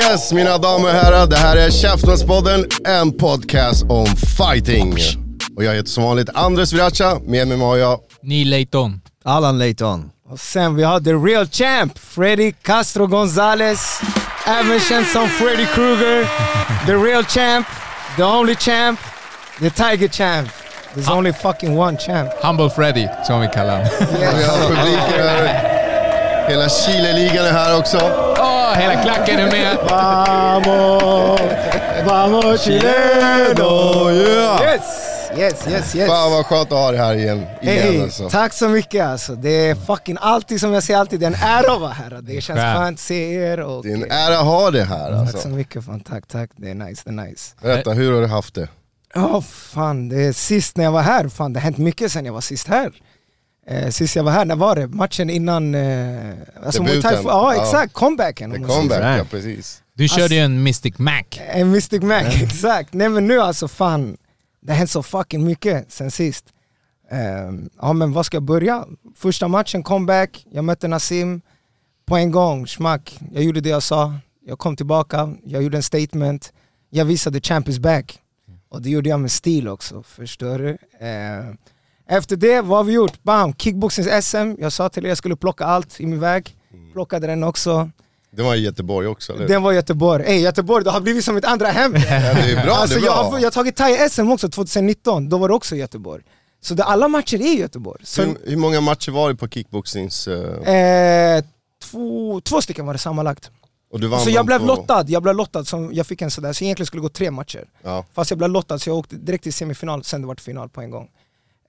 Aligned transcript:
Yes, 0.00 0.32
mina 0.32 0.58
damer 0.58 0.88
och 0.88 0.94
herrar. 0.94 1.26
Det 1.26 1.36
här 1.36 1.56
är 1.56 1.70
Käftsmällspodden, 1.70 2.66
en 2.84 3.12
podcast 3.12 3.84
om 3.88 4.06
fighting. 4.06 4.96
Och 5.56 5.64
jag 5.64 5.74
heter 5.74 5.88
som 5.88 6.04
vanligt 6.04 6.28
Andres 6.34 6.72
Viracha, 6.72 7.18
med 7.26 7.48
mig 7.48 7.58
har 7.58 7.76
jag 7.76 7.98
Neil 8.22 8.50
Layton. 8.50 9.00
Allan 9.24 9.58
Layton. 9.58 10.10
Och 10.30 10.40
sen 10.40 10.76
vi 10.76 10.82
har 10.82 11.00
the 11.00 11.12
real 11.12 11.46
champ, 11.48 11.98
Freddy 11.98 12.52
Castro 12.52 13.06
Gonzalez. 13.06 14.00
Även 14.46 14.80
känd 14.80 15.06
som 15.06 15.28
Freddy 15.28 15.66
Krueger. 15.66 16.28
The 16.86 16.94
real 16.94 17.24
champ, 17.24 17.66
the 18.16 18.22
only 18.24 18.54
champ, 18.56 19.00
the 19.58 19.70
tiger 19.70 20.08
champ. 20.08 20.48
There's 20.94 21.16
only 21.16 21.32
fucking 21.32 21.78
one 21.78 21.98
champ. 21.98 22.30
Humble 22.42 22.70
Freddy, 22.70 23.08
som 23.26 23.40
vi 23.40 23.48
kallar 23.48 23.72
honom. 23.76 23.90
Vi 24.38 24.44
har 24.44 24.68
publiken 24.68 25.28
här. 25.28 25.80
Hela 26.48 26.68
Chile-ligan 26.68 27.44
är 27.46 27.52
här 27.52 27.78
också. 27.78 28.29
Hela 28.74 29.02
klacken 29.02 29.38
är 29.38 29.50
med! 29.50 29.76
Vamos, 29.90 31.40
vamos 32.06 32.60
chileno! 32.64 34.10
Yeah. 34.10 34.62
Yes, 34.62 34.82
yes, 35.38 35.66
yes, 35.68 35.94
yes. 35.96 36.08
Fan 36.08 36.30
vad 36.32 36.46
skönt 36.46 36.72
att 36.72 36.78
ha 36.78 36.90
dig 36.90 37.00
här 37.00 37.14
igen. 37.14 37.38
igen 37.38 37.48
Hej, 37.62 38.02
alltså. 38.02 38.28
tack 38.30 38.52
så 38.52 38.68
mycket 38.68 39.06
alltså. 39.06 39.34
Det 39.34 39.50
är 39.50 39.74
fucking 39.74 40.16
alltid 40.20 40.60
som 40.60 40.72
jag 40.72 40.82
säger 40.82 41.00
alltid, 41.00 41.20
det 41.20 41.26
är 41.26 41.30
en 41.30 41.42
ära 41.42 41.72
att 41.74 41.80
vara 41.80 41.92
här. 41.92 42.18
Det 42.22 42.40
känns 42.40 42.60
Skönt. 42.60 42.78
skönt 42.78 42.96
att 42.96 43.00
se 43.00 43.34
er 43.34 43.60
och... 43.60 43.82
Det 43.82 43.90
är 43.90 43.94
en 43.94 44.10
ära 44.10 44.38
att 44.38 44.44
ha 44.44 44.70
dig 44.70 44.84
här 44.84 45.10
Tack 45.10 45.30
så 45.30 45.36
alltså. 45.36 45.48
mycket 45.48 45.84
fan, 45.84 46.00
tack 46.00 46.26
tack. 46.28 46.50
Det 46.56 46.70
är 46.70 46.74
nice, 46.74 47.02
det 47.04 47.10
är 47.10 47.26
nice. 47.28 47.54
Berätta, 47.62 47.90
hur 47.92 48.12
har 48.14 48.20
du 48.20 48.26
haft 48.26 48.54
det? 48.54 48.68
Ja 49.14 49.42
fan, 49.42 50.08
det 50.08 50.22
är 50.22 50.32
sist 50.32 50.76
när 50.76 50.84
jag 50.84 50.92
var 50.92 51.02
här, 51.02 51.28
fan 51.28 51.52
det 51.52 51.60
har 51.60 51.64
hänt 51.64 51.78
mycket 51.78 52.12
sen 52.12 52.24
jag 52.26 52.32
var 52.32 52.40
sist 52.40 52.68
här. 52.68 52.92
Eh, 53.66 53.90
sist 53.90 54.16
jag 54.16 54.22
var 54.24 54.32
här, 54.32 54.44
när 54.44 54.56
var 54.56 54.76
det? 54.76 54.86
Matchen 54.86 55.30
innan... 55.30 55.74
Eh, 55.74 56.32
alltså 56.64 56.82
Debuten. 56.82 57.02
Thai, 57.02 57.22
ja 57.24 57.54
Ja. 57.54 57.62
exakt, 57.62 57.92
comebacken. 57.92 58.64
Comeback, 58.64 59.18
ja 59.18 59.24
precis. 59.30 59.82
Du 59.94 60.08
körde 60.08 60.34
ju 60.34 60.40
en 60.40 60.62
Mystic 60.62 60.98
Mac. 60.98 61.22
En 61.48 61.70
Mystic 61.70 62.02
Mac, 62.02 62.20
exakt. 62.42 62.92
Nej 62.94 63.08
men 63.08 63.26
nu 63.26 63.40
alltså 63.40 63.68
fan, 63.68 64.16
det 64.60 64.72
har 64.72 64.78
hänt 64.78 64.90
så 64.90 65.02
fucking 65.02 65.44
mycket 65.44 65.92
sen 65.92 66.10
sist. 66.10 66.44
Eh, 67.10 67.18
ja 67.80 67.92
men 67.92 68.12
vad 68.12 68.26
ska 68.26 68.36
jag 68.36 68.42
börja? 68.42 68.84
Första 69.16 69.48
matchen, 69.48 69.82
comeback, 69.82 70.46
jag 70.50 70.64
mötte 70.64 70.88
Nassim 70.88 71.40
på 72.06 72.16
en 72.16 72.30
gång, 72.30 72.66
smack. 72.66 73.18
Jag 73.32 73.42
gjorde 73.44 73.60
det 73.60 73.68
jag 73.68 73.82
sa, 73.82 74.14
jag 74.46 74.58
kom 74.58 74.76
tillbaka, 74.76 75.34
jag 75.44 75.62
gjorde 75.62 75.76
en 75.76 75.82
statement, 75.82 76.52
jag 76.90 77.04
visade 77.04 77.40
champ 77.40 77.68
is 77.68 77.78
back. 77.78 78.18
Och 78.68 78.82
det 78.82 78.90
gjorde 78.90 79.08
jag 79.08 79.20
med 79.20 79.30
stil 79.30 79.68
också, 79.68 80.02
förstår 80.02 80.58
du? 80.58 80.70
Eh, 81.06 81.44
efter 82.10 82.36
det, 82.36 82.60
vad 82.60 82.78
har 82.78 82.84
vi 82.84 82.92
gjort? 82.92 83.22
Bam! 83.22 83.52
Kickboxnings-SM, 83.52 84.56
jag 84.60 84.72
sa 84.72 84.88
till 84.88 85.04
er 85.04 85.08
jag 85.08 85.18
skulle 85.18 85.36
plocka 85.36 85.64
allt 85.64 86.00
i 86.00 86.06
min 86.06 86.20
väg, 86.20 86.56
plockade 86.92 87.26
den 87.26 87.44
också. 87.44 87.90
Det 88.32 88.42
var 88.42 88.54
i 88.54 88.58
Göteborg 88.58 89.06
också, 89.06 89.32
eller? 89.32 89.48
Den 89.48 89.62
var 89.62 89.72
Göteborg, 89.72 90.24
ey 90.26 90.40
Göteborg 90.40 90.84
det 90.84 90.90
har 90.90 91.00
blivit 91.00 91.24
som 91.24 91.36
ett 91.36 91.44
andra 91.44 91.66
hem! 91.68 91.94
Ja, 91.94 92.00
det 92.34 92.52
är 92.52 92.64
bra, 92.64 92.72
alltså, 92.74 92.98
det 92.98 93.04
är 93.04 93.06
jag, 93.06 93.14
bra. 93.14 93.30
har, 93.30 93.38
jag 93.38 93.46
har 93.46 93.50
tagit 93.50 93.76
thai-SM 93.76 94.32
också 94.32 94.48
2019, 94.48 95.28
då 95.28 95.38
var 95.38 95.48
det 95.48 95.54
också 95.54 95.76
Göteborg. 95.76 96.22
Så 96.62 96.74
det, 96.74 96.84
alla 96.84 97.08
matcher 97.08 97.36
är 97.36 97.54
i 97.56 97.60
Göteborg. 97.60 98.00
Så, 98.04 98.22
Hur, 98.22 98.36
hur 98.44 98.56
många 98.56 98.80
matcher 98.80 99.10
var 99.12 99.28
det 99.28 99.34
på 99.36 99.48
kickboxings... 99.48 100.28
eh, 100.28 100.74
eh, 100.74 101.44
två, 101.82 102.40
två 102.40 102.62
stycken 102.62 102.86
var 102.86 102.92
det 102.92 102.98
sammanlagt. 102.98 103.50
och 103.92 104.00
du 104.00 104.06
vann 104.08 104.20
Så 104.20 104.30
jag 104.30 104.46
blev 104.46 104.58
på- 104.58 104.64
lottad, 104.66 105.04
jag 105.08 105.22
blev 105.22 105.34
lottad, 105.34 105.64
som 105.64 105.90
jag 105.92 106.06
fick 106.06 106.22
en 106.22 106.30
sådär, 106.30 106.52
så 106.52 106.64
egentligen 106.64 106.86
skulle 106.86 107.00
det 107.00 107.04
gå 107.04 107.08
tre 107.08 107.30
matcher. 107.30 107.64
Ja. 107.82 108.04
Fast 108.14 108.30
jag 108.30 108.38
blev 108.38 108.50
lottad 108.50 108.78
så 108.78 108.90
jag 108.90 108.96
åkte 108.96 109.16
direkt 109.16 109.42
till 109.44 109.52
semifinal, 109.52 110.04
sen 110.04 110.20
det 110.20 110.26
var 110.26 110.34
till 110.34 110.44
final 110.44 110.68
på 110.68 110.80
en 110.80 110.90
gång. 110.90 111.08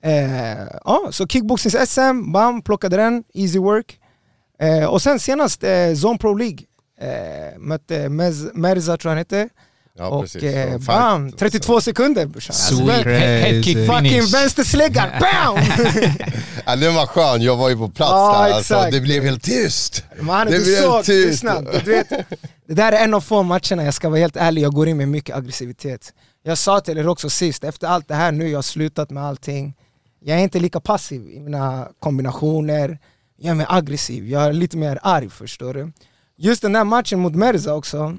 Eh, 0.04 0.68
ja, 0.86 1.08
så 1.12 1.26
kickboxnings-SM, 1.28 2.32
bam, 2.32 2.62
plockade 2.62 2.98
den, 2.98 3.24
easy 3.34 3.60
work. 3.60 3.98
Eh, 4.60 4.86
och 4.86 5.02
sen 5.02 5.20
senast 5.20 5.64
eh, 5.64 5.88
Zone 6.04 6.18
Pro 6.18 6.34
League, 6.36 6.60
eh, 7.02 7.60
mötte 7.60 8.10
Mez, 8.10 8.36
Merza 8.54 8.98
tror 8.98 9.10
jag 9.10 9.12
han 9.12 9.18
hette. 9.18 9.50
Ja, 9.98 10.08
och 10.08 10.44
eh, 10.44 10.78
bam, 10.80 11.28
och 11.28 11.38
32 11.38 11.82
sekunder 11.82 12.26
brorsan. 12.26 12.54
Sweet. 12.56 13.06
Head- 13.06 13.40
Headkick 13.40 13.78
Fucking 13.92 14.22
vänstersläggan, 14.32 15.10
bam! 15.20 15.58
Ja, 16.66 16.76
den 16.76 16.96
var 16.96 17.06
skön, 17.08 17.42
jag 17.42 17.56
var 17.58 17.70
ju 17.70 17.78
på 17.78 17.90
plats 17.90 18.12
Ja, 18.12 18.44
där 18.48 18.54
alltså. 18.54 18.88
Det 18.92 19.02
blev 19.02 19.24
helt 19.24 19.44
tyst. 19.44 20.04
Man, 20.20 20.48
Det 20.48 20.58
du 20.58 20.64
blev 20.64 20.82
såg, 20.82 20.98
du 21.00 21.04
tyst. 21.04 21.40
snabbt. 21.40 21.86
Du 21.86 21.92
vet, 21.92 22.10
det 22.68 22.74
där 22.74 22.92
är 22.92 23.04
en 23.04 23.14
av 23.14 23.22
få 23.22 23.44
matcherna, 23.44 23.84
jag 23.84 23.94
ska 23.94 24.10
vara 24.10 24.20
helt 24.20 24.36
ärlig, 24.36 24.62
jag 24.62 24.74
går 24.74 24.88
in 24.88 24.98
med 24.98 25.08
mycket 25.10 25.36
aggressivitet. 25.36 26.14
Jag 26.44 26.58
sa 26.58 26.80
till 26.80 26.98
er 26.98 27.08
också 27.08 27.30
sist, 27.30 27.64
efter 27.64 27.88
allt 27.88 28.08
det 28.08 28.16
här 28.16 28.32
nu, 28.32 28.50
jag 28.50 28.58
har 28.58 28.62
slutat 28.64 29.10
med 29.10 29.24
allting. 29.26 29.74
Jag 30.24 30.40
är 30.40 30.44
inte 30.44 30.60
lika 30.60 30.80
passiv 30.80 31.30
i 31.30 31.40
mina 31.40 31.88
kombinationer, 32.00 33.00
jag 33.38 33.52
är 33.52 33.56
mer 33.56 33.66
aggressiv, 33.70 34.28
jag 34.30 34.44
är 34.44 34.54
lite 34.54 34.78
mer 34.78 35.00
arg 35.04 35.30
förstår 35.30 35.74
du. 35.74 35.92
Just 36.38 36.62
den 36.62 36.74
där 36.74 36.84
matchen 36.84 37.20
mot 37.20 37.36
Merza 37.36 37.74
också, 37.74 38.18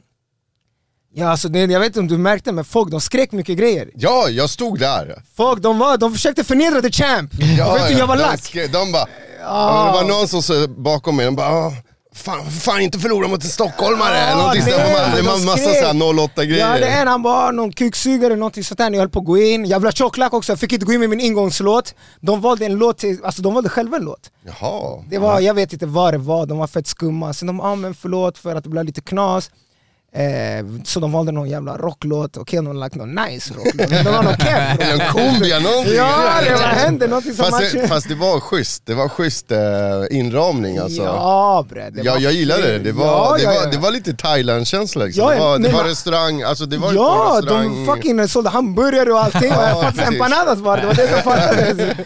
ja, 1.14 1.28
alltså, 1.28 1.48
det, 1.48 1.58
jag 1.60 1.80
vet 1.80 1.86
inte 1.86 2.00
om 2.00 2.08
du 2.08 2.18
märkte 2.18 2.52
men 2.52 2.64
folk 2.64 2.90
de 2.90 3.00
skrek 3.00 3.32
mycket 3.32 3.58
grejer. 3.58 3.90
Ja, 3.94 4.28
jag 4.28 4.50
stod 4.50 4.78
där. 4.78 5.22
Folk 5.34 5.62
de, 5.62 5.78
var, 5.78 5.96
de 5.98 6.12
försökte 6.12 6.44
förnedra 6.44 6.82
the 6.82 6.90
champ, 6.92 7.30
Ja, 7.58 7.74
vet 7.74 7.88
du, 7.88 7.94
jag 7.94 8.06
var 8.06 8.16
de 8.16 8.22
lack. 8.22 8.40
skrev- 8.40 8.70
De 8.72 8.92
bara, 8.92 9.06
ja. 9.40 9.86
det 9.86 9.92
var 9.92 10.08
någon 10.08 10.28
som 10.28 10.42
sa 10.42 10.66
bakom 10.69 11.16
mig, 11.16 11.26
de 11.26 11.36
bara 11.36 11.48
"Ah, 11.48 11.72
Fan, 12.15 12.50
fan 12.50 12.81
inte 12.81 12.99
förlora 12.99 13.28
mot 13.28 13.45
en 13.45 13.50
stockholmare! 13.50 14.19
Ja, 14.31 14.37
Någonting 14.37 14.62
sådär. 14.62 14.78
nej, 14.78 15.03
Man- 15.03 15.11
det 15.11 15.17
de 15.17 15.23
var 15.27 15.39
massa 15.47 15.75
såhär 15.75 16.19
08 16.25 16.45
grejer. 16.45 16.73
Ja 16.73 16.78
det 16.78 16.87
är 16.87 17.03
en, 17.03 17.09
han 17.09 17.23
var 17.23 17.53
någon 17.53 17.73
kuksugare 17.73 18.27
eller 18.27 18.37
någonting 18.37 18.65
sånt 18.65 18.78
där 18.78 18.91
när 18.91 18.97
jag 18.99 19.03
höll 19.03 19.09
på 19.11 19.19
att 19.19 19.25
gå 19.25 19.39
in. 19.39 19.65
Jävla 19.65 19.93
tjocklack 19.93 20.33
också, 20.34 20.53
jag 20.53 20.59
fick 20.59 20.73
inte 20.73 20.87
gå 20.87 20.93
in 20.93 21.00
med 21.00 21.11
min 21.11 21.21
ingångslåt. 21.21 21.95
De 22.21 22.41
valde 22.41 22.67
en 22.67 22.75
låt 22.75 22.99
till, 22.99 23.19
alltså 23.25 23.43
de 23.43 23.55
valde 23.55 23.69
själva 23.69 23.97
en 23.97 24.03
låt. 24.05 24.31
Jaha. 24.47 25.05
Det 25.11 25.19
var, 25.19 25.41
jag 25.41 25.55
vet 25.55 25.73
inte 25.73 25.87
vad 25.87 26.15
det 26.15 26.19
var, 26.19 26.47
de 26.47 26.59
var 26.59 26.67
fett 26.67 26.87
skumma. 26.87 27.33
Sen 27.34 27.47
de, 27.47 27.59
ja 27.59 27.65
ah, 27.65 27.75
men 27.77 27.95
förlåt 27.95 28.39
för 28.39 28.56
att 28.56 28.65
det 28.65 28.71
blev 28.71 28.84
lite 28.84 29.00
knas. 29.00 29.50
Eh, 30.15 30.65
så 30.84 31.00
de 31.00 31.12
valde 31.12 31.33
någon 31.33 31.49
jävla 31.50 31.77
rocklåt, 31.77 32.37
okej 32.37 32.56
de 32.56 32.67
hade 32.67 32.78
lagt 32.78 32.95
någon 32.95 33.15
nice 33.15 33.55
rocklåt. 33.55 33.89
Det 34.05 34.11
var 34.11 34.23
någon 34.23 34.37
keff 34.37 34.78
en 34.81 34.99
kumbia, 34.99 35.59
någonting. 35.59 35.95
Ja 35.95 36.33
det 36.45 36.50
var, 36.53 36.59
hände 36.61 37.06
någonting 37.06 37.33
som 37.34 37.45
fast, 37.45 37.73
det, 37.73 37.89
fast 37.89 38.09
det 38.09 38.15
var 38.15 38.41
schysst, 38.41 38.83
det 38.87 38.95
var 38.95 39.09
schysst 39.09 39.53
eh, 39.53 39.59
inramning 40.11 40.78
alltså. 40.78 41.03
Ja 41.03 41.67
bre, 41.69 41.91
det 41.91 42.03
Ja, 42.03 42.12
var 42.12 42.21
jag 42.21 42.33
gillade 42.33 42.62
det, 42.73 42.78
det 42.78 42.93
var, 42.93 43.06
Ja, 43.06 43.37
det, 43.39 43.47
var, 43.47 43.53
ja. 43.53 43.67
det 43.67 43.78
var 43.78 43.91
lite 43.91 44.12
Thailand-känsla 44.15 45.05
liksom. 45.05 45.31
Det 45.31 45.39
var, 45.39 45.53
det 45.59 45.62
men- 45.62 45.73
var 45.73 45.84
restaurang, 45.84 46.43
alltså 46.43 46.67
det 46.67 46.77
var 46.77 46.93
Ja, 46.93 47.34
restaurang. 47.41 47.87
de 47.87 47.93
fucking 47.94 48.29
sålde 48.29 48.50
hamburgare 48.50 49.12
och 49.12 49.21
allting, 49.25 49.50
och 49.53 49.56
Ja, 49.62 49.93
empanadas 50.06 50.59
var 50.59 50.77
det, 50.77 50.83
det 50.83 50.87
var 50.87 50.94
det 50.94 51.09
som 51.09 51.23
fattades. 51.33 51.97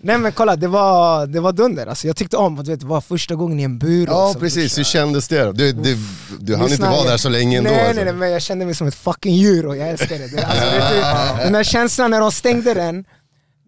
Nej 0.00 0.18
men 0.18 0.32
kolla, 0.32 0.56
det 0.56 0.68
var, 0.68 1.26
det 1.26 1.40
var 1.40 1.52
dunder, 1.52 1.86
alltså, 1.86 2.06
jag 2.06 2.16
tyckte 2.16 2.36
om 2.36 2.58
att 2.58 2.64
du 2.64 2.70
vet, 2.70 2.80
det 2.80 2.86
var 2.86 3.00
första 3.00 3.34
gången 3.34 3.60
i 3.60 3.62
en 3.62 3.78
bur 3.78 4.06
Ja 4.06 4.26
också, 4.26 4.40
precis, 4.40 4.76
brorsan. 4.76 4.78
hur 4.78 4.84
kändes 4.84 5.28
det 5.28 5.44
då? 5.44 5.52
Du, 5.52 5.72
du, 5.72 5.98
du 6.40 6.56
hann 6.56 6.72
inte 6.72 6.82
vara 6.82 7.10
där 7.10 7.16
så 7.16 7.28
länge 7.28 7.58
ändå 7.58 7.70
nej, 7.70 7.80
alltså. 7.80 7.94
Nej 7.94 8.04
nej 8.04 8.14
men 8.14 8.30
jag 8.30 8.42
kände 8.42 8.64
mig 8.64 8.74
som 8.74 8.86
ett 8.86 8.94
fucking 8.94 9.34
djur 9.34 9.66
och 9.66 9.76
jag 9.76 9.88
älskar 9.88 10.18
det. 10.18 10.36
det 10.36 10.44
alltså, 10.44 10.64
vet 10.64 10.90
du, 10.90 11.42
den 11.44 11.52
där 11.52 11.64
känslan 11.64 12.10
när 12.10 12.20
de 12.20 12.32
stängde 12.32 12.74
den, 12.74 13.04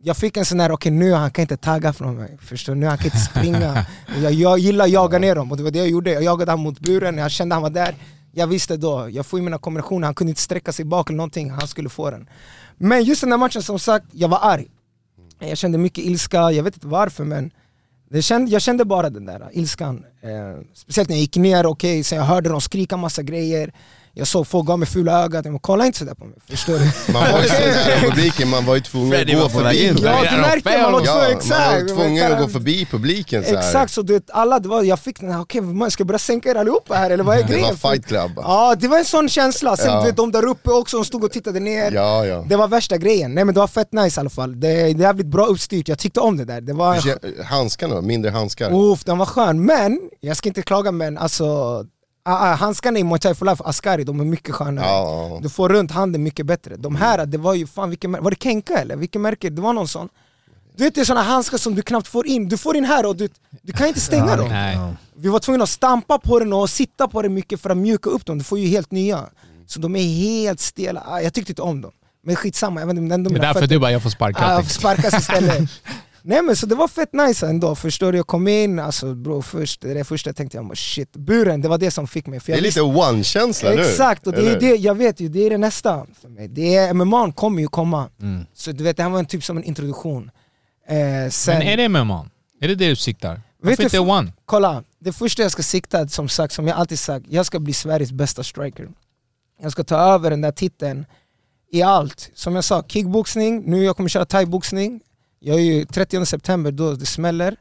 jag 0.02 0.16
fick 0.16 0.36
en 0.36 0.44
sån 0.44 0.60
här, 0.60 0.72
okej 0.72 0.92
nu 0.92 1.12
han 1.12 1.30
kan 1.30 1.42
inte 1.42 1.56
tagga 1.56 1.92
från 1.92 2.16
mig, 2.16 2.38
förstår 2.42 2.74
du? 2.74 2.80
Nu 2.80 2.86
han 2.86 2.98
kan 2.98 3.04
inte 3.04 3.18
springa. 3.18 3.86
Jag, 4.22 4.32
jag 4.32 4.58
gillar 4.58 4.84
att 4.84 4.90
jaga 4.90 5.18
ner 5.18 5.34
dem 5.34 5.50
och 5.50 5.56
det 5.56 5.62
var 5.62 5.70
det 5.70 5.78
jag 5.78 5.88
gjorde, 5.88 6.12
jag 6.12 6.22
jagade 6.22 6.52
han 6.52 6.60
mot 6.60 6.80
buren, 6.80 7.18
jag 7.18 7.30
kände 7.30 7.54
han 7.54 7.62
var 7.62 7.70
där, 7.70 7.94
jag 8.32 8.46
visste 8.46 8.76
då, 8.76 9.08
jag 9.10 9.26
får 9.26 9.38
mina 9.38 9.58
kombinationer, 9.58 10.06
han 10.06 10.14
kunde 10.14 10.30
inte 10.30 10.42
sträcka 10.42 10.72
sig 10.72 10.84
bak 10.84 11.10
eller 11.10 11.16
någonting, 11.16 11.50
han 11.50 11.68
skulle 11.68 11.88
få 11.88 12.10
den. 12.10 12.28
Men 12.76 13.04
just 13.04 13.20
den 13.20 13.30
där 13.30 13.36
matchen 13.36 13.62
som 13.62 13.78
sagt, 13.78 14.06
jag 14.12 14.28
var 14.28 14.38
arg. 14.42 14.66
Jag 15.38 15.58
kände 15.58 15.78
mycket 15.78 16.04
ilska, 16.04 16.50
jag 16.50 16.62
vet 16.62 16.74
inte 16.74 16.86
varför 16.86 17.24
men 17.24 17.50
det 18.10 18.22
kände, 18.22 18.50
jag 18.50 18.62
kände 18.62 18.84
bara 18.84 19.10
den 19.10 19.26
där 19.26 19.48
ilskan. 19.52 20.04
Eh, 20.20 20.62
speciellt 20.74 21.08
när 21.08 21.16
jag 21.16 21.20
gick 21.20 21.36
ner, 21.36 21.66
okej, 21.66 22.04
så 22.04 22.14
jag 22.14 22.22
hörde 22.22 22.48
dem 22.48 22.60
skrika 22.60 22.96
massa 22.96 23.22
grejer. 23.22 23.72
Jag 24.18 24.26
såg 24.26 24.46
folk 24.46 24.66
gav 24.66 24.78
mig 24.78 24.88
fula 24.88 25.24
ögat, 25.24 25.44
men 25.44 25.58
kolla 25.58 25.86
inte 25.86 25.98
sådär 25.98 26.14
på 26.14 26.24
mig. 26.24 26.38
Förstår 26.50 26.72
du? 26.78 26.90
Man 27.12 27.32
var 27.32 27.42
ju 27.42 27.48
så 27.48 27.54
i 27.62 28.00
publiken, 28.10 28.48
man 28.48 28.64
var 28.66 28.74
ju 28.74 28.80
tvungen 28.80 29.14
att 29.20 29.42
gå 29.42 29.48
förbi. 29.48 29.86
Ja 30.02 30.24
Ja, 30.24 30.30
du 30.30 30.40
märker, 30.40 30.82
man 30.82 30.92
var 30.92 31.00
Ja, 31.00 31.06
tvungen, 31.06 31.22
man 31.24 31.36
exakt. 31.38 31.90
var 31.90 31.96
tvungen 31.96 32.32
att 32.32 32.38
gå 32.38 32.48
förbi 32.48 32.86
publiken 32.90 33.44
så 33.44 33.50
här. 33.50 33.58
Exakt, 33.58 33.92
så 33.92 34.02
du 34.02 34.20
alla, 34.32 34.58
det 34.58 34.68
var, 34.68 34.82
jag 34.82 34.98
fick 34.98 35.20
den 35.20 35.30
här, 35.30 35.40
okej 35.40 35.60
man 35.60 35.90
ska 35.90 36.00
jag 36.00 36.06
börja 36.06 36.18
sänka 36.18 36.50
er 36.50 36.54
allihopa 36.54 36.94
här 36.94 37.10
eller 37.10 37.24
vad 37.24 37.38
är 37.38 37.42
Det 37.42 37.48
grejen? 37.52 37.76
var 37.82 37.90
fight 37.92 38.06
club. 38.06 38.30
Ja 38.36 38.74
det 38.80 38.88
var 38.88 38.98
en 38.98 39.04
sån 39.04 39.28
känsla, 39.28 39.76
sen 39.76 39.86
Ja. 39.92 40.00
du 40.00 40.06
vet 40.06 40.16
de 40.16 40.32
där 40.32 40.44
uppe 40.46 40.70
också, 40.70 40.96
de 40.96 41.04
stod 41.04 41.24
och 41.24 41.32
tittade 41.32 41.60
ner 41.60 41.92
Ja, 41.92 42.26
ja. 42.26 42.44
Det 42.48 42.56
var 42.56 42.68
värsta 42.68 42.96
grejen, 42.96 43.34
nej 43.34 43.44
men 43.44 43.54
det 43.54 43.60
var 43.60 43.66
fett 43.68 43.92
nice 43.92 44.20
i 44.20 44.20
alla 44.20 44.30
fall 44.30 44.60
Det, 44.60 44.68
det 44.68 44.80
är 44.80 44.86
jävligt 44.94 45.26
bra 45.26 45.46
uppstyrt, 45.46 45.88
jag 45.88 45.98
tyckte 45.98 46.20
om 46.20 46.36
det 46.36 46.44
där 46.44 46.60
det 46.60 46.72
var, 46.72 47.42
Handskarna 47.44 47.94
då? 47.94 48.02
Mindre 48.02 48.30
handskar? 48.30 48.92
Uff, 48.92 49.04
den 49.04 49.18
var 49.18 49.26
skön, 49.26 49.64
men 49.64 50.00
jag 50.20 50.36
ska 50.36 50.48
inte 50.48 50.62
klaga 50.62 50.92
men 50.92 51.18
alltså 51.18 51.84
ah, 52.28 52.52
ah, 52.52 52.54
Handskarna 52.54 52.98
i 52.98 53.04
Muay 53.04 53.18
Thai 53.18 53.34
for 53.34 53.46
Life, 53.46 53.62
Askari, 53.66 54.04
de 54.04 54.20
är 54.20 54.24
mycket 54.24 54.54
skönare. 54.54 54.86
Ja, 54.86 55.28
ja. 55.34 55.38
Du 55.42 55.48
får 55.48 55.68
runt 55.68 55.90
handen 55.90 56.22
mycket 56.22 56.46
bättre. 56.46 56.76
De 56.76 56.96
här, 56.96 57.26
det 57.26 57.38
var 57.38 57.54
ju 57.54 57.66
fan, 57.66 57.90
vilken, 57.90 58.12
var 58.12 58.30
det 58.30 58.42
Kenka 58.42 58.78
eller? 58.78 58.96
Vilket 58.96 59.20
märke? 59.20 59.50
Det 59.50 59.60
var 59.62 59.72
någon 59.72 59.88
sån. 59.88 60.08
Du 60.76 60.84
vet 60.84 60.94
det 60.94 61.00
är 61.00 61.04
såna 61.04 61.22
handskar 61.22 61.58
som 61.58 61.74
du 61.74 61.82
knappt 61.82 62.08
får 62.08 62.26
in, 62.26 62.48
du 62.48 62.56
får 62.56 62.76
in 62.76 62.84
här 62.84 63.06
och 63.06 63.16
du, 63.16 63.28
du 63.62 63.72
kan 63.72 63.86
inte 63.88 64.00
stänga 64.00 64.36
dem. 64.36 64.48
Nej. 64.48 64.78
Vi 65.16 65.28
var 65.28 65.38
tvungna 65.38 65.62
att 65.64 65.70
stampa 65.70 66.18
på 66.18 66.38
den 66.38 66.52
och 66.52 66.70
sitta 66.70 67.08
på 67.08 67.22
den 67.22 67.34
mycket 67.34 67.60
för 67.60 67.70
att 67.70 67.76
mjuka 67.76 68.10
upp 68.10 68.26
dem, 68.26 68.38
du 68.38 68.44
får 68.44 68.58
ju 68.58 68.66
helt 68.68 68.90
nya. 68.90 69.24
Så 69.66 69.80
de 69.80 69.96
är 69.96 70.02
helt 70.02 70.60
stela, 70.60 71.02
ah, 71.06 71.20
jag 71.20 71.34
tyckte 71.34 71.52
inte 71.52 71.62
om 71.62 71.80
dem. 71.80 71.92
Men 72.24 72.36
skitsamma, 72.36 72.80
jag 72.80 72.86
vet 72.86 72.96
inte, 72.96 73.14
ändå 73.14 73.30
Det 73.30 73.36
är 73.36 73.40
därför 73.40 73.60
fötter- 73.60 73.74
du 73.74 73.78
bara, 73.78 73.92
jag 73.92 74.02
får 74.02 74.10
sparka 74.10 74.44
Ah, 74.44 74.48
allting. 74.48 74.68
sparkas 74.70 75.14
istället 75.14 75.70
Nej 76.28 76.42
men 76.42 76.56
så 76.56 76.66
det 76.66 76.74
var 76.74 76.88
fett 76.88 77.12
nice 77.12 77.46
ändå, 77.46 77.74
förstår 77.74 78.12
du? 78.12 78.18
Jag 78.18 78.26
kom 78.26 78.48
in, 78.48 78.78
alltså 78.78 79.14
bro, 79.14 79.42
först, 79.42 79.80
det, 79.80 80.04
första 80.04 80.28
jag 80.28 80.36
tänkte 80.36 80.56
jag 80.56 80.66
bara 80.66 80.74
shit, 80.74 81.12
buren, 81.12 81.60
det 81.60 81.68
var 81.68 81.78
det 81.78 81.90
som 81.90 82.06
fick 82.06 82.26
mig 82.26 82.40
för 82.40 82.46
Det 82.46 82.52
jag 82.52 82.58
är 82.58 82.62
lite 82.62 82.82
one-känsla 82.82 83.70
nu. 83.70 83.80
Exakt, 83.80 84.26
och 84.26 84.32
det 84.32 84.48
är 84.50 84.60
det, 84.60 84.76
jag 84.76 84.94
vet 84.94 85.20
ju, 85.20 85.28
det 85.28 85.46
är 85.46 85.50
det 85.50 85.58
nästa 85.58 86.06
för 86.20 86.28
mig. 86.28 86.48
Det 86.48 86.76
är, 86.76 86.94
MMA 86.94 87.32
kommer 87.32 87.60
ju 87.60 87.68
komma. 87.68 88.08
Mm. 88.22 88.46
Så 88.54 88.72
du 88.72 88.84
vet, 88.84 88.96
det 88.96 89.02
här 89.02 89.10
var 89.10 89.18
en 89.18 89.26
typ 89.26 89.44
som 89.44 89.56
en 89.56 89.64
introduktion. 89.64 90.30
Eh, 90.88 91.30
sen, 91.30 91.58
Men 91.58 91.68
är 91.68 91.76
det 91.76 91.88
MMA? 91.88 92.26
Är 92.60 92.68
det 92.68 92.74
det 92.74 92.88
du 92.88 92.96
siktar? 92.96 93.34
Vet 93.34 93.42
Varför 93.62 93.76
du 93.76 93.82
inte 93.82 93.98
one? 93.98 94.32
Kolla, 94.44 94.82
det 94.98 95.12
första 95.12 95.42
jag 95.42 95.52
ska 95.52 95.62
sikta, 95.62 96.08
som 96.08 96.28
sagt, 96.28 96.54
som 96.54 96.66
jag 96.66 96.76
alltid 96.76 96.98
sagt, 96.98 97.26
jag 97.28 97.46
ska 97.46 97.58
bli 97.58 97.72
Sveriges 97.72 98.12
bästa 98.12 98.44
striker. 98.44 98.88
Jag 99.62 99.72
ska 99.72 99.84
ta 99.84 99.96
över 99.96 100.30
den 100.30 100.40
där 100.40 100.52
titeln 100.52 101.06
i 101.72 101.82
allt. 101.82 102.30
Som 102.34 102.54
jag 102.54 102.64
sa, 102.64 102.82
kickboxning, 102.82 103.62
nu 103.66 103.84
jag 103.84 103.96
kommer 103.96 104.08
köra 104.08 104.24
thaiboxning. 104.24 105.00
Jag 105.38 105.56
är 105.56 105.62
ju 105.62 105.84
30 105.84 106.26
september 106.26 106.72
då 106.72 106.92
det 106.92 107.06
smäller. 107.06 107.56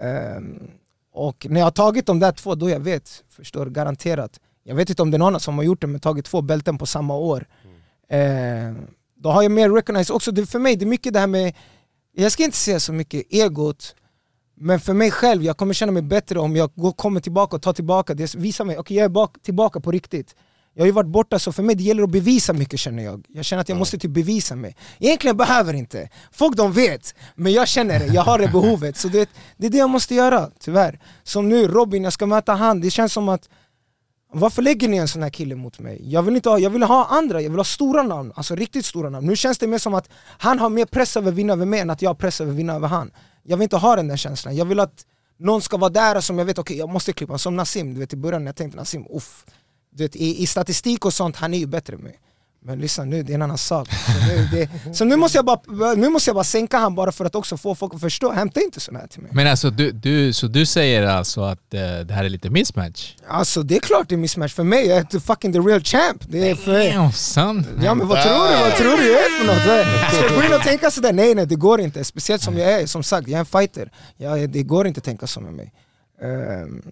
Um, 0.00 0.70
och 1.12 1.46
när 1.50 1.60
jag 1.60 1.66
har 1.66 1.70
tagit 1.70 2.06
de 2.06 2.18
där 2.18 2.32
två, 2.32 2.54
då 2.54 2.70
jag 2.70 2.80
vet, 2.80 3.24
förstår 3.28 3.66
garanterat. 3.66 4.40
Jag 4.62 4.74
vet 4.74 4.90
inte 4.90 5.02
om 5.02 5.10
det 5.10 5.16
är 5.16 5.18
någon 5.18 5.40
som 5.40 5.58
har 5.58 5.64
gjort 5.64 5.80
det, 5.80 5.86
men 5.86 6.00
tagit 6.00 6.24
två 6.24 6.42
bälten 6.42 6.78
på 6.78 6.86
samma 6.86 7.16
år. 7.16 7.46
Ehm, 8.08 8.86
då 9.16 9.30
har 9.30 9.42
jag 9.42 9.52
mer 9.52 9.70
recognize 9.70 10.12
också, 10.12 10.32
det, 10.32 10.46
för 10.46 10.58
mig 10.58 10.76
det 10.76 10.84
är 10.84 10.86
mycket 10.86 11.12
det 11.12 11.20
här 11.20 11.26
med, 11.26 11.54
jag 12.12 12.32
ska 12.32 12.44
inte 12.44 12.56
säga 12.56 12.80
så 12.80 12.92
mycket 12.92 13.26
egot, 13.30 13.94
men 14.54 14.80
för 14.80 14.94
mig 14.94 15.10
själv, 15.10 15.42
jag 15.42 15.56
kommer 15.56 15.74
känna 15.74 15.92
mig 15.92 16.02
bättre 16.02 16.38
om 16.38 16.56
jag 16.56 16.70
går, 16.74 16.92
kommer 16.92 17.20
tillbaka 17.20 17.56
och 17.56 17.62
tar 17.62 17.72
tillbaka 17.72 18.14
det, 18.14 18.34
visar 18.34 18.64
mig, 18.64 18.78
okej 18.78 18.96
jag 18.96 19.04
är 19.04 19.08
bak, 19.08 19.36
tillbaka 19.42 19.80
på 19.80 19.90
riktigt. 19.90 20.34
Jag 20.78 20.82
har 20.82 20.86
ju 20.86 20.92
varit 20.92 21.10
borta 21.10 21.38
så 21.38 21.52
för 21.52 21.62
mig 21.62 21.76
det 21.76 21.82
gäller 21.82 22.02
att 22.02 22.10
bevisa 22.10 22.52
mycket 22.52 22.80
känner 22.80 23.02
jag. 23.02 23.24
Jag 23.28 23.44
känner 23.44 23.60
att 23.60 23.68
jag 23.68 23.78
måste 23.78 23.98
typ 23.98 24.10
bevisa 24.10 24.56
mig. 24.56 24.76
Egentligen 24.98 25.36
behöver 25.36 25.74
inte, 25.74 26.08
folk 26.32 26.56
de 26.56 26.72
vet, 26.72 27.14
men 27.34 27.52
jag 27.52 27.68
känner 27.68 27.98
det, 27.98 28.06
jag 28.06 28.22
har 28.22 28.38
det 28.38 28.48
behovet. 28.48 28.96
Så 28.96 29.08
det, 29.08 29.28
det 29.56 29.66
är 29.66 29.70
det 29.70 29.78
jag 29.78 29.90
måste 29.90 30.14
göra, 30.14 30.50
tyvärr. 30.60 31.00
Som 31.22 31.48
nu, 31.48 31.68
Robin, 31.68 32.04
jag 32.04 32.12
ska 32.12 32.26
möta 32.26 32.52
han, 32.52 32.80
det 32.80 32.90
känns 32.90 33.12
som 33.12 33.28
att 33.28 33.48
varför 34.32 34.62
lägger 34.62 34.88
ni 34.88 34.96
en 34.96 35.08
sån 35.08 35.22
här 35.22 35.30
kille 35.30 35.54
mot 35.54 35.78
mig? 35.78 36.00
Jag 36.04 36.22
vill, 36.22 36.36
inte 36.36 36.48
ha, 36.48 36.58
jag 36.58 36.70
vill 36.70 36.82
ha 36.82 37.06
andra, 37.06 37.40
jag 37.40 37.50
vill 37.50 37.58
ha 37.58 37.64
stora 37.64 38.02
namn, 38.02 38.32
alltså 38.34 38.54
riktigt 38.54 38.84
stora 38.84 39.10
namn. 39.10 39.26
Nu 39.26 39.36
känns 39.36 39.58
det 39.58 39.66
mer 39.66 39.78
som 39.78 39.94
att 39.94 40.08
han 40.38 40.58
har 40.58 40.70
mer 40.70 40.86
press 40.86 41.16
över 41.16 41.28
att 41.28 41.34
vinna 41.34 41.52
över 41.52 41.66
mig 41.66 41.80
än 41.80 41.90
att 41.90 42.02
jag 42.02 42.10
har 42.10 42.14
press 42.14 42.40
över 42.40 42.52
att 42.52 42.58
vinna 42.58 42.74
över 42.74 42.88
han. 42.88 43.10
Jag 43.42 43.56
vill 43.56 43.62
inte 43.62 43.76
ha 43.76 43.96
den 43.96 44.08
där 44.08 44.16
känslan, 44.16 44.56
jag 44.56 44.64
vill 44.64 44.80
att 44.80 45.04
någon 45.38 45.62
ska 45.62 45.76
vara 45.76 45.90
där 45.90 46.20
som 46.20 46.38
jag 46.38 46.44
vet, 46.44 46.58
okej 46.58 46.76
jag 46.76 46.88
måste 46.88 47.12
klippa, 47.12 47.38
som 47.38 47.56
Nassim, 47.56 47.94
du 47.94 48.00
vet 48.00 48.12
i 48.12 48.16
början 48.16 48.44
när 48.44 48.48
jag 48.48 48.56
tänkte 48.56 48.78
Nassim, 48.78 49.06
uff. 49.10 49.44
Du 49.98 50.04
vet, 50.04 50.16
i, 50.16 50.42
I 50.42 50.46
statistik 50.46 51.04
och 51.04 51.14
sånt, 51.14 51.36
han 51.36 51.54
är 51.54 51.58
ju 51.58 51.66
bättre 51.66 51.94
än 51.94 52.00
mig. 52.00 52.18
Men 52.64 52.78
lyssna 52.78 53.04
nu, 53.04 53.22
det 53.22 53.32
är 53.32 53.34
en 53.34 53.42
annan 53.42 53.58
sak. 53.58 53.88
Så 53.88 54.26
nu, 54.28 54.48
det, 54.52 54.94
så 54.96 55.04
nu, 55.04 55.16
måste 55.16 55.38
jag 55.38 55.44
bara, 55.44 55.94
nu 55.94 56.08
måste 56.08 56.28
jag 56.28 56.34
bara 56.34 56.44
sänka 56.44 56.78
han 56.78 56.94
bara 56.94 57.12
för 57.12 57.24
att 57.24 57.34
också 57.34 57.56
få 57.56 57.74
folk 57.74 57.94
att 57.94 58.00
förstå, 58.00 58.32
hämta 58.32 58.60
inte 58.60 58.80
sån 58.80 58.96
här 58.96 59.06
till 59.06 59.22
mig. 59.22 59.30
Men 59.34 59.46
alltså, 59.46 59.70
du, 59.70 59.90
du, 59.90 60.32
så 60.32 60.46
du 60.46 60.66
säger 60.66 61.02
alltså 61.02 61.42
att 61.42 61.74
eh, 61.74 61.80
det 61.80 62.14
här 62.14 62.24
är 62.24 62.28
lite 62.28 62.50
mismatch? 62.50 63.14
Alltså 63.28 63.62
det 63.62 63.76
är 63.76 63.80
klart 63.80 64.08
det 64.08 64.14
är 64.14 64.16
mismatch 64.16 64.54
för 64.54 64.64
mig, 64.64 64.86
jag 64.86 64.98
är 64.98 65.20
fucking 65.20 65.52
the 65.52 65.58
real 65.58 65.80
champ. 65.80 66.22
Det 66.28 66.50
är 66.50 66.54
för, 66.54 66.94
Damn, 66.94 67.12
son. 67.12 67.64
Ja 67.82 67.94
men 67.94 68.08
vad 68.08 68.22
tror 68.22 68.48
du? 68.48 68.62
Vad 68.62 68.76
tror 68.76 68.96
du 68.96 69.12
jag 69.12 69.20
är 69.20 69.38
för 69.38 69.46
något? 69.46 70.12
Ska 70.12 70.22
jag 70.34 70.34
gå 70.34 70.46
in 70.46 70.54
och 70.54 70.62
tänka 70.62 70.90
sådär? 70.90 71.12
Nej 71.12 71.34
nej 71.34 71.46
det 71.46 71.56
går 71.56 71.80
inte, 71.80 72.04
speciellt 72.04 72.42
som 72.42 72.58
jag 72.58 72.72
är, 72.72 72.86
som 72.86 73.02
sagt 73.02 73.28
jag 73.28 73.36
är 73.36 73.40
en 73.40 73.46
fighter. 73.46 73.92
Jag, 74.16 74.50
det 74.50 74.62
går 74.62 74.86
inte 74.86 74.98
att 74.98 75.04
tänka 75.04 75.26
så 75.26 75.40
med 75.40 75.52
mig. 75.52 75.72
Ehm, 76.22 76.82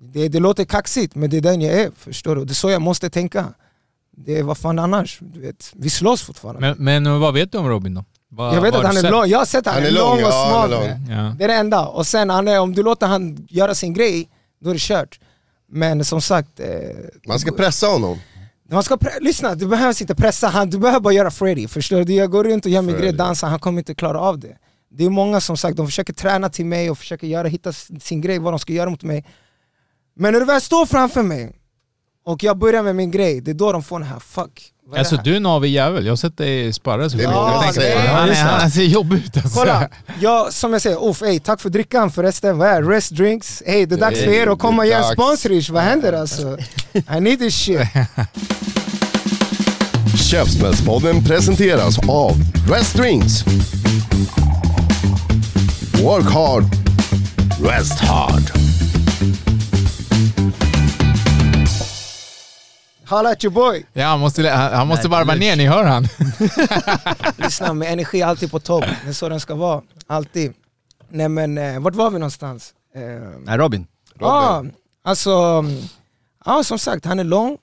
det, 0.00 0.28
det 0.28 0.40
låter 0.40 0.64
kaxigt 0.64 1.14
men 1.14 1.30
det 1.30 1.36
är 1.36 1.40
den 1.40 1.60
jag 1.60 1.74
är, 1.80 1.90
förstår 1.96 2.36
du? 2.36 2.44
Det 2.44 2.52
är 2.52 2.54
så 2.54 2.70
jag 2.70 2.82
måste 2.82 3.10
tänka. 3.10 3.46
Det 4.16 4.38
är 4.38 4.42
vad 4.42 4.58
fan 4.58 4.78
annars? 4.78 5.18
Du 5.20 5.40
vet, 5.40 5.72
vi 5.74 5.90
slåss 5.90 6.22
fortfarande. 6.22 6.60
Men, 6.78 7.04
men 7.04 7.20
vad 7.20 7.34
vet 7.34 7.52
du 7.52 7.58
om 7.58 7.68
Robin 7.68 7.94
då? 7.94 8.04
Vad- 8.28 8.56
jag 8.56 8.60
vet 8.62 8.74
att 8.74 8.84
han 8.84 8.96
är 8.96 9.10
lång, 9.10 9.26
jag 9.26 9.38
har 9.38 9.44
sett 9.44 9.66
han, 9.66 9.74
Han 9.74 9.84
är 9.84 9.90
lång 9.90 10.16
lång, 10.20 10.24
och 10.26 10.32
smal. 10.32 10.70
Ja. 10.72 11.34
Det 11.38 11.44
är 11.44 11.48
det 11.48 11.54
enda. 11.54 11.86
Och 11.86 12.06
sen 12.06 12.30
han 12.30 12.48
är, 12.48 12.60
om 12.60 12.72
du 12.74 12.82
låter 12.82 13.06
han 13.06 13.46
göra 13.50 13.74
sin 13.74 13.94
grej, 13.94 14.28
då 14.60 14.70
är 14.70 14.74
det 14.74 14.80
kört. 14.80 15.20
Men 15.68 16.04
som 16.04 16.20
sagt, 16.20 16.60
eh, 16.60 16.66
Man 17.26 17.38
ska 17.38 17.52
pressa 17.52 17.86
honom. 17.86 18.18
man 18.70 18.82
ska 18.82 18.94
pre- 18.94 19.20
lyssna, 19.20 19.54
du 19.54 19.66
behöver 19.66 20.02
inte 20.02 20.14
pressa 20.14 20.48
han, 20.48 20.70
du 20.70 20.78
behöver 20.78 21.00
bara 21.00 21.14
göra 21.14 21.30
Freddy. 21.30 21.68
Förstår 21.68 22.04
du? 22.04 22.14
Jag 22.14 22.30
går 22.30 22.44
runt 22.44 22.64
och 22.64 22.70
gör 22.70 22.82
min 22.82 22.96
grej, 22.96 23.12
dansar, 23.12 23.48
han 23.48 23.58
kommer 23.58 23.78
inte 23.78 23.94
klara 23.94 24.20
av 24.20 24.38
det. 24.38 24.56
Det 24.90 25.04
är 25.04 25.10
många 25.10 25.40
som 25.40 25.56
sagt, 25.56 25.76
de 25.76 25.86
försöker 25.86 26.12
träna 26.12 26.48
till 26.48 26.66
mig 26.66 26.90
och 26.90 26.98
försöker 26.98 27.26
göra, 27.26 27.48
hitta 27.48 27.72
sin 28.00 28.20
grej, 28.20 28.38
vad 28.38 28.52
de 28.52 28.58
ska 28.58 28.72
göra 28.72 28.90
mot 28.90 29.02
mig. 29.02 29.24
Men 30.18 30.32
när 30.32 30.40
du 30.40 30.46
väl 30.46 30.60
står 30.60 30.86
framför 30.86 31.22
mig 31.22 31.52
och 32.26 32.42
jag 32.44 32.58
börjar 32.58 32.82
med 32.82 32.96
min 32.96 33.10
grej, 33.10 33.40
det 33.40 33.50
är 33.50 33.54
då 33.54 33.72
de 33.72 33.82
får 33.82 33.98
den 33.98 34.08
här 34.08 34.18
fuck. 34.18 34.62
vad 34.86 34.94
är 34.94 34.98
Alltså 34.98 35.14
det 35.14 35.18
här? 35.20 35.24
du 35.24 35.32
är 35.32 35.36
en 35.36 35.46
avig 35.46 35.70
jävel, 35.70 36.04
jag 36.06 36.12
har 36.12 36.16
sett 36.16 36.36
dig 36.38 36.72
sparra 36.72 37.10
så 37.10 37.16
mycket. 37.16 37.32
Jag 37.32 37.74
det. 37.74 37.98
Han, 38.08 38.28
är, 38.28 38.34
han 38.34 38.70
ser 38.70 38.82
jobbig 38.82 39.16
ut 39.18 39.36
alltså. 39.36 39.58
Kolla, 39.58 39.88
jag, 40.20 40.52
som 40.52 40.72
jag 40.72 40.82
säger, 40.82 41.08
uff, 41.08 41.22
ey, 41.22 41.40
tack 41.40 41.60
för 41.60 41.70
drickan 41.70 42.10
förresten, 42.10 42.58
vad 42.58 42.68
är 42.68 42.82
det? 42.82 42.88
Rest 42.90 43.10
drinks? 43.10 43.62
Hey, 43.66 43.86
det 43.86 43.94
är 43.94 43.98
dags 43.98 44.20
för 44.20 44.28
er 44.30 44.46
att 44.46 44.58
komma 44.58 44.82
Det 44.82 44.88
är 44.88 44.90
igen, 44.90 45.02
dags. 45.02 45.12
sponsrish, 45.12 45.70
vad 45.72 45.82
händer 45.82 46.12
alltså? 46.12 46.58
I 47.16 47.20
need 47.20 47.38
this 47.38 47.54
shit. 47.54 47.80
Käftsmällspodden 50.30 51.24
presenteras 51.24 51.98
av 52.08 52.32
Rest 52.70 52.96
Drinks. 52.96 53.44
Work 56.02 56.32
hard, 56.32 56.64
rest 57.62 58.00
hard. 58.00 58.42
Holla 63.08 63.30
at 63.30 63.44
your 63.44 63.54
boy! 63.54 63.86
Ja, 63.92 64.06
han 64.06 64.20
måste, 64.20 64.48
han, 64.48 64.72
han 64.72 64.86
måste 64.86 65.08
varva 65.08 65.34
ner, 65.34 65.56
ni 65.56 65.66
hör 65.66 65.84
han. 65.84 66.06
Lyssna 67.36 67.72
med 67.72 67.92
energi 67.92 68.22
alltid 68.22 68.50
på 68.50 68.60
topp, 68.60 68.84
det 69.04 69.08
är 69.08 69.12
så 69.12 69.28
den 69.28 69.40
ska 69.40 69.54
vara, 69.54 69.82
alltid. 70.06 70.52
Nej 71.08 71.28
men, 71.28 71.58
eh, 71.58 71.80
vart 71.80 71.94
var 71.94 72.10
vi 72.10 72.18
någonstans? 72.18 72.74
Eh, 72.94 73.02
Nej 73.44 73.58
Robin. 73.58 73.86
Ja, 74.18 74.64
alltså, 75.04 75.64
ja 76.44 76.64
som 76.64 76.78
sagt 76.78 77.04
han 77.04 77.18
är 77.18 77.24
lång, 77.24 77.58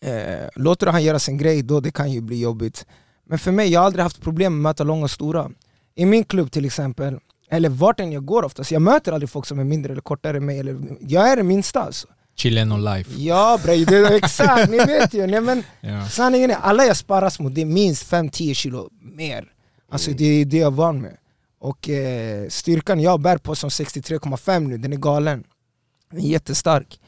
eh, 0.00 0.48
låter 0.54 0.86
han 0.86 1.02
göra 1.02 1.18
sin 1.18 1.38
grej 1.38 1.62
då 1.62 1.80
det 1.80 1.90
kan 1.90 2.12
ju 2.12 2.20
bli 2.20 2.40
jobbigt. 2.40 2.86
Men 3.26 3.38
för 3.38 3.52
mig, 3.52 3.68
jag 3.68 3.80
har 3.80 3.86
aldrig 3.86 4.02
haft 4.02 4.22
problem 4.22 4.52
med 4.52 4.70
att 4.70 4.74
möta 4.74 4.84
långa 4.84 5.04
och 5.04 5.10
stora. 5.10 5.50
I 5.94 6.06
min 6.06 6.24
klubb 6.24 6.50
till 6.52 6.64
exempel, 6.64 7.18
eller 7.50 7.68
vart 7.68 8.00
än 8.00 8.12
jag 8.12 8.24
går 8.24 8.42
oftast, 8.42 8.70
jag 8.70 8.82
möter 8.82 9.12
aldrig 9.12 9.30
folk 9.30 9.46
som 9.46 9.58
är 9.58 9.64
mindre 9.64 9.92
eller 9.92 10.02
kortare 10.02 10.36
än 10.36 10.46
mig, 10.46 10.58
eller, 10.60 10.80
jag 11.00 11.28
är 11.28 11.36
det 11.36 11.42
minsta 11.42 11.82
alltså. 11.82 12.08
Chillen 12.36 12.72
och 12.72 12.78
life. 12.78 13.10
Ja 13.20 13.58
bre, 13.64 13.84
det 13.84 13.96
är 13.96 14.10
exakt, 14.14 14.70
ni 14.70 14.76
vet 14.78 15.14
ju. 15.14 15.26
Nej, 15.26 15.40
men, 15.40 15.64
Ja. 15.80 16.08
Sanningen 16.08 16.50
är, 16.50 16.54
alla 16.54 16.84
jag 16.84 16.96
sparras 16.96 17.40
mot, 17.40 17.54
det 17.54 17.60
är 17.60 17.66
minst 17.66 18.10
5-10 18.10 18.54
kilo 18.54 18.88
mer. 19.00 19.44
Alltså 19.90 20.10
det 20.10 20.24
är 20.24 20.44
det 20.44 20.56
jag 20.56 20.72
är 20.72 20.76
van 20.76 21.00
med. 21.00 21.16
Och 21.60 21.88
eh, 21.88 22.48
styrkan 22.48 23.00
jag 23.00 23.20
bär 23.20 23.38
på 23.38 23.54
som 23.54 23.70
63,5 23.70 24.60
nu, 24.60 24.78
den 24.78 24.92
är 24.92 24.96
galen. 24.96 25.44
Den 26.10 26.20
är 26.20 26.24
jättestark. 26.24 27.00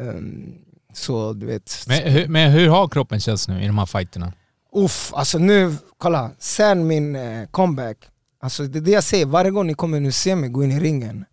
Ehm, 0.00 0.54
så 0.94 1.32
du 1.32 1.46
vet, 1.46 1.84
Men, 1.86 2.12
hur, 2.12 2.28
men 2.28 2.50
hur 2.50 2.68
har 2.68 2.88
kroppen 2.88 3.20
känts 3.20 3.48
nu 3.48 3.62
i 3.62 3.66
de 3.66 3.78
här 3.78 3.86
fighterna? 3.86 4.32
uff, 4.74 5.12
alltså 5.14 5.38
nu, 5.38 5.74
kolla, 5.98 6.30
sen 6.38 6.86
min 6.86 7.16
eh, 7.16 7.46
comeback, 7.50 7.96
alltså 8.42 8.62
det 8.62 8.78
är 8.78 8.80
det 8.80 8.90
jag 8.90 9.04
säger, 9.04 9.26
varje 9.26 9.50
gång 9.50 9.66
ni 9.66 9.74
kommer 9.74 10.00
nu 10.00 10.12
se 10.12 10.36
mig 10.36 10.50
gå 10.50 10.64
in 10.64 10.72
i 10.72 10.80
ringen, 10.80 11.24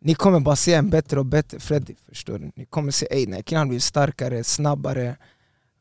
ni 0.00 0.14
kommer 0.14 0.40
bara 0.40 0.56
se 0.56 0.74
en 0.74 0.90
bättre 0.90 1.18
och 1.18 1.26
bättre 1.26 1.60
Freddy, 1.60 1.94
förstår 2.08 2.38
du? 2.38 2.50
Ni 2.54 2.64
kommer 2.64 2.92
se, 2.92 3.06
ey, 3.10 3.32
här 3.32 3.42
killen 3.42 3.68
bli 3.68 3.80
starkare, 3.80 4.44
snabbare, 4.44 5.16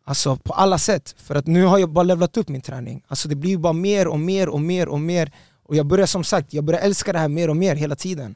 Alltså 0.03 0.35
på 0.35 0.53
alla 0.53 0.77
sätt, 0.77 1.15
för 1.17 1.35
att 1.35 1.47
nu 1.47 1.63
har 1.63 1.77
jag 1.77 1.89
bara 1.89 2.03
levlat 2.03 2.37
upp 2.37 2.49
min 2.49 2.61
träning 2.61 3.03
Alltså 3.07 3.27
det 3.27 3.35
blir 3.35 3.57
bara 3.57 3.73
mer 3.73 4.07
och 4.07 4.19
mer 4.19 4.49
och 4.49 4.61
mer 4.61 4.87
och 4.87 4.99
mer 4.99 5.31
Och 5.63 5.75
jag 5.75 5.85
börjar 5.85 6.05
som 6.05 6.23
sagt, 6.23 6.53
jag 6.53 6.63
börjar 6.63 6.81
älska 6.81 7.13
det 7.13 7.19
här 7.19 7.27
mer 7.27 7.49
och 7.49 7.57
mer 7.57 7.75
hela 7.75 7.95
tiden 7.95 8.35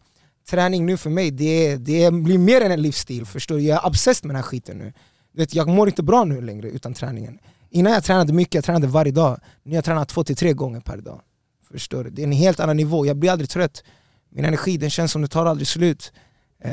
Träning 0.49 0.85
nu 0.85 0.97
för 0.97 1.09
mig, 1.09 1.31
det, 1.31 1.75
det 1.75 2.13
blir 2.13 2.37
mer 2.37 2.61
än 2.61 2.71
en 2.71 2.81
livsstil, 2.81 3.25
förstår 3.25 3.55
du? 3.55 3.61
Jag 3.61 3.83
är 3.83 3.87
obsessed 3.87 4.25
med 4.25 4.35
den 4.35 4.43
här 4.43 4.49
skiten 4.49 4.77
nu 4.77 4.93
vet, 5.33 5.55
jag 5.55 5.67
mår 5.67 5.87
inte 5.87 6.03
bra 6.03 6.23
nu 6.23 6.41
längre 6.41 6.69
utan 6.69 6.93
träningen. 6.93 7.39
Innan 7.69 7.93
jag 7.93 8.03
tränade 8.03 8.33
mycket, 8.33 8.55
jag 8.55 8.63
tränade 8.63 8.87
varje 8.87 9.11
dag. 9.11 9.39
Nu 9.63 9.71
har 9.71 9.75
jag 9.75 9.85
tränat 9.85 10.09
två 10.09 10.23
till 10.23 10.35
tre 10.35 10.53
gånger 10.53 10.79
per 10.79 10.97
dag. 10.97 11.21
Förstår 11.71 12.03
du? 12.03 12.09
Det 12.09 12.21
är 12.21 12.23
en 12.23 12.31
helt 12.31 12.59
annan 12.59 12.77
nivå, 12.77 13.05
jag 13.05 13.17
blir 13.17 13.31
aldrig 13.31 13.49
trött. 13.49 13.83
Min 14.35 14.45
energi 14.45 14.77
den 14.77 14.89
känns 14.89 15.11
som 15.11 15.21
det 15.21 15.27
tar 15.27 15.45
aldrig 15.45 15.67
slut. 15.67 16.11
Eh, 16.63 16.71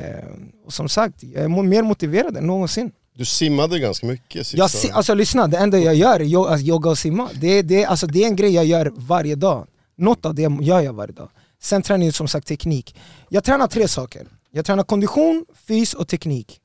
och 0.67 0.73
som 0.73 0.89
sagt, 0.89 1.23
jag 1.23 1.45
är 1.45 1.49
mer 1.49 1.83
motiverad 1.83 2.37
än 2.37 2.47
någonsin. 2.47 2.93
Du 3.15 3.25
simmade 3.25 3.79
ganska 3.79 4.07
mycket 4.07 4.47
sista 4.47 4.59
Jag, 4.59 4.71
si- 4.71 4.91
alltså 4.91 5.15
lyssna, 5.15 5.47
det 5.47 5.57
enda 5.59 5.79
jag 5.79 5.95
gör 5.95 6.21
är 6.21 6.25
yo- 6.25 6.47
alltså, 6.49 6.67
yoga 6.67 6.91
och 6.91 6.99
simma. 6.99 7.29
Det, 7.41 7.63
det, 7.63 7.85
alltså, 7.85 8.07
det 8.07 8.23
är 8.25 8.27
en 8.27 8.37
grej 8.37 8.55
jag 8.55 8.65
gör 8.65 8.93
varje 8.97 9.35
dag. 9.35 9.67
Något 9.97 10.27
av 10.27 10.35
det 10.35 10.43
gör 10.61 10.81
jag 10.81 10.93
varje 10.93 11.13
dag. 11.13 11.29
Sen 11.63 11.83
tränar 11.83 12.05
jag 12.05 12.15
som 12.15 12.29
sagt 12.29 12.47
teknik. 12.47 12.97
Jag 13.29 13.45
tränar 13.45 13.67
tre 13.67 13.89
saker. 13.89 14.27
Jag 14.51 14.65
tränar 14.65 14.83
kondition, 14.85 15.47
fys 15.67 15.95
och 15.95 16.09
teknik. 16.09 16.61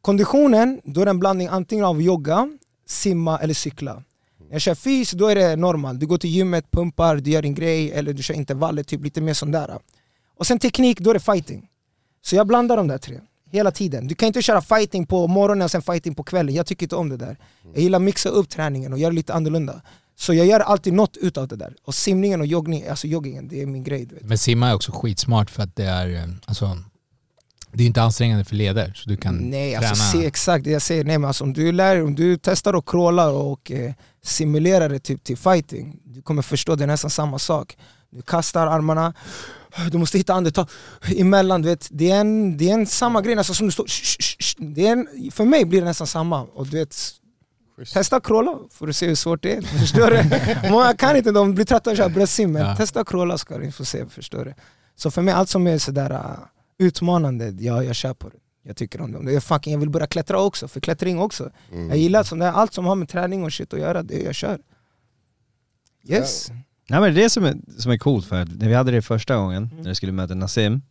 Konditionen, 0.00 0.80
då 0.84 1.00
är 1.00 1.04
det 1.04 1.10
en 1.10 1.18
blandning 1.18 1.48
antingen 1.48 1.84
av 1.84 2.02
yoga, 2.02 2.48
simma 2.88 3.38
eller 3.38 3.54
cykla. 3.54 3.94
När 3.94 4.52
jag 4.52 4.60
kör 4.60 4.74
fys, 4.74 5.10
då 5.10 5.26
är 5.28 5.34
det 5.34 5.56
normal. 5.56 5.98
Du 5.98 6.06
går 6.06 6.18
till 6.18 6.30
gymmet, 6.30 6.70
pumpar, 6.70 7.16
du 7.16 7.30
gör 7.30 7.42
din 7.42 7.54
grej 7.54 7.92
eller 7.92 8.12
du 8.12 8.22
kör 8.22 8.34
intervaller, 8.34 8.82
typ 8.82 9.04
lite 9.04 9.20
mer 9.20 9.34
sån 9.34 9.50
där. 9.52 9.78
Och 10.38 10.46
sen 10.46 10.58
teknik, 10.58 11.00
då 11.00 11.10
är 11.10 11.14
det 11.14 11.20
fighting. 11.20 11.68
Så 12.24 12.36
jag 12.36 12.46
blandar 12.46 12.76
de 12.76 12.88
där 12.88 12.98
tre, 12.98 13.20
hela 13.50 13.70
tiden. 13.70 14.06
Du 14.06 14.14
kan 14.14 14.26
inte 14.26 14.42
köra 14.42 14.60
fighting 14.62 15.06
på 15.06 15.26
morgonen 15.26 15.64
och 15.64 15.70
sen 15.70 15.82
fighting 15.82 16.14
på 16.14 16.22
kvällen, 16.22 16.54
jag 16.54 16.66
tycker 16.66 16.86
inte 16.86 16.96
om 16.96 17.08
det 17.08 17.16
där. 17.16 17.36
Jag 17.74 17.82
gillar 17.82 17.96
att 17.98 18.02
mixa 18.02 18.28
upp 18.28 18.48
träningen 18.48 18.92
och 18.92 18.98
göra 18.98 19.12
lite 19.12 19.34
annorlunda. 19.34 19.82
Så 20.16 20.34
jag 20.34 20.46
gör 20.46 20.60
alltid 20.60 20.92
något 20.92 21.16
utav 21.16 21.48
det 21.48 21.56
där. 21.56 21.74
Och 21.84 21.94
simningen 21.94 22.40
och 22.40 22.46
joggning, 22.46 22.86
alltså 22.88 23.06
joggingen, 23.06 23.48
det 23.48 23.62
är 23.62 23.66
min 23.66 23.84
grej. 23.84 24.06
Du 24.06 24.14
vet. 24.14 24.24
Men 24.24 24.38
simma 24.38 24.68
är 24.68 24.74
också 24.74 24.92
skitsmart 24.92 25.50
för 25.50 25.62
att 25.62 25.76
det 25.76 25.84
är, 25.84 26.14
eh, 26.14 26.24
alltså, 26.44 26.78
det 27.72 27.82
är 27.82 27.86
inte 27.86 28.02
ansträngande 28.02 28.44
för 28.44 28.56
leder 28.56 28.92
så 28.96 29.08
du 29.08 29.16
kan 29.16 29.34
Nej, 29.36 29.72
träna. 29.72 29.88
alltså 29.88 30.18
se 30.18 30.26
exakt 30.26 30.64
det 30.64 30.70
jag 30.70 30.82
säger. 30.82 31.04
Nej, 31.04 31.18
men 31.18 31.28
alltså, 31.28 31.44
om, 31.44 31.52
du 31.52 31.72
lär, 31.72 32.02
om 32.02 32.14
du 32.14 32.36
testar 32.36 32.72
och 32.72 32.88
crawlar 32.88 33.30
och 33.32 33.72
eh, 33.72 33.92
simulerar 34.24 34.88
det 34.88 34.98
typ 34.98 35.24
till 35.24 35.36
fighting, 35.36 36.00
du 36.04 36.22
kommer 36.22 36.42
förstå 36.42 36.74
det 36.74 36.84
är 36.84 36.88
nästan 36.88 37.10
samma 37.10 37.38
sak. 37.38 37.76
Du 38.10 38.22
kastar 38.22 38.66
armarna, 38.66 39.14
du 39.90 39.98
måste 39.98 40.18
hitta 40.18 40.34
andetag 40.34 40.68
emellan. 41.16 41.62
Du 41.62 41.68
vet, 41.68 41.88
det, 41.90 42.10
är 42.10 42.20
en, 42.20 42.56
det 42.56 42.70
är 42.70 42.74
en 42.74 42.86
samma 42.86 43.20
grej, 43.22 43.36
alltså, 43.36 43.54
som 43.54 43.66
du 43.66 43.72
står... 43.72 43.84
sh- 43.84 44.18
sh- 44.20 44.38
sh- 44.38 44.74
Det 44.74 44.86
är 44.86 44.92
en, 44.92 45.30
för 45.32 45.44
mig 45.44 45.64
blir 45.64 45.80
det 45.80 45.86
nästan 45.86 46.06
samma. 46.06 46.42
Och 46.42 46.66
du 46.66 46.78
vet, 46.78 46.96
testa 47.92 48.16
att 48.16 48.24
crawla, 48.26 48.58
får 48.70 48.86
du 48.86 48.92
se 48.92 49.06
hur 49.06 49.14
svårt 49.14 49.42
det 49.42 49.54
är. 49.56 49.62
Förstår 49.62 50.10
du? 50.10 50.70
Många 50.70 50.94
kan 50.94 51.16
inte, 51.16 51.30
de 51.32 51.54
blir 51.54 51.64
trötta 51.64 51.90
att 51.90 51.96
köra 51.96 52.08
bröstsim, 52.08 52.52
men 52.52 52.62
Ja. 52.66 52.76
testa 52.76 53.04
crawla 53.04 53.38
ska 53.38 53.58
du 53.58 53.72
få 53.72 53.84
se. 53.84 54.06
Förstår 54.06 54.44
du? 54.44 54.54
Så 54.96 55.10
för 55.10 55.22
mig, 55.22 55.34
allt 55.34 55.48
som 55.48 55.66
är 55.66 55.78
sådär 55.78 56.10
uh, 56.12 56.20
utmanande, 56.78 57.48
ja, 57.58 57.82
jag 57.84 57.94
kör 57.96 58.14
på 58.14 58.28
det. 58.28 58.36
Jag 58.64 58.76
tycker 58.76 59.00
om 59.00 59.24
det. 59.24 59.34
är 59.34 59.40
fucking, 59.40 59.72
jag 59.72 59.80
vill 59.80 59.90
börja 59.90 60.06
klättra 60.06 60.40
också, 60.40 60.68
för 60.68 60.80
klättring 60.80 61.18
också. 61.20 61.50
Jag 61.88 61.96
gillar 61.98 62.22
sånt 62.22 62.40
där, 62.40 62.52
allt 62.52 62.74
som 62.74 62.84
har 62.86 62.94
med 62.94 63.08
träning 63.08 63.44
och 63.44 63.52
shit 63.52 63.74
att 63.74 63.80
göra, 63.80 64.02
det 64.02 64.22
jag 64.22 64.34
kör. 64.34 64.58
Yes. 66.08 66.48
Nej 66.92 67.00
men 67.00 67.14
det 67.14 67.20
är 67.20 67.22
det 67.22 67.30
som 67.30 67.44
är, 67.44 67.54
som 67.78 67.92
är 67.92 67.98
coolt 67.98 68.26
för 68.26 68.42
att 68.42 68.48
när 68.58 68.68
vi 68.68 68.74
hade 68.74 68.90
det 68.92 69.02
första 69.02 69.36
gången, 69.36 69.62
Mm. 69.72 69.82
när 69.82 69.88
vi 69.88 69.94
skulle 69.94 70.12
möta 70.12 70.34
Nassim, 70.34 70.82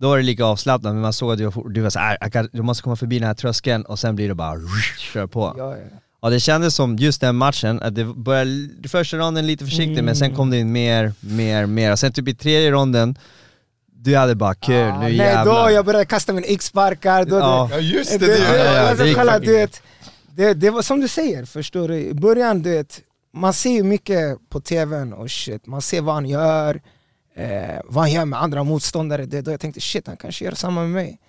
då 0.00 0.08
var 0.08 0.16
det 0.16 0.22
lika 0.22 0.44
avslappnat 0.44 0.92
men 0.92 1.02
man 1.02 1.12
såg 1.12 1.32
att 1.32 1.38
du 1.38 1.44
var, 1.46 1.68
du 1.68 1.80
var 1.80 1.90
såhär, 1.90 2.48
du 2.52 2.62
måste 2.62 2.82
komma 2.82 2.96
förbi 2.96 3.18
den 3.18 3.26
här 3.26 3.34
tröskeln 3.34 3.82
och 3.82 3.98
sen 3.98 4.16
blir 4.16 4.28
det 4.28 4.34
bara 4.34 4.60
kör 5.12 5.26
på. 5.26 5.54
Ja, 5.58 5.76
ja. 5.76 5.82
Och 6.20 6.30
det 6.30 6.40
kändes 6.40 6.74
som 6.74 6.96
just 6.96 7.20
den 7.20 7.36
matchen, 7.36 7.80
att 7.82 7.94
det 7.94 8.04
började, 8.04 8.68
första 8.88 9.16
ronden 9.16 9.46
lite 9.46 9.64
försiktigt 9.64 10.04
men 10.04 10.16
sen 10.16 10.26
Mm. 10.26 10.36
kom 10.36 10.50
det 10.50 10.58
in 10.58 10.72
mer, 10.72 11.12
mer, 11.20 11.66
mer. 11.66 11.92
Och 11.92 11.98
sen 11.98 12.12
typ 12.12 12.28
i 12.28 12.34
tredje 12.34 12.70
ronden, 12.70 13.18
du 13.92 14.16
hade 14.16 14.34
bara 14.34 14.54
kul, 14.54 14.74
Ah, 14.90 14.94
nu 14.98 15.04
nej, 15.04 15.16
jävlar. 15.16 15.64
då 15.66 15.70
jag 15.70 15.84
började 15.84 16.04
kasta 16.04 16.32
mina 16.32 16.46
x-sparkar, 16.46 17.26
Ja. 17.30 17.68
Ja 17.72 17.78
just 17.78 18.10
det, 18.10 18.18
det, 18.18 18.26
det, 18.26 18.32
det, 18.32 18.64
ja, 19.10 19.24
ja, 19.24 19.38
det 19.38 19.52
vet, 19.52 19.82
det, 20.36 20.54
det 20.54 20.70
var 20.70 20.82
som 20.82 21.00
du 21.00 21.08
säger, 21.08 21.44
förstår 21.44 21.88
du? 21.88 21.96
I 21.96 22.14
början, 22.14 22.62
du 22.62 22.70
vet, 22.70 23.00
man 23.34 23.52
ser 23.52 23.70
ju 23.70 23.82
mycket 23.82 24.48
på 24.48 24.60
tvn 24.60 25.12
och 25.12 25.30
shit, 25.30 25.66
man 25.66 25.82
ser 25.82 26.00
vad 26.00 26.14
han 26.14 26.26
gör, 26.26 26.82
eh, 27.34 27.80
vad 27.84 28.04
han 28.04 28.12
gör 28.12 28.24
med 28.24 28.42
andra 28.42 28.64
motståndare, 28.64 29.26
det, 29.26 29.40
då 29.40 29.50
jag 29.50 29.60
tänkte 29.60 29.80
shit, 29.80 30.06
han 30.06 30.16
kanske 30.16 30.44
gör 30.44 30.52
samma 30.52 30.80
med 30.80 30.90
mig. 30.90 31.20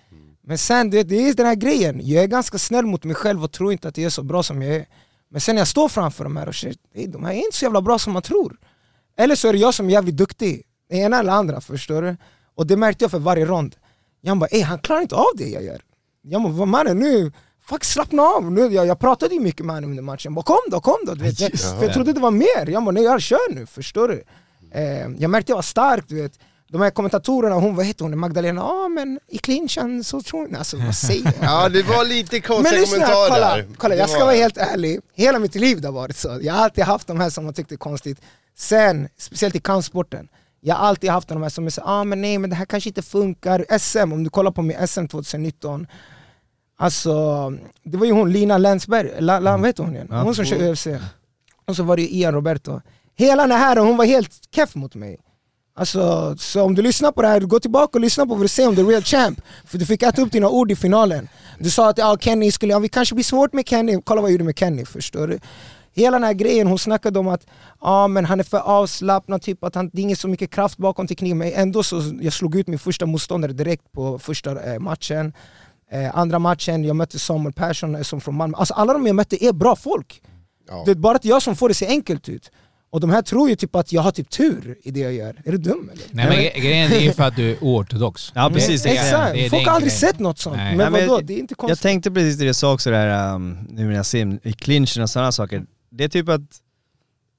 Men 0.42 0.58
sen, 0.58 0.90
du 0.90 0.96
vet, 0.96 1.08
det 1.08 1.28
är 1.28 1.34
den 1.34 1.46
här 1.46 1.54
grejen, 1.54 2.00
jag 2.02 2.24
är 2.24 2.28
ganska 2.28 2.58
snäll 2.58 2.86
mot 2.86 3.04
mig 3.04 3.14
själv 3.14 3.44
och 3.44 3.52
tror 3.52 3.72
inte 3.72 3.88
att 3.88 3.96
jag 3.96 4.04
är 4.06 4.10
så 4.10 4.22
bra 4.22 4.42
som 4.42 4.62
jag 4.62 4.76
är. 4.76 4.86
Men 5.30 5.40
sen 5.40 5.54
när 5.54 5.60
jag 5.60 5.68
står 5.68 5.88
framför 5.88 6.24
de 6.24 6.36
här 6.36 6.48
och 6.48 6.54
shit, 6.54 6.78
"Ey, 6.94 7.06
de 7.06 7.24
här 7.24 7.32
är 7.32 7.36
inte 7.36 7.56
så 7.56 7.64
jävla 7.64 7.82
bra 7.82 7.98
som 7.98 8.12
man 8.12 8.22
tror. 8.22 8.56
Eller 9.18 9.34
så 9.34 9.48
är 9.48 9.52
det 9.52 9.58
jag 9.58 9.74
som 9.74 9.86
är 9.86 9.90
jävligt 9.90 10.16
duktig, 10.16 10.62
det 10.88 10.96
ena 10.96 11.18
eller 11.18 11.32
andra, 11.32 11.60
förstår 11.60 12.02
du? 12.02 12.16
Och 12.54 12.66
det 12.66 12.76
märkte 12.76 13.04
jag 13.04 13.10
för 13.10 13.18
varje 13.18 13.44
rond. 13.44 13.76
Jag 14.20 14.38
bara 14.38 14.64
han 14.64 14.78
klarar 14.78 15.00
inte 15.00 15.14
av 15.14 15.30
det 15.34 15.48
jag 15.48 15.64
gör. 15.64 15.82
Jag 16.22 16.42
bara 16.54 16.66
mannen 16.66 16.98
nu, 16.98 17.32
fuck 17.68 17.84
slappna 17.84 18.22
av. 18.22 18.52
Nu, 18.52 18.60
jag, 18.66 18.86
jag 18.86 18.98
pratade 18.98 19.34
ju 19.34 19.40
mycket 19.40 19.66
med 19.66 19.76
honom 19.76 19.90
under 19.90 20.02
matchen, 20.02 20.20
jag 20.24 20.32
bara 20.32 20.42
kom 20.42 20.70
då, 20.70 20.80
kom 20.80 20.98
då. 21.06 21.14
Du 21.14 21.24
vet, 21.24 21.40
jag, 21.40 21.50
jag 21.82 21.92
trodde 21.92 22.12
det 22.12 22.20
var 22.20 22.30
mer, 22.30 22.70
jag 22.70 22.84
bara 22.84 22.90
nej 22.90 23.02
jag 23.02 23.22
kör 23.22 23.54
nu, 23.54 23.66
förstår 23.66 24.08
du? 24.08 24.24
Eh, 24.70 25.08
jag 25.18 25.30
märkte 25.30 25.52
jag 25.52 25.56
var 25.56 25.62
stark, 25.62 26.04
du 26.08 26.22
vet. 26.22 26.32
De 26.68 26.80
här 26.80 26.90
kommentatorerna, 26.90 27.54
hon, 27.54 27.76
vad 27.76 27.86
heter 27.86 28.04
hon, 28.04 28.18
Magdalena, 28.18 28.60
ja 28.60 28.84
ah, 28.84 28.88
men 28.88 29.20
i 29.28 29.38
clinchen 29.38 30.04
så 30.04 30.22
tror 30.22 30.48
jag, 30.48 30.58
alltså 30.58 30.76
vad 30.76 30.94
säger? 30.94 31.32
Ja 31.42 31.68
det 31.68 31.82
var 31.82 32.04
lite 32.04 32.40
konstiga 32.40 32.84
kommentarer 32.84 33.28
kolla, 33.28 33.74
kolla 33.78 33.94
Det 33.94 34.00
jag 34.00 34.10
ska 34.10 34.18
var- 34.18 34.26
vara 34.26 34.36
helt 34.36 34.56
ärlig, 34.56 35.00
hela 35.14 35.38
mitt 35.38 35.54
liv 35.54 35.80
det 35.80 35.88
har 35.88 35.92
varit 35.92 36.16
så. 36.16 36.38
Jag 36.42 36.54
har 36.54 36.64
alltid 36.64 36.84
haft 36.84 37.06
de 37.06 37.20
här 37.20 37.30
som 37.30 37.44
jag 37.46 37.54
tyckte 37.54 37.74
är 37.74 37.76
konstigt. 37.76 38.20
Sen, 38.56 39.08
speciellt 39.18 39.56
i 39.56 39.60
kampsporten, 39.60 40.28
jag 40.60 40.74
har 40.74 40.86
alltid 40.88 41.10
haft 41.10 41.28
de 41.28 41.42
här 41.42 41.48
som 41.48 41.70
så 41.70 41.82
ah, 41.84 42.04
men 42.04 42.20
nej 42.20 42.38
men 42.38 42.50
det 42.50 42.56
här 42.56 42.64
kanske 42.64 42.90
inte 42.90 43.02
funkar. 43.02 43.78
SM, 43.78 44.12
om 44.12 44.24
du 44.24 44.30
kollar 44.30 44.50
på 44.50 44.62
min 44.62 44.88
SM 44.88 45.06
2019, 45.06 45.86
alltså 46.76 47.52
det 47.82 47.96
var 47.96 48.06
ju 48.06 48.12
hon 48.12 48.32
Lina 48.32 48.58
Länsberg, 48.58 49.10
La, 49.18 49.38
La, 49.38 49.56
vad 49.56 49.66
heter 49.66 49.82
hon 49.82 49.94
igen? 49.94 50.08
Hon 50.10 50.34
som 50.34 50.44
kör 50.44 50.72
UFC. 50.72 50.86
Och 51.64 51.76
så 51.76 51.82
var 51.82 51.96
det 51.96 52.02
ju 52.02 52.08
Ian 52.08 52.34
Roberto. 52.34 52.80
Hela 53.14 53.46
den 53.46 53.58
här, 53.58 53.76
hon 53.76 53.96
var 53.96 54.04
helt 54.04 54.32
keff 54.54 54.74
mot 54.74 54.94
mig. 54.94 55.18
Alltså, 55.78 56.34
så 56.38 56.62
om 56.62 56.74
du 56.74 56.82
lyssnar 56.82 57.12
på 57.12 57.22
det 57.22 57.28
här, 57.28 57.40
gå 57.40 57.60
tillbaka 57.60 57.98
och 57.98 58.00
lyssna 58.00 58.26
på 58.26 58.34
vad 58.34 58.44
du 58.44 58.48
säger 58.48 58.68
om 58.68 58.76
The 58.76 58.82
Real 58.82 59.02
Champ. 59.02 59.40
För 59.64 59.78
du 59.78 59.86
fick 59.86 60.02
äta 60.02 60.22
upp 60.22 60.32
dina 60.32 60.48
ord 60.48 60.70
i 60.70 60.76
finalen. 60.76 61.28
Du 61.58 61.70
sa 61.70 61.88
att 61.88 61.98
ja, 61.98 62.16
Kenny 62.20 62.52
skulle, 62.52 62.72
ja, 62.72 62.78
vi 62.78 62.88
kanske 62.88 63.14
blir 63.14 63.24
svårt 63.24 63.52
med 63.52 63.68
Kenny, 63.68 64.00
kolla 64.04 64.20
vad 64.20 64.30
jag 64.30 64.32
gjorde 64.32 64.44
med 64.44 64.58
Kenny 64.58 64.84
förstår 64.84 65.28
du? 65.28 65.38
Hela 65.94 66.18
den 66.18 66.24
här 66.24 66.32
grejen, 66.32 66.66
hon 66.66 66.78
snackade 66.78 67.18
om 67.18 67.28
att 67.28 67.46
ja, 67.80 68.08
men 68.08 68.24
han 68.24 68.40
är 68.40 68.44
för 68.44 68.58
avslappnad, 68.58 69.42
typ 69.42 69.64
att 69.64 69.74
han, 69.74 69.90
det 69.92 70.00
är 70.00 70.02
inte 70.02 70.20
så 70.20 70.28
mycket 70.28 70.50
kraft 70.50 70.78
bakom 70.78 71.06
tekniken, 71.06 71.38
men 71.38 71.52
ändå 71.52 71.82
så 71.82 72.02
jag 72.20 72.32
slog 72.32 72.56
ut 72.56 72.66
min 72.66 72.78
första 72.78 73.06
motståndare 73.06 73.52
direkt 73.52 73.92
på 73.92 74.18
första 74.18 74.72
eh, 74.72 74.78
matchen. 74.78 75.32
Eh, 75.92 76.18
andra 76.18 76.38
matchen, 76.38 76.84
jag 76.84 76.96
mötte 76.96 77.18
Samuel 77.18 77.52
Persson 77.52 77.94
eh, 77.94 78.02
som 78.02 78.20
från 78.20 78.34
Malmö. 78.34 78.56
Alltså 78.56 78.74
alla 78.74 78.92
de 78.92 79.06
jag 79.06 79.16
mötte 79.16 79.44
är 79.44 79.52
bra 79.52 79.76
folk. 79.76 80.22
Ja. 80.68 80.82
Det 80.84 80.90
är 80.90 80.94
bara 80.94 81.16
att 81.16 81.24
jag 81.24 81.42
som 81.42 81.56
får 81.56 81.68
det 81.68 81.74
se 81.74 81.86
enkelt 81.86 82.28
ut. 82.28 82.50
Och 82.90 83.00
de 83.00 83.10
här 83.10 83.22
tror 83.22 83.48
ju 83.48 83.56
typ 83.56 83.74
att 83.76 83.92
jag 83.92 84.02
har 84.02 84.10
typ 84.10 84.30
tur 84.30 84.78
i 84.82 84.90
det 84.90 85.00
jag 85.00 85.12
gör. 85.12 85.42
Är 85.44 85.52
du 85.52 85.58
dum 85.58 85.90
eller? 85.92 86.04
Nej 86.10 86.26
men 86.28 86.36
gre- 86.36 86.60
grejen 86.68 86.92
är 86.92 86.98
ju 87.00 87.12
för 87.12 87.22
att 87.22 87.36
du 87.36 87.50
är 87.50 87.64
oortodox. 87.64 88.32
Ja 88.34 88.50
precis, 88.54 88.82
Det- 88.82 88.88
det 88.88 88.94
Exakt, 88.96 89.32
det 89.34 89.46
är 89.46 89.50
folk 89.50 89.66
har 89.66 89.72
aldrig 89.74 89.92
grejen. 89.92 90.00
sett 90.12 90.18
något 90.18 90.38
sånt. 90.38 90.56
Nej. 90.56 90.76
Men 90.76 90.92
Nej, 90.92 91.00
men 91.00 91.08
vadå, 91.08 91.20
jag- 91.20 91.26
det 91.26 91.34
är 91.34 91.38
inte 91.38 91.52
Jag 91.52 91.58
konstigt. 91.58 91.82
tänkte 91.82 92.10
precis 92.10 92.38
det 92.38 92.44
jag 92.44 92.56
sa 92.56 92.72
också 92.72 92.90
där, 92.90 93.34
um, 93.34 93.66
nu 93.70 93.84
när 93.88 93.94
jag 93.94 94.06
ser 94.06 94.38
i 94.46 94.52
clinchen 94.52 95.02
och 95.02 95.10
sådana 95.10 95.32
saker. 95.32 95.64
Det 95.90 96.04
är 96.04 96.08
typ 96.08 96.28
att, 96.28 96.40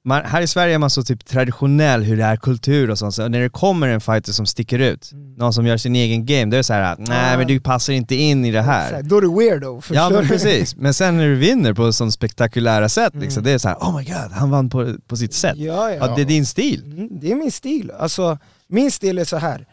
man, 0.04 0.24
här 0.24 0.40
i 0.42 0.46
Sverige 0.46 0.74
är 0.74 0.78
man 0.78 0.90
så 0.90 1.02
typ 1.02 1.24
traditionell 1.26 2.02
hur 2.02 2.16
det 2.16 2.24
är 2.24 2.36
kultur 2.36 2.90
och 2.90 2.98
sånt, 2.98 3.14
så 3.14 3.28
när 3.28 3.40
det 3.40 3.48
kommer 3.48 3.88
en 3.88 4.00
fighter 4.00 4.32
som 4.32 4.46
sticker 4.46 4.78
ut, 4.78 5.12
Mm. 5.12 5.34
någon 5.34 5.52
som 5.52 5.66
gör 5.66 5.76
sin 5.76 5.96
egen 5.96 6.26
game, 6.26 6.44
då 6.44 6.54
är 6.54 6.58
det 6.58 6.64
så 6.64 6.72
här: 6.72 6.96
nej 6.98 7.36
men 7.38 7.46
du 7.46 7.60
passar 7.60 7.92
inte 7.92 8.14
in 8.14 8.44
i 8.44 8.50
det 8.50 8.62
här. 8.62 9.02
Då 9.02 9.16
är 9.16 9.20
du 9.20 9.34
weirdo, 9.34 9.82
Ja 9.90 10.10
men 10.10 10.28
precis, 10.28 10.76
men 10.76 10.94
sen 10.94 11.16
när 11.16 11.24
du 11.28 11.34
vinner 11.34 11.72
på 11.74 11.92
sån 11.92 12.12
spektakulära 12.12 12.88
sätt 12.88 13.14
liksom, 13.14 13.40
Mm. 13.40 13.44
det 13.44 13.50
är 13.52 13.58
så 13.58 13.68
här: 13.68 13.76
oh 13.76 13.96
my 13.96 14.04
god, 14.04 14.32
han 14.32 14.50
vann 14.50 14.70
på, 14.70 14.94
på 15.06 15.16
sitt 15.16 15.34
sätt. 15.34 15.56
Ja, 15.56 15.90
Ja, 15.90 16.06
ja. 16.06 16.14
det 16.16 16.22
är 16.22 16.26
din 16.26 16.46
stil. 16.46 16.84
Mm, 16.84 17.08
det 17.20 17.32
är 17.32 17.36
min 17.36 17.52
stil. 17.52 17.90
Alltså, 17.98 18.38
min 18.68 18.90
stil 18.90 19.18
är 19.18 19.24
så 19.24 19.36
här. 19.36 19.66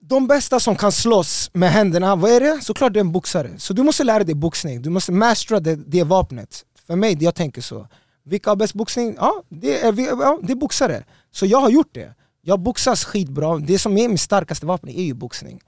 De 0.00 0.26
bästa 0.26 0.60
som 0.60 0.76
kan 0.76 0.92
slåss 0.92 1.50
med 1.54 1.70
händerna, 1.72 2.16
vad 2.16 2.30
är 2.30 2.40
det? 2.40 2.58
Såklart 2.64 2.92
det 2.92 2.98
är 2.98 3.00
en 3.04 3.12
boxare. 3.12 3.50
Så 3.58 3.72
du 3.72 3.82
måste 3.82 4.04
lära 4.04 4.24
dig 4.24 4.34
boxning, 4.34 4.82
du 4.82 4.90
måste 4.90 5.12
mastera 5.12 5.60
det, 5.60 5.74
det 5.76 6.02
vapnet. 6.02 6.64
För 6.86 6.96
mig, 6.96 7.16
jag 7.20 7.34
tänker 7.34 7.62
så. 7.62 7.88
Vilka 8.26 8.50
har 8.50 8.56
bäst 8.56 8.74
boxning? 8.74 9.14
Ja 9.18 9.42
det, 9.48 9.80
är, 9.80 10.00
ja, 10.00 10.38
det 10.42 10.52
är 10.52 10.56
boxare. 10.56 11.04
Så 11.32 11.46
jag 11.46 11.60
har 11.60 11.70
gjort 11.70 11.94
det. 11.94 12.14
Jag 12.42 12.60
boxas 12.60 13.04
skitbra, 13.04 13.58
det 13.58 13.78
som 13.78 13.98
är 13.98 14.08
mitt 14.08 14.20
starkaste 14.20 14.66
vapen 14.66 14.88
är 14.88 15.02
ju 15.02 15.14
boxning. 15.14 15.60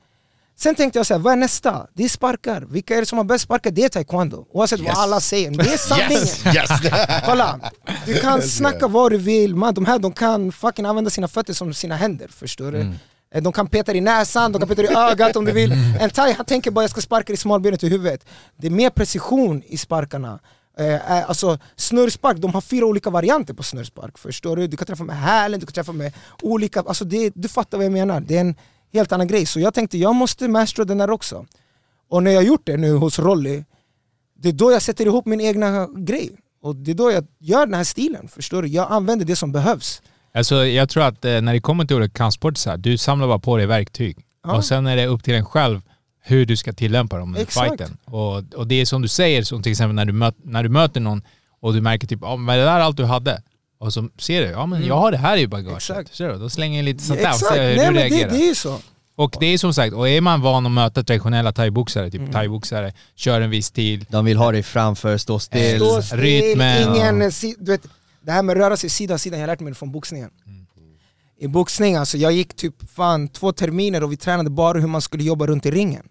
Sen 0.58 0.74
tänkte 0.74 0.98
jag 0.98 1.06
så 1.06 1.14
här, 1.14 1.18
vad 1.18 1.32
är 1.32 1.36
nästa? 1.36 1.86
Det 1.94 2.04
är 2.04 2.08
sparkar. 2.08 2.60
Vilka 2.70 2.96
är 2.96 3.00
det 3.00 3.06
som 3.06 3.18
har 3.18 3.24
bäst 3.24 3.44
sparkar? 3.44 3.70
Det 3.70 3.84
är 3.84 3.88
taekwondo. 3.88 4.46
Oavsett 4.52 4.80
vad 4.80 4.96
alla 4.96 5.20
säger, 5.20 5.50
det 5.50 5.72
är 5.72 5.76
sanningen. 5.88 6.56
Yes, 6.56 6.84
yes! 6.84 7.22
Kolla, 7.26 7.60
du 8.06 8.14
kan 8.20 8.42
snacka 8.42 8.88
vad 8.88 9.12
du 9.12 9.18
vill, 9.18 9.54
man, 9.56 9.74
de 9.74 9.84
här 9.86 9.98
de 9.98 10.12
kan 10.12 10.52
fucking 10.52 10.84
använda 10.86 11.10
sina 11.10 11.28
fötter 11.28 11.52
som 11.52 11.74
sina 11.74 11.96
händer, 11.96 12.28
förstår 12.28 12.72
du? 12.72 12.92
Eh, 13.34 13.42
De 13.42 13.52
kan 13.52 13.66
peta 13.66 13.92
dig 13.92 13.98
i 13.98 14.00
näsan, 14.00 14.52
de 14.52 14.58
kan 14.58 14.68
peta 14.68 14.82
dig 14.82 14.90
i 14.92 14.94
ögat 14.96 15.36
om 15.36 15.44
du 15.44 15.52
vill. 15.52 15.72
En 16.00 16.10
thai 16.10 16.32
han 16.32 16.46
tänker 16.46 16.70
bara 16.70 16.82
jag 16.82 16.90
ska 16.90 17.00
sparka 17.00 17.26
dig 17.26 17.34
i 17.34 17.36
smalbenet 17.36 17.84
i 17.84 17.88
huvudet. 17.88 18.24
Det 18.56 18.66
är 18.66 18.70
mer 18.70 18.90
precision 18.90 19.62
i 19.66 19.76
sparkarna. 19.76 20.38
Eh, 20.78 21.18
eh, 21.18 21.28
alltså 21.28 21.58
snurrspark, 21.76 22.36
de 22.36 22.54
har 22.54 22.60
fyra 22.60 22.86
olika 22.86 23.10
varianter 23.10 23.54
på 23.54 23.62
snurrspark, 23.62 24.18
förstår 24.18 24.56
du? 24.56 24.66
Du 24.66 24.76
kan 24.76 24.86
träffa 24.86 25.04
med 25.04 25.16
hälen, 25.16 25.60
du 25.60 25.66
kan 25.66 25.72
träffa 25.72 25.92
med 25.92 26.12
olika, 26.42 26.80
alltså 26.80 27.04
det, 27.04 27.32
du 27.34 27.48
fattar 27.48 27.78
vad 27.78 27.84
jag 27.84 27.92
menar. 27.92 28.20
Det 28.20 28.36
är 28.36 28.40
en 28.40 28.54
helt 28.92 29.12
annan 29.12 29.26
grej. 29.26 29.46
Så 29.46 29.60
jag 29.60 29.74
tänkte 29.74 29.98
jag 29.98 30.14
måste 30.14 30.48
mastera 30.48 30.84
den 30.84 30.98
där 30.98 31.10
också. 31.10 31.46
Och 32.08 32.22
när 32.22 32.30
jag 32.30 32.44
gjort 32.44 32.66
det 32.66 32.76
nu 32.76 32.92
hos 32.92 33.18
Rolly, 33.18 33.64
det 34.38 34.48
är 34.48 34.52
då 34.52 34.72
jag 34.72 34.82
sätter 34.82 35.06
ihop 35.06 35.26
min 35.26 35.40
egna 35.40 35.88
grej. 35.96 36.30
Och 36.62 36.76
det 36.76 36.90
är 36.90 36.94
då 36.94 37.10
jag 37.12 37.26
gör 37.38 37.66
den 37.66 37.74
här 37.74 37.84
stilen, 37.84 38.28
förstår 38.28 38.62
du? 38.62 38.68
Jag 38.68 38.92
använder 38.92 39.26
det 39.26 39.36
som 39.36 39.52
behövs. 39.52 40.02
Alltså, 40.34 40.66
jag 40.66 40.88
tror 40.88 41.02
att 41.02 41.24
eh, 41.24 41.40
när 41.40 41.52
det 41.52 41.60
kommer 41.60 41.84
till 41.84 41.96
olika 41.96 42.18
kampsporter, 42.18 42.70
här, 42.70 42.76
du 42.76 42.98
samlar 42.98 43.26
bara 43.26 43.38
på 43.38 43.56
dig 43.56 43.66
verktyg. 43.66 44.18
Ja. 44.44 44.56
Och 44.56 44.64
sen 44.64 44.86
är 44.86 44.96
det 44.96 45.06
upp 45.06 45.24
till 45.24 45.34
en 45.34 45.44
själv 45.44 45.80
hur 46.28 46.46
du 46.46 46.56
ska 46.56 46.72
tillämpa 46.72 47.18
dem 47.18 47.36
Exakt. 47.36 47.68
fighten. 47.68 47.96
Och, 48.04 48.54
och 48.54 48.66
det 48.66 48.74
är 48.80 48.84
som 48.84 49.02
du 49.02 49.08
säger, 49.08 49.42
som 49.42 49.62
till 49.62 49.72
exempel 49.72 49.94
när 49.94 50.04
du, 50.04 50.12
möt, 50.12 50.34
när 50.44 50.62
du 50.62 50.68
möter 50.68 51.00
någon 51.00 51.22
och 51.60 51.74
du 51.74 51.80
märker 51.80 52.06
typ, 52.06 52.18
ja 52.22 52.36
men 52.36 52.58
det 52.58 52.64
där 52.64 52.76
är 52.76 52.80
allt 52.80 52.96
du 52.96 53.04
hade. 53.04 53.42
Och 53.78 53.92
så 53.92 54.08
ser 54.18 54.42
du, 54.42 54.48
ja 54.48 54.66
men 54.66 54.86
jag 54.86 54.96
har 54.96 55.10
det 55.12 55.18
här 55.18 55.36
i 55.36 55.46
bagaget. 55.46 55.66
Mm. 55.90 56.00
Exakt. 56.00 56.14
Ser 56.16 56.28
du? 56.28 56.38
Då 56.38 56.50
slänger 56.50 56.78
jag 56.78 56.84
lite 56.84 57.04
sånt 57.04 57.20
där 57.20 57.30
och 57.30 57.36
ser 57.36 57.68
hur 57.68 57.76
nej 57.76 57.76
du 57.76 57.82
men 57.84 57.94
det, 57.94 58.00
reagerar. 58.00 58.30
det 58.30 58.48
är 58.50 58.54
så. 58.54 58.78
Och 59.16 59.36
det 59.40 59.46
är 59.46 59.58
som 59.58 59.74
sagt, 59.74 59.94
och 59.94 60.08
är 60.08 60.20
man 60.20 60.40
van 60.40 60.66
att 60.66 60.72
möta 60.72 61.02
traditionella 61.04 61.52
thaiboxare, 61.52 62.06
Mm. 62.06 62.26
typ 62.26 62.32
thaiboxare, 62.34 62.92
kör 63.14 63.40
en 63.40 63.50
viss 63.50 63.66
stil. 63.66 64.06
De 64.08 64.24
vill 64.24 64.36
ha 64.36 64.52
dig 64.52 64.62
framför, 64.62 65.16
stå 65.16 65.38
still. 65.38 65.76
Stå 65.76 66.02
still, 66.02 66.18
rytmen, 66.20 66.96
ingen, 66.96 67.32
si, 67.32 67.54
du 67.58 67.72
vet, 67.72 67.86
det 68.22 68.32
här 68.32 68.42
med 68.42 68.52
att 68.52 68.58
röra 68.58 68.76
sig 68.76 68.90
sida 68.90 69.14
vid 69.14 69.20
sida, 69.20 69.36
jag 69.36 69.42
har 69.42 69.46
lärt 69.46 69.60
mig 69.60 69.70
det 69.70 69.74
från 69.74 69.92
boxningen. 69.92 70.30
Mm. 70.46 70.66
I 71.38 71.48
boxning, 71.48 71.96
alltså 71.96 72.18
jag 72.18 72.32
gick 72.32 72.56
typ 72.56 72.74
fan 72.94 73.28
två 73.28 73.52
terminer 73.52 74.02
och 74.02 74.12
vi 74.12 74.16
tränade 74.16 74.50
bara 74.50 74.80
hur 74.80 74.86
man 74.86 75.02
skulle 75.02 75.24
jobba 75.24 75.46
runt 75.46 75.66
i 75.66 75.70
ringen. 75.70 76.08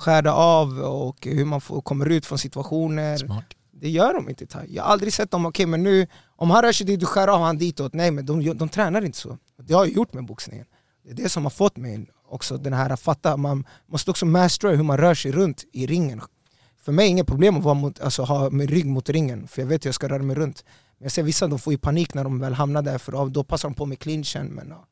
Skärda 0.00 0.32
av 0.32 0.78
och 0.78 1.26
hur 1.26 1.44
man 1.44 1.60
får, 1.60 1.80
kommer 1.80 2.08
ut 2.08 2.26
från 2.26 2.38
situationer. 2.38 3.16
Smart. 3.16 3.44
Det 3.72 3.88
gör 3.88 4.14
de 4.14 4.28
inte 4.28 4.46
thai. 4.46 4.66
Jag 4.68 4.82
har 4.82 4.92
aldrig 4.92 5.12
sett 5.12 5.30
dem, 5.30 5.46
okej 5.46 5.66
men 5.66 5.82
nu, 5.82 6.06
om 6.36 6.50
han 6.50 6.62
rör 6.62 6.72
sig 6.72 6.86
dit, 6.86 7.00
du 7.00 7.06
skär 7.06 7.28
av 7.28 7.40
han 7.40 7.58
ditåt. 7.58 7.92
Nej 7.94 8.10
men 8.10 8.26
de, 8.26 8.58
de 8.58 8.68
tränar 8.68 9.04
inte 9.04 9.18
så. 9.18 9.38
Det 9.62 9.74
har 9.74 9.84
jag 9.84 9.94
gjort 9.94 10.12
med 10.14 10.24
boxningen. 10.24 10.66
Det 11.04 11.10
är 11.10 11.14
det 11.14 11.28
som 11.28 11.42
har 11.42 11.50
fått 11.50 11.76
mig 11.76 12.06
också 12.28 12.56
den 12.56 12.72
här 12.72 12.90
att 12.90 13.00
fatta, 13.00 13.36
man 13.36 13.66
måste 13.86 14.10
också 14.10 14.26
mastera 14.26 14.76
hur 14.76 14.82
man 14.82 14.98
rör 14.98 15.14
sig 15.14 15.32
runt 15.32 15.64
i 15.72 15.86
ringen. 15.86 16.20
För 16.82 16.92
mig 16.92 17.04
är 17.04 17.06
det 17.06 17.10
inget 17.10 17.26
problem 17.26 17.56
att 17.56 17.62
vara 17.62 17.74
mot, 17.74 18.00
alltså, 18.00 18.22
ha 18.22 18.50
med 18.50 18.70
rygg 18.70 18.86
mot 18.86 19.08
ringen, 19.08 19.48
för 19.48 19.62
jag 19.62 19.66
vet 19.66 19.84
hur 19.84 19.88
jag 19.88 19.94
ska 19.94 20.08
röra 20.08 20.22
mig 20.22 20.36
runt. 20.36 20.64
Men 20.98 21.04
jag 21.04 21.12
ser 21.12 21.22
vissa 21.22 21.46
de 21.46 21.58
får 21.58 21.72
ju 21.72 21.78
panik 21.78 22.14
när 22.14 22.24
de 22.24 22.38
väl 22.40 22.54
hamnar 22.54 22.82
där, 22.82 22.98
för 22.98 23.28
då 23.28 23.44
passar 23.44 23.68
de 23.68 23.74
på 23.74 23.86
med 23.86 23.98
clinchen. 23.98 24.46
Men 24.46 24.68
ja. 24.68 24.86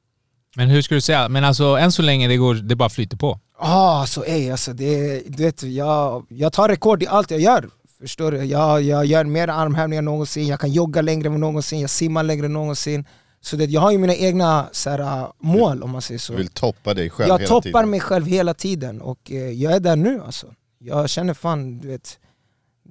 Men 0.59 0.71
hur 0.71 0.83
ska 0.83 0.95
du 0.95 1.01
säga, 1.01 1.29
men 1.29 1.45
alltså 1.45 1.65
än 1.65 1.93
så 1.93 2.03
länge 2.03 2.29
det 2.29 2.37
går, 2.37 2.55
det 2.55 2.77
bara 2.77 2.89
flyter 2.89 3.17
på. 3.17 3.39
Ah, 3.59 4.01
alltså, 4.01 4.27
ey, 4.27 4.51
alltså 4.51 4.73
det, 4.73 5.23
du 5.27 5.43
vet, 5.43 5.63
jag, 5.63 6.27
jag 6.29 6.53
tar 6.53 6.69
rekord 6.69 7.03
i 7.03 7.07
allt 7.07 7.31
jag 7.31 7.41
gör. 7.41 7.69
Förstår 8.01 8.33
du? 8.33 8.45
Jag, 8.45 8.83
jag 8.83 9.07
gör 9.07 9.25
mer 9.25 9.49
armhävningar 9.49 9.99
än 9.99 10.05
någonsin, 10.05 10.47
jag 10.47 10.61
kan 10.61 10.73
jogga 10.73 11.03
längre 11.03 11.29
än 11.29 11.41
någonsin, 11.41 11.81
jag 11.81 11.91
simmar 11.91 12.23
längre 12.23 12.47
än 12.47 12.53
någonsin. 12.53 13.05
Så 13.41 13.57
det, 13.57 13.65
jag 13.65 13.81
har 13.81 13.91
ju 13.93 13.99
mina 13.99 14.15
egna 14.15 14.69
så 14.73 14.91
här, 14.91 15.27
mål 15.41 15.83
om 15.83 15.91
man 15.91 16.03
säger 16.03 16.19
så. 16.19 16.33
Du 16.33 16.39
vill 16.39 16.49
toppa 16.49 16.95
dig 16.95 17.11
själv 17.11 17.29
Jag 17.29 17.39
hela 17.39 17.49
toppar 17.49 17.63
tiden. 17.71 17.91
mig 17.91 18.01
själv 18.01 18.27
hela 18.27 18.55
tiden 18.55 19.01
och 19.01 19.31
eh, 19.33 19.37
jag 19.51 19.73
är 19.73 19.81
där 19.81 19.97
nu 19.97 20.23
alltså. 20.27 20.47
Jag 20.79 21.11
känner 21.11 21.35
fan, 21.35 21.79
du 21.79 21.89
vet, 21.89 22.19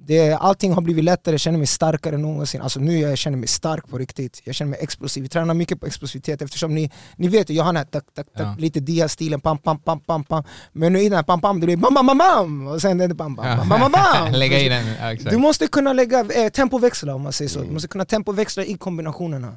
det, 0.08 0.32
allting 0.32 0.72
har 0.72 0.82
blivit 0.82 1.04
lättare, 1.04 1.32
jag 1.32 1.40
känner 1.40 1.58
mig 1.58 1.66
starkare 1.66 2.14
än 2.14 2.22
någonsin. 2.22 2.60
Alltså 2.62 2.80
nu 2.80 2.98
jag 2.98 3.18
känner 3.18 3.36
mig 3.38 3.48
stark 3.48 3.88
på 3.88 3.98
riktigt. 3.98 4.40
Jag 4.44 4.54
känner 4.54 4.70
mig 4.70 4.78
explosiv. 4.82 5.22
Vi 5.22 5.28
tränar 5.28 5.54
mycket 5.54 5.80
på 5.80 5.86
explosivitet 5.86 6.42
eftersom 6.42 6.74
ni, 6.74 6.90
ni 7.16 7.28
vet 7.28 7.50
jag 7.50 7.64
har 7.64 7.68
den 7.72 7.76
här 7.76 7.84
tak, 7.84 8.04
tak, 8.14 8.26
tak, 8.36 8.46
Ja. 8.46 8.54
lite 8.58 8.80
dia-stilen, 8.80 9.40
pam, 9.40 9.58
pam, 9.58 9.78
pam, 9.78 10.00
pam, 10.00 10.24
pam. 10.24 10.44
Men 10.72 10.92
nu 10.92 11.00
i 11.00 11.04
den 11.08 11.16
här 11.16 11.22
pam, 11.22 11.40
pam, 11.40 11.60
det 11.60 11.66
blir 11.66 11.76
bam, 11.76 11.94
bam, 11.94 12.06
bam, 12.06 12.18
bam! 12.18 12.66
Och 12.66 12.80
sen 12.82 13.00
är 13.00 13.08
det 13.08 13.14
bam, 13.14 13.34
bam, 13.34 13.56
bam, 13.58 13.68
bam, 13.68 13.80
bam, 13.80 13.92
bam. 13.92 14.32
Lägga 14.32 14.58
in 14.58 14.72
en, 14.72 14.86
ja, 15.00 15.12
exakt. 15.12 15.30
Du 15.30 15.36
måste 15.38 15.66
kunna 15.66 15.92
lägga 15.92 16.20
eh, 16.20 16.48
tempoväxla 16.48 17.14
om 17.14 17.22
man 17.22 17.32
säger 17.32 17.48
så. 17.48 17.60
Du 17.60 17.70
måste 17.70 17.88
kunna 17.88 18.04
tempoväxla 18.04 18.64
i 18.64 18.74
kombinationerna. 18.74 19.56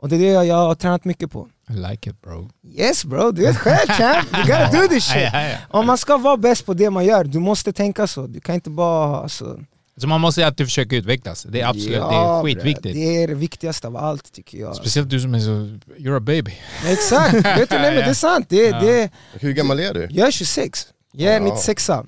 Och 0.00 0.08
det 0.08 0.16
är 0.16 0.20
det 0.20 0.26
jag, 0.26 0.46
jag 0.46 0.56
har 0.56 0.74
tränat 0.74 1.04
mycket 1.04 1.30
på. 1.30 1.48
I 1.70 1.72
like 1.72 2.10
it 2.10 2.22
bro. 2.22 2.48
Yes 2.74 3.04
bro, 3.04 3.30
du 3.30 3.42
vet 3.42 3.56
själv 3.56 3.88
champ, 3.88 4.26
you 4.36 4.42
gotta 4.46 4.82
do 4.82 4.88
this 4.88 5.04
shit! 5.04 5.32
Om 5.70 5.86
man 5.86 5.98
ska 5.98 6.16
vara 6.16 6.36
bäst 6.36 6.66
på 6.66 6.74
det 6.74 6.90
man 6.90 7.04
gör, 7.04 7.24
du 7.24 7.38
måste 7.38 7.72
tänka 7.72 8.06
så. 8.06 8.26
Du 8.26 8.40
kan 8.40 8.54
inte 8.54 8.70
bara... 8.70 9.16
Alltså, 9.22 9.58
Så 10.00 10.06
man 10.08 10.20
måste 10.20 10.46
alltid 10.46 10.66
försöka 10.66 10.96
utvecklas. 10.96 11.42
Det 11.42 11.60
är 11.60 11.66
absolut, 11.66 11.88
det 11.90 11.96
är 11.96 12.00
Ja, 12.00 12.42
skitviktigt. 12.44 12.82
bre, 12.82 12.92
Det 12.92 13.22
är 13.22 13.28
det 13.28 13.34
viktigaste 13.34 13.86
av 13.86 13.96
allt 13.96 14.32
tycker 14.32 14.58
jag. 14.58 14.76
Speciellt 14.76 15.10
du 15.10 15.20
som 15.20 15.34
är 15.34 15.38
så, 15.40 15.50
you're 15.96 16.16
a 16.16 16.20
baby. 16.20 16.52
Exakt, 16.86 17.34
vet 17.44 17.70
du, 17.70 17.76
nej, 17.76 17.94
men 17.94 18.04
det 18.04 18.10
är 18.10 18.14
sant. 18.14 18.46
Det, 18.48 18.56
Ja. 18.68 18.80
det, 18.80 19.10
Hur 19.32 19.52
gammal 19.52 19.80
är 19.80 19.94
du? 19.94 20.08
jag 20.10 20.26
är 20.26 20.30
26, 20.32 20.86
jag 21.12 21.34
är 21.34 21.40
Ja. 21.40 21.44
96 21.54 21.88
Ja. 21.88 22.04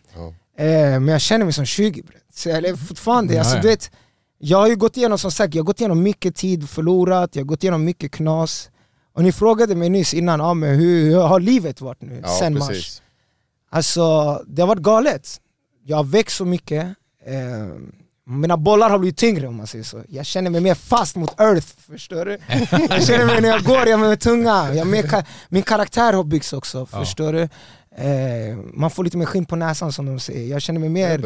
eh, 0.59 0.64
Men 1.00 1.09
jag 1.09 1.20
känner 1.20 1.44
mig 1.44 1.54
som 1.54 1.66
20 1.66 2.02
bre. 2.02 2.14
Så 2.35 2.49
jag 2.49 2.62
lever 2.62 2.76
fortfarande, 2.78 3.35
Ja, 3.35 3.40
alltså, 3.40 3.56
ja. 3.56 3.62
du 3.62 3.68
vet 3.68 3.90
Jag 4.38 4.59
har 4.59 4.68
ju 4.68 4.76
gått 4.76 4.97
igenom 4.97 5.18
som 5.18 5.30
sagt, 5.30 5.54
jag 5.54 5.62
har 5.62 5.66
gått 5.66 5.80
igenom 5.80 6.02
mycket 6.02 6.37
tid 6.37 6.68
förlorat, 6.70 7.37
jag 7.37 7.42
har 7.42 7.47
gått 7.47 7.62
igenom 7.62 7.85
mycket 7.85 8.12
knas 8.12 8.70
Och 9.14 9.22
ni 9.22 9.33
frågade 9.33 9.74
mig 9.74 9.88
nyss 9.88 10.14
innan, 10.14 10.40
ja, 10.40 10.55
men 10.55 10.74
hur, 10.79 11.05
hur 11.11 11.20
har 11.20 11.40
livet 11.40 11.81
varit 11.81 12.03
nu 12.03 12.20
Ja, 12.22 12.29
sen 12.40 12.59
mars? 12.59 12.68
precis. 12.68 13.03
Alltså 13.70 14.35
det 14.46 14.62
har 14.62 14.66
varit 14.66 14.83
galet. 14.83 15.40
Jag 15.85 15.96
har 15.96 16.05
växt 16.05 16.37
så 16.37 16.44
mycket. 16.44 16.87
Eh, 17.26 17.66
mina 18.26 18.56
bollar 18.56 18.90
har 18.90 18.98
blivit 18.98 19.16
tyngre 19.16 19.46
om 19.46 19.56
man 19.56 19.66
säger 19.66 19.85
så. 19.85 20.02
Jag 20.09 20.26
känner 20.26 20.50
mig 20.50 20.61
mer 20.61 20.74
fast 20.74 21.16
mot 21.16 21.40
earth, 21.40 21.66
förstår 21.90 22.24
du? 22.24 22.38
Jag 22.90 23.04
känner 23.04 23.26
mig 23.26 23.40
när 23.40 23.48
jag 23.48 23.62
går, 23.64 23.76
jag 23.78 23.88
är 23.88 23.96
mer 23.96 24.16
tunga. 24.16 24.68
Jag 24.68 24.76
är 24.78 24.85
mer 24.85 25.02
ka- 25.02 25.24
min 25.48 25.62
karaktär 25.62 26.12
har 26.12 26.24
byggts 26.24 26.52
också, 26.52 26.87
Ja. 26.92 26.98
förstår 26.98 27.33
du? 27.33 27.42
Eh, 27.96 28.56
man 28.74 28.90
får 28.90 29.04
lite 29.04 29.16
mer 29.16 29.26
skinn 29.26 29.46
på 29.46 29.56
näsan 29.56 29.92
som 29.92 30.06
de 30.06 30.20
säger. 30.20 30.50
Jag 30.50 30.62
känner 30.62 30.80
mig 30.80 30.88
mer... 30.88 31.18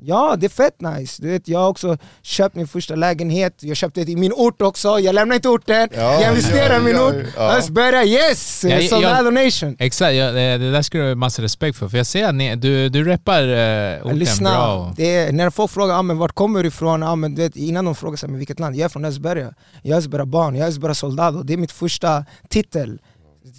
Ja, 0.00 0.36
det 0.38 0.46
är 0.46 0.50
fett 0.50 0.80
nice. 0.80 1.22
Du 1.22 1.28
vet, 1.28 1.48
jag 1.48 1.58
har 1.58 1.68
också 1.68 1.96
köpt 2.22 2.54
min 2.56 2.68
första 2.68 2.94
lägenhet, 2.94 3.54
jag 3.62 3.76
köpte 3.76 4.04
det 4.04 4.12
i 4.12 4.16
min 4.16 4.32
ort 4.32 4.62
också, 4.62 4.98
jag 5.00 5.14
lämnar 5.14 5.34
inte 5.36 5.48
orten, 5.48 5.88
Ja, 5.94 6.20
jag 6.20 6.28
investerar 6.30 6.74
ja, 6.74 6.80
i 6.80 6.82
min 6.82 6.94
ja, 6.96 7.08
ort. 7.08 7.14
ja. 7.36 7.56
Östberga, 7.56 8.04
yes! 8.04 8.64
Ja, 8.64 8.70
jag- 8.70 8.84
Soldado 8.84 9.30
nation! 9.30 9.76
Exakt, 9.78 10.14
ja, 10.14 10.32
det, 10.32 10.58
det 10.58 10.70
där 10.72 10.82
ska 10.82 10.98
du 10.98 11.08
ha 11.08 11.14
massa 11.14 11.42
respekt 11.42 11.78
för. 11.78 11.88
För 11.88 11.96
jag 11.96 12.06
ser 12.06 12.28
att 12.28 12.34
ni, 12.34 12.56
du, 12.56 12.88
du 12.88 13.04
reppar 13.04 13.42
uh, 13.42 14.06
orten 14.06 14.18
Lyssna, 14.18 14.50
bra. 14.50 14.94
är, 14.98 15.32
när 15.32 15.50
folk 15.50 15.70
frågar 15.70 15.94
ah, 15.98 16.02
men 16.02 16.18
vart 16.18 16.32
kommer 16.34 16.62
du 16.62 16.68
ifrån, 16.68 17.02
ah, 17.02 17.16
men 17.16 17.34
du 17.34 17.42
vet, 17.42 17.56
innan 17.56 17.84
de 17.84 17.94
frågar 17.94 18.16
sig, 18.16 18.28
men 18.28 18.38
vilket 18.38 18.60
land, 18.60 18.76
jag 18.76 18.84
är 18.84 18.88
från 18.88 19.04
Östberga. 19.04 19.54
Jag 19.82 19.94
är 19.94 19.98
Östberga 19.98 20.26
barn, 20.26 20.54
jag 20.54 20.64
är 20.64 20.68
Östberga 20.68 20.94
soldado, 20.94 21.42
det 21.42 21.52
är 21.52 21.56
mitt 21.56 21.72
första 21.72 22.24
titel. 22.48 22.98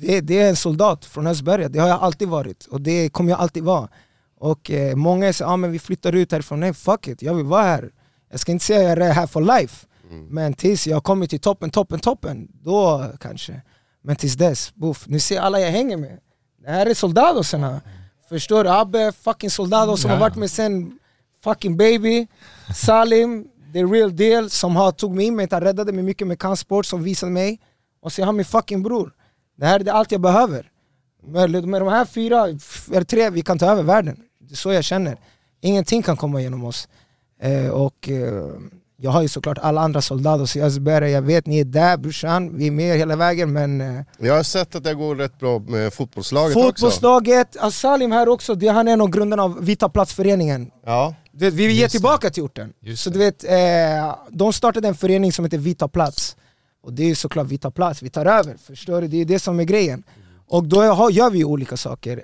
Det, 0.01 0.21
det 0.21 0.39
är 0.41 0.49
en 0.49 0.55
soldat 0.55 1.05
från 1.05 1.27
Östberga, 1.27 1.69
det 1.69 1.79
har 1.79 1.87
jag 1.87 2.01
alltid 2.01 2.27
varit 2.27 2.65
och 2.71 2.81
det 2.81 3.09
kommer 3.09 3.29
jag 3.31 3.39
alltid 3.39 3.63
vara. 3.63 3.87
Och 4.39 4.71
eh, 4.71 4.95
många 4.95 5.33
säger 5.33 5.51
ah, 5.51 5.57
men 5.57 5.71
vi 5.71 5.79
flyttar 5.79 6.15
ut 6.15 6.31
härifrån, 6.31 6.59
nej 6.59 6.73
fuck 6.73 7.07
it, 7.07 7.21
jag 7.21 7.33
vill 7.35 7.45
vara 7.45 7.63
här. 7.63 7.91
Jag 8.31 8.39
ska 8.39 8.51
inte 8.51 8.65
säga 8.65 8.91
att 8.91 8.97
jag 8.99 9.07
är 9.07 9.13
här 9.13 9.27
for 9.27 9.41
life, 9.59 9.85
men 10.29 10.53
tills 10.53 10.87
jag 10.87 11.03
kommer 11.03 11.27
till 11.27 11.39
toppen, 11.39 11.69
toppen, 11.69 11.99
toppen, 11.99 12.47
då 12.63 13.05
kanske. 13.19 13.61
Men 14.03 14.15
tills 14.15 14.33
dess, 14.35 14.75
buff, 14.75 15.05
nu 15.07 15.19
ser 15.19 15.39
alla 15.39 15.59
jag 15.59 15.71
hänger 15.71 15.97
med. 15.97 16.19
Det 16.63 16.71
här 16.71 16.85
är 16.85 16.93
soldadosarna. 16.93 17.81
Förstår 18.29 18.63
du? 18.63 18.69
Abbe, 18.69 19.11
fucking 19.11 19.49
soldado 19.49 19.97
som 19.97 20.09
Ja. 20.11 20.15
har 20.15 20.21
varit 20.21 20.35
med 20.35 20.51
sen 20.51 20.99
fucking 21.43 21.77
baby. 21.77 22.27
Salim, 22.75 23.47
the 23.73 23.83
real 23.83 24.15
deal, 24.15 24.49
som 24.49 24.75
har 24.75 24.91
tog 24.91 25.15
mig 25.15 25.25
in 25.25 25.35
mig, 25.35 25.47
han 25.51 25.61
räddade 25.61 25.91
mig 25.91 26.03
mycket 26.03 26.27
med 26.27 26.39
kampsport, 26.39 26.85
som 26.85 27.03
visade 27.03 27.31
mig. 27.31 27.59
Och 28.01 28.11
så 28.13 28.21
jag 28.21 28.25
har 28.25 28.33
min 28.33 28.45
fucking 28.45 28.83
bror. 28.83 29.13
Det 29.57 29.65
här 29.65 29.79
är 29.79 29.91
allt 29.91 30.11
jag 30.11 30.21
behöver. 30.21 30.71
Med, 31.27 31.67
med 31.67 31.81
de 31.81 31.87
här 31.87 32.05
fyra, 32.05 32.47
eller 32.91 33.03
tre, 33.03 33.29
vi 33.29 33.41
kan 33.41 33.59
ta 33.59 33.65
över 33.65 33.83
världen. 33.83 34.17
Det 34.49 34.53
är 34.53 34.57
så 34.57 34.73
jag 34.73 34.83
känner. 34.83 35.17
Ingenting 35.61 36.01
kan 36.03 36.17
komma 36.17 36.41
genom 36.41 36.63
oss. 36.65 36.87
Eh, 37.41 37.69
och 37.69 38.09
eh, 38.09 38.43
jag 39.01 39.11
har 39.11 39.21
ju 39.21 39.27
såklart 39.27 39.57
alla 39.57 39.81
andra 39.81 39.99
i 40.55 40.61
Östberga, 40.61 41.09
jag 41.09 41.21
vet 41.21 41.45
ni 41.45 41.59
är 41.59 41.63
där 41.65 41.97
brorsan, 41.97 42.57
vi 42.57 42.67
är 42.67 42.71
med 42.71 42.97
hela 42.97 43.15
vägen 43.15 43.53
men 43.53 43.81
eh, 43.81 44.01
Jag 44.19 44.35
har 44.35 44.43
sett 44.43 44.75
att 44.75 44.83
det 44.83 44.93
går 44.93 45.15
rätt 45.15 45.39
bra 45.39 45.59
med 45.59 45.93
fotbollslaget 45.93 46.57
också. 46.57 46.67
Fotbollslaget, 46.67 47.57
Salim 47.71 48.11
här 48.11 48.29
också, 48.29 48.55
det, 48.55 48.67
han 48.67 48.87
är 48.87 48.93
en 48.93 49.01
av 49.01 49.09
grundarna 49.09 49.43
av 49.43 49.65
Vita 49.65 49.89
Platsföreningen. 49.89 50.71
Ja. 50.85 51.15
Du 51.31 51.45
vet, 51.45 51.53
vi 51.53 51.67
vill 51.67 51.75
ge 51.75 51.81
Just 51.81 51.93
det. 51.93 51.97
tillbaka 51.97 52.29
till 52.29 52.43
orten. 52.43 52.73
Just 52.79 53.03
Så 53.03 53.09
det. 53.09 53.13
du 53.13 53.19
vet, 53.25 53.43
eh, 53.43 54.15
de 54.29 54.53
startade 54.53 54.87
en 54.87 54.95
förening 54.95 55.31
som 55.31 55.45
heter 55.45 55.57
Vita 55.57 55.87
Plats. 55.87 56.35
Och 56.83 56.93
det 56.93 57.03
är 57.03 57.07
ju 57.07 57.15
såklart 57.15 57.47
Vita 57.47 57.71
Plats, 57.71 58.01
vi 58.01 58.09
tar 58.09 58.25
över, 58.25 58.55
förstår 58.67 59.01
du? 59.01 59.07
Det 59.07 59.17
är 59.21 59.25
det 59.25 59.39
som 59.39 59.59
är 59.59 59.63
grejen. 59.63 60.03
Och 60.47 60.63
då 60.63 60.81
har, 60.81 61.09
gör 61.09 61.29
vi 61.29 61.43
olika 61.43 61.77
saker. 61.77 62.23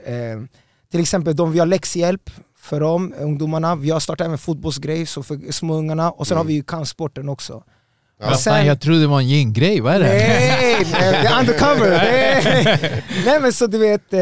Till 0.96 1.02
exempel, 1.02 1.36
de, 1.36 1.52
vi 1.52 1.60
har 1.60 1.66
läxhjälp 1.66 2.30
för 2.58 2.80
dem, 2.80 3.14
ungdomarna. 3.20 3.76
Vi 3.76 3.90
har 3.90 4.00
startat 4.00 4.26
även 4.28 4.38
fotbollsgrej 4.38 5.06
så 5.06 5.24
för 5.24 5.52
småungarna. 5.52 6.12
Och 6.12 6.28
sen 6.28 6.38
har 6.38 6.44
vi 6.44 6.54
ju 6.54 6.64
kampsporten 6.64 7.30
också. 7.30 7.64
Ja. 8.22 8.36
Sen- 8.38 8.54
fan, 8.54 8.66
jag 8.66 8.82
trodde 8.82 9.00
det 9.02 9.08
var 9.08 9.20
en 9.20 9.28
gym-grej, 9.28 9.82
vad 9.82 9.94
är 9.96 10.00
det? 10.00 10.06
Nej, 10.06 10.88
det 10.92 10.98
är 10.98 11.40
undercover! 11.40 11.90
Nej. 11.90 13.04
nej 13.26 13.40
men 13.42 13.54
så 13.54 13.68
du 13.68 13.78
vet, 13.78 14.14
eh, 14.14 14.20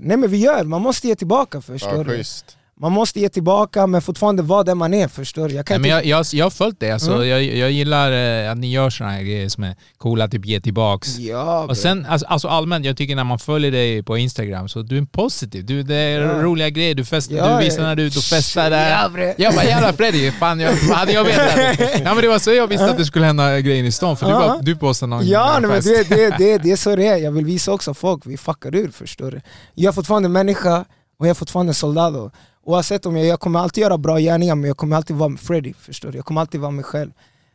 nej 0.00 0.16
men 0.16 0.30
vi 0.30 0.36
gör, 0.38 0.64
man 0.64 0.82
måste 0.82 1.08
ge 1.08 1.14
tillbaka 1.14 1.60
förstår 1.60 1.96
Ja, 1.96 2.02
du. 2.04 2.10
schysst. 2.16 2.56
Man 2.80 2.92
måste 2.92 3.20
ge 3.20 3.28
tillbaka 3.28 3.86
men 3.86 4.02
fortfarande 4.02 4.42
vara 4.42 4.62
där 4.62 4.74
man 4.74 4.94
är 4.94 5.08
förstår 5.08 5.48
du. 5.48 5.54
Jag 5.54 5.66
kan 5.66 5.74
Nej, 5.74 5.90
men 5.90 5.90
jag, 5.90 6.04
jag, 6.18 6.26
jag 6.32 6.44
har 6.44 6.50
följt 6.50 6.80
det, 6.80 6.90
alltså, 6.90 7.12
Mm. 7.12 7.28
jag, 7.28 7.42
jag 7.44 7.70
gillar 7.70 8.12
eh, 8.44 8.50
att 8.52 8.58
ni 8.58 8.72
gör 8.72 8.90
såna 8.90 9.10
här 9.10 9.22
grejer 9.22 9.48
som 9.48 9.64
är 9.64 9.76
coola, 9.98 10.28
typ 10.28 10.46
ge 10.46 10.60
tillbaks. 10.60 11.18
Ja, 11.18 11.64
Och 11.68 11.76
sen, 11.76 12.06
alltså, 12.06 12.26
alltså 12.26 12.48
allmänt, 12.48 12.86
jag 12.86 12.96
tycker 12.96 13.16
när 13.16 13.24
man 13.24 13.38
följer 13.38 13.70
dig 13.70 14.02
på 14.02 14.16
Instagram 14.18 14.68
så 14.68 14.82
du 14.82 14.94
är 14.94 14.98
en 14.98 15.06
positiv, 15.06 15.66
du, 15.66 15.82
det 15.82 15.94
är 15.96 16.20
Ja. 16.20 16.42
roliga 16.42 16.70
grejer, 16.70 16.94
du, 16.94 17.04
fest, 17.04 17.30
Ja, 17.30 17.58
du 17.58 17.64
visar 17.64 17.82
när 17.82 17.96
du 17.96 18.02
är 18.02 18.06
ute 18.06 18.18
och 18.18 18.24
festar 18.24 18.70
där. 18.70 18.90
Ja, 18.90 19.08
bre. 19.08 19.34
Jag 19.38 19.54
bara 19.54 19.64
jävla 19.64 19.92
Freddy, 19.92 20.30
fan 20.30 20.60
jag, 20.60 20.72
hade 20.72 21.12
jag 21.12 21.24
vetat. 21.24 21.78
Ja 22.04 22.14
men 22.14 22.22
det 22.22 22.28
var 22.28 22.38
så 22.38 22.52
jag 22.52 22.66
visste 22.66 22.90
att 22.90 22.96
det 22.98 23.04
skulle 23.04 23.26
hända 23.26 23.60
grejer 23.60 23.84
i 23.84 23.92
stan, 23.92 24.16
för 24.16 24.26
du, 24.26 24.32
bara, 24.32 24.58
du 24.58 24.76
postade 24.76 25.10
någon 25.10 25.26
Ja 25.26 25.58
nej, 25.60 25.70
men 25.70 25.82
det, 25.82 26.08
det, 26.08 26.34
det, 26.38 26.58
det 26.58 26.70
är 26.72 26.76
så 26.76 26.96
det 26.96 27.06
är, 27.06 27.16
jag 27.16 27.32
vill 27.32 27.44
visa 27.44 27.72
också 27.72 27.94
folk, 27.94 28.22
vi 28.26 28.36
fuckar 28.36 28.74
ur 28.74 28.90
förstår 28.90 29.30
du. 29.30 29.40
Jag 29.74 29.88
är 29.88 29.92
fortfarande 29.92 30.28
människa 30.28 30.84
och 31.18 31.26
jag 31.26 31.30
är 31.30 31.34
fortfarande 31.34 31.74
soldado. 31.74 32.30
Oavsett 32.64 33.06
om 33.06 33.16
jag, 33.16 33.26
jag 33.26 33.40
kommer 33.40 33.60
alltid 33.60 33.82
göra 33.82 33.98
bra 33.98 34.18
gärningar 34.18 34.54
men 34.54 34.68
jag 34.68 34.76
kommer 34.76 34.96
alltid 34.96 35.16
vara 35.16 35.36
Freddy, 35.36 35.72
förstår 35.74 36.12
du? 36.12 36.18
Jag 36.18 36.24
kommer 36.24 36.40
alltid 36.40 36.60
vara 36.60 36.70
mig 36.70 36.84
själv. 36.84 37.10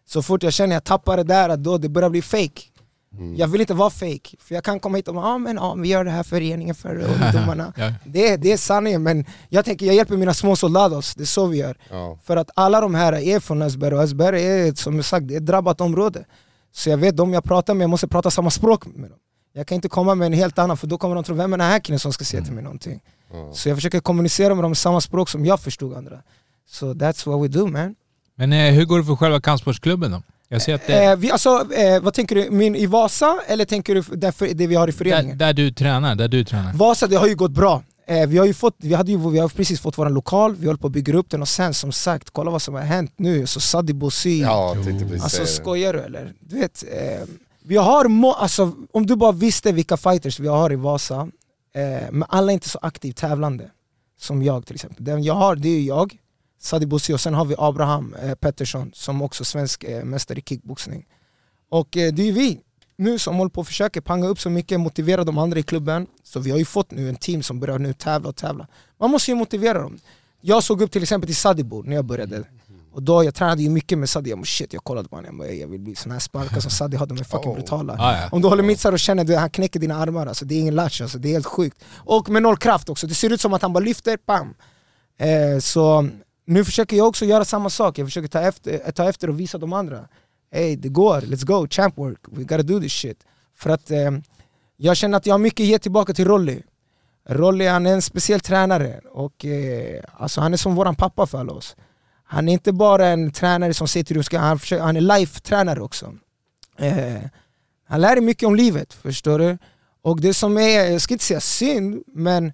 Så 0.05 0.21
fort 0.21 0.43
jag 0.43 0.53
känner 0.53 0.75
att 0.75 0.81
jag 0.81 0.83
tappar 0.83 1.17
det 1.17 1.23
där, 1.23 1.57
då 1.57 1.77
det 1.77 1.89
börjar 1.89 2.09
bli 2.09 2.21
fake. 2.21 2.61
Jag 3.35 3.47
vill 3.47 3.61
inte 3.61 3.73
vara 3.73 3.89
fake, 3.89 4.37
för 4.39 4.55
jag 4.55 4.63
kan 4.63 4.79
komma 4.79 4.97
hit 4.97 5.07
och 5.07 5.15
bara 5.15 5.25
ah, 5.25 5.37
men, 5.37 5.59
ah, 5.59 5.75
vi 5.75 5.87
gör 5.87 6.03
det 6.03 6.11
här 6.11 6.23
för 6.23 6.29
föreningen, 6.29 6.75
för 6.75 6.95
ungdomarna. 7.25 7.73
Ja. 7.77 7.93
det, 8.05 8.29
är- 8.29 8.37
det 8.37 8.51
är 8.51 8.57
sanningen, 8.57 9.03
men 9.03 9.25
jag 9.49 9.65
tänker 9.65 9.85
jag 9.85 9.95
hjälper 9.95 10.17
mina 10.17 10.33
små 10.33 10.55
soldados, 10.55 11.15
det 11.15 11.23
är 11.23 11.25
så 11.25 11.45
vi 11.45 11.57
gör. 11.57 11.77
Ja. 11.89 12.19
För 12.23 12.37
att 12.37 12.49
alla 12.55 12.81
de 12.81 12.95
här 12.95 13.13
är 13.13 13.39
från 13.39 13.61
Östberg 13.61 13.95
och 13.95 14.01
Östberg 14.01 14.45
är 14.45 14.73
som 14.73 14.95
jag 14.95 15.05
sagt 15.05 15.31
ett 15.31 15.45
drabbat 15.45 15.81
område. 15.81 16.25
Så 16.71 16.89
jag 16.89 16.97
vet 16.97 17.17
de 17.17 17.33
jag 17.33 17.43
pratar 17.43 17.73
med, 17.73 17.83
jag 17.83 17.89
måste 17.89 18.07
prata 18.07 18.31
samma 18.31 18.49
språk 18.49 18.85
med 18.85 19.09
dem. 19.09 19.19
Jag 19.53 19.67
kan 19.67 19.75
inte 19.75 19.89
komma 19.89 20.15
med 20.15 20.25
en 20.25 20.33
helt 20.33 20.59
annan 20.59 20.77
för 20.77 20.87
då 20.87 20.97
kommer 20.97 21.15
de 21.15 21.23
tro 21.23 21.35
vem 21.35 21.53
är 21.53 21.57
den 21.57 21.67
här 21.67 21.79
killen 21.79 21.99
som 21.99 22.13
ska 22.13 22.25
säga 22.25 22.43
till 22.43 22.53
mig 22.53 22.63
någonting. 22.63 22.99
Så 23.53 23.69
jag 23.69 23.77
försöker 23.77 23.99
kommunicera 23.99 24.55
med 24.55 24.63
dem 24.63 24.71
i 24.71 24.75
samma 24.75 25.01
språk 25.01 25.29
som 25.29 25.45
jag 25.45 25.59
förstod 25.59 25.93
andra. 25.93 26.19
Så 26.69 26.93
that's 26.93 27.29
what 27.29 27.43
we 27.43 27.47
do 27.59 27.67
man. 27.67 27.95
Men 28.35 28.53
eh, 28.53 28.73
hur 28.73 28.85
går 28.85 28.97
det 28.99 29.05
för 29.05 29.15
själva 29.15 29.41
kampsportsklubben 29.41 30.11
då? 30.11 30.21
Jag 30.47 30.61
ser 30.61 30.75
att 30.75 30.87
det, 30.87 31.03
Eh, 31.05 31.15
vi, 31.15 31.31
alltså, 31.31 31.73
eh, 31.73 32.01
vad 32.01 32.13
tänker 32.13 32.35
du, 32.35 32.49
min, 32.51 32.75
i 32.75 32.85
Vasa 32.85 33.39
eller 33.47 33.65
tänker 33.65 33.95
du 33.95 34.01
därför, 34.01 34.47
det 34.53 34.67
vi 34.67 34.75
har 34.75 34.87
i 34.87 34.91
där, 34.91 34.97
föreningen? 34.97 35.37
där 35.37 35.53
du 35.53 35.71
tränar, 35.71 36.15
där 36.15 36.27
du 36.27 36.43
tränar. 36.43 36.73
Vasa 36.73 37.07
det 37.07 37.15
har 37.15 37.27
ju 37.27 37.35
gått 37.35 37.51
bra. 37.51 37.83
Eh, 38.07 38.27
vi, 38.27 38.37
har 38.37 38.45
ju 38.45 38.53
fått, 38.53 38.75
vi, 38.77 38.93
hade 38.93 39.11
ju, 39.11 39.31
vi 39.31 39.39
har 39.39 39.49
precis 39.49 39.79
fått 39.81 39.97
vår 39.97 40.09
lokal, 40.09 40.55
vi 40.55 40.65
håller 40.65 40.77
på 40.79 40.87
att 40.87 40.93
bygga 40.93 41.17
upp 41.17 41.29
den 41.29 41.41
och 41.41 41.47
sen 41.47 41.73
som 41.73 41.91
sagt, 41.91 42.29
kolla 42.29 42.51
vad 42.51 42.61
som 42.61 42.73
har 42.73 42.81
hänt 42.81 43.13
nu. 43.17 43.45
Så 43.47 43.59
Sadi 43.59 43.93
Bosi, 43.93 44.41
Ja, 44.41 44.75
Alltså 45.21 45.45
skojar 45.45 45.93
du 45.93 45.99
eller? 45.99 46.33
Du 46.39 46.59
vet, 46.59 46.83
eh, 46.91 47.27
vi 47.69 47.77
har 47.77 48.07
må- 48.07 48.33
alltså, 48.33 48.71
om 48.91 49.05
du 49.05 49.15
bara 49.15 49.31
visste 49.31 49.71
vilka 49.71 49.97
fighters 49.97 50.39
vi 50.39 50.47
har 50.47 50.71
i 50.71 50.75
Vasa, 50.75 51.29
eh, 51.75 52.11
men 52.11 52.23
alla 52.29 52.51
är 52.51 52.53
inte 52.53 52.69
så 52.69 52.79
aktivt 52.81 53.15
tävlande 53.17 53.71
som 54.19 54.43
jag 54.43 54.65
till 54.65 54.75
exempel. 54.75 55.05
Den 55.05 55.23
jag 55.23 55.33
har 55.33 55.55
det 55.55 55.69
är 55.69 55.81
jag, 55.81 56.17
Sadi 56.59 56.85
Bosi 56.85 57.13
och 57.13 57.19
sen 57.21 57.33
har 57.33 57.45
vi 57.45 57.55
Abraham 57.57 58.15
eh, 58.23 58.35
Pettersson 58.35 58.91
som 58.93 59.21
också 59.21 59.43
är 59.43 59.45
svensk 59.45 59.83
eh, 59.83 60.03
mästare 60.03 60.39
i 60.39 60.41
kickboxning. 60.41 61.05
Och 61.69 61.97
eh, 61.97 62.13
det 62.13 62.27
är 62.27 62.31
vi 62.31 62.59
nu 62.97 63.19
som 63.19 63.35
håller 63.35 63.49
på 63.49 63.61
och 63.61 63.67
försöker 63.67 64.01
panga 64.01 64.27
upp 64.27 64.39
så 64.39 64.49
mycket, 64.49 64.79
motivera 64.79 65.23
de 65.23 65.37
andra 65.37 65.59
i 65.59 65.63
klubben. 65.63 66.07
Så 66.23 66.39
vi 66.39 66.51
har 66.51 66.57
ju 66.57 66.65
fått 66.65 66.91
nu 66.91 67.09
en 67.09 67.15
team 67.15 67.43
som 67.43 67.59
börjar 67.59 67.79
nu 67.79 67.93
tävla 67.93 68.29
och 68.29 68.35
tävla. 68.35 68.67
Man 68.99 69.11
måste 69.11 69.31
ju 69.31 69.35
motivera 69.35 69.79
dem. 69.81 69.99
Jag 70.41 70.63
såg 70.63 70.81
upp 70.81 70.91
till 70.91 71.03
exempel 71.03 71.27
till 71.27 71.35
Sadibor 71.35 71.83
när 71.83 71.95
jag 71.95 72.05
började. 72.05 72.43
Och 72.91 73.03
då, 73.03 73.23
jag 73.23 73.35
tränade 73.35 73.63
ju 73.63 73.69
mycket 73.69 73.97
med 73.97 74.09
Sadi, 74.09 74.29
jag 74.29 74.39
bara, 74.39 74.45
shit 74.45 74.73
jag 74.73 74.83
kollade 74.83 75.09
på 75.09 75.15
honom, 75.15 75.39
jag, 75.39 75.55
jag 75.55 75.67
vill 75.67 75.79
bli 75.79 75.95
sån 75.95 76.11
här 76.11 76.19
sparkar 76.19 76.59
som 76.59 76.71
Sadi 76.71 76.97
har, 76.97 77.05
de 77.05 77.17
är 77.17 77.23
fucking 77.23 77.51
Oh. 77.51 77.55
brutala. 77.55 77.95
Ah, 77.99 78.17
ja. 78.21 78.29
Om 78.31 78.41
du 78.41 78.47
håller 78.47 78.63
mitt 78.63 78.79
så 78.79 78.87
här 78.87 78.93
och 78.93 78.99
känner 78.99 79.33
att 79.33 79.39
han 79.39 79.49
knäcker 79.49 79.79
dina 79.79 79.95
armar, 79.95 80.27
alltså, 80.27 80.45
det 80.45 80.55
är 80.55 80.59
ingen 80.59 80.75
latch, 80.75 81.01
alltså, 81.01 81.17
det 81.17 81.29
är 81.29 81.33
helt 81.33 81.45
sjukt. 81.45 81.83
Och 81.95 82.29
med 82.29 82.43
noll 82.43 82.57
kraft 82.57 82.89
också, 82.89 83.07
det 83.07 83.13
ser 83.13 83.33
ut 83.33 83.41
som 83.41 83.53
att 83.53 83.61
han 83.61 83.73
bara 83.73 83.83
lyfter, 83.83 84.17
bam! 84.27 84.53
Eh, 85.19 85.59
så 85.59 86.09
nu 86.45 86.65
försöker 86.65 86.97
jag 86.97 87.07
också 87.07 87.25
göra 87.25 87.45
samma 87.45 87.69
sak, 87.69 87.97
jag 87.97 88.07
försöker 88.07 88.27
ta 88.27 88.39
efter, 88.39 88.91
ta 88.91 89.09
efter 89.09 89.29
och 89.29 89.39
visa 89.39 89.57
de 89.57 89.73
andra. 89.73 90.07
Hey, 90.51 90.75
det 90.75 90.89
går, 90.89 91.21
let's 91.21 91.45
go, 91.45 91.67
champ 91.69 91.97
work, 91.97 92.19
we 92.31 92.43
gotta 92.43 92.63
do 92.63 92.79
this 92.81 92.93
shit. 92.93 93.17
För 93.57 93.69
att 93.69 93.91
eh, 93.91 94.11
jag 94.77 94.97
känner 94.97 95.17
att 95.17 95.25
jag 95.25 95.33
har 95.33 95.39
mycket 95.39 95.63
att 95.63 95.67
ge 95.67 95.79
tillbaka 95.79 96.13
till 96.13 96.25
Rolly. 96.25 96.61
Rolly 97.29 97.65
han 97.67 97.85
är 97.85 97.93
en 97.93 98.01
speciell 98.01 98.39
tränare 98.39 98.99
och 99.11 99.45
eh, 99.45 100.03
alltså 100.13 100.41
han 100.41 100.53
är 100.53 100.57
som 100.57 100.75
våran 100.75 100.95
pappa 100.95 101.25
för 101.27 101.37
alla 101.37 101.53
oss. 101.53 101.75
Han 102.31 102.49
är 102.49 102.53
inte 102.53 102.73
bara 102.73 103.07
en 103.07 103.31
tränare 103.31 103.73
som 103.73 103.87
hur 103.95 104.15
du 104.15 104.23
ska, 104.23 104.39
han, 104.39 104.59
försöker, 104.59 104.83
han 104.83 104.97
är 104.97 105.01
life-tränare 105.01 105.81
också. 105.81 106.13
Eh, 106.77 107.21
han 107.87 108.01
lär 108.01 108.15
dig 108.15 108.21
mycket 108.21 108.47
om 108.47 108.55
livet, 108.55 108.93
förstår 108.93 109.39
du? 109.39 109.57
Och 110.01 110.21
det 110.21 110.33
som 110.33 110.57
är, 110.57 110.91
jag 110.91 111.01
ska 111.01 111.13
inte 111.13 111.25
säga 111.25 111.39
synd, 111.39 112.03
men 112.07 112.53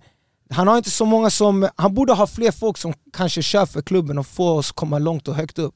han 0.49 0.67
har 0.67 0.77
inte 0.77 0.89
så 0.89 1.05
många 1.05 1.29
som, 1.29 1.69
han 1.75 1.93
borde 1.93 2.13
ha 2.13 2.27
fler 2.27 2.51
folk 2.51 2.77
som 2.77 2.93
kanske 3.13 3.41
kör 3.41 3.65
för 3.65 3.81
klubben 3.81 4.17
och 4.17 4.27
får 4.27 4.51
oss 4.51 4.71
komma 4.71 4.99
långt 4.99 5.27
och 5.27 5.35
högt 5.35 5.59
upp. 5.59 5.75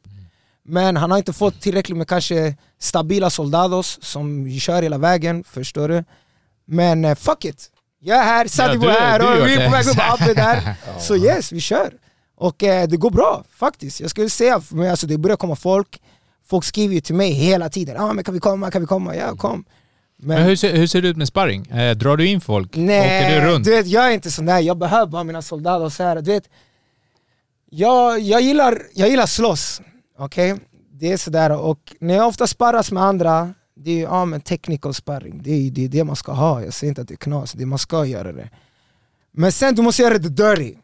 Men 0.64 0.98
han 0.98 1.12
har 1.12 1.18
inte 1.18 1.34
fått 1.34 1.62
tillräckligt 1.62 1.98
med 1.98 2.08
kanske 2.08 2.56
stabila 2.80 3.30
soldados 3.30 4.00
som 4.02 4.52
kör 4.60 4.82
hela 4.82 4.98
vägen, 4.98 5.44
förstår 5.44 5.90
du? 5.90 6.04
Men 6.66 7.06
eh, 7.06 7.16
fuck 7.16 7.46
it! 7.46 7.72
Jag 8.02 8.18
är 8.18 8.24
här, 8.24 8.48
Sadibo 8.48 8.88
är 8.88 9.00
här 9.00 9.42
och 9.42 9.48
vi 9.48 9.54
är 9.54 9.66
på 9.66 9.72
väg 9.72 9.88
upp, 9.88 9.98
Abbe 10.00 10.34
där. 10.34 10.76
Så 11.00 11.16
yes, 11.16 11.52
vi 11.52 11.60
kör! 11.60 11.94
Och 12.40 12.64
eh, 12.64 12.88
det 12.88 12.98
går 12.98 13.12
bra 13.12 13.44
faktiskt, 13.56 14.00
jag 14.00 14.10
skulle 14.10 14.30
säga, 14.30 14.62
men 14.70 14.90
alltså, 14.92 15.08
det 15.08 15.18
börjar 15.18 15.38
komma 15.38 15.56
folk, 15.56 16.02
folk 16.48 16.66
skriver 16.66 16.96
ju 16.96 17.02
till 17.02 17.16
mig 17.16 17.32
hela 17.32 17.70
tiden, 17.70 17.98
ah, 17.98 18.14
men 18.14 18.24
kan 18.24 18.34
vi 18.34 18.40
komma, 18.40 18.72
kan 18.72 18.82
vi 18.82 18.88
komma? 18.88 19.16
Ja, 19.16 19.36
kom! 19.36 19.66
Men 20.18 20.44
hur 20.44 20.56
ser, 20.56 20.76
hur 20.76 20.88
ser 20.88 21.02
det 21.02 21.08
ut 21.08 21.18
med 21.18 21.28
sparring? 21.28 21.66
Eh, 21.66 21.96
drar 21.98 22.18
du 22.18 22.28
in 22.28 22.42
folk? 22.42 22.68
Åker 22.68 22.82
Nej, 22.82 23.42
du 23.42 23.48
runt? 23.48 23.66
du 23.66 23.72
vet, 23.72 23.88
jag 23.88 24.08
är 24.08 24.12
inte 24.12 24.32
sån 24.32 24.46
där, 24.46 24.60
jag 24.60 24.78
behöver 24.78 25.06
bara 25.12 25.24
mina 25.24 25.42
soldater 25.42 25.86
och 25.86 25.94
så 25.94 26.04
här, 26.04 26.16
du 26.22 26.32
vet 26.32 26.50
jag, 27.70 28.20
jag, 28.20 28.42
gillar, 28.42 28.82
jag 28.94 29.10
gillar 29.10 29.26
slåss, 29.26 29.82
okej? 30.18 30.56
Det 30.94 31.12
är 31.12 31.18
sådär, 31.18 31.52
och 31.52 31.80
när 32.00 32.16
jag 32.16 32.28
ofta 32.28 32.48
sparras 32.48 32.92
med 32.92 33.04
andra, 33.04 33.54
det 33.76 33.92
är 33.92 34.04
ja, 34.04 34.26
men 34.26 34.42
technical 34.42 34.94
sparring, 34.94 35.42
det 35.44 35.52
är 35.52 35.72
det, 35.72 35.86
är 35.86 35.90
det 35.90 36.04
man 36.04 36.16
ska 36.16 36.32
ha, 36.32 36.64
jag 36.64 36.74
säger 36.74 36.92
inte 36.92 37.02
att 37.02 37.08
det 37.08 37.14
är 37.14 37.18
knas, 37.18 37.54
det 37.54 37.64
är, 37.64 37.66
man 37.66 37.80
ska 37.80 38.06
göra 38.06 38.32
det 38.32 38.50
Men 39.32 39.52
sen 39.52 39.76
du 39.76 39.82
måste 39.82 40.02
göra 40.02 40.18
det 40.18 40.30
dirty, 40.30 40.76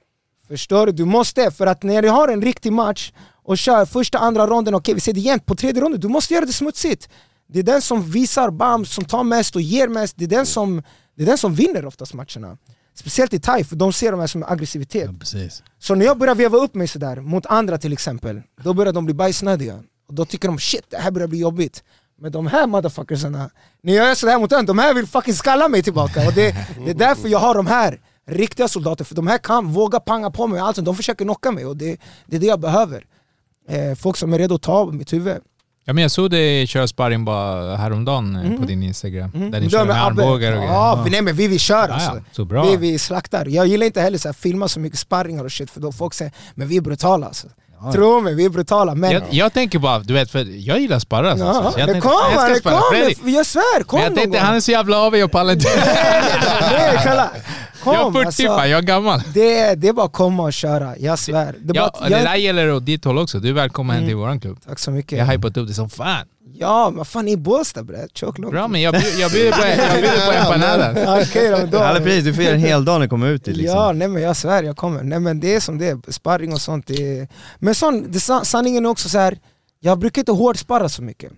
förstår 0.47 0.85
du? 0.85 0.91
Du 0.91 1.05
måste, 1.05 1.51
för 1.51 1.67
att 1.67 1.83
när 1.83 2.01
du 2.01 2.09
har 2.09 2.27
en 2.27 2.41
riktig 2.41 2.73
match 2.73 3.11
och 3.43 3.57
kör 3.57 3.85
första, 3.85 4.17
andra 4.17 4.47
ronden, 4.47 4.75
okej 4.75 4.93
vi 4.93 4.99
ser 4.99 5.13
det 5.13 5.19
jämnt, 5.19 5.45
på 5.45 5.55
tredje 5.55 5.81
ronden, 5.81 5.99
du 5.99 6.07
måste 6.07 6.33
göra 6.33 6.45
det 6.45 6.53
smutsigt 6.53 7.09
Det 7.47 7.59
är 7.59 7.63
den 7.63 7.81
som 7.81 8.11
visar 8.11 8.49
bam, 8.49 8.85
som 8.85 9.05
tar 9.05 9.23
mest 9.23 9.55
och 9.55 9.61
ger 9.61 9.87
mest, 9.87 10.15
det 10.17 10.25
är 10.25 10.29
den 10.29 10.45
som, 10.45 10.83
det 11.15 11.23
är 11.23 11.27
den 11.27 11.37
som 11.37 11.55
vinner 11.55 11.85
oftast 11.85 12.13
matcherna 12.13 12.57
Speciellt 12.97 13.33
i 13.33 13.39
thai, 13.39 13.63
för 13.63 13.75
de 13.75 13.93
ser 13.93 14.11
de 14.11 14.19
här 14.19 14.27
som 14.27 14.43
aggressivitet 14.43 15.19
Precis. 15.19 15.63
så 15.79 15.95
när 15.95 16.05
jag 16.05 16.17
börjar 16.17 16.35
veva 16.35 16.57
upp 16.57 16.75
mig 16.75 16.87
sådär 16.87 17.21
mot 17.21 17.45
andra 17.45 17.77
till 17.77 17.93
exempel, 17.93 18.41
då 18.63 18.73
börjar 18.73 18.93
de 18.93 19.05
bli 19.05 19.13
bajsnödiga. 19.13 19.83
Och 20.07 20.13
då 20.13 20.25
tycker 20.25 20.47
de 20.47 20.59
shit, 20.59 20.85
det 20.89 20.97
här 20.97 21.11
börjar 21.11 21.27
bli 21.27 21.39
jobbigt. 21.39 21.83
Men 22.21 22.31
de 22.31 22.47
här 22.47 22.67
motherfuckersarna, 22.67 23.49
när 23.81 23.93
jag 23.93 24.07
gör 24.07 24.15
sådär 24.15 24.39
mot 24.39 24.51
en, 24.51 24.65
de 24.65 24.79
här 24.79 24.93
vill 24.93 25.07
fucking 25.07 25.33
skalla 25.33 25.67
mig 25.67 25.83
tillbaka. 25.83 26.27
Och 26.27 26.33
det, 26.33 26.55
det 26.85 26.91
är 26.91 26.93
därför 26.93 27.27
jag 27.27 27.39
har 27.39 27.55
de 27.55 27.67
här 27.67 27.99
riktiga 28.27 28.67
soldater, 28.67 29.05
för 29.05 29.15
de 29.15 29.27
här 29.27 29.37
kan 29.37 29.67
våga 29.73 29.99
panga 29.99 30.31
på 30.31 30.47
mig, 30.47 30.59
allt, 30.59 30.77
de 30.85 30.95
försöker 30.95 31.25
knocka 31.25 31.51
mig 31.51 31.65
och 31.65 31.77
det, 31.77 31.97
det 32.25 32.35
är 32.35 32.39
det 32.39 32.45
jag 32.47 32.59
behöver. 32.59 33.05
Eh, 33.69 33.95
folk 33.95 34.17
som 34.17 34.33
är 34.33 34.37
redo 34.37 34.55
att 34.55 34.61
ta 34.61 34.85
mitt 34.91 35.13
huvud. 35.13 35.37
Ja, 35.87 35.93
men 35.93 36.01
jag 36.01 36.11
såg 36.11 36.31
dig 36.31 36.67
köra 36.67 36.87
sparring 36.87 37.25
bara 37.25 37.75
häromdagen 37.75 38.35
eh, 38.35 38.59
på 38.59 38.65
din 38.65 38.83
Instagram. 38.83 39.31
Där 39.33 39.39
ni 39.39 39.47
Mm. 39.47 39.63
Då 39.63 39.69
kör 39.69 39.85
med 39.85 40.03
armbågar 40.05 40.31
och 40.33 40.39
grejer. 40.57 40.73
Ja, 40.73 41.01
vi- 41.05 41.09
nej 41.11 41.21
men 41.21 41.35
vi 41.35 41.47
vill 41.47 41.59
köra 41.59 41.87
Ja, 41.87 41.93
alltså. 41.93 42.11
ja, 42.15 42.21
så 42.31 42.45
bra. 42.45 42.65
Vi, 42.69 42.77
vi 42.77 42.99
slaktar. 42.99 43.45
Jag 43.45 43.67
gillar 43.67 43.85
inte 43.85 44.01
heller 44.01 44.27
att 44.27 44.35
filma 44.37 44.67
så 44.67 44.79
mycket 44.79 44.99
sparringar 44.99 45.43
och 45.43 45.51
shit 45.51 45.71
för 45.71 45.81
då 45.81 45.91
folk 45.91 46.13
säger 46.13 46.33
men 46.55 46.67
vi 46.67 46.77
är 46.77 46.81
brutala 46.81 47.27
alltså. 47.27 47.47
Tro 47.93 48.21
mig, 48.21 48.35
vi 48.35 48.45
är 48.45 48.49
brutala. 48.49 48.95
Men 48.95 49.11
Jag, 49.11 49.23
jag 49.31 49.53
tänker 49.53 49.79
bara, 49.79 49.99
du 49.99 50.13
vet, 50.13 50.31
för 50.31 50.39
jag 50.67 50.79
gillar 50.79 50.99
sparra. 50.99 51.31
alltså. 51.31 51.45
Ja, 51.45 51.71
Så 51.73 51.79
jag 51.79 51.87
det 51.87 51.91
tänkte, 51.93 52.09
jag 52.09 52.33
kommer, 52.33 52.49
det 52.53 52.59
kommer! 53.21 53.35
Jag 53.37 53.45
svär, 53.45 53.83
kom 53.83 53.99
Men 53.99 54.07
jag 54.07 54.15
tänkte, 54.15 54.39
han 54.39 54.55
är 54.55 54.59
så 54.59 54.71
jävla 54.71 54.97
avig 54.97 55.23
och 55.25 55.31
pallar 55.31 55.53
inte. 55.53 55.69
Nej, 56.71 56.99
kolla! 57.03 57.29
Kom, 57.83 57.93
Jag 57.93 58.07
är 58.07 58.11
40 58.11 58.25
alltså, 58.25 58.43
jag 58.43 58.71
är 58.71 58.81
gammal. 58.81 59.21
det, 59.33 59.75
det 59.75 59.87
är 59.87 59.93
bara 59.93 60.05
att 60.05 60.13
komma 60.13 60.43
och 60.43 60.53
köra, 60.53 60.97
jag 60.97 61.19
svär. 61.19 61.55
Det 61.59 61.73
Ja, 61.77 61.91
bara, 61.93 62.09
det 62.09 62.15
att- 62.15 62.23
där 62.23 62.29
jag, 62.29 62.39
gäller 62.39 62.71
åt 62.73 62.85
ditt 62.85 63.05
håll 63.05 63.17
också. 63.17 63.39
Du 63.39 63.49
är 63.49 63.53
välkommen 63.53 63.95
hem 63.95 64.05
till 64.07 64.15
våran 64.15 64.39
klubb. 64.39 64.57
tack 64.67 64.79
så 64.79 64.91
mycket. 64.91 65.17
Jag 65.19 65.25
har 65.25 65.33
hypat 65.33 65.57
upp 65.57 65.67
det 65.67 65.73
som 65.73 65.89
fan. 65.89 66.25
Ja, 66.59 66.89
men 66.95 67.05
fan 67.05 67.27
i 67.27 67.37
Bålsta 67.37 67.83
bre, 67.83 68.07
choke 68.15 68.41
långt. 68.41 68.51
Bra 68.51 68.67
men 68.67 68.81
jag, 68.81 68.93
bjud- 68.93 69.19
jag 69.19 69.31
bjuder 69.31 69.51
på, 69.51 69.67
jag 69.67 70.01
bjuder 70.01 70.25
på 70.25 70.31
empanadas. 70.31 70.97
Ja, 71.05 71.21
Okej 71.21 71.49
då, 71.51 71.57
men 71.57 71.69
då. 71.69 71.79
Alla 71.79 71.99
precis, 71.99 72.23
du 72.23 72.33
får 72.33 72.43
göra 72.43 72.53
en 72.55 72.59
hel 72.59 72.85
dag 72.85 72.93
när 72.93 72.99
du 73.05 73.09
kommer 73.09 73.27
ut 73.27 73.43
dit 73.45 73.57
liksom. 73.57 73.77
Ja, 73.79 73.91
nej 73.91 74.07
men 74.07 74.21
jag 74.21 74.37
svär 74.37 74.63
jag 74.63 74.77
kommer. 74.77 75.03
Nej 75.03 75.19
men 75.19 75.39
det 75.39 75.55
är 75.55 75.59
som 75.59 75.77
det 75.77 75.87
är, 75.87 76.11
sparring 76.11 76.53
och 76.53 76.61
sånt. 76.61 76.87
Det 76.87 77.19
är... 77.19 77.27
Men 77.59 77.75
sån, 77.75 78.11
det, 78.11 78.19
sa- 78.19 78.43
sanningen 78.45 78.85
är 78.85 78.89
också 78.89 79.09
så 79.09 79.17
här. 79.17 79.37
jag 79.79 79.99
brukar 79.99 80.21
inte 80.21 80.31
hårdsparra 80.31 80.89
så 80.89 81.01
mycket. 81.01 81.31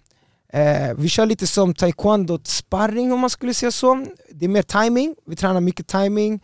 Eh, 0.54 0.94
vi 0.98 1.10
kör 1.10 1.26
lite 1.26 1.48
som 1.48 1.74
taekwondo-sparring 1.74 3.14
om 3.14 3.20
man 3.20 3.30
skulle 3.30 3.54
säga 3.54 3.72
så. 3.72 4.06
Det 4.32 4.46
är 4.46 4.50
mer 4.50 4.62
timing, 4.62 5.16
vi 5.28 5.36
tränar 5.36 5.62
mycket 5.62 5.88
timing, 5.88 6.40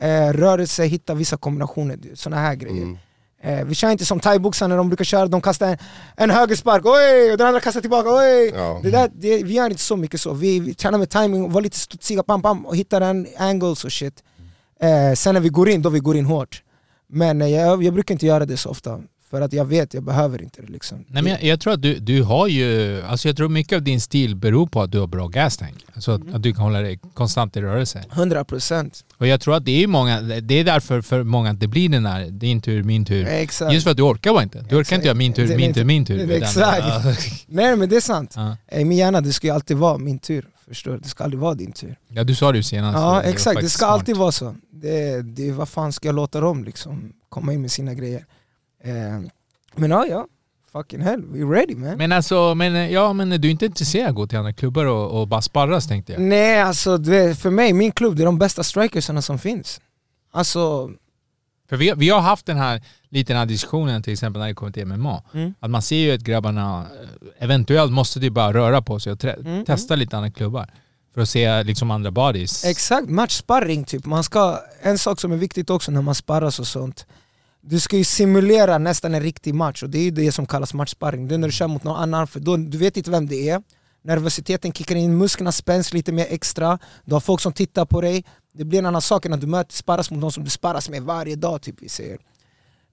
eh, 0.00 0.32
rörelse, 0.32 0.84
hitta 0.84 1.14
vissa 1.14 1.36
kombinationer, 1.36 1.98
sådana 2.14 2.42
här 2.42 2.54
grejer. 2.54 2.98
Eh, 3.42 3.64
vi 3.64 3.74
kör 3.74 3.90
inte 3.90 4.04
som 4.04 4.20
thaiboxarna 4.20 4.76
de 4.76 4.88
brukar 4.88 5.04
köra, 5.04 5.26
de 5.26 5.40
kastar 5.40 5.68
en, 5.68 5.78
en 6.16 6.30
högerspark, 6.30 6.86
oj! 6.86 7.32
Och 7.32 7.38
den 7.38 7.46
andra 7.46 7.60
kastar 7.60 7.80
tillbaka, 7.80 8.08
oj! 8.10 8.52
Ja. 8.54 8.80
Det 8.82 8.90
där, 8.90 9.10
det, 9.14 9.42
vi 9.42 9.52
gör 9.52 9.70
inte 9.70 9.82
så 9.82 9.96
mycket 9.96 10.20
så, 10.20 10.32
vi, 10.32 10.60
vi 10.60 10.74
tränar 10.74 10.98
med 10.98 11.10
timing, 11.10 11.52
var 11.52 11.60
lite 11.60 11.78
studsiga, 11.78 12.22
pam, 12.22 12.42
pam, 12.42 12.66
och 12.66 12.76
hittar 12.76 13.00
en 13.00 13.26
angles 13.38 13.84
och 13.84 13.92
shit. 13.92 14.22
Eh, 14.80 15.14
sen 15.14 15.34
när 15.34 15.40
vi 15.40 15.48
går 15.48 15.68
in, 15.68 15.82
då 15.82 15.88
vi 15.88 15.98
går 15.98 16.16
in 16.16 16.24
hårt. 16.24 16.62
Men 17.08 17.42
eh, 17.42 17.48
jag, 17.48 17.82
jag 17.82 17.94
brukar 17.94 18.14
inte 18.14 18.26
göra 18.26 18.46
det 18.46 18.56
så 18.56 18.70
ofta, 18.70 19.00
för 19.30 19.40
att 19.40 19.52
jag 19.52 19.64
vet, 19.64 19.94
jag 19.94 20.02
behöver 20.02 20.42
inte 20.42 20.62
det 20.62 20.72
liksom. 20.72 21.04
Nej, 21.08 21.22
men 21.22 21.32
jag, 21.32 21.42
jag 21.44 21.60
tror 21.60 21.72
att 21.72 21.82
du, 21.82 21.94
du 21.98 22.22
har 22.22 22.46
ju, 22.48 23.02
alltså 23.02 23.28
jag 23.28 23.36
tror 23.36 23.48
mycket 23.48 23.76
av 23.76 23.82
din 23.82 24.00
stil 24.00 24.36
beror 24.36 24.66
på 24.66 24.82
att 24.82 24.92
du 24.92 24.98
har 24.98 25.06
bra 25.06 25.28
gas 25.28 25.56
tank. 25.56 25.74
Alltså 25.94 26.12
att, 26.12 26.34
att 26.34 26.42
du 26.42 26.52
kan 26.52 26.62
hålla 26.62 26.80
dig 26.80 26.98
konstant 27.14 27.56
i 27.56 27.60
rörelse. 27.60 28.04
100 28.12 28.44
procent. 28.44 29.04
Och 29.16 29.26
jag 29.26 29.40
tror 29.40 29.54
att 29.56 29.64
det 29.64 29.82
är 29.82 29.86
många, 29.86 30.20
det 30.20 30.54
är 30.54 30.64
därför 30.64 31.00
för 31.02 31.22
många 31.22 31.50
att 31.50 31.60
det 31.60 31.66
blir 31.68 31.88
den 31.88 32.06
här, 32.06 32.26
din 32.30 32.60
tur, 32.60 32.82
min 32.82 33.04
tur. 33.04 33.26
Exakt. 33.26 33.72
Just 33.72 33.84
för 33.84 33.90
att 33.90 33.96
du 33.96 34.02
orkar 34.02 34.32
bara 34.32 34.42
inte. 34.42 34.64
Du 34.68 34.76
orkar 34.76 34.96
inte 34.96 35.06
göra 35.06 35.16
min 35.16 35.32
tur, 35.32 35.48
Det- 35.48 35.56
min 35.56 35.68
det- 35.68 35.74
tur, 35.74 35.84
min 35.84 36.04
tur. 36.04 36.26
det- 36.26 36.36
exakt. 36.36 37.44
Nej 37.46 37.76
men 37.76 37.88
det 37.88 37.96
är 37.96 38.00
sant. 38.00 38.32
Ja. 38.36 38.56
I 38.72 38.84
min 38.84 38.98
hjärna, 38.98 39.20
det 39.20 39.32
ska 39.32 39.46
ju 39.46 39.52
alltid 39.52 39.76
vara 39.76 39.98
min 39.98 40.18
tur. 40.18 40.46
Förstår 40.68 40.92
du? 40.92 40.98
Det 40.98 41.08
ska 41.08 41.24
aldrig 41.24 41.40
vara 41.40 41.54
din 41.54 41.72
tur. 41.72 41.96
Ja 42.08 42.24
du 42.24 42.34
sa 42.34 42.52
det 42.52 42.58
ju 42.58 42.62
senast. 42.62 42.98
Ja 42.98 43.06
var 43.10 43.22
exakt, 43.22 43.60
det 43.60 43.68
ska 43.70 43.78
smart. 43.78 43.90
alltid 43.90 44.16
vara 44.16 44.32
så. 44.32 44.54
Det, 44.70 45.22
det, 45.22 45.52
vad 45.52 45.68
fan 45.68 45.92
ska 45.92 46.08
jag 46.08 46.14
låta 46.14 46.40
dem 46.40 46.64
liksom 46.64 47.12
komma 47.28 47.52
in 47.52 47.60
med 47.62 47.70
sina 47.70 47.94
grejer? 47.94 48.24
Eh, 48.84 48.94
men 49.74 49.90
ja, 49.90 50.06
ja. 50.06 50.26
Fucking 50.72 51.00
hell, 51.00 51.22
we 51.26 51.56
ready 51.58 51.74
man. 51.74 51.98
Men 51.98 52.12
alltså, 52.12 52.54
men, 52.54 52.90
ja, 52.92 53.12
men 53.12 53.28
du 53.30 53.48
är 53.48 53.52
inte 53.52 53.66
intresserad 53.66 54.04
av 54.04 54.10
att 54.10 54.14
gå 54.16 54.26
till 54.26 54.38
andra 54.38 54.52
klubbar 54.52 54.84
och, 54.84 55.20
och 55.20 55.28
bara 55.28 55.42
sparras 55.42 55.88
tänkte 55.88 56.12
jag? 56.12 56.22
Nej 56.22 56.60
alltså 56.60 56.98
för 57.38 57.50
mig, 57.50 57.72
min 57.72 57.92
klubb, 57.92 58.16
det 58.16 58.22
är 58.22 58.26
de 58.26 58.38
bästa 58.38 58.62
strikersarna 58.62 59.22
som 59.22 59.38
finns. 59.38 59.80
Alltså, 60.32 60.90
För 61.68 61.76
vi, 61.76 61.92
vi 61.96 62.08
har 62.08 62.20
haft 62.20 62.46
den 62.46 62.56
här, 62.56 62.82
lite 63.08 63.32
den 63.32 63.38
här 63.38 63.46
diskussionen 63.46 64.02
till 64.02 64.12
exempel 64.12 64.40
när 64.40 64.48
det 64.48 64.54
kommer 64.54 64.72
till 64.72 64.86
MMA. 64.86 65.22
Mm. 65.34 65.54
Att 65.60 65.70
man 65.70 65.82
ser 65.82 65.96
ju 65.96 66.12
att 66.14 66.20
grabbarna 66.20 66.86
eh, 67.02 67.44
eventuellt 67.44 67.92
måste 67.92 68.20
de 68.20 68.30
bara 68.30 68.52
röra 68.52 68.82
på 68.82 69.00
sig 69.00 69.12
och 69.12 69.18
trä- 69.18 69.40
Mm, 69.46 69.64
testa 69.64 69.94
lite 69.96 70.16
andra 70.16 70.30
klubbar. 70.30 70.70
För 71.14 71.20
att 71.20 71.28
se 71.28 71.62
liksom 71.62 71.90
andra 71.90 72.10
bodies. 72.10 72.64
Exakt, 72.64 73.08
matchsparring 73.08 73.84
typ. 73.84 74.04
Man 74.06 74.24
ska, 74.24 74.58
en 74.82 74.98
sak 74.98 75.20
som 75.20 75.32
är 75.32 75.36
viktigt 75.36 75.70
också 75.70 75.90
när 75.92 76.02
man 76.02 76.14
sparras 76.14 76.60
och 76.60 76.66
sånt, 76.66 77.06
du 77.68 77.80
ska 77.80 77.96
ju 77.96 78.04
simulera 78.04 78.78
nästan 78.78 79.14
en 79.14 79.22
riktig 79.22 79.54
match 79.54 79.82
och 79.82 79.90
det 79.90 79.98
är 79.98 80.02
ju 80.02 80.10
det 80.10 80.32
som 80.32 80.46
kallas 80.46 80.74
matchsparring. 80.74 81.28
Det 81.28 81.34
är 81.34 81.38
när 81.38 81.48
du 81.48 81.52
kör 81.52 81.68
mot 81.68 81.84
någon 81.84 81.96
annan, 81.96 82.26
för 82.26 82.40
då, 82.40 82.56
du 82.56 82.78
vet 82.78 82.96
inte 82.96 83.10
vem 83.10 83.26
det 83.26 83.48
är. 83.48 83.62
Nervositeten 84.04 84.72
kickar 84.72 84.96
in, 84.96 85.18
musklerna 85.18 85.52
spänns 85.52 85.92
lite 85.92 86.12
mer 86.12 86.26
extra, 86.30 86.78
du 87.04 87.14
har 87.14 87.20
folk 87.20 87.40
som 87.40 87.52
tittar 87.52 87.84
på 87.84 88.00
dig. 88.00 88.24
Det 88.54 88.64
blir 88.64 88.78
en 88.78 88.86
annan 88.86 89.02
sak 89.02 89.26
än 89.26 89.32
att 89.32 89.40
du 89.40 89.46
möter, 89.46 89.74
sparras 89.74 90.10
mot 90.10 90.20
någon 90.20 90.32
som 90.32 90.44
du 90.44 90.50
sparras 90.50 90.88
med 90.88 91.02
varje 91.02 91.36
dag. 91.36 91.62
Typ, 91.62 91.74
vi 91.78 91.88
säger. 91.88 92.18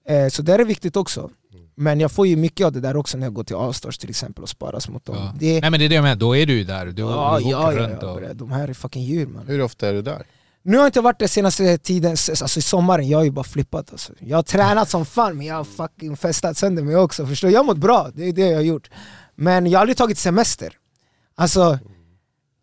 Eh, 0.08 0.28
så 0.28 0.42
det 0.42 0.54
är 0.54 0.64
viktigt 0.64 0.96
också. 0.96 1.30
Men 1.74 2.00
jag 2.00 2.12
får 2.12 2.26
ju 2.26 2.36
mycket 2.36 2.66
av 2.66 2.72
det 2.72 2.80
där 2.80 2.96
också 2.96 3.18
när 3.18 3.26
jag 3.26 3.34
går 3.34 3.44
till 3.44 3.56
Allstars 3.56 3.98
till 3.98 4.10
exempel 4.10 4.42
och 4.42 4.48
sparras 4.48 4.88
mot 4.88 5.04
dem. 5.04 5.16
Ja. 5.16 5.34
Det, 5.38 5.60
Nej 5.60 5.70
men 5.70 5.80
det 5.80 5.86
är 5.86 5.88
det 5.88 5.94
jag 5.94 6.02
menar, 6.02 6.16
då 6.16 6.36
är 6.36 6.46
du 6.46 6.52
ju 6.52 6.64
där. 6.64 6.86
Du, 6.86 7.02
ja, 7.02 7.38
du 7.38 7.44
åker 7.44 7.50
ja, 7.50 7.72
ja, 7.72 7.78
runt 7.78 8.02
och... 8.02 8.22
ja, 8.22 8.34
de 8.34 8.52
här 8.52 8.68
är 8.68 8.74
fucking 8.74 9.02
djur 9.02 9.26
man. 9.26 9.46
Hur 9.46 9.62
ofta 9.62 9.88
är 9.88 9.92
du 9.92 10.02
där? 10.02 10.22
Nu 10.66 10.76
har 10.76 10.84
jag 10.84 10.88
inte 10.88 11.00
varit 11.00 11.18
där 11.18 11.26
senaste 11.26 11.78
tiden, 11.78 12.10
alltså 12.10 12.58
i 12.58 12.62
sommaren, 12.62 13.08
jag 13.08 13.18
har 13.18 13.24
ju 13.24 13.30
bara 13.30 13.44
flippat 13.44 13.92
alltså. 13.92 14.12
Jag 14.20 14.38
har 14.38 14.42
tränat 14.42 14.90
som 14.90 15.06
fan 15.06 15.36
men 15.36 15.46
jag 15.46 15.54
har 15.54 15.64
fucking 15.64 16.16
festat 16.16 16.56
sönder 16.56 16.82
mig 16.82 16.96
också, 16.96 17.26
förstår 17.26 17.48
du? 17.48 17.54
Jag 17.54 17.60
har 17.60 17.64
mått 17.64 17.78
bra, 17.78 18.10
det 18.14 18.28
är 18.28 18.32
det 18.32 18.46
jag 18.46 18.56
har 18.56 18.62
gjort. 18.62 18.90
Men 19.34 19.66
jag 19.66 19.78
har 19.78 19.80
aldrig 19.80 19.96
tagit 19.96 20.18
semester. 20.18 20.78
Alltså, 21.34 21.78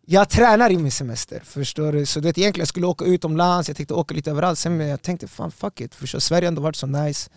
jag 0.06 0.28
tränar 0.28 0.70
i 0.70 0.78
min 0.78 0.92
semester, 0.92 1.42
förstår 1.44 1.92
du? 1.92 2.06
Så 2.06 2.20
du 2.20 2.28
vet, 2.28 2.38
egentligen 2.38 2.62
jag 2.62 2.68
skulle 2.68 2.86
åka 2.86 3.04
utomlands, 3.04 3.68
jag 3.68 3.76
tänkte 3.76 3.94
åka 3.94 4.14
lite 4.14 4.30
överallt, 4.30 4.58
sen 4.58 4.76
men 4.76 4.88
jag 4.88 5.02
tänkte 5.02 5.28
fan 5.28 5.50
fuck 5.50 5.80
it, 5.80 5.94
förstår 5.94 6.16
du? 6.16 6.20
Sverige 6.20 6.46
har 6.46 6.48
ändå 6.48 6.62
varit 6.62 6.76
så 6.76 6.86
nice. 6.86 7.30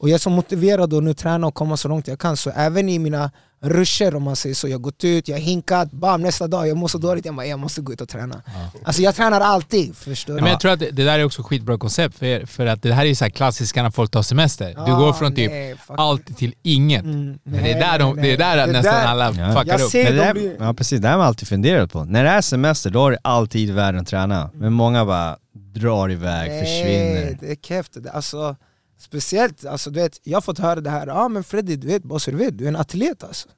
Och 0.00 0.08
jag 0.08 0.14
är 0.14 0.18
så 0.18 0.30
motiverad 0.30 0.94
att 0.94 1.02
nu 1.02 1.14
träna 1.14 1.46
och 1.46 1.54
komma 1.54 1.76
så 1.76 1.88
långt 1.88 2.08
jag 2.08 2.18
kan, 2.18 2.36
så 2.36 2.50
även 2.50 2.88
i 2.88 2.98
mina 2.98 3.30
ruscher 3.62 4.14
om 4.14 4.22
man 4.22 4.36
säger 4.36 4.54
så, 4.54 4.68
jag 4.68 4.74
har 4.74 4.80
gått 4.80 5.04
ut, 5.04 5.28
jag 5.28 5.36
har 5.36 5.40
hinkat, 5.42 5.90
bam 5.92 6.22
nästa 6.22 6.46
dag, 6.46 6.68
jag 6.68 6.76
mår 6.76 6.88
så 6.88 6.98
dåligt, 6.98 7.24
jag 7.24 7.34
bara 7.34 7.46
jag 7.46 7.58
måste 7.58 7.80
gå 7.80 7.92
ut 7.92 8.00
och 8.00 8.08
träna. 8.08 8.42
Alltså 8.84 9.02
jag 9.02 9.14
tränar 9.14 9.40
alltid, 9.40 9.96
förstår 9.96 10.34
du? 10.34 10.40
Men 10.40 10.50
jag 10.50 10.60
tror 10.60 10.72
att 10.72 10.78
det 10.80 10.90
det 10.90 11.04
där 11.04 11.18
är 11.18 11.24
också 11.24 11.42
skitbra 11.42 11.78
koncept 11.78 12.18
för, 12.18 12.46
för 12.46 12.66
att 12.66 12.82
det 12.82 12.92
här 12.92 13.02
är 13.02 13.08
ju 13.08 13.14
så 13.14 13.24
här 13.24 13.30
klassiska 13.30 13.82
när 13.82 13.90
folk 13.90 14.10
tar 14.10 14.22
semester. 14.22 14.74
Du 14.86 14.92
Ah, 14.92 14.98
går 14.98 15.12
från 15.12 15.34
typ 15.34 15.50
nej, 15.50 15.76
allt 15.88 16.36
till 16.36 16.54
inget. 16.62 17.02
Mm, 17.04 17.38
Men 17.42 17.52
det 17.52 17.58
är 17.58 17.62
nej, 17.62 17.74
där, 17.74 17.98
de, 17.98 18.16
nej, 18.16 18.24
det 18.24 18.32
är 18.44 18.56
där 18.56 18.66
nej. 18.66 18.72
nästan 18.72 18.94
där- 18.94 19.06
alla 19.06 19.24
Ja. 19.38 19.52
fuckar 19.60 19.72
Jag 19.72 19.80
upp. 19.80 19.90
ser- 19.90 20.04
Men 20.04 20.16
det 20.26 20.32
blir- 20.34 20.56
ja 20.60 20.74
precis, 20.74 21.00
det 21.00 21.08
har 21.08 21.18
man 21.18 21.26
alltid 21.26 21.48
funderat 21.48 21.92
på. 21.92 22.04
När 22.04 22.24
det 22.24 22.30
är 22.30 22.40
semester 22.40 22.90
då 22.90 23.00
har 23.00 23.10
du 23.10 23.16
all 23.24 23.48
tid 23.48 23.68
i 23.68 23.72
världen 23.72 24.00
att 24.00 24.06
träna. 24.06 24.50
Men 24.54 24.72
många 24.72 25.04
bara 25.04 25.36
drar 25.74 26.10
iväg, 26.10 26.60
försvinner. 26.60 27.14
Nej, 27.24 27.38
det 27.40 27.50
är 27.50 27.56
keft 27.56 27.92
det 28.02 28.10
alltså, 28.10 28.56
Speciellt, 29.00 29.64
alltså, 29.64 29.90
du 29.90 30.00
vet, 30.00 30.20
jag 30.22 30.36
har 30.36 30.42
fått 30.42 30.58
höra 30.58 30.80
det 30.80 30.90
här, 30.90 31.06
ja 31.06 31.14
ah, 31.14 31.28
men 31.28 31.44
Freddy 31.44 31.76
du 31.76 31.86
vet, 31.86 32.02
bara 32.02 32.18
så 32.18 32.30
du 32.30 32.36
vet, 32.36 32.58
du 32.58 32.64
är 32.64 32.68
en 32.68 32.76
atlet 32.76 33.24
alltså. 33.24 33.48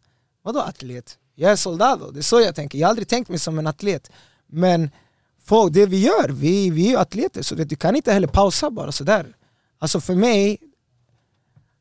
Vadå 0.42 0.60
atlet? 0.60 1.18
Jag 1.34 1.52
är 1.52 1.56
soldado, 1.56 2.10
det 2.10 2.20
är 2.20 2.22
så 2.22 2.40
jag 2.40 2.54
tänker. 2.54 2.78
Jag 2.78 2.86
har 2.86 2.90
aldrig 2.90 3.08
tänkt 3.08 3.28
mig 3.28 3.38
som 3.38 3.58
en 3.58 3.66
atlet. 3.66 4.10
Men 4.46 4.90
folk, 5.44 5.72
det 5.72 5.86
vi 5.86 6.00
gör, 6.00 6.28
vi, 6.28 6.70
vi 6.70 6.86
är 6.86 6.90
ju 6.90 6.96
atleter, 6.96 7.42
så 7.42 7.54
du, 7.54 7.62
vet, 7.62 7.68
du 7.68 7.76
kan 7.76 7.96
inte 7.96 8.12
heller 8.12 8.28
pausa 8.28 8.70
bara 8.70 8.92
sådär. 8.92 9.36
Alltså 9.78 10.00
för 10.00 10.14
mig, 10.14 10.58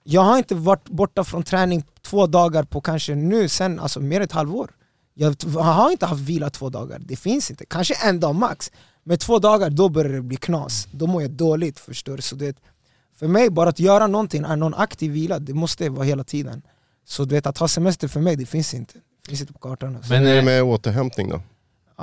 jag 0.03 0.21
har 0.21 0.37
inte 0.37 0.55
varit 0.55 0.89
borta 0.89 1.23
från 1.23 1.43
träning 1.43 1.83
två 2.01 2.27
dagar 2.27 2.63
på 2.63 2.81
kanske 2.81 3.15
nu 3.15 3.49
sen, 3.49 3.79
alltså 3.79 3.99
mer 3.99 4.17
än 4.17 4.23
ett 4.23 4.31
halvår. 4.31 4.71
Jag 5.13 5.35
har 5.55 5.91
inte 5.91 6.05
haft 6.05 6.21
vila 6.21 6.49
två 6.49 6.69
dagar, 6.69 6.99
det 6.99 7.15
finns 7.15 7.51
inte. 7.51 7.65
Kanske 7.65 7.93
en 8.07 8.19
dag 8.19 8.35
max. 8.35 8.71
Men 9.03 9.17
två 9.17 9.39
dagar, 9.39 9.69
då 9.69 9.89
börjar 9.89 10.13
det 10.13 10.21
bli 10.21 10.37
knas. 10.37 10.87
Då 10.91 11.07
mår 11.07 11.21
jag 11.21 11.31
dåligt 11.31 11.79
förstår 11.79 12.15
du. 12.15 12.21
Så 12.21 12.35
det, 12.35 12.57
för 13.21 13.27
mig, 13.27 13.49
bara 13.49 13.69
att 13.69 13.79
göra 13.79 14.07
någonting, 14.07 14.43
är 14.43 14.55
någon 14.55 14.73
aktiv 14.73 15.11
vila, 15.11 15.39
det 15.39 15.53
måste 15.53 15.89
vara 15.89 16.03
hela 16.03 16.23
tiden. 16.23 16.61
Så 17.05 17.25
du 17.25 17.35
vet, 17.35 17.45
att 17.45 17.57
ha 17.57 17.67
semester 17.67 18.07
för 18.07 18.19
mig, 18.19 18.35
det 18.35 18.45
finns 18.45 18.73
inte. 18.73 18.93
Det 18.93 19.29
finns 19.29 19.41
inte 19.41 19.53
på 19.53 19.59
kartan. 19.59 19.95
Alltså. 19.95 20.13
Men, 20.13 20.21
Hur 20.21 20.29
är 20.29 20.33
det 20.33 20.39
eh, 20.39 20.45
med 20.45 20.63
återhämtning 20.63 21.29
då? 21.29 21.41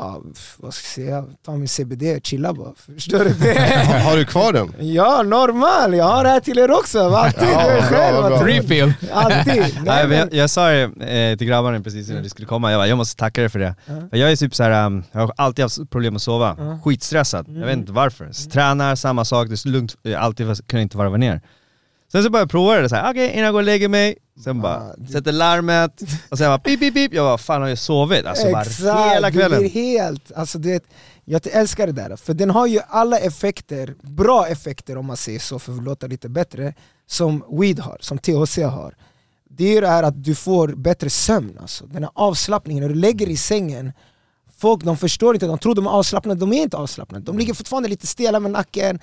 Ja, 0.01 0.23
vad 0.59 0.75
ska 0.75 1.01
jag 1.01 1.07
säga? 1.09 1.25
Ta 1.47 1.53
min 1.53 1.69
CBD, 1.69 2.03
chilla 2.27 2.53
bara. 2.53 2.73
Förstår 2.95 3.19
du? 3.19 3.25
Det? 3.41 4.03
Har, 4.05 4.17
du 4.17 4.25
kvar 4.25 4.53
den? 4.53 4.73
ja, 4.81 5.23
normal! 5.23 5.95
Jag 5.95 6.05
har 6.05 6.25
det 6.25 6.31
här 6.31 6.41
till 6.41 6.59
er 6.59 6.71
också. 6.71 7.01
Alltid 7.01 7.49
Ja, 7.49 7.65
bra, 7.65 7.83
själv. 7.83 8.17
bra. 8.27 8.47
Refill. 8.47 8.93
Alltid! 9.13 9.55
Nej, 9.57 9.73
Nej, 9.85 10.09
men 10.09 10.19
jag, 10.19 10.35
jag 10.35 10.51
sa 10.51 10.69
det 10.69 10.83
eh, 10.83 11.39
till 11.39 11.47
grabbarna 11.47 11.81
precis 11.81 12.11
innan 12.11 12.23
du 12.23 12.29
skulle 12.29 12.47
komma, 12.47 12.71
jag, 12.73 12.79
bara, 12.81 12.87
jag 12.89 12.99
måste 12.99 13.17
tacka 13.17 13.41
dig 13.41 13.51
för 13.51 13.59
det. 13.59 13.75
För 14.11 14.17
jag 14.17 14.33
är 14.33 14.37
typ 14.37 14.55
så 14.55 14.63
här, 14.63 14.87
um, 14.87 15.05
jag 15.13 15.21
har 15.21 15.33
alltid 15.37 15.63
haft 15.65 15.91
problem 15.91 16.17
att 16.17 16.23
sova, 16.23 16.57
Ja. 16.59 16.79
skitstressad, 16.85 17.47
jag 17.49 17.67
vet 17.67 17.77
inte 17.77 17.93
varför. 17.93 18.33
Så 18.33 18.51
tränar, 18.51 18.95
samma 18.95 19.25
sak, 19.25 19.49
det 19.49 19.55
är 19.55 19.57
så 19.57 19.69
lugnt, 19.69 19.95
alltid 20.19 20.67
kunna 20.69 20.83
inte 20.83 20.97
varva 20.99 21.17
ner. 21.17 21.41
Sen 22.13 22.23
så 22.23 22.31
började 22.31 22.43
jag 22.43 22.51
prova 22.51 22.75
det, 22.77 22.89
så 22.89 22.95
här, 22.97 23.11
okej 23.11 23.31
innan 23.33 23.45
jag 23.45 23.53
går 23.53 23.59
och 23.61 23.65
lägger 23.65 23.89
mig, 23.89 24.17
sen 24.45 24.61
bara 24.61 24.77
Ah, 24.77 24.95
det- 24.99 25.13
sätter 25.13 25.33
larmet, 25.33 26.03
och 26.31 26.39
sen 26.39 26.47
bara 26.51 26.59
pip 26.59 26.81
pip 26.81 26.95
pip, 26.95 27.15
jag 27.15 27.25
bara 27.25 27.39
fan 27.39 27.63
har 27.63 27.69
jag 27.69 27.79
sovit? 27.79 28.27
Alltså 28.27 28.51
bara 28.53 28.65
hela 29.11 29.31
kvällen. 29.31 29.61
blir 29.61 29.71
helt, 29.71 30.33
alltså 30.33 30.59
du 30.59 30.69
vet, 30.73 30.85
jag 31.25 31.47
älskar 31.47 31.87
det 31.87 31.93
där, 31.93 32.17
för 32.17 32.35
den 32.35 32.51
har 32.51 32.67
ju 32.67 32.81
alla 32.89 33.19
effekter, 33.19 33.95
bra 34.03 34.47
effekter 34.47 34.97
om 34.99 35.07
man 35.07 35.17
säger 35.17 35.39
så 35.39 35.59
för 35.59 35.73
att 35.73 35.83
låta 35.83 36.07
lite 36.07 36.29
bättre, 36.29 36.75
som 37.07 37.45
weed 37.61 37.79
har, 37.79 37.97
som 38.01 38.19
THC 38.19 38.59
har. 38.59 38.95
Det 39.51 39.65
är 39.65 39.75
ju 39.75 39.81
det 39.81 39.89
här 39.89 40.03
att 40.03 40.25
du 40.25 40.35
får 40.35 40.69
bättre 40.69 41.11
sömn, 41.11 41.59
alltså. 41.61 41.87
den 41.87 42.03
här 42.03 42.13
avslappningen, 42.15 42.83
när 42.83 42.89
du 42.89 42.95
lägger 42.95 43.29
i 43.29 43.37
sängen, 43.37 43.93
folk 44.59 44.85
de 44.85 44.97
förstår 44.97 45.35
inte, 45.35 45.47
de 45.47 45.59
tror 45.59 45.75
de 45.75 45.87
är 45.87 45.91
avslappnade, 45.91 46.41
de 46.41 46.53
är 46.53 46.63
inte 46.63 46.77
avslappnade. 46.77 47.25
De 47.25 47.39
ligger 47.39 47.55
fortfarande 47.55 47.89
lite 47.89 48.07
stela 48.07 48.41
med 48.41 48.51
nacken. 48.51 48.99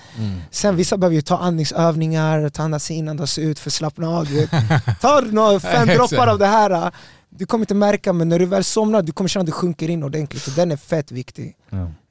Sen 0.52 0.76
vissa 0.76 0.98
behöver 0.98 1.16
ju 1.16 1.22
ta 1.22 1.38
andningsövningar, 1.38 2.50
ta 2.50 2.64
andas 2.64 2.92
in, 2.92 3.10
andas 3.10 3.38
ut 3.38 3.60
för 3.60 3.70
att 3.70 3.74
slappna 3.74 4.10
av. 4.10 4.26
Ta 5.02 5.22
några 5.22 5.60
fem 5.60 5.88
droppar 5.88 6.28
av 6.28 6.40
det 6.40 6.46
här, 6.46 6.92
du 7.30 7.46
kommer 7.46 7.62
inte 7.64 7.76
märka 7.76 8.14
men 8.14 8.30
när 8.30 8.40
du 8.40 8.46
väl 8.46 8.64
somnar 8.64 9.02
du 9.02 9.12
kommer 9.12 9.28
känna 9.28 9.42
att 9.42 9.46
du 9.46 9.52
sjunker 9.52 9.90
in 9.90 10.04
ordentligt 10.04 10.48
och 10.48 10.54
den 10.54 10.72
är 10.72 10.78
fett 10.78 11.12
viktig. 11.12 11.56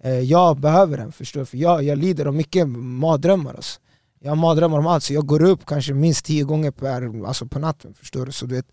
Eh, 0.04 0.12
Jag 0.18 0.56
behöver 0.60 0.96
den 0.96 1.12
förstår 1.12 1.40
du, 1.40 1.46
för 1.46 1.56
jag, 1.56 1.82
jag 1.82 1.98
lider 1.98 2.26
av 2.26 2.34
mycket 2.34 2.68
mardrömmar 2.68 3.54
alltså. 3.54 3.80
Jag 4.22 4.30
har 4.30 4.36
mardrömmar 4.36 4.78
om 4.78 4.86
allt, 4.86 5.04
så 5.04 5.14
jag 5.14 5.26
går 5.26 5.42
upp 5.42 5.66
kanske 5.66 5.92
minst 5.94 6.24
tio 6.24 6.44
gånger 6.44 6.70
per, 6.70 7.26
alltså 7.26 7.46
på 7.46 7.58
natten. 7.58 7.94
Förstår 7.98 8.26
du? 8.26 8.32
Så 8.32 8.46
du 8.46 8.54
vet, 8.54 8.66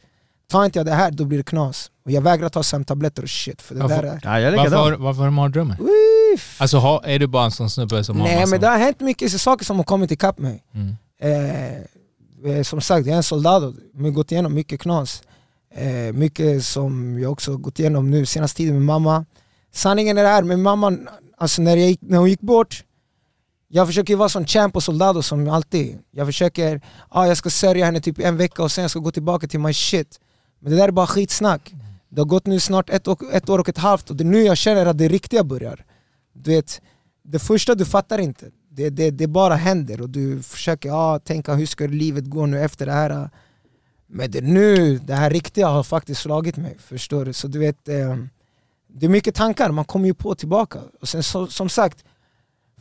tar 0.51 0.65
inte 0.65 0.79
jag 0.79 0.85
det 0.85 0.91
här 0.93 1.11
då 1.11 1.25
blir 1.25 1.37
det 1.37 1.43
knas. 1.43 1.91
Och 2.05 2.11
jag 2.11 2.21
vägrar 2.21 2.49
ta 2.49 2.63
sömntabletter 2.63 3.23
och 3.23 3.29
shit, 3.29 3.61
för 3.61 3.75
det 3.75 3.81
Varför- 3.81 4.03
där 4.03 4.19
är... 4.23 4.39
Ja, 4.39 4.57
Varför, 4.57 4.75
har- 4.75 4.91
varför 4.97 5.19
har 5.19 5.27
du 5.27 5.31
mardrömmar? 5.31 5.77
Alltså 6.57 6.77
ha, 6.77 7.03
är 7.03 7.19
du 7.19 7.27
bara 7.27 7.45
en 7.45 7.51
sån 7.51 7.69
snubbe 7.69 8.03
som 8.03 8.19
har 8.19 8.27
Nej 8.27 8.35
massa- 8.35 8.49
men 8.51 8.61
det 8.61 8.67
har 8.67 8.77
hänt 8.77 8.99
mycket 8.99 9.41
saker 9.41 9.65
som 9.65 9.77
har 9.77 9.83
kommit 9.83 10.11
ikapp 10.11 10.39
mig. 10.39 10.63
Mm. 10.73 10.95
Eh, 11.21 12.51
eh, 12.57 12.63
som 12.63 12.81
sagt, 12.81 13.05
jag 13.05 13.13
är 13.13 13.17
en 13.17 13.23
soldat, 13.23 13.63
jag 13.93 14.03
har 14.03 14.09
gått 14.09 14.31
igenom 14.31 14.53
mycket 14.53 14.79
knas. 14.81 15.23
Eh, 15.75 16.13
mycket 16.13 16.65
som 16.65 17.19
jag 17.19 17.31
också 17.31 17.57
gått 17.57 17.79
igenom 17.79 18.09
nu 18.11 18.25
senaste 18.25 18.57
tiden 18.57 18.73
med 18.75 18.83
mamma. 18.85 19.25
Sanningen 19.73 20.17
är 20.17 20.23
det 20.23 20.29
här, 20.29 20.43
med 20.43 20.59
mamman, 20.59 21.07
alltså 21.37 21.61
när, 21.61 21.77
jag 21.77 21.87
gick, 21.89 21.99
när 22.01 22.17
hon 22.17 22.29
gick 22.29 22.41
bort, 22.41 22.83
jag 23.67 23.87
försöker 23.87 24.13
ju 24.13 24.17
vara 24.17 24.29
som 24.29 24.45
champ 24.45 24.75
och 24.75 24.83
soldado 24.83 25.21
som 25.21 25.49
alltid. 25.49 25.97
Jag 26.11 26.27
försöker, 26.27 26.81
ah, 27.09 27.25
jag 27.25 27.37
ska 27.37 27.49
sörja 27.49 27.85
henne 27.85 28.01
typ 28.01 28.19
en 28.19 28.37
vecka 28.37 28.63
och 28.63 28.71
sen 28.71 28.81
jag 28.81 28.91
ska 28.91 28.99
gå 28.99 29.11
tillbaka 29.11 29.47
till 29.47 29.59
my 29.59 29.73
shit. 29.73 30.19
Men 30.61 30.71
det 30.71 30.77
där 30.77 30.87
är 30.87 30.91
bara 30.91 31.07
skitsnack. 31.07 31.73
Det 32.09 32.21
har 32.21 32.25
gått 32.25 32.45
nu 32.45 32.59
snart 32.59 32.89
ett, 32.89 33.07
och, 33.07 33.33
ett 33.33 33.49
år 33.49 33.59
och 33.59 33.69
ett 33.69 33.77
halvt 33.77 34.09
och 34.09 34.15
det 34.15 34.23
är 34.23 34.25
nu 34.25 34.41
jag 34.41 34.57
känner 34.57 34.85
att 34.85 34.97
det 34.97 35.07
riktiga 35.07 35.43
börjar. 35.43 35.85
Du 36.33 36.51
vet, 36.51 36.81
det 37.23 37.39
första 37.39 37.75
du 37.75 37.85
fattar 37.85 38.17
inte. 38.17 38.45
Det, 38.69 38.89
det, 38.89 39.11
det 39.11 39.27
bara 39.27 39.55
händer 39.55 40.01
och 40.01 40.09
du 40.09 40.43
försöker 40.43 40.91
ah, 40.91 41.19
tänka 41.19 41.53
hur 41.53 41.65
ska 41.65 41.87
livet 41.87 42.25
gå 42.25 42.45
nu 42.45 42.59
efter 42.59 42.85
det 42.85 42.91
här. 42.91 43.29
Men 44.07 44.31
det 44.31 44.41
nu, 44.41 44.97
det 44.97 45.13
här 45.13 45.29
riktiga 45.29 45.67
har 45.67 45.83
faktiskt 45.83 46.21
slagit 46.21 46.57
mig. 46.57 46.77
Förstår 46.79 47.25
du? 47.25 47.33
Så 47.33 47.47
du 47.47 47.59
vet, 47.59 47.87
eh, 47.87 48.17
det 48.87 49.05
är 49.05 49.09
mycket 49.09 49.35
tankar, 49.35 49.71
man 49.71 49.85
kommer 49.85 50.05
ju 50.05 50.13
på 50.13 50.35
tillbaka. 50.35 50.79
Och 51.01 51.09
sen 51.09 51.23
så, 51.23 51.47
som 51.47 51.69
sagt, 51.69 52.03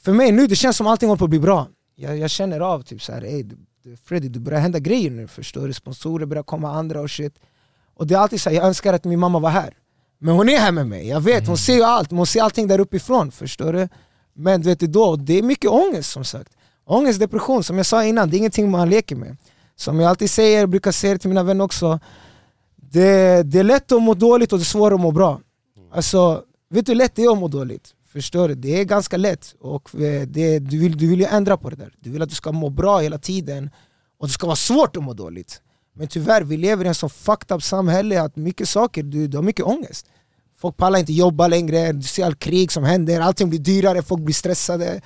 för 0.01 0.13
mig 0.13 0.33
nu 0.33 0.47
det 0.47 0.57
känns 0.57 0.77
som 0.77 0.87
allting 0.87 1.09
håller 1.09 1.19
på 1.19 1.25
att 1.25 1.31
bli 1.31 1.41
bra. 1.41 1.69
Jag, 1.97 2.19
jag 2.19 2.31
känner 2.31 2.61
av 2.61 2.83
typ 2.83 3.03
så 3.03 3.13
här, 3.13 3.21
hey, 3.21 3.43
du, 3.43 3.97
Freddy 4.05 4.29
det 4.29 4.41
börjar 4.41 4.61
hända 4.61 4.79
grejer 4.79 5.11
nu 5.11 5.27
förstår 5.27 5.67
du? 5.67 5.73
Sponsorer 5.73 6.27
börjar 6.27 6.43
komma, 6.43 6.71
andra 6.71 7.01
och 7.01 7.11
shit. 7.11 7.35
Och 8.01 8.07
det 8.07 8.15
är 8.15 8.19
alltid 8.19 8.41
så 8.41 8.51
här, 8.51 8.57
jag 8.57 8.67
önskar 8.67 8.93
att 8.93 9.05
min 9.05 9.19
mamma 9.19 9.39
var 9.39 9.51
här. 9.51 9.75
Men 10.19 10.35
hon 10.35 10.49
är 10.49 10.59
här 10.59 10.73
med 10.73 10.87
mig, 10.87 11.09
jag 11.09 11.21
vet, 11.21 11.47
hon 11.47 11.59
ser 11.59 11.75
ju 11.75 11.83
allt, 11.83 12.11
hon 12.11 12.27
ser 12.27 12.43
allting 12.43 12.69
där 12.69 12.79
uppifrån, 12.79 13.31
förstår 13.31 13.73
du? 13.73 13.89
Men 14.35 14.61
du 14.61 14.69
vet, 14.69 14.81
då, 14.81 15.17
det 15.17 15.39
är 15.39 15.43
mycket 15.43 15.71
ångest 15.71 16.11
som 16.11 16.25
sagt. 16.25 16.53
Ångest, 16.87 17.21
depression, 17.21 17.65
som 17.65 17.77
jag 17.77 17.87
sa 17.87 18.05
innan, 18.05 18.31
det 18.31 18.37
är 18.37 18.39
ingenting 18.39 18.71
man 18.71 18.91
leker 18.91 19.17
med. 19.17 19.37
Som 19.77 20.01
jag 20.01 20.09
alltid 20.11 20.31
säger, 20.31 20.67
brukar 20.67 20.93
säga 20.93 21.19
till 21.19 21.29
mina 21.29 21.43
vänner 21.43 21.65
också, 21.65 21.99
det, 22.77 23.43
det 23.43 23.59
är 23.59 23.65
lätt 23.65 23.93
att 23.93 24.03
må 24.03 24.15
dåligt 24.15 24.53
och 24.53 24.59
det 24.59 24.63
är 24.63 24.65
svårt 24.65 24.93
att 24.93 25.01
må 25.01 25.11
bra. 25.11 25.41
Alltså, 25.93 26.43
vet 26.71 26.87
du 26.87 26.93
hur 26.93 26.97
lätt 26.97 27.15
det 27.15 27.25
är 27.25 27.33
att 27.33 27.39
må 27.39 27.49
dåligt? 27.49 27.95
Förstår 28.13 28.49
du? 28.49 28.55
Det 28.55 28.81
är 28.81 28.85
ganska 28.85 29.17
lätt. 29.17 29.55
Och 29.61 29.95
eh, 29.95 30.23
det, 30.27 30.59
du, 30.59 30.79
vill, 30.79 30.99
du 30.99 31.07
vill 31.09 31.21
ju 31.21 31.27
ändra 31.27 31.57
på 31.57 31.71
det 31.71 31.77
där. 31.77 31.93
Du 31.99 32.11
vill 32.11 32.23
att 32.23 32.29
du 32.29 32.35
ska 32.35 32.53
må 32.53 32.71
bra 32.71 32.99
hela 32.99 33.19
tiden. 33.19 33.71
Och 34.19 34.27
det 34.27 34.33
ska 34.33 34.47
vara 34.47 34.57
svårt 34.57 34.97
att 34.97 35.03
må 35.03 35.13
dåligt. 35.13 35.63
Men 36.01 36.09
tyvärr, 36.09 36.43
vi 36.43 36.57
lever 36.57 36.85
i 36.85 36.89
en 36.89 36.95
så 36.95 37.09
fucked 37.09 37.57
up 37.57 37.63
samhälle 37.63 38.23
att 38.23 38.37
mycket 38.37 38.69
saker, 38.69 39.03
du, 39.03 39.27
du 39.27 39.37
har 39.37 39.43
mycket 39.43 39.67
ångest. 39.67 40.07
Folk 40.61 40.77
pallar 40.77 40.99
inte 40.99 41.13
jobba 41.13 41.49
längre, 41.49 41.93
du 41.93 42.03
ser 42.03 42.25
all 42.25 42.35
krig 42.35 42.73
som 42.73 42.85
händer, 42.85 43.21
allting 43.21 43.51
blir 43.51 43.61
dyrare, 43.61 44.03
folk 44.03 44.23
blir 44.23 44.35
stressade. 44.35 45.01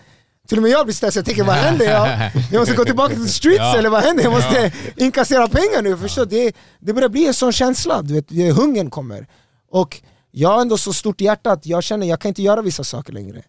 Till 0.48 0.58
och 0.58 0.62
med 0.62 0.70
jag 0.70 0.86
blir 0.86 0.94
stressad, 0.94 1.20
jag 1.20 1.26
tänker 1.26 1.44
vad 1.44 1.54
händer? 1.54 1.84
Jag, 1.90 2.30
jag 2.52 2.60
måste 2.60 2.74
gå 2.74 2.84
tillbaka 2.84 3.14
till 3.14 3.32
streets 3.32 3.58
Ja. 3.58 3.78
eller 3.78 3.90
vad 3.90 4.02
händer? 4.02 4.22
Jag 4.24 4.32
måste 4.32 4.72
inkassera 4.96 5.48
pengar 5.48 5.82
nu, 5.82 5.96
förstår 5.96 6.26
det, 6.26 6.52
det 6.80 6.92
börjar 6.92 7.08
bli 7.08 7.26
en 7.26 7.34
sån 7.34 7.52
känsla, 7.52 8.02
du 8.02 8.14
vet, 8.14 8.56
hungern 8.56 8.90
kommer. 8.90 9.26
Och 9.70 10.02
jag 10.30 10.48
har 10.48 10.60
ändå 10.60 10.78
så 10.78 10.92
stort 10.92 11.20
hjärta 11.20 11.52
att 11.52 11.66
jag 11.66 11.82
känner 11.82 12.06
jag 12.06 12.20
kan 12.20 12.28
inte 12.28 12.42
göra 12.42 12.62
vissa 12.62 12.84
saker 12.84 13.12
längre. 13.12 13.42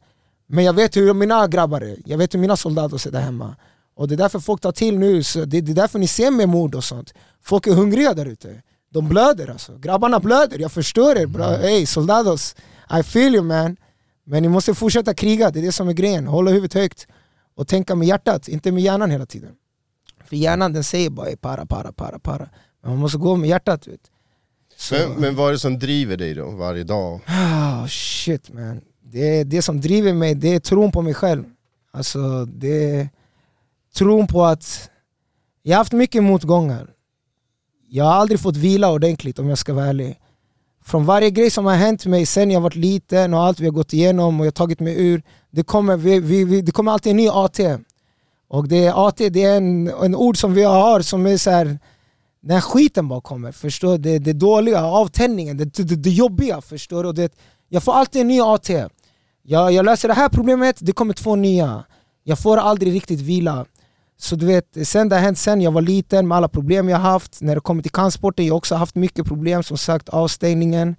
Men 0.47 0.63
jag 0.63 0.73
vet 0.73 0.97
hur 0.97 1.13
mina 1.13 1.47
grabbar 1.47 1.81
är, 1.81 1.97
jag 2.05 2.17
vet 2.17 2.33
hur 2.33 2.39
mina 2.39 2.57
soldater 2.57 3.07
är 3.07 3.11
där 3.11 3.21
hemma. 3.21 3.55
Och 3.95 4.07
det 4.07 4.15
är 4.15 4.17
därför 4.17 4.39
folk 4.39 4.61
tar 4.61 4.71
till 4.71 4.99
nu, 4.99 5.23
så 5.23 5.45
det, 5.45 5.61
det 5.61 5.71
är 5.71 5.75
därför 5.75 5.99
ni 5.99 6.07
ser 6.07 6.31
mer 6.31 6.47
mord 6.47 6.75
och 6.75 6.83
sånt. 6.83 7.13
Folk 7.43 7.67
är 7.67 7.71
hungriga 7.73 8.13
där 8.13 8.25
ute. 8.25 8.61
De 8.89 9.07
blöder 9.09 9.49
alltså. 9.49 9.77
Grabbarna 9.77 10.19
blöder, 10.19 10.59
jag 10.59 10.71
förstår 10.71 11.17
er. 11.17 11.25
Bra. 11.25 11.49
Hey 11.55 11.85
soldados, 11.85 12.55
I 12.99 13.03
feel 13.03 13.35
you 13.35 13.43
man. 13.43 13.77
Men 14.23 14.43
ni 14.43 14.49
måste 14.49 14.73
fortsätta 14.73 15.13
kriga, 15.13 15.51
det 15.51 15.59
är 15.59 15.63
det 15.63 15.71
som 15.71 15.87
är 15.89 15.93
grejen. 15.93 16.27
Hålla 16.27 16.51
huvudet 16.51 16.73
högt 16.73 17.07
och 17.55 17.67
tänka 17.67 17.95
med 17.95 18.07
hjärtat, 18.07 18.47
inte 18.47 18.71
med 18.71 18.83
hjärnan 18.83 19.11
hela 19.11 19.25
tiden. 19.25 19.51
För 20.25 20.35
hjärnan 20.35 20.73
den 20.73 20.83
säger 20.83 21.09
bara 21.09 21.27
"Ey, 21.27 21.35
para, 21.35 21.65
para, 21.65 21.91
para, 21.91 22.19
para. 22.19 22.49
Men 22.81 22.91
man 22.91 22.99
måste 22.99 23.17
gå 23.17 23.35
med 23.35 23.49
hjärtat. 23.49 23.87
Vet. 23.87 23.99
Så, 24.77 24.95
Men, 24.95 25.11
men 25.11 25.35
vad 25.35 25.47
är 25.47 25.51
det 25.51 25.59
som 25.59 25.79
driver 25.79 26.17
dig 26.17 26.33
då 26.33 26.49
varje 26.51 26.83
dag? 26.83 27.19
Ah, 27.27 27.87
shit 27.87 28.53
man. 28.53 28.81
Det, 29.03 29.43
det 29.43 29.61
som 29.61 29.81
driver 29.81 30.13
mig 30.13 30.35
det 30.35 30.55
är 30.55 30.59
tron 30.59 30.91
på 30.91 31.01
mig 31.01 31.13
själv. 31.13 31.43
Alltså 31.91 32.45
det 32.45 33.09
tron 33.95 34.27
på 34.27 34.45
att 34.45 34.89
jag 35.63 35.73
har 35.73 35.77
haft 35.77 35.93
mycket 35.93 36.23
motgångar. 36.23 36.89
Jag 37.87 38.05
har 38.05 38.13
aldrig 38.13 38.39
fått 38.39 38.57
vila 38.57 38.91
ordentligt 38.91 39.39
om 39.39 39.49
jag 39.49 39.57
ska 39.57 39.73
vara 39.73 39.85
ärlig. 39.85 40.19
Från 40.85 41.05
varje 41.05 41.29
grej 41.29 41.49
som 41.49 41.65
har 41.65 41.75
hänt 41.75 42.05
mig 42.05 42.25
sen 42.25 42.51
jag 42.51 42.61
varit 42.61 42.75
liten 42.75 43.33
och 43.33 43.43
allt 43.43 43.59
vi 43.59 43.65
har 43.65 43.71
gått 43.71 43.93
igenom 43.93 44.39
och 44.39 44.45
jag 44.45 44.51
har 44.51 44.55
tagit 44.55 44.79
mig 44.79 45.07
ur. 45.07 45.23
Det 45.51 45.63
kommer, 45.63 45.97
vi, 45.97 46.19
vi, 46.19 46.43
vi, 46.43 46.61
det 46.61 46.71
kommer 46.71 46.91
alltid 46.91 47.09
en 47.09 47.17
ny 47.17 47.29
AT. 47.29 47.59
Och 48.47 48.67
det 48.67 48.85
är 48.85 49.07
AT 49.07 49.15
det 49.17 49.43
är 49.43 49.57
en, 49.57 49.87
en 49.87 50.15
ord 50.15 50.37
som 50.37 50.53
vi 50.53 50.63
har 50.63 51.01
som 51.01 51.25
är 51.25 51.37
så 51.37 51.49
här 51.49 51.79
den 52.45 52.51
här 52.51 52.61
skiten 52.61 53.07
bara 53.07 53.21
kommer, 53.21 53.51
förstår 53.51 53.91
du? 53.91 53.97
Det, 53.97 54.19
det 54.19 54.33
dåliga, 54.33 54.85
avtändningen, 54.85 55.57
det, 55.57 55.65
det, 55.65 55.95
det 55.95 56.09
jobbiga, 56.09 56.61
förstår 56.61 57.03
du? 57.03 57.11
Det, 57.11 57.33
jag 57.69 57.83
får 57.83 57.93
alltid 57.93 58.21
en 58.21 58.27
ny 58.27 58.41
AT. 58.41 58.69
Jag, 59.43 59.71
jag 59.71 59.85
löser 59.85 60.07
det 60.07 60.13
här 60.13 60.29
problemet, 60.29 60.77
det 60.79 60.91
kommer 60.91 61.13
två 61.13 61.35
nya. 61.35 61.83
Jag 62.23 62.39
får 62.39 62.57
aldrig 62.57 62.93
riktigt 62.93 63.19
vila. 63.19 63.65
Så 64.17 64.35
du 64.35 64.45
vet, 64.45 64.87
sen 64.87 65.09
det 65.09 65.15
har 65.15 65.21
hänt 65.21 65.37
sen 65.37 65.61
jag 65.61 65.71
var 65.71 65.81
liten 65.81 66.27
med 66.27 66.37
alla 66.37 66.47
problem 66.47 66.89
jag 66.89 66.97
haft, 66.97 67.41
när 67.41 67.55
det 67.55 67.61
kommer 67.61 67.81
till 67.81 67.91
kampsporten, 67.91 68.45
jag 68.45 68.53
har 68.53 68.57
också 68.57 68.75
haft 68.75 68.95
mycket 68.95 69.25
problem, 69.25 69.63
som 69.63 69.77
sagt 69.77 70.09
avstängningen. 70.09 70.95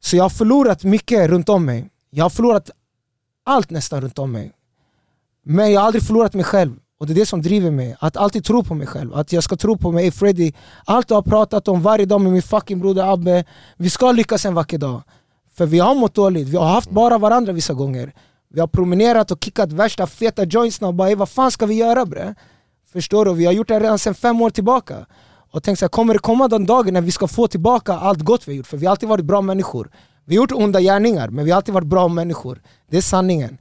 Så 0.00 0.16
jag 0.16 0.24
har 0.24 0.30
förlorat 0.30 0.84
mycket 0.84 1.30
runt 1.30 1.48
om 1.48 1.64
mig. 1.64 1.90
Jag 2.10 2.24
har 2.24 2.30
förlorat 2.30 2.70
allt 3.44 3.70
nästan 3.70 4.00
runt 4.00 4.18
om 4.18 4.32
mig. 4.32 4.52
Men 5.44 5.72
jag 5.72 5.80
har 5.80 5.86
aldrig 5.86 6.02
förlorat 6.06 6.34
mig 6.34 6.44
själv. 6.44 6.76
Och 7.00 7.06
det 7.06 7.12
är 7.12 7.14
det 7.14 7.26
som 7.26 7.42
driver 7.42 7.70
mig, 7.70 7.96
att 8.00 8.16
alltid 8.16 8.44
tro 8.44 8.64
på 8.64 8.74
mig 8.74 8.86
själv. 8.86 9.14
Att 9.14 9.32
jag 9.32 9.44
ska 9.44 9.56
tro 9.56 9.76
på 9.76 9.92
mig, 9.92 10.02
hey 10.04 10.10
Freddy, 10.10 10.52
allt 10.84 11.08
du 11.08 11.14
har 11.14 11.22
pratat 11.22 11.68
om 11.68 11.82
varje 11.82 12.04
dag 12.04 12.20
med 12.20 12.32
min 12.32 12.42
fucking 12.42 12.80
broder 12.80 13.12
Abbe, 13.12 13.44
vi 13.76 13.90
ska 13.90 14.12
lyckas 14.12 14.44
en 14.46 14.54
vacker 14.54 14.78
dag. 14.78 15.02
För 15.54 15.66
vi 15.66 15.78
har 15.78 15.94
mått 15.94 16.14
dåligt, 16.14 16.48
vi 16.48 16.56
har 16.56 16.66
haft 16.66 16.90
bara 16.90 17.18
varandra 17.18 17.52
vissa 17.52 17.74
gånger. 17.74 18.12
Vi 18.54 18.60
har 18.60 18.66
promenerat 18.66 19.30
och 19.30 19.44
kickat 19.44 19.72
värsta 19.72 20.06
feta 20.06 20.44
jointsna 20.44 20.88
och 20.88 20.94
bara 20.94 21.14
vad 21.14 21.28
fan 21.28 21.50
ska 21.50 21.66
vi 21.66 21.74
göra 21.74 22.06
bre? 22.06 22.34
Förstår 22.92 23.24
du? 23.24 23.34
Vi 23.34 23.46
har 23.46 23.52
gjort 23.52 23.68
det 23.68 23.80
redan 23.80 23.98
sedan 23.98 24.14
fem 24.14 24.42
år 24.42 24.50
tillbaka. 24.50 25.06
Och 25.52 25.62
tänk 25.62 25.78
så 25.78 25.84
här, 25.84 25.88
kommer 25.88 26.12
det 26.12 26.18
komma 26.18 26.48
den 26.48 26.66
dagen 26.66 26.94
när 26.94 27.00
vi 27.00 27.10
ska 27.10 27.28
få 27.28 27.48
tillbaka 27.48 27.92
allt 27.92 28.20
gott 28.20 28.48
vi 28.48 28.52
har 28.52 28.56
gjort? 28.56 28.66
För 28.66 28.76
vi 28.76 28.86
har 28.86 28.90
alltid 28.90 29.08
varit 29.08 29.24
bra 29.24 29.40
människor. 29.40 29.90
Vi 30.24 30.36
har 30.36 30.42
gjort 30.42 30.52
onda 30.52 30.80
gärningar, 30.80 31.28
men 31.28 31.44
vi 31.44 31.50
har 31.50 31.56
alltid 31.56 31.74
varit 31.74 31.86
bra 31.86 32.08
människor. 32.08 32.62
Det 32.90 32.96
är 32.96 33.02
sanningen. 33.02 33.58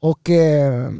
Och 0.00 0.30
eh, 0.30 0.90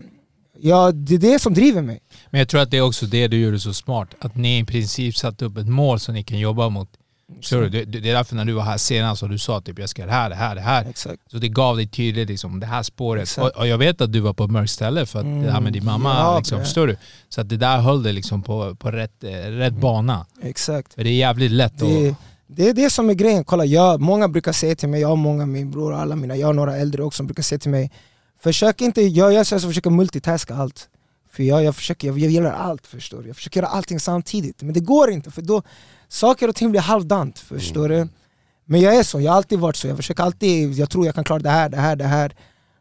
ja, 0.59 0.93
det 0.93 1.15
är 1.15 1.19
det 1.19 1.39
som 1.39 1.55
driver 1.55 1.83
mig. 1.83 2.01
Men 2.31 2.39
jag 2.39 2.49
tror 2.49 2.61
att 2.61 2.71
det 2.71 2.77
är 2.77 2.81
också 2.83 3.07
det 3.07 3.29
du 3.29 3.41
gjorde 3.41 3.59
så 3.59 3.75
smart. 3.75 4.15
Att 4.19 4.37
ni 4.37 4.59
i 4.59 4.65
princip 4.65 5.17
satte 5.17 5.45
upp 5.45 5.57
ett 5.57 5.69
mål 5.69 6.01
som 6.01 6.15
ni 6.15 6.23
kan 6.23 6.39
jobba 6.39 6.69
mot. 6.69 6.89
Så 7.41 7.61
det, 7.61 7.69
det 7.69 7.85
det 7.85 8.11
är 8.11 8.15
därför 8.15 8.37
när 8.37 8.45
du 8.45 8.53
var 8.53 8.63
här 8.63 8.77
senast 8.77 9.23
och 9.23 9.29
du 9.29 9.39
sa 9.39 9.61
typ 9.61 9.79
jag 9.79 9.89
ska 9.89 10.07
det 10.07 10.13
här, 10.13 10.31
det 10.31 10.37
här, 10.37 10.55
det 10.55 10.61
här. 10.61 10.85
Exakt. 10.91 11.23
Så 11.31 11.39
det 11.39 11.49
gav 11.49 11.77
dig 11.77 11.89
tydligt 11.89 12.29
liksom, 12.29 12.61
det 12.61 12.67
här 12.67 12.83
spåret. 12.83 13.39
Och, 13.39 13.57
och 13.57 13.67
jag 13.67 13.79
vet 13.79 14.01
att 14.01 14.13
du 14.13 14.21
var 14.21 14.33
på 14.33 14.45
ett 14.45 14.51
mörkt 14.51 14.71
ställe 14.71 15.07
för 15.07 15.19
att 15.19 15.45
det 15.45 15.51
här 15.51 15.61
med 15.61 15.73
din 15.73 15.85
mamma, 15.85 16.15
ja, 16.15 16.39
liksom, 16.39 16.61
förstår 16.61 16.87
du? 16.87 16.97
Så 17.29 17.41
att 17.41 17.49
det 17.49 17.57
där 17.57 17.79
höll 17.79 18.03
dig 18.03 18.13
liksom 18.13 18.43
på, 18.43 18.75
på 18.75 18.91
rätt, 18.91 19.25
eh, 19.25 19.31
rätt 19.31 19.75
bana. 19.75 20.27
Exakt. 20.43 20.95
För 20.95 21.05
det 21.05 21.11
är 21.11 21.15
jävligt 21.15 21.51
lätt 21.53 21.79
Det, 21.79 22.09
att... 22.09 22.17
det 22.47 22.69
är 22.69 22.75
det 22.75 22.91
som 22.91 23.11
är 23.11 23.15
grejen. 23.15 23.45
Kolla, 23.45 23.65
jag, 23.65 24.01
många 24.01 24.29
brukar 24.29 24.53
säga 24.53 24.77
till 24.77 24.89
mig, 24.89 25.01
jag 25.01 25.09
har 25.09 25.17
många, 25.17 25.47
min 25.47 25.71
bror 25.71 25.93
och 25.93 25.99
alla 25.99 26.17
mina, 26.17 26.37
jag 26.37 26.47
har 26.47 26.55
några 26.55 26.77
äldre 26.77 27.03
också 27.03 27.17
som 27.17 27.27
brukar 27.27 27.43
säga 27.43 27.59
till 27.59 27.71
mig 27.71 27.91
Försök 28.43 28.81
inte, 28.81 29.03
jag 29.03 29.33
jag 29.33 29.47
försöker 29.47 29.91
multitaska 29.91 30.55
allt 30.55 30.89
För 31.33 31.43
jag, 31.43 31.65
jag 31.65 31.77
försöker, 31.77 32.09
jag, 32.09 32.19
jag 32.19 32.31
gillar 32.31 32.53
allt 32.53 32.87
förstår 32.87 33.23
du. 33.23 33.29
Jag 33.29 33.37
försöker 33.37 33.61
göra 33.61 33.71
allting 33.71 34.01
samtidigt, 34.01 34.63
men 34.63 34.75
det 34.75 34.81
går 34.81 35.11
inte 35.11 35.31
för 35.31 35.43
då 35.43 35.63
Saker 36.09 36.49
och 36.49 36.55
ting 36.55 36.71
blir 36.71 36.81
halvdant, 36.81 37.39
förstår 37.39 37.89
du? 37.89 38.09
Men 38.65 38.81
jag 38.81 38.97
är 38.97 39.03
så, 39.03 39.21
jag 39.21 39.33
har 39.33 39.37
alltid 39.37 39.59
varit 39.59 39.77
så, 39.77 39.89
jag 39.89 39.97
försöker 39.97 40.23
alltid, 40.23 40.73
jag 40.73 40.91
tror 40.91 41.07
jag 41.07 41.15
kan 41.15 41.25
klara 41.25 41.39
det 41.39 41.51
här, 41.51 41.69
det 41.69 41.77
här, 41.77 41.97
det 41.97 42.05
här. 42.05 42.37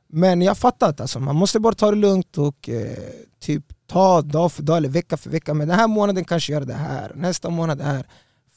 Men 0.08 0.42
jag 0.42 0.50
har 0.50 0.56
fattat 0.56 1.02
alltså, 1.02 1.20
man 1.20 1.36
måste 1.36 1.60
bara 1.60 1.74
ta 1.74 1.92
det 1.92 1.98
lugnt 1.98 2.38
och 2.38 2.70
eh, 2.70 2.98
typ 3.40 3.64
ta 3.88 4.22
dag 4.22 4.52
för 4.52 4.64
dag 4.64 4.78
eller 4.78 4.90
vecka 4.90 5.18
för 5.18 5.30
vecka. 5.30 5.54
Men 5.54 5.68
den 5.68 5.80
här 5.80 5.88
månaden 5.88 6.26
kanske 6.26 6.54
jag 6.54 6.60
gör 6.60 6.68
det 6.68 6.74
här, 6.74 7.12
nästa 7.16 7.50
månad 7.50 7.78
det 7.78 7.84
här 7.84 8.06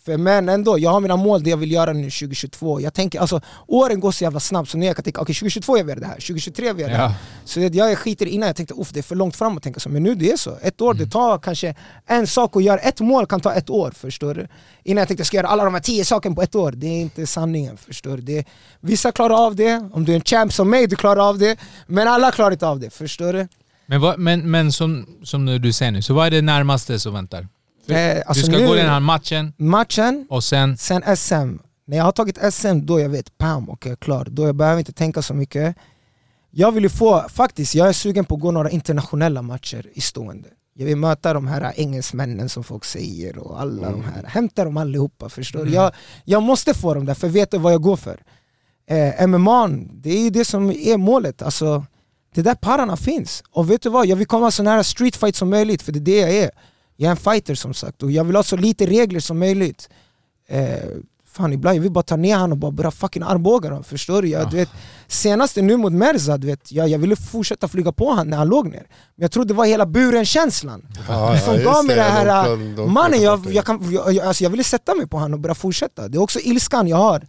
för 0.04 0.16
men 0.16 0.48
ändå, 0.48 0.78
jag 0.78 0.90
har 0.90 1.00
mina 1.00 1.16
mål, 1.16 1.42
det 1.42 1.50
jag 1.50 1.56
vill 1.56 1.72
göra 1.72 1.92
nu 1.92 2.10
2022 2.10 2.80
Jag 2.80 2.94
tänker, 2.94 3.20
alltså 3.20 3.40
åren 3.66 4.00
går 4.00 4.10
så 4.10 4.24
jävla 4.24 4.40
snabbt 4.40 4.70
så 4.70 4.78
nu 4.78 4.86
jag 4.86 4.96
kan 4.96 5.02
tänka 5.02 5.20
okej 5.20 5.34
2022 5.34 5.78
jag 5.78 5.84
vill 5.84 5.88
göra 5.90 6.00
det 6.00 6.06
här, 6.06 6.14
2023 6.14 6.66
jag 6.66 6.74
vill 6.74 6.82
göra 6.82 6.92
det 6.92 6.98
här. 6.98 7.04
Ja. 7.04 7.14
Så 7.44 7.60
det, 7.60 7.74
jag 7.74 7.98
skiter 7.98 8.26
innan, 8.26 8.46
jag 8.46 8.56
tänkte 8.56 8.74
det 8.92 8.98
är 8.98 9.02
för 9.02 9.16
långt 9.16 9.36
fram 9.36 9.56
att 9.56 9.62
tänka 9.62 9.80
så. 9.80 9.88
Men 9.88 10.02
nu 10.02 10.14
det 10.14 10.32
är 10.32 10.36
så, 10.36 10.58
ett 10.62 10.80
år 10.80 10.94
det 10.94 11.06
tar 11.06 11.38
kanske 11.38 11.74
en 12.06 12.26
sak 12.26 12.56
att 12.56 12.64
göra, 12.64 12.78
ett 12.78 13.00
mål 13.00 13.26
kan 13.26 13.40
ta 13.40 13.52
ett 13.52 13.70
år 13.70 13.90
förstår 13.90 14.34
du? 14.34 14.48
Innan 14.82 15.00
jag 15.00 15.08
tänkte 15.08 15.20
jag 15.20 15.26
ska 15.26 15.36
göra 15.36 15.48
alla 15.48 15.64
de 15.64 15.74
här 15.74 15.80
tio 15.80 16.04
sakerna 16.04 16.34
på 16.34 16.42
ett 16.42 16.54
år, 16.54 16.72
det 16.72 16.86
är 16.86 17.00
inte 17.00 17.26
sanningen 17.26 17.76
förstår 17.76 18.16
du? 18.16 18.22
Det, 18.22 18.44
Vissa 18.80 19.12
klarar 19.12 19.46
av 19.46 19.56
det, 19.56 19.88
om 19.92 20.04
du 20.04 20.12
är 20.12 20.16
en 20.16 20.24
champ 20.24 20.52
som 20.52 20.70
mig 20.70 20.86
du 20.86 20.96
klarar 20.96 21.28
av 21.28 21.38
det. 21.38 21.58
Men 21.86 22.08
alla 22.08 22.30
klarar 22.30 22.50
inte 22.50 22.66
av 22.66 22.80
det, 22.80 22.90
förstår 22.90 23.32
du? 23.32 23.48
Men, 23.86 24.00
vad, 24.00 24.18
men, 24.18 24.50
men 24.50 24.72
som, 24.72 25.06
som 25.22 25.46
du 25.46 25.72
säger 25.72 25.92
nu, 25.92 26.02
så 26.02 26.14
vad 26.14 26.26
är 26.26 26.30
det 26.30 26.42
närmaste 26.42 26.98
som 26.98 27.14
väntar? 27.14 27.48
Eh, 27.88 28.23
alltså 28.27 28.47
du 28.47 28.53
ska 28.53 28.61
nu- 28.61 28.66
gå 28.66 28.75
den 28.75 28.88
här 28.88 29.01
matchen 29.01 29.53
Matchen, 29.57 30.27
och 30.31 30.44
sen... 30.44 30.77
Sen 30.77 31.16
SM, 31.16 31.59
när 31.87 31.97
jag 31.97 32.05
har 32.05 32.12
tagit 32.12 32.55
SM 32.55 32.87
då 32.87 33.01
jag 33.01 33.09
vet, 33.09 33.38
pam, 33.38 33.62
okej 33.62 33.92
okay, 33.92 33.97
klar. 33.97 34.27
Då 34.31 34.47
jag 34.47 34.55
behöver 34.55 34.79
inte 34.79 34.92
tänka 34.92 35.23
så 35.23 35.35
mycket. 35.35 35.77
Jag 36.51 36.73
vill 36.73 36.83
ju 36.83 36.88
få, 36.88 37.29
faktiskt, 37.29 37.75
jag 37.75 37.88
är 37.88 37.92
sugen 37.92 38.25
på 38.25 38.35
att 38.35 38.40
gå 38.40 38.51
några 38.51 38.70
internationella 38.70 39.42
matcher 39.42 39.87
i 39.94 40.01
stående. 40.01 40.49
Jag 40.75 40.87
vill 40.87 40.97
möta 40.97 41.33
de 41.35 41.47
här 41.47 41.73
engelsmännen 41.77 42.49
som 42.49 42.64
folk 42.64 42.85
säger 42.85 43.38
och 43.38 43.61
alla 43.61 43.90
de 43.90 44.05
här, 44.05 44.25
hämta 44.27 44.64
dem 44.64 44.77
allihopa 44.77 45.29
förstår 45.29 45.64
du? 45.64 45.73
Jag, 45.73 45.92
jag 46.25 46.42
måste 46.42 46.75
få 46.75 46.94
dem 46.94 47.07
där 47.07 47.14
för 47.14 47.29
vet 47.29 47.51
du 47.51 47.59
vad 47.59 47.73
jag 47.73 47.83
går 47.83 47.97
för? 47.97 48.20
Eh, 48.87 49.27
MMA, 49.27 49.68
det 49.92 50.11
är 50.11 50.23
ju 50.25 50.31
det 50.31 50.44
som 50.44 50.70
är 50.70 50.97
målet. 50.97 51.42
Alltså, 51.42 51.87
det 52.35 52.42
där 52.42 52.55
pararna 52.55 52.97
finns. 52.97 53.42
Och 53.51 53.70
vet 53.70 53.83
du 53.83 53.88
vad? 53.88 54.07
Jag 54.07 54.16
vill 54.16 54.27
komma 54.27 54.51
så 54.51 54.62
nära 54.62 54.85
street 54.85 55.16
fight 55.16 55.37
som 55.37 55.51
möjligt 55.51 55.83
för 55.83 55.92
det 55.92 55.99
är 55.99 56.01
det 56.01 56.16
jag 56.16 56.31
är. 56.31 56.51
Jag 56.96 57.07
är 57.07 57.11
en 57.11 57.16
fighter 57.16 57.54
som 57.54 57.74
sagt 57.74 58.02
och 58.02 58.11
jag 58.11 58.24
vill 58.24 58.37
ha 58.37 58.42
så 58.42 58.57
lite 58.57 58.87
regler 58.87 59.20
som 59.20 59.38
möjligt. 59.38 59.88
Eh, 60.48 60.78
fan 61.26 61.52
ibland 61.52 61.76
jag 61.76 61.83
vill 61.83 61.92
bara 61.92 62.02
ta 62.02 62.16
ner 62.16 62.35
honom 62.37 62.52
och 62.52 62.59
bara 62.59 62.70
börja 62.70 62.90
fucking 62.90 63.22
armbåga 63.22 63.68
honom, 63.68 63.85
förstår 63.85 64.22
du? 64.22 64.28
Jag, 64.28 64.50
du 64.50 64.57
vet, 64.57 64.68
senaste 65.07 65.62
nu 65.62 65.76
mot 65.76 65.92
Merza, 65.92 66.37
du 66.38 66.46
vet, 66.46 66.72
jag, 66.72 66.88
jag 66.88 66.98
ville 66.98 67.16
fortsätta 67.16 67.68
flyga 67.68 67.92
på 67.92 68.09
honom 68.09 68.28
när 68.30 68.37
han 68.37 68.48
låg 68.48 68.66
ner. 68.66 68.87
Men 69.14 69.22
jag 69.22 69.30
trodde 69.33 69.48
det 69.48 69.54
var 69.57 69.64
hela 69.66 69.87
buren-känslan 69.87 70.87
Ja, 71.09 71.38
som 71.38 71.54
just 71.54 71.64
gav 71.66 71.85
mig 71.85 71.96
det 71.96 72.02
här, 72.02 72.48
De- 72.50 72.74
de- 72.76 72.92
mannen 72.92 73.22
jag, 73.22 73.46
jag, 73.52 73.64
kan, 73.64 73.92
jag, 73.92 74.12
jag, 74.12 74.26
alltså 74.26 74.44
jag 74.44 74.50
ville 74.50 74.64
sätta 74.64 74.94
mig 74.94 75.07
på 75.07 75.16
honom 75.18 75.35
och 75.35 75.40
börja 75.40 75.54
fortsätta. 75.54 76.09
Det 76.09 76.16
är 76.18 76.22
också 76.22 76.38
ilskan 76.40 76.88
jag 76.88 76.96
har. 76.96 77.26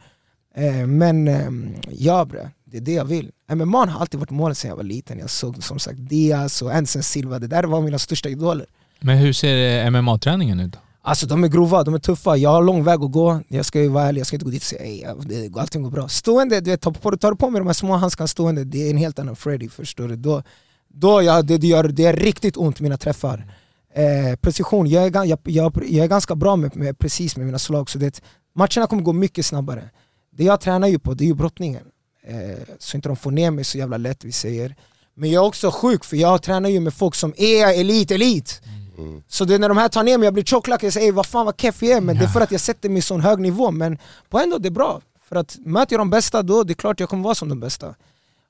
Eh, 0.55 0.87
men 0.87 1.27
eh, 1.27 1.49
ja 1.89 2.25
bre, 2.25 2.49
det 2.65 2.77
är 2.77 2.81
det 2.81 2.93
jag 2.93 3.05
vill. 3.05 3.31
MMA 3.53 3.85
har 3.85 4.01
alltid 4.01 4.19
varit 4.19 4.29
målet 4.31 4.57
sedan 4.57 4.69
jag 4.69 4.75
var 4.75 4.83
liten. 4.83 5.19
Jag 5.19 5.29
såg 5.29 5.63
som 5.63 5.79
sagt 5.79 5.97
Diaz 5.99 6.61
och 6.61 6.73
Anderson 6.73 7.03
Silva, 7.03 7.39
det 7.39 7.47
där 7.47 7.63
var 7.63 7.81
mina 7.81 7.99
största 7.99 8.29
idoler. 8.29 8.65
Men 9.05 9.17
hur 9.17 9.33
ser 9.33 9.85
eh, 9.85 9.91
MMA-träningen 9.91 10.59
ut? 10.59 10.75
Alltså 11.01 11.27
de 11.27 11.43
är 11.43 11.47
grova, 11.47 11.83
de 11.83 11.93
är 11.93 11.99
tuffa, 11.99 12.37
jag 12.37 12.49
har 12.49 12.63
lång 12.63 12.83
väg 12.83 13.03
att 13.03 13.11
gå 13.11 13.41
Jag 13.47 13.65
ska 13.65 13.81
ju 13.81 13.87
vara 13.87 14.05
ärlig, 14.05 14.19
jag 14.19 14.27
ska 14.27 14.35
inte 14.35 14.45
gå 14.45 14.51
dit 14.51 14.61
och 14.61 14.67
säga 14.67 15.11
att 15.11 15.57
allting 15.57 15.83
går 15.83 15.91
bra 15.91 16.07
Stående, 16.07 16.61
du 16.61 16.71
vet, 16.71 16.81
tar, 16.81 17.31
du 17.31 17.35
på 17.35 17.49
mig 17.49 17.59
de 17.59 17.67
här 17.67 17.73
små 17.73 17.93
handskarna 17.93 18.27
stående, 18.27 18.63
det 18.63 18.87
är 18.87 18.89
en 18.89 18.97
helt 18.97 19.19
annan 19.19 19.35
Freddy 19.35 19.69
förstår 19.69 20.07
du 20.07 20.15
Då, 20.15 20.43
då 20.87 21.21
jag, 21.21 21.45
det, 21.45 21.57
det, 21.57 21.67
gör, 21.67 21.83
det 21.83 22.05
är 22.05 22.13
riktigt 22.13 22.57
ont 22.57 22.79
mina 22.79 22.97
träffar 22.97 23.53
eh, 23.95 24.35
Precision, 24.35 24.87
jag 24.87 25.03
är, 25.03 25.25
jag, 25.25 25.39
jag, 25.43 25.83
jag 25.89 26.03
är 26.03 26.07
ganska 26.07 26.35
bra 26.35 26.55
med, 26.55 26.75
med 26.75 26.99
precis 26.99 27.37
med 27.37 27.45
mina 27.45 27.59
slag 27.59 27.89
så 27.89 27.97
det, 27.97 28.21
matcherna 28.55 28.87
kommer 28.87 29.03
gå 29.03 29.13
mycket 29.13 29.45
snabbare 29.45 29.89
Det 30.31 30.43
jag 30.43 30.61
tränar 30.61 30.87
ju 30.87 30.99
på, 30.99 31.13
det 31.13 31.23
är 31.23 31.27
ju 31.27 31.35
brottningen 31.35 31.83
eh, 32.27 32.75
så 32.79 32.97
inte 32.97 33.09
de 33.09 33.15
får 33.15 33.31
ner 33.31 33.51
mig 33.51 33.63
så 33.63 33.77
jävla 33.77 33.97
lätt 33.97 34.25
vi 34.25 34.31
säger. 34.31 34.75
Men 35.17 35.31
jag 35.31 35.43
är 35.43 35.47
också 35.47 35.71
sjuk 35.71 36.05
för 36.05 36.17
jag 36.17 36.41
tränar 36.41 36.69
ju 36.69 36.79
med 36.79 36.93
folk 36.93 37.15
som 37.15 37.33
är 37.37 37.79
elit, 37.79 38.11
elit. 38.11 38.61
Mm. 38.63 38.74
Så 39.27 39.45
det 39.45 39.55
är 39.55 39.59
när 39.59 39.69
de 39.69 39.77
här 39.77 39.89
tar 39.89 40.03
ner 40.03 40.17
mig, 40.17 40.25
jag 40.25 40.33
blir 40.33 40.43
tjocklack, 40.43 40.83
jag 40.83 40.93
säger 40.93 41.07
"Ey, 41.07 41.11
vad 41.11 41.25
fan 41.25 41.45
vad 41.45 41.61
keff 41.61 41.83
jag 41.83 41.91
är, 41.97 42.01
men 42.01 42.17
det 42.17 42.23
är 42.23 42.27
för 42.29 42.41
att 42.41 42.51
jag 42.51 42.61
sätter 42.61 42.89
mig 42.89 42.97
i 42.97 43.01
sån 43.01 43.21
hög 43.21 43.39
nivå. 43.39 43.71
Men 43.71 43.97
på 44.29 44.39
ändå, 44.39 44.57
det 44.57 44.67
är 44.67 44.71
bra. 44.71 45.01
För 45.29 45.35
att 45.35 45.57
möter 45.65 45.93
jag 45.93 45.99
de 45.99 46.09
bästa 46.09 46.41
då, 46.43 46.63
det 46.63 46.73
är 46.73 46.75
klart 46.75 46.99
jag 46.99 47.09
kommer 47.09 47.23
vara 47.23 47.35
som 47.35 47.49
de 47.49 47.59
bästa. 47.59 47.95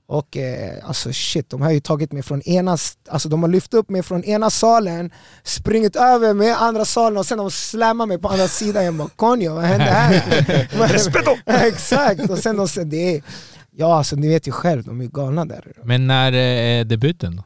Och 0.07 0.37
eh, 0.37 0.73
alltså 0.83 1.13
shit, 1.13 1.49
de 1.49 1.61
har 1.61 1.71
ju 1.71 1.79
tagit 1.79 2.11
mig 2.11 2.23
från 2.23 2.41
ena, 2.41 2.77
alltså 3.09 3.29
de 3.29 3.43
har 3.43 3.49
lyft 3.49 3.73
upp 3.73 3.89
mig 3.89 4.03
från 4.03 4.23
ena 4.23 4.49
salen, 4.49 5.11
springit 5.43 5.95
över 5.95 6.33
med 6.33 6.61
andra 6.61 6.85
salen 6.85 7.17
och 7.17 7.25
sen 7.25 7.37
de 7.37 7.51
slammar 7.51 8.05
mig 8.05 8.17
på 8.19 8.29
andra 8.29 8.47
sidan. 8.47 8.85
Jag 8.85 8.93
bara 8.93 9.09
konjo, 9.15 9.53
vad 9.53 9.63
hände 9.63 9.85
här? 9.85 10.87
Respeto! 10.93 11.31
Exakt, 11.45 12.29
och 12.29 12.37
sen 12.37 12.57
de 12.57 12.67
säger 12.67 12.87
det 12.87 13.15
är, 13.15 13.23
ja 13.71 13.97
alltså 13.97 14.15
ni 14.15 14.27
vet 14.27 14.47
ju 14.47 14.51
själv, 14.51 14.83
de 14.83 15.01
är 15.01 15.05
galna 15.05 15.45
där. 15.45 15.71
Men 15.83 16.07
när 16.07 16.33
är 16.33 16.83
debuten 16.83 17.35
då? 17.35 17.43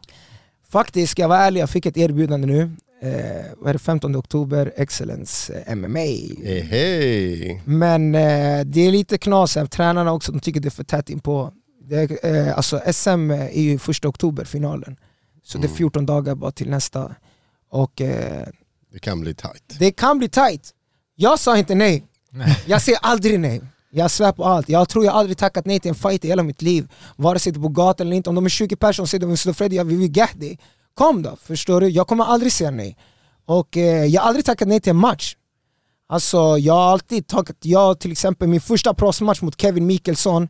Faktiskt, 0.70 1.12
ska 1.12 1.22
jag 1.22 1.30
vara 1.30 1.40
ärlig, 1.40 1.62
jag 1.62 1.70
fick 1.70 1.86
ett 1.86 1.98
erbjudande 1.98 2.48
nu. 2.48 2.72
Eh, 3.02 3.46
vad 3.58 3.70
är 3.70 3.74
det, 3.74 3.80
15 3.80 4.16
oktober, 4.16 4.74
Excellence 4.76 5.64
eh, 5.68 5.76
MMA. 5.76 6.00
Hej, 6.00 6.68
hej. 6.72 7.62
Men 7.66 8.16
eh, 8.16 8.66
det 8.66 8.82
är 8.82 8.92
lite 8.92 9.18
knas, 9.18 9.58
tränarna 9.72 10.12
också, 10.14 10.32
de 10.32 10.40
tycker 10.40 10.60
det 10.60 10.68
är 10.68 10.70
för 10.72 10.84
tätt 10.84 11.10
in 11.10 11.20
på. 11.20 11.54
Det, 11.90 12.24
eh, 12.24 12.58
alltså 12.58 12.82
SM 12.94 13.32
är 13.32 13.62
ju 13.62 13.80
första 13.80 14.08
oktober, 14.08 14.44
finalen. 14.46 14.96
Så 15.44 15.58
det 15.58 15.68
är 15.68 15.70
14 15.70 16.06
dagar 16.06 16.36
bara 16.36 16.52
till 16.52 16.70
nästa. 16.70 17.16
Och 17.72 18.02
eh, 18.02 18.48
Det 18.94 19.00
kan 19.00 19.22
bli 19.22 19.34
tight. 19.34 19.76
det 19.80 19.92
kan 19.92 20.18
bli 20.18 20.30
tight. 20.30 20.70
Jag 21.16 21.40
sa 21.40 21.58
inte 21.58 21.76
nej. 21.76 22.04
Jag 22.66 22.82
säger 22.82 23.00
aldrig 23.02 23.40
nej. 23.40 23.62
Jag 23.92 24.12
svär 24.12 24.32
på 24.32 24.46
allt. 24.46 24.70
Jag 24.70 24.90
tror 24.90 25.06
jag 25.06 25.14
aldrig 25.14 25.38
tackat 25.38 25.66
nej 25.66 25.80
till 25.80 25.90
en 25.90 25.96
fight 25.96 26.26
i 26.26 26.28
hela 26.28 26.44
mitt 26.44 26.62
liv. 26.62 26.88
Vare 27.16 27.40
sig 27.40 27.52
det 27.54 27.60
är 27.60 27.62
på 27.62 27.70
gatan 27.70 28.08
eller 28.08 28.18
inte. 28.18 28.30
Om 28.30 28.36
de 28.36 28.46
är 28.46 28.50
20 28.50 28.76
personer 28.76 29.04
och 29.04 29.10
säger 29.10 29.20
de 29.22 29.30
vill 29.46 29.54
Freddy, 29.54 29.76
jag 29.76 29.86
vill 29.86 29.98
vill 29.98 30.18
get 30.18 30.30
dig. 30.40 30.60
Kom 31.00 31.22
då, 31.22 31.36
förstår 31.36 31.82
du? 31.82 31.90
Jag 31.90 32.08
kommer 32.08 32.26
aldrig 32.26 32.52
säga 32.52 32.72
nej. 32.72 32.98
Och 33.46 33.78
eh, 33.78 34.06
jag 34.06 34.22
har 34.22 34.28
aldrig 34.28 34.46
tackat 34.46 34.68
nej 34.68 34.80
till 34.80 34.90
en 34.90 34.96
match. 34.96 35.36
Alltså 36.10 36.38
jag 36.58 36.74
har 36.74 36.92
alltid 36.92 37.28
tackat 37.28 37.58
jag 37.62 38.00
till 38.00 38.12
exempel 38.12 38.48
min 38.48 38.62
första 38.62 38.94
proffsmatch 38.94 39.42
mot 39.42 39.62
Kevin 39.62 39.86
Mikkelsson 39.86 40.48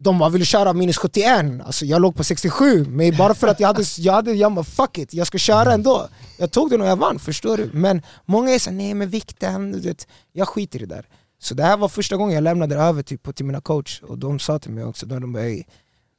de 0.00 0.18
bara 0.18 0.28
ville 0.28 0.44
köra 0.44 0.72
minus 0.72 0.96
71, 0.96 1.60
alltså 1.64 1.84
jag 1.84 2.02
låg 2.02 2.16
på 2.16 2.24
67 2.24 2.84
Men 2.88 3.16
bara 3.16 3.34
för 3.34 3.48
att 3.48 3.60
jag 3.60 3.66
hade, 3.66 3.82
jag 3.98 4.12
hade, 4.12 4.32
jag 4.32 4.54
bara 4.54 4.64
fuck 4.64 4.98
it, 4.98 5.14
jag 5.14 5.26
ska 5.26 5.38
köra 5.38 5.72
ändå 5.72 6.08
Jag 6.36 6.50
tog 6.50 6.70
den 6.70 6.80
och 6.80 6.86
jag 6.86 6.96
vann, 6.96 7.18
förstår 7.18 7.56
du? 7.56 7.70
Men 7.72 8.02
många 8.24 8.50
är 8.50 8.58
såhär, 8.58 8.76
nej 8.76 8.94
men 8.94 9.08
vikten, 9.08 9.72
du 9.72 9.80
vet, 9.80 10.06
jag 10.32 10.48
skiter 10.48 10.82
i 10.82 10.86
det 10.86 10.94
där 10.94 11.06
Så 11.40 11.54
det 11.54 11.62
här 11.62 11.76
var 11.76 11.88
första 11.88 12.16
gången 12.16 12.34
jag 12.34 12.44
lämnade 12.44 12.76
över 12.76 13.02
typ, 13.02 13.36
till 13.36 13.46
mina 13.46 13.60
coach 13.60 14.02
Och 14.02 14.18
de 14.18 14.38
sa 14.38 14.58
till 14.58 14.70
mig 14.70 14.84
också, 14.84 15.06
de 15.06 15.32
bara, 15.32 15.42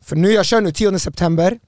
för 0.03 0.15
nu 0.15 0.31
jag 0.31 0.45
kör 0.45 0.61
nu 0.61 0.71
10 0.71 0.99
september 0.99 1.59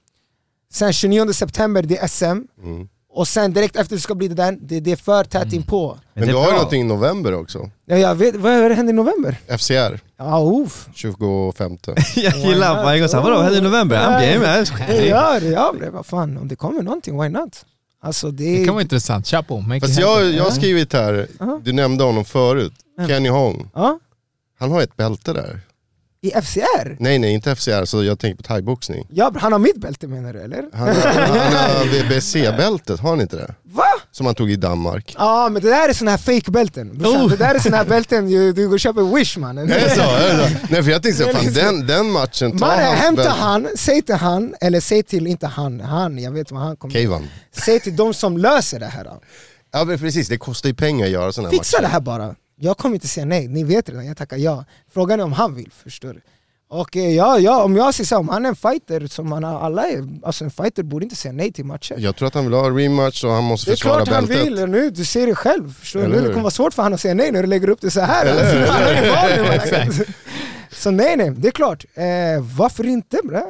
Sen 0.72 0.92
29 0.92 1.32
september 1.32 1.82
det 1.82 1.98
är 1.98 2.06
SM 2.08 2.24
Mm. 2.64 2.88
Och 3.14 3.28
sen 3.28 3.52
direkt 3.52 3.76
efter 3.76 3.96
det 3.96 4.02
ska 4.02 4.14
bli 4.14 4.28
det 4.28 4.34
där, 4.34 4.58
det, 4.60 4.80
det 4.80 4.92
är 4.92 4.96
för 4.96 5.24
tätt 5.24 5.52
inpå 5.52 5.98
Men 6.14 6.28
du 6.28 6.34
har 6.34 6.46
ju 6.46 6.52
någonting 6.52 6.80
i 6.80 6.84
november 6.84 7.34
också. 7.34 7.70
ja, 7.86 7.96
jag 7.96 8.14
vet, 8.14 8.36
vad 8.36 8.52
är 8.52 8.68
det 8.68 8.74
händer 8.74 8.92
i 8.92 8.96
november? 8.96 9.36
FCR, 9.58 10.00
Ja, 10.18 10.62
uff 10.64 10.88
25. 10.94 11.78
Jag 12.16 12.36
gillar 12.36 12.84
varje 12.84 13.00
gång 13.00 13.08
såhär, 13.08 13.24
vadå, 13.24 13.42
händer 13.42 13.58
i 13.58 13.62
november? 13.62 13.96
I'm 13.96 14.32
game, 14.32 14.56
jag 14.56 14.88
Det 14.88 15.06
gör 15.06 15.80
det, 15.80 15.90
vad 15.90 16.06
fan, 16.06 16.36
om 16.36 16.48
det 16.48 16.56
kommer 16.56 16.82
någonting, 16.82 17.22
why 17.22 17.28
not? 17.28 17.64
Alltså 18.02 18.30
det, 18.30 18.58
Det 18.58 18.64
kan 18.64 18.74
vara 18.74 18.82
intressant. 18.82 19.26
Chapo, 19.26 19.60
make 19.60 19.80
Fast 19.80 20.00
jag, 20.00 20.32
jag 20.32 20.44
har 20.44 20.50
skrivit 20.50 20.92
här, 20.92 21.26
du 21.62 21.72
nämnde 21.72 22.04
honom 22.04 22.24
förut, 22.24 22.72
Kenny 23.08 23.28
Hong. 23.28 23.70
Ja, 23.74 23.98
Han 24.58 24.70
har 24.70 24.82
ett 24.82 24.96
bälte 24.96 25.32
där. 25.32 25.60
I 26.24 26.30
FCR? 26.30 26.96
Nej 27.00 27.18
nej, 27.18 27.32
inte 27.34 27.56
FCR, 27.56 27.84
så 27.84 28.04
jag 28.04 28.18
tänker 28.18 28.36
på 28.36 28.42
thaiboxning. 28.42 29.06
Ja, 29.10 29.32
han 29.36 29.52
har 29.52 29.58
mitt 29.58 29.80
bälte 29.80 30.06
menar 30.06 30.32
du 30.32 30.40
eller? 30.40 30.64
Han, 30.72 30.88
han 30.88 31.52
har 31.52 31.84
VBC-bältet, 31.84 33.00
har 33.00 33.10
han 33.10 33.20
inte 33.20 33.36
det? 33.36 33.54
Va? 33.62 33.84
Som 34.10 34.26
han 34.26 34.34
tog 34.34 34.50
i 34.50 34.56
Danmark. 34.56 35.14
Ja 35.18 35.48
men 35.48 35.62
det 35.62 35.68
där 35.68 35.88
är 35.88 35.92
såna 35.92 36.10
här 36.10 36.18
fake-bälten. 36.18 36.90
Oh. 37.04 37.28
det 37.28 37.36
där 37.36 37.54
är 37.54 37.58
såna 37.58 37.76
här 37.76 37.84
bälten 37.84 38.30
du, 38.30 38.52
du 38.52 38.66
går 38.66 38.74
och 38.74 38.80
köper 38.80 39.14
wish 39.16 39.36
mannen 39.36 39.70
Är 39.70 39.80
det 39.80 39.90
så? 39.90 40.00
Är 40.00 40.36
det 40.36 40.48
så? 40.48 40.66
Nej 40.70 40.82
för 40.82 40.90
jag 40.90 41.02
tänkte 41.02 41.24
så, 41.24 41.32
fan, 41.32 41.52
den, 41.52 41.86
den 41.86 42.10
matchen, 42.10 42.58
ta 42.58 42.66
Mannen, 42.66 42.94
hämta 42.96 43.28
han, 43.28 43.68
säg 43.76 44.02
till 44.02 44.14
han, 44.14 44.54
eller 44.60 44.80
säg 44.80 45.02
till, 45.02 45.26
inte 45.26 45.46
han, 45.46 45.80
han, 45.80 46.18
jag 46.18 46.30
vet 46.30 46.50
vad 46.50 46.62
han 46.62 46.76
kommer 46.76 46.94
Keivan. 46.94 47.28
Säg 47.64 47.80
till 47.80 47.96
de 47.96 48.14
som 48.14 48.38
löser 48.38 48.80
det 48.80 48.86
här 48.86 49.06
Ja 49.72 49.84
men 49.84 49.98
precis, 49.98 50.28
det 50.28 50.38
kostar 50.38 50.68
ju 50.68 50.74
pengar 50.74 51.06
att 51.06 51.12
göra 51.12 51.32
sådana 51.32 51.48
här 51.48 51.58
Fixa 51.58 51.76
matcher. 51.76 51.82
det 51.82 51.88
här 51.92 52.00
bara. 52.00 52.34
Jag 52.62 52.78
kommer 52.78 52.94
inte 52.94 53.08
säga 53.08 53.26
nej, 53.26 53.48
ni 53.48 53.64
vet 53.64 53.88
redan, 53.88 54.06
jag 54.06 54.16
tackar 54.16 54.36
ja. 54.36 54.64
Frågan 54.94 55.20
är 55.20 55.24
om 55.24 55.32
han 55.32 55.54
vill, 55.54 55.70
förstår 55.84 56.12
du? 56.12 56.20
Och 56.68 56.96
eh, 56.96 57.14
ja, 57.14 57.38
ja, 57.38 57.64
om 57.64 57.76
jag 57.76 57.94
säger 57.94 58.06
så, 58.06 58.16
om 58.18 58.28
han 58.28 58.44
är 58.44 58.48
en 58.48 58.56
fighter, 58.56 59.06
som 59.06 59.32
han 59.32 59.44
har, 59.44 59.60
alla 59.60 59.86
är, 59.88 60.08
alltså 60.22 60.44
en 60.44 60.50
fighter 60.50 60.82
borde 60.82 61.04
inte 61.04 61.16
säga 61.16 61.32
nej 61.32 61.52
till 61.52 61.64
matcher. 61.64 61.94
Jag 61.98 62.16
tror 62.16 62.28
att 62.28 62.34
han 62.34 62.44
vill 62.44 62.52
ha 62.54 62.70
rematch 62.70 63.24
och 63.24 63.30
han 63.30 63.44
måste 63.44 63.70
Det 63.70 63.74
är 63.74 63.76
försvara 63.76 64.04
klart 64.04 64.08
han 64.14 64.26
bältet. 64.26 64.46
vill, 64.46 64.66
nu, 64.66 64.90
du 64.90 65.04
ser 65.04 65.26
det 65.26 65.34
själv. 65.34 65.74
Förstår 65.74 66.00
du? 66.00 66.08
Nu 66.08 66.20
det 66.20 66.28
kommer 66.28 66.40
vara 66.40 66.50
svårt 66.50 66.74
för 66.74 66.82
honom 66.82 66.94
att 66.94 67.00
säga 67.00 67.14
nej 67.14 67.32
när 67.32 67.42
du 67.42 67.48
lägger 67.48 67.68
upp 67.68 67.80
det 67.80 67.90
så 67.90 68.00
här. 68.00 68.26
Alltså, 68.30 69.76
han 69.76 69.92
så 70.72 70.90
nej 70.90 71.16
nej, 71.16 71.30
det 71.30 71.48
är 71.48 71.52
klart. 71.52 71.84
Eh, 71.94 72.04
varför 72.56 72.86
inte 72.86 73.18
bre? 73.24 73.42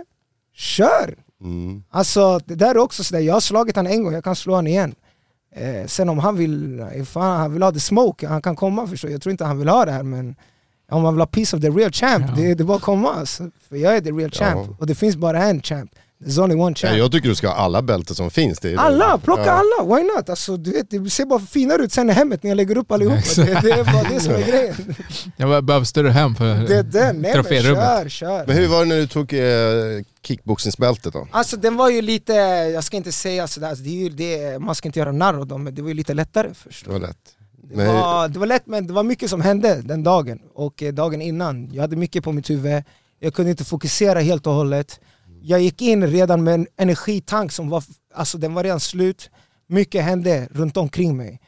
Kör! 0.54 1.14
Mm. 1.40 1.82
Alltså 1.90 2.40
det 2.46 2.54
där 2.54 2.70
är 2.70 2.78
också 2.78 3.04
sådär, 3.04 3.20
jag 3.20 3.34
har 3.34 3.40
slagit 3.40 3.76
han 3.76 3.86
en 3.86 4.04
gång, 4.04 4.14
jag 4.14 4.24
kan 4.24 4.36
slå 4.36 4.54
han 4.54 4.66
igen. 4.66 4.94
Eh, 5.55 5.86
sen 5.86 6.09
om 6.09 6.18
han 6.18 6.36
vill, 6.36 6.86
ifall 6.96 7.22
han 7.38 7.53
vill 7.53 7.62
ha 7.62 7.72
the 7.72 7.80
smoke, 7.80 8.26
han 8.28 8.42
kan 8.42 8.57
komma 8.57 8.86
förstår 8.86 9.09
du. 9.09 9.14
Jag 9.14 9.22
tror 9.22 9.30
inte 9.30 9.44
han 9.44 9.59
vill 9.59 9.68
ha 9.68 9.84
det 9.84 9.92
här 9.92 10.03
men 10.03 10.36
om 10.90 11.05
han 11.05 11.14
vill 11.14 11.20
ha 11.20 11.26
piece 11.26 11.57
of 11.57 11.62
the 11.62 11.70
real 11.70 11.92
champ, 11.92 12.24
Ja. 12.28 12.34
det, 12.36 12.55
det 12.55 12.62
är 12.62 12.64
bara 12.64 12.76
att 12.76 12.82
komma 12.82 13.14
alltså. 13.14 13.50
För 13.68 13.76
jag 13.76 13.96
är 13.96 14.00
the 14.00 14.11
real 14.11 14.30
champ, 14.30 14.66
Ja. 14.68 14.76
och 14.78 14.86
det 14.86 14.94
finns 14.94 15.16
bara 15.16 15.42
en 15.44 15.62
champ. 15.62 15.90
There's 16.26 16.42
only 16.42 16.54
one 16.54 16.70
Ja, 16.70 16.88
champ. 16.88 16.98
jag 16.98 17.12
tycker 17.12 17.28
du 17.28 17.34
ska 17.34 17.48
ha 17.48 17.54
alla 17.54 17.82
bälten 17.82 18.16
som 18.16 18.30
finns. 18.30 18.58
Det 18.58 18.68
är 18.68 18.72
det. 18.72 18.78
Alla, 18.80 19.18
plocka 19.18 19.42
Ja. 19.46 19.50
alla, 19.80 19.96
why 19.96 20.02
not? 20.02 20.28
Alltså, 20.28 20.56
du 20.56 20.72
vet, 20.72 20.90
det 20.90 21.10
ser 21.10 21.24
bara 21.26 21.40
finare 21.40 21.82
ut 21.82 21.92
sen 21.92 22.10
i 22.10 22.12
hemmet 22.12 22.42
när 22.42 22.50
jag 22.50 22.56
lägger 22.56 22.76
upp 22.78 22.92
allihopa. 22.92 23.16
Det, 23.36 23.44
det 23.44 23.70
är 23.70 23.84
bara 23.92 24.02
det 24.14 24.20
som 24.20 24.34
är 24.34 24.46
grejen. 24.46 24.74
Jag 25.36 25.48
be- 25.48 25.62
behöver 25.62 25.84
större 25.86 26.08
hem 26.10 26.34
för 26.34 26.44
Det 26.54 26.82
den, 26.82 27.16
nej 27.16 27.22
men 27.22 27.32
troférummet. 27.32 27.84
kör, 27.84 28.08
kör. 28.08 28.44
Men 28.46 28.56
hur 28.56 28.68
var 28.68 28.78
det 28.78 28.84
när 28.84 28.96
du 28.96 29.06
tog 29.06 29.32
eh, 29.32 30.04
kickboxningsbältet 30.26 31.12
då? 31.12 31.28
Alltså 31.30 31.56
den 31.56 31.76
var 31.76 31.90
ju 31.90 32.02
lite, 32.02 32.32
jag 32.74 32.84
ska 32.84 32.96
inte 32.96 33.12
säga 33.12 33.46
sådär, 33.46 33.68
alltså, 33.68 33.84
det 33.84 33.90
är 33.90 33.94
ju 34.02 34.08
det, 34.08 34.58
man 34.58 34.74
ska 34.74 34.88
inte 34.88 34.98
göra 34.98 35.12
narr 35.12 35.34
av 35.34 35.46
dem, 35.46 35.64
men 35.64 35.74
det 35.74 35.82
var 35.82 35.88
ju 35.88 35.94
lite 35.94 36.14
lättare 36.14 36.48
först. 36.54 36.84
Det 36.84 36.92
var 36.92 36.98
lätt. 37.00 37.16
Det 37.70 37.76
Men, 37.76 37.86
var, 37.86 38.28
det 38.28 38.38
var 38.38 38.46
lätt 38.46 38.66
men 38.66 38.86
det 38.86 38.92
var 38.92 39.02
mycket 39.02 39.30
som 39.30 39.40
hände 39.40 39.82
den 39.84 40.02
dagen 40.02 40.38
och 40.54 40.82
eh, 40.82 40.92
dagen 40.92 41.22
innan. 41.22 41.68
Jag 41.72 41.80
hade 41.82 41.96
mycket 41.96 42.24
på 42.24 42.32
mitt 42.32 42.50
huvud, 42.50 42.82
jag 43.20 43.34
kunde 43.34 43.50
inte 43.50 43.64
fokusera 43.64 44.20
helt 44.20 44.46
och 44.46 44.52
hållet. 44.52 45.00
Jag 45.45 45.61
gick 45.61 45.82
in 45.82 46.07
redan 46.07 46.45
med 46.45 46.55
en 46.55 46.66
energitank 46.76 47.53
som 47.53 47.68
var, 47.68 47.84
alltså 48.14 48.38
den 48.38 48.55
var 48.55 48.64
redan 48.64 48.80
slut. 48.80 49.30
Mycket 49.66 50.05
hände 50.05 50.49
runt 50.51 50.76
omkring 50.76 51.16
mig. 51.16 51.40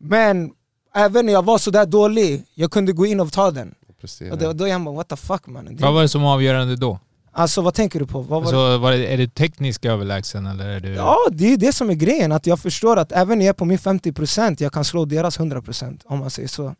Men 0.00 0.50
även 0.94 1.26
när 1.26 1.32
jag 1.32 1.44
var 1.44 1.58
sådär 1.58 1.86
dålig, 1.86 2.44
jag 2.54 2.70
kunde 2.70 2.92
gå 2.92 3.06
in 3.06 3.20
och 3.20 3.32
ta 3.32 3.50
den. 3.50 3.74
prestera. 4.00 4.32
Och 4.32 4.38
det 4.38 4.46
var 4.46 4.54
då 4.54 4.68
jag 4.68 4.84
bara 4.84 4.94
what 4.94 5.08
the 5.08 5.16
fuck 5.16 5.46
man. 5.46 5.76
Vad 5.80 5.94
var 5.94 6.02
det 6.02 6.08
som 6.08 6.22
var 6.22 6.34
avgörande 6.34 6.76
då? 6.76 6.98
Alltså 7.32 7.62
vad 7.62 7.74
tänker 7.74 7.98
du 7.98 8.06
på? 8.06 8.20
Vad 8.20 8.28
var 8.28 8.52
det? 8.52 8.58
Alltså, 8.58 8.78
var 8.78 8.92
det, 8.92 9.06
är 9.06 9.18
det 9.18 9.34
teknisk 9.34 9.84
överlägsen 9.84 10.46
eller 10.46 10.68
är 10.68 10.80
du... 10.80 10.88
Ja, 10.88 11.16
det 11.32 11.52
är 11.52 11.56
det 11.56 11.72
som 11.72 11.90
är 11.90 11.94
grejen. 11.94 12.32
Att 12.32 12.46
jag 12.46 12.58
förstår 12.58 12.96
att 12.96 13.12
även 13.12 13.38
när 13.38 13.44
jag 13.46 13.52
är 13.52 13.56
på 13.56 13.64
min 13.64 13.78
50% 13.78 14.56
jag 14.62 14.72
kan 14.72 14.84
slå 14.84 15.04
deras 15.04 15.38
100% 15.38 16.00
om 16.04 16.18
man 16.18 16.30
säger 16.30 16.48
så. 16.48 16.74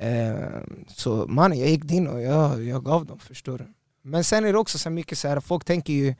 Eh, 0.00 0.34
så 0.88 1.26
mannen, 1.28 1.58
jag 1.58 1.68
gick 1.68 1.90
in 1.90 2.06
och 2.06 2.22
jag, 2.22 2.64
jag 2.64 2.84
gav 2.84 3.06
dem, 3.06 3.18
förstår 3.18 3.58
du. 3.58 3.64
Men 4.06 4.24
sen 4.24 4.44
är 4.44 4.52
det 4.52 4.58
också 4.58 4.78
så 4.78 4.90
mycket 4.90 5.18
så 5.18 5.28
här, 5.28 5.40
folk 5.40 5.64
tänker 5.64 5.92
ju 5.92 6.14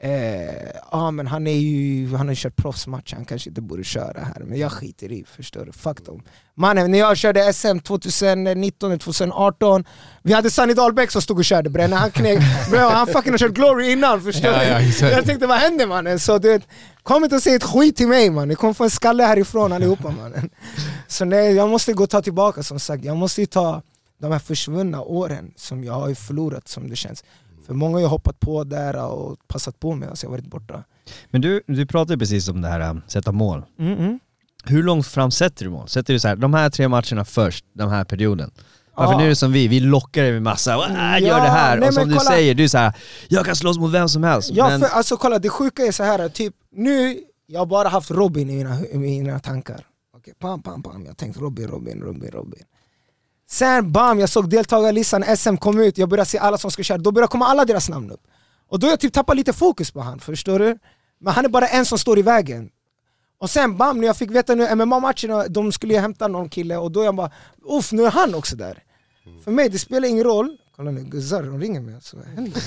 eh, 0.00 0.70
ah, 0.90 1.10
men 1.10 1.26
han, 1.26 1.46
är 1.46 1.52
ju, 1.52 2.08
han 2.16 2.26
har 2.26 2.32
ju 2.34 2.36
kört 2.36 2.56
proffsmatch, 2.56 3.12
han 3.14 3.24
kanske 3.24 3.48
inte 3.50 3.60
borde 3.60 3.84
köra 3.84 4.20
här. 4.20 4.42
Men 4.44 4.58
jag 4.58 4.72
skiter 4.72 5.12
i, 5.12 5.24
förstår 5.36 5.64
du. 5.66 5.72
Fuck 5.72 6.04
dem. 6.06 6.22
Mannen, 6.54 6.90
när 6.90 6.98
jag 6.98 7.16
körde 7.16 7.52
SM 7.52 7.78
2019, 7.78 8.98
2018 8.98 9.84
Vi 10.22 10.32
hade 10.32 10.50
Sunny 10.50 10.74
Dahlbäck 10.74 11.10
som 11.10 11.22
stod 11.22 11.38
och 11.38 11.44
körde 11.44 11.70
bre, 11.70 11.86
när 11.86 11.96
han 11.96 12.10
kneg, 12.10 12.38
bro, 12.70 12.78
han 12.78 13.06
fucking 13.06 13.32
har 13.32 13.38
kört 13.38 13.52
glory 13.54 13.92
innan 13.92 14.22
förstår 14.22 14.50
Ja, 14.50 14.58
du? 14.58 14.64
ja, 14.64 14.80
exakt. 14.80 15.12
jag 15.16 15.24
tänkte 15.24 15.46
vad 15.46 15.58
händer 15.58 15.86
mannen? 15.86 16.18
Så 16.18 16.38
du 16.38 16.48
vet, 16.48 16.62
kom 17.02 17.24
inte 17.24 17.36
och 17.36 17.42
säg 17.42 17.54
ett 17.54 17.64
skit 17.64 17.96
till 17.96 18.08
mig 18.08 18.30
man, 18.30 18.48
ni 18.48 18.54
kommer 18.54 18.74
få 18.74 18.84
en 18.84 18.90
skalle 18.90 19.22
härifrån 19.22 19.72
allihopa 19.72 20.10
mannen 20.10 20.50
Så 21.08 21.24
nej, 21.24 21.54
jag 21.54 21.68
måste 21.68 21.92
gå 21.92 22.02
och 22.02 22.10
ta 22.10 22.22
tillbaka 22.22 22.62
som 22.62 22.80
sagt, 22.80 23.04
jag 23.04 23.16
måste 23.16 23.40
ju 23.40 23.46
ta 23.46 23.82
de 24.20 24.32
här 24.32 24.38
försvunna 24.38 25.02
åren 25.02 25.52
som 25.56 25.84
jag 25.84 25.92
har 25.92 26.14
förlorat 26.14 26.68
som 26.68 26.88
det 26.90 26.96
känns 26.96 27.24
För 27.66 27.74
många 27.74 27.96
har 27.96 28.00
ju 28.00 28.06
hoppat 28.06 28.40
på 28.40 28.64
där 28.64 29.04
och 29.12 29.38
passat 29.48 29.80
på 29.80 29.94
medan 29.94 30.16
jag 30.22 30.30
varit 30.30 30.46
borta 30.46 30.84
Men 31.30 31.40
du, 31.40 31.62
du 31.66 31.86
pratade 31.86 32.18
precis 32.18 32.48
om 32.48 32.60
det 32.60 32.68
här 32.68 32.80
äh, 32.80 32.94
sätta 33.06 33.32
mål. 33.32 33.62
mm 33.78 33.98
-mm. 33.98 34.18
Hur 34.64 34.82
långt 34.82 35.06
fram 35.06 35.30
sätter 35.30 35.64
du 35.64 35.70
mål? 35.70 35.88
Sätter 35.88 36.12
du 36.12 36.18
så 36.20 36.28
här, 36.28 36.36
de 36.36 36.54
här 36.54 36.70
tre 36.70 36.88
matcherna 36.88 37.24
först, 37.24 37.64
den 37.72 37.88
här 37.88 38.04
perioden? 38.04 38.50
Varför 38.96 39.12
Ja. 39.12 39.18
nu 39.18 39.24
är 39.24 39.28
det 39.28 39.36
som 39.36 39.52
vi, 39.52 39.68
vi 39.68 39.80
lockar 39.80 40.22
dig 40.22 40.32
med 40.32 40.42
massa, 40.42 40.76
"Wah, 40.76 40.92
Ja, 40.92 41.18
gör 41.18 41.40
det 41.40 41.48
här, 41.48 41.78
nej, 41.78 41.88
och 41.88 41.94
som 41.94 42.08
du 42.08 42.14
kolla. 42.14 42.30
säger, 42.30 42.54
du 42.54 42.64
är 42.64 42.68
så 42.68 42.78
här, 42.78 42.92
jag 43.28 43.44
kan 43.46 43.56
slåss 43.56 43.78
mot 43.78 43.92
vem 43.92 44.08
som 44.08 44.22
helst. 44.24 44.50
Ja, 44.52 44.68
men, 44.68 44.80
för, 44.80 44.86
alltså 44.88 45.16
kolla 45.16 45.38
det 45.38 45.48
sjuka 45.48 45.82
är 45.82 45.92
så 45.92 46.02
här 46.02 46.28
typ 46.28 46.54
nu, 46.72 47.20
jag 47.46 47.60
har 47.60 47.66
bara 47.66 47.88
haft 47.88 48.10
Robin 48.10 48.50
i 48.50 48.56
mina, 48.56 48.86
i 48.86 48.98
mina 48.98 49.38
tankar 49.38 49.86
Okej, 50.16 50.34
pam, 50.38 50.62
pam, 50.62 50.82
pam, 50.82 51.02
jag 51.02 51.08
har 51.10 51.14
tänkt 51.14 51.38
Robin, 51.40 51.68
Robin, 51.68 52.00
Robin, 52.02 52.30
Robin 52.30 52.62
Sen 53.54 53.92
bam, 53.92 54.20
jag 54.20 54.28
såg 54.28 54.50
deltagarlistan, 54.50 55.36
SM 55.36 55.56
kom 55.56 55.80
ut, 55.80 55.98
jag 55.98 56.08
började 56.08 56.30
se 56.30 56.38
alla 56.38 56.58
som 56.58 56.70
ska 56.70 56.82
köra, 56.82 56.98
då 56.98 57.12
började 57.12 57.30
komma 57.30 57.46
alla 57.46 57.64
deras 57.64 57.88
namn 57.88 58.10
upp. 58.10 58.20
Och 58.68 58.78
då 58.78 58.86
jag 58.86 59.00
typ 59.00 59.12
tappat 59.12 59.36
lite 59.36 59.52
fokus 59.52 59.90
på 59.90 60.00
han, 60.00 60.20
förstår 60.20 60.58
du? 60.58 60.78
Men 61.20 61.32
han 61.32 61.44
är 61.44 61.48
bara 61.48 61.66
en 61.66 61.84
som 61.84 61.98
står 61.98 62.18
i 62.18 62.22
vägen. 62.22 62.70
Och 63.38 63.50
sen 63.50 63.76
bam, 63.76 64.00
när 64.00 64.06
jag 64.06 64.16
fick 64.16 64.30
veta 64.30 64.54
nu 64.54 64.74
MMA-matcherna, 64.74 65.48
de 65.48 65.72
skulle 65.72 65.98
hämta 65.98 66.28
någon 66.28 66.48
kille 66.48 66.76
och 66.76 66.92
då 66.92 67.04
jag 67.04 67.14
bara 67.14 67.30
uff, 67.78 67.92
nu 67.92 68.04
är 68.04 68.10
han 68.10 68.34
också 68.34 68.56
där. 68.56 68.82
För 69.44 69.50
mig, 69.50 69.68
det 69.68 69.78
spelar 69.78 70.08
ingen 70.08 70.24
roll. 70.24 70.58
Kolla 70.76 70.90
nu, 70.90 71.04
guzzar, 71.04 71.42
de 71.42 71.60
ringer 71.60 71.80
mig 71.80 71.94
alltså, 71.94 72.16
vad 72.16 72.26
händer? 72.26 72.62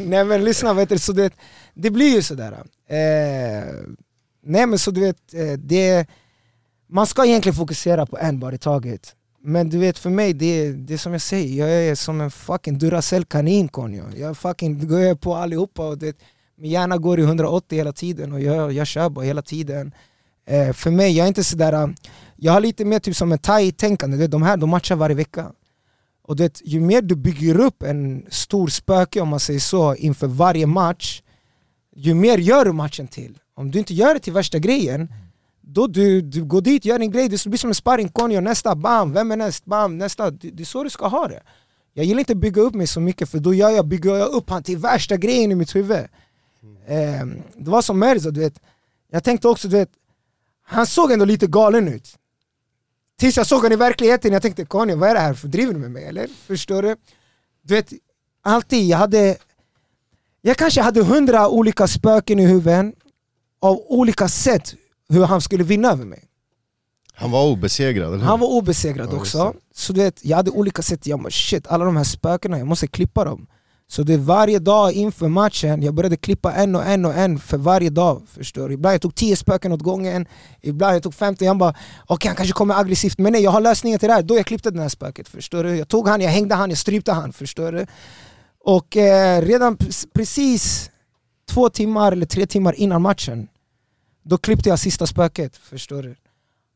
Nej 0.08 0.24
men 0.24 0.44
lyssna, 0.44 0.74
vet 0.74 0.88
du, 0.88 0.98
så 0.98 1.12
det, 1.12 1.32
det 1.74 1.90
blir 1.90 2.14
ju 2.14 2.22
sådär. 2.22 2.52
Eh, 2.88 3.64
nej 4.42 4.66
men 4.66 4.78
så 4.78 4.90
du 4.90 5.00
vet, 5.00 5.34
eh, 5.34 5.52
det, 5.52 6.06
man 6.88 7.06
ska 7.06 7.26
egentligen 7.26 7.56
fokusera 7.56 8.06
på 8.06 8.18
en 8.18 8.40
bar 8.40 8.52
i 8.52 8.58
taget. 8.58 9.14
Men 9.40 9.68
du 9.68 9.78
vet 9.78 9.98
för 9.98 10.10
mig, 10.10 10.32
det, 10.32 10.72
det 10.72 10.94
är 10.94 10.98
som 10.98 11.12
jag 11.12 11.20
säger, 11.20 11.66
jag 11.66 11.84
är 11.84 11.94
som 11.94 12.20
en 12.20 12.30
fucking 12.30 12.78
Duracell-kanin 12.78 13.68
konjo. 13.68 14.04
Jag 14.16 14.36
fucking 14.36 14.88
går 14.88 15.14
på 15.14 15.34
allihopa 15.34 15.88
och 15.88 15.98
det, 15.98 16.16
min 16.56 16.70
hjärna 16.70 16.96
går 16.96 17.20
i 17.20 17.22
180 17.22 17.76
hela 17.76 17.92
tiden 17.92 18.32
och 18.32 18.40
jag, 18.40 18.72
jag 18.72 18.86
kör 18.86 19.08
bara 19.08 19.24
hela 19.24 19.42
tiden. 19.42 19.92
Eh, 20.46 20.72
för 20.72 20.90
mig, 20.90 21.16
jag 21.16 21.24
är 21.24 21.28
inte 21.28 21.44
sådär, 21.44 21.82
um, 21.82 21.94
jag 22.36 22.52
har 22.52 22.60
lite 22.60 22.84
mer 22.84 22.98
typ 22.98 23.16
som 23.16 23.32
en 23.32 23.38
thai-tänkande, 23.38 24.16
du 24.16 24.22
vet, 24.22 24.30
de 24.30 24.42
här 24.42 24.56
de 24.56 24.70
matchar 24.70 24.96
varje 24.96 25.16
vecka. 25.16 25.52
Och 26.22 26.36
det, 26.36 26.60
ju 26.64 26.80
mer 26.80 27.02
du 27.02 27.16
bygger 27.16 27.60
upp 27.60 27.82
en 27.82 28.26
stor 28.28 28.68
spöke 28.68 29.20
om 29.20 29.28
man 29.28 29.40
säger 29.40 29.60
så 29.60 29.94
inför 29.94 30.26
varje 30.26 30.66
match, 30.66 31.22
ju 31.96 32.14
mer 32.14 32.38
gör 32.38 32.64
du 32.64 32.72
matchen 32.72 33.08
till. 33.08 33.38
Om 33.54 33.70
du 33.70 33.78
inte 33.78 33.94
gör 33.94 34.14
det 34.14 34.20
till 34.20 34.32
värsta 34.32 34.58
grejen, 34.58 35.00
mm 35.00 35.12
då 35.70 35.86
du, 35.86 36.20
du 36.20 36.44
går 36.44 36.60
dit, 36.60 36.84
gör 36.84 36.98
din 36.98 37.10
grej, 37.10 37.28
det 37.28 37.46
blir 37.46 37.58
som 37.58 37.70
en 37.70 37.74
sparring 37.74 38.08
konjo, 38.08 38.40
nästa, 38.40 38.74
bam, 38.74 39.12
vem 39.12 39.32
är 39.32 39.36
näst, 39.36 39.64
bam, 39.64 39.98
nästa. 39.98 40.30
Det, 40.30 40.50
det 40.50 40.62
är 40.62 40.64
så 40.64 40.84
du 40.84 40.90
ska 40.90 41.06
ha 41.06 41.28
det. 41.28 41.42
Jag 41.92 42.06
gillar 42.06 42.18
inte 42.18 42.32
att 42.32 42.38
bygga 42.38 42.62
upp 42.62 42.74
mig 42.74 42.86
så 42.86 43.00
mycket 43.00 43.28
för 43.28 43.38
då 43.38 43.54
gör 43.54 43.70
jag, 43.70 43.86
bygger 43.86 44.14
jag 44.14 44.28
upp 44.28 44.50
han 44.50 44.62
till 44.62 44.78
värsta 44.78 45.16
grejen 45.16 45.52
i 45.52 45.54
mitt 45.54 45.74
huvud. 45.74 46.08
Eh, 46.86 47.26
det 47.54 47.70
var 47.70 47.82
som 47.82 47.98
Merzo, 47.98 48.30
du 48.30 48.40
vet. 48.40 48.60
Jag 49.10 49.24
tänkte 49.24 49.48
också, 49.48 49.68
du 49.68 49.76
vet, 49.76 49.90
han 50.62 50.86
såg 50.86 51.12
ändå 51.12 51.24
lite 51.24 51.46
galen 51.46 51.88
ut. 51.88 52.16
Tills 53.18 53.36
jag 53.36 53.46
såg 53.46 53.58
honom 53.58 53.72
i 53.72 53.76
verkligheten, 53.76 54.32
jag 54.32 54.42
tänkte 54.42 54.64
Conny 54.64 54.94
vad 54.94 55.10
är 55.10 55.14
det 55.14 55.20
här 55.20 55.34
för 55.34 55.48
driver 55.48 55.72
du 55.72 55.78
med 55.78 55.90
mig 55.90 56.04
eller? 56.04 56.26
Förstår 56.46 56.82
du? 56.82 56.96
Du 57.62 57.74
vet, 57.74 57.92
alltid, 58.42 58.88
jag 58.88 58.98
hade 58.98 59.36
Jag 60.40 60.56
kanske 60.56 60.80
hade 60.80 61.02
hundra 61.02 61.48
olika 61.48 61.86
spöken 61.86 62.38
i 62.38 62.46
huvudet 62.46 62.94
av 63.60 63.82
olika 63.88 64.28
sätt 64.28 64.74
hur 65.08 65.24
han 65.24 65.40
skulle 65.40 65.64
vinna 65.64 65.90
över 65.92 66.04
mig. 66.04 66.24
Han 67.14 67.30
var 67.30 67.44
obesegrad, 67.46 68.08
eller 68.08 68.18
hur? 68.18 68.24
Han 68.24 68.40
var 68.40 68.48
obesegrad 68.48 69.08
Ja, 69.12 69.16
också. 69.16 69.54
Så 69.74 69.92
du 69.92 70.00
vet, 70.00 70.24
jag 70.24 70.36
hade 70.36 70.50
olika 70.50 70.82
sätt, 70.82 71.06
jag 71.06 71.22
bara 71.22 71.30
shit, 71.30 71.66
alla 71.66 71.84
de 71.84 71.96
här 71.96 72.04
spökena, 72.04 72.58
jag 72.58 72.66
måste 72.66 72.86
klippa 72.86 73.24
dem. 73.24 73.46
Så 73.90 74.02
det 74.02 74.16
varje 74.16 74.58
dag 74.58 74.92
inför 74.92 75.28
matchen, 75.28 75.82
jag 75.82 75.94
började 75.94 76.16
klippa 76.16 76.52
en 76.52 76.74
och 76.76 76.84
en 76.86 77.04
och 77.04 77.14
en 77.14 77.38
för 77.38 77.56
varje 77.58 77.90
dag. 77.90 78.22
Förstår 78.28 78.68
du? 78.68 78.74
Ibland 78.74 78.94
jag 78.94 79.02
tog 79.02 79.14
10 79.14 79.36
spöken 79.36 79.72
åt 79.72 79.82
gången, 79.82 80.26
ibland 80.60 80.94
jag 80.94 81.02
tog 81.02 81.14
50, 81.14 81.44
jag 81.44 81.58
bara 81.58 81.74
okej 82.06 82.28
han 82.28 82.36
kanske 82.36 82.52
kommer 82.52 82.74
aggressivt, 82.80 83.18
men 83.18 83.32
nej 83.32 83.42
jag 83.42 83.50
har 83.50 83.60
lösningen 83.60 83.98
till 83.98 84.08
det 84.08 84.14
här. 84.14 84.22
Då 84.22 84.36
jag 84.36 84.46
klippte 84.46 84.70
det 84.70 84.80
här 84.82 84.88
spöket, 84.88 85.28
förstår 85.28 85.64
du? 85.64 85.76
Jag 85.76 85.88
tog 85.88 86.08
han, 86.08 86.20
jag 86.20 86.30
hängde 86.30 86.54
han, 86.54 86.68
jag 86.70 86.78
strypte 86.78 87.12
han, 87.12 87.32
förstår 87.32 87.72
du? 87.72 87.86
Och 88.64 88.96
eh, 88.96 89.42
redan 89.42 89.76
pre- 89.76 90.06
precis 90.14 90.90
två 91.50 91.68
timmar 91.68 92.12
eller 92.12 92.26
tre 92.26 92.46
timmar 92.46 92.72
innan 92.74 93.02
matchen, 93.02 93.48
då 94.28 94.38
klippte 94.38 94.68
jag 94.68 94.78
sista 94.78 95.06
spöket, 95.06 95.56
förstår 95.56 96.02
du? 96.02 96.16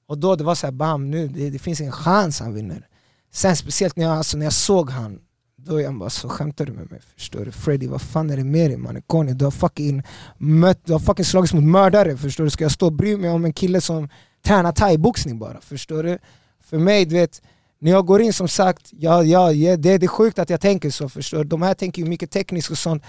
Och 0.06 0.18
då 0.18 0.36
det 0.36 0.44
var 0.44 0.54
så 0.54 0.66
här, 0.66 0.72
bam, 0.72 1.10
nu, 1.10 1.28
det, 1.28 1.50
det 1.50 1.58
finns 1.58 1.80
en 1.80 1.92
chans 1.92 2.40
han 2.40 2.54
vinner. 2.54 2.88
Sen 3.32 3.56
speciellt 3.56 3.96
när 3.96 4.04
jag, 4.04 4.16
alltså, 4.16 4.38
när 4.38 4.46
jag 4.46 4.52
såg 4.52 4.90
han, 4.90 5.18
då 5.56 5.80
jag 5.80 5.98
bara 5.98 6.10
så 6.10 6.28
skämtar 6.28 6.66
du 6.66 6.72
med 6.72 6.90
mig? 6.90 7.00
Förstår 7.16 7.44
du? 7.44 7.52
Freddy, 7.52 7.86
vad 7.86 8.02
fan 8.02 8.30
är 8.30 8.36
det 8.36 8.44
med 8.44 8.70
dig 8.70 8.76
mannen? 8.76 9.02
Conny, 9.06 9.32
du 9.32 9.44
har 9.44 9.50
fucking 9.50 10.02
mött, 10.38 10.80
du 10.84 10.92
har 10.92 11.00
fucking 11.00 11.24
slagits 11.24 11.54
mot 11.54 11.64
mördare, 11.64 12.16
förstår 12.16 12.44
du? 12.44 12.50
Ska 12.50 12.64
jag 12.64 12.72
stå 12.72 12.86
och 12.86 12.92
bry 12.92 13.16
mig 13.16 13.30
om 13.30 13.44
en 13.44 13.52
kille 13.52 13.80
som 13.80 14.08
tränar 14.44 14.72
thai-boxning 14.72 15.38
bara? 15.38 15.60
Förstår 15.60 16.02
du? 16.02 16.18
För 16.60 16.78
mig, 16.78 17.04
du 17.04 17.14
vet, 17.14 17.42
när 17.78 17.90
jag 17.90 18.06
går 18.06 18.22
in 18.22 18.32
som 18.32 18.48
sagt, 18.48 18.90
ja, 18.92 19.22
ja, 19.22 19.52
ja, 19.52 19.76
det, 19.76 19.98
det 19.98 20.06
är 20.06 20.08
sjukt 20.08 20.38
att 20.38 20.50
jag 20.50 20.60
tänker 20.60 20.90
så, 20.90 21.08
förstår 21.08 21.38
du? 21.38 21.44
De 21.44 21.62
här 21.62 21.74
tänker 21.74 22.02
ju 22.02 22.08
mycket 22.08 22.30
tekniskt 22.30 22.70
och 22.70 22.78
sånt. 22.78 23.02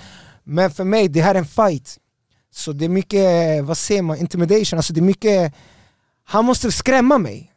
Men 0.43 0.71
för 0.71 0.83
mig, 0.83 1.07
det 1.07 1.21
här 1.21 1.35
är 1.35 1.39
en 1.39 1.45
fight. 1.45 1.97
Så 2.53 2.71
det 2.73 2.85
är 2.85 2.89
mycket, 2.89 3.63
vad 3.63 3.77
säger 3.77 4.01
man, 4.01 4.17
intimidation, 4.17 4.79
alltså 4.79 4.93
det 4.93 4.99
är 4.99 5.03
mycket 5.03 5.53
han 6.23 6.45
måste 6.45 6.71
skrämma 6.71 7.17
mig. 7.17 7.49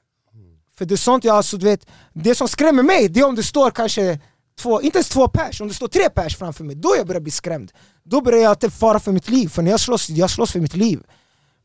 För 0.79 0.85
det 0.85 0.95
är 0.95 0.97
sånt 0.97 1.25
jag, 1.25 1.37
alltså, 1.37 1.57
du 1.57 1.67
vet, 1.67 1.87
det 2.13 2.35
som 2.35 2.49
skrämmer 2.49 2.83
mig 2.83 3.09
det 3.09 3.21
är 3.21 3.27
om 3.27 3.35
det 3.35 3.43
står 3.43 3.71
kanske 3.71 4.21
två, 4.61 4.83
inte 4.83 4.99
ens 4.99 5.09
två 5.09 5.29
pers, 5.29 5.61
om 5.61 5.69
det 5.69 5.75
står 5.75 5.89
tre 5.89 6.11
pers 6.11 6.37
framför 6.37 6.65
mig, 6.65 6.77
då 6.77 6.95
jag 6.99 7.07
börjar 7.07 7.21
bli 7.21 7.31
skrämd. 7.31 7.73
Då 8.05 8.21
börjar 8.21 8.41
jag 8.41 8.53
att 8.53 8.75
fara 8.75 9.01
för 9.01 9.13
mitt 9.13 9.29
liv, 9.29 9.49
för 9.49 9.63
när 9.63 9.71
jag 9.71 9.81
slåss, 9.81 10.11
jag 10.11 10.31
slåss 10.31 10.53
för 10.53 10.61
mitt 10.61 10.77
liv. 10.77 11.03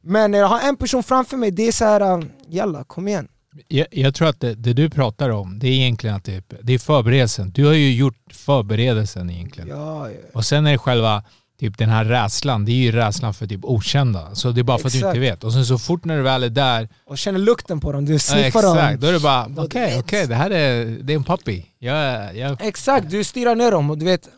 Men 0.02 0.32
när 0.32 0.40
jag 0.40 0.48
har 0.48 0.60
en 0.60 0.76
person 0.76 1.04
framför 1.04 1.38
mig, 1.38 1.52
det 1.52 1.68
är 1.68 1.72
så 1.72 1.86
här, 1.86 2.18
uh, 2.18 2.26
jalla 2.48 2.84
kom 2.84 3.08
igen. 3.08 3.28
Jag, 3.68 3.88
jag 3.92 4.16
tror 4.16 4.28
att 4.28 4.40
det, 4.40 4.56
det 4.56 4.74
du 4.74 4.90
pratar 4.90 5.30
om, 5.30 5.60
det 5.60 5.68
är 5.68 5.72
egentligen 5.72 6.16
att 6.16 6.24
det, 6.24 6.44
det 6.62 6.74
är 6.74 6.80
förberedelsen. 6.80 7.52
Du 7.52 7.66
har 7.66 7.74
ju 7.74 7.94
gjort 7.94 8.34
förberedelsen 8.34 9.30
egentligen. 9.30 9.70
Ja, 9.70 10.10
ja. 10.10 10.18
Och 10.34 10.46
sen 10.46 10.66
är 10.68 10.72
det 10.72 10.78
själva, 10.78 11.24
typ 11.62 11.78
den 11.78 11.90
här 11.90 12.06
rädslan, 12.06 12.66
det 12.66 12.72
är 12.72 12.76
ju 12.76 12.92
rädslan 12.92 13.34
för 13.34 13.48
typ 13.48 13.60
okända. 13.66 14.36
Så 14.36 14.52
det 14.52 14.62
är 14.62 14.64
bara 14.64 14.78
för 14.78 14.88
att 14.88 14.92
du 14.94 14.98
Exakt. 14.98 15.16
inte 15.16 15.20
vet. 15.30 15.44
Och 15.44 15.54
sen 15.54 15.66
så 15.66 15.78
fort 15.78 16.06
när 16.06 16.18
du 16.18 16.24
väl 16.24 16.44
är 16.44 16.50
där, 16.50 16.90
Och 17.06 17.18
känner 17.18 17.40
lukten 17.40 17.80
på 17.80 17.92
dem, 17.92 18.06
du 18.06 18.14
ja, 18.14 18.20
sniffar 18.20 18.62
dem. 18.62 18.78
exakt, 18.78 19.02
då 19.02 19.08
är 19.08 19.14
det 19.14 19.20
bara 19.20 19.50
okej, 19.58 20.00
okej, 20.00 20.28
det 20.28 20.36
här 20.36 20.50
är, 20.52 20.86
det 20.86 21.14
är 21.14 21.18
en 21.18 21.24
puppy. 21.24 21.64
Jag, 21.80 22.36
jag, 22.38 22.58
Exakt, 22.62 23.10
du 23.10 23.24
stirrar 23.24 23.56
ner 23.56 23.72
dem 23.72 23.90
och 23.90 23.98
du 23.98 24.06
vet 24.06 24.30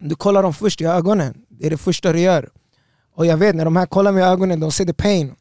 Du 0.00 0.14
kollar 0.14 0.42
dem 0.42 0.54
först 0.54 0.80
i 0.80 0.84
ögonen, 0.84 1.34
det 1.48 1.66
är 1.66 1.70
det 1.70 1.78
första 1.78 2.12
du 2.12 2.20
gör 2.20 2.48
Och 3.16 3.26
jag 3.26 3.36
vet 3.36 3.54
när 3.56 3.64
de 3.64 3.76
här 3.76 3.86
kollar 3.86 4.12
mig 4.12 4.22
i 4.22 4.26
ögonen, 4.26 4.60
de 4.60 4.72
ser 4.72 4.84
the 4.84 4.92
pain 4.92 5.34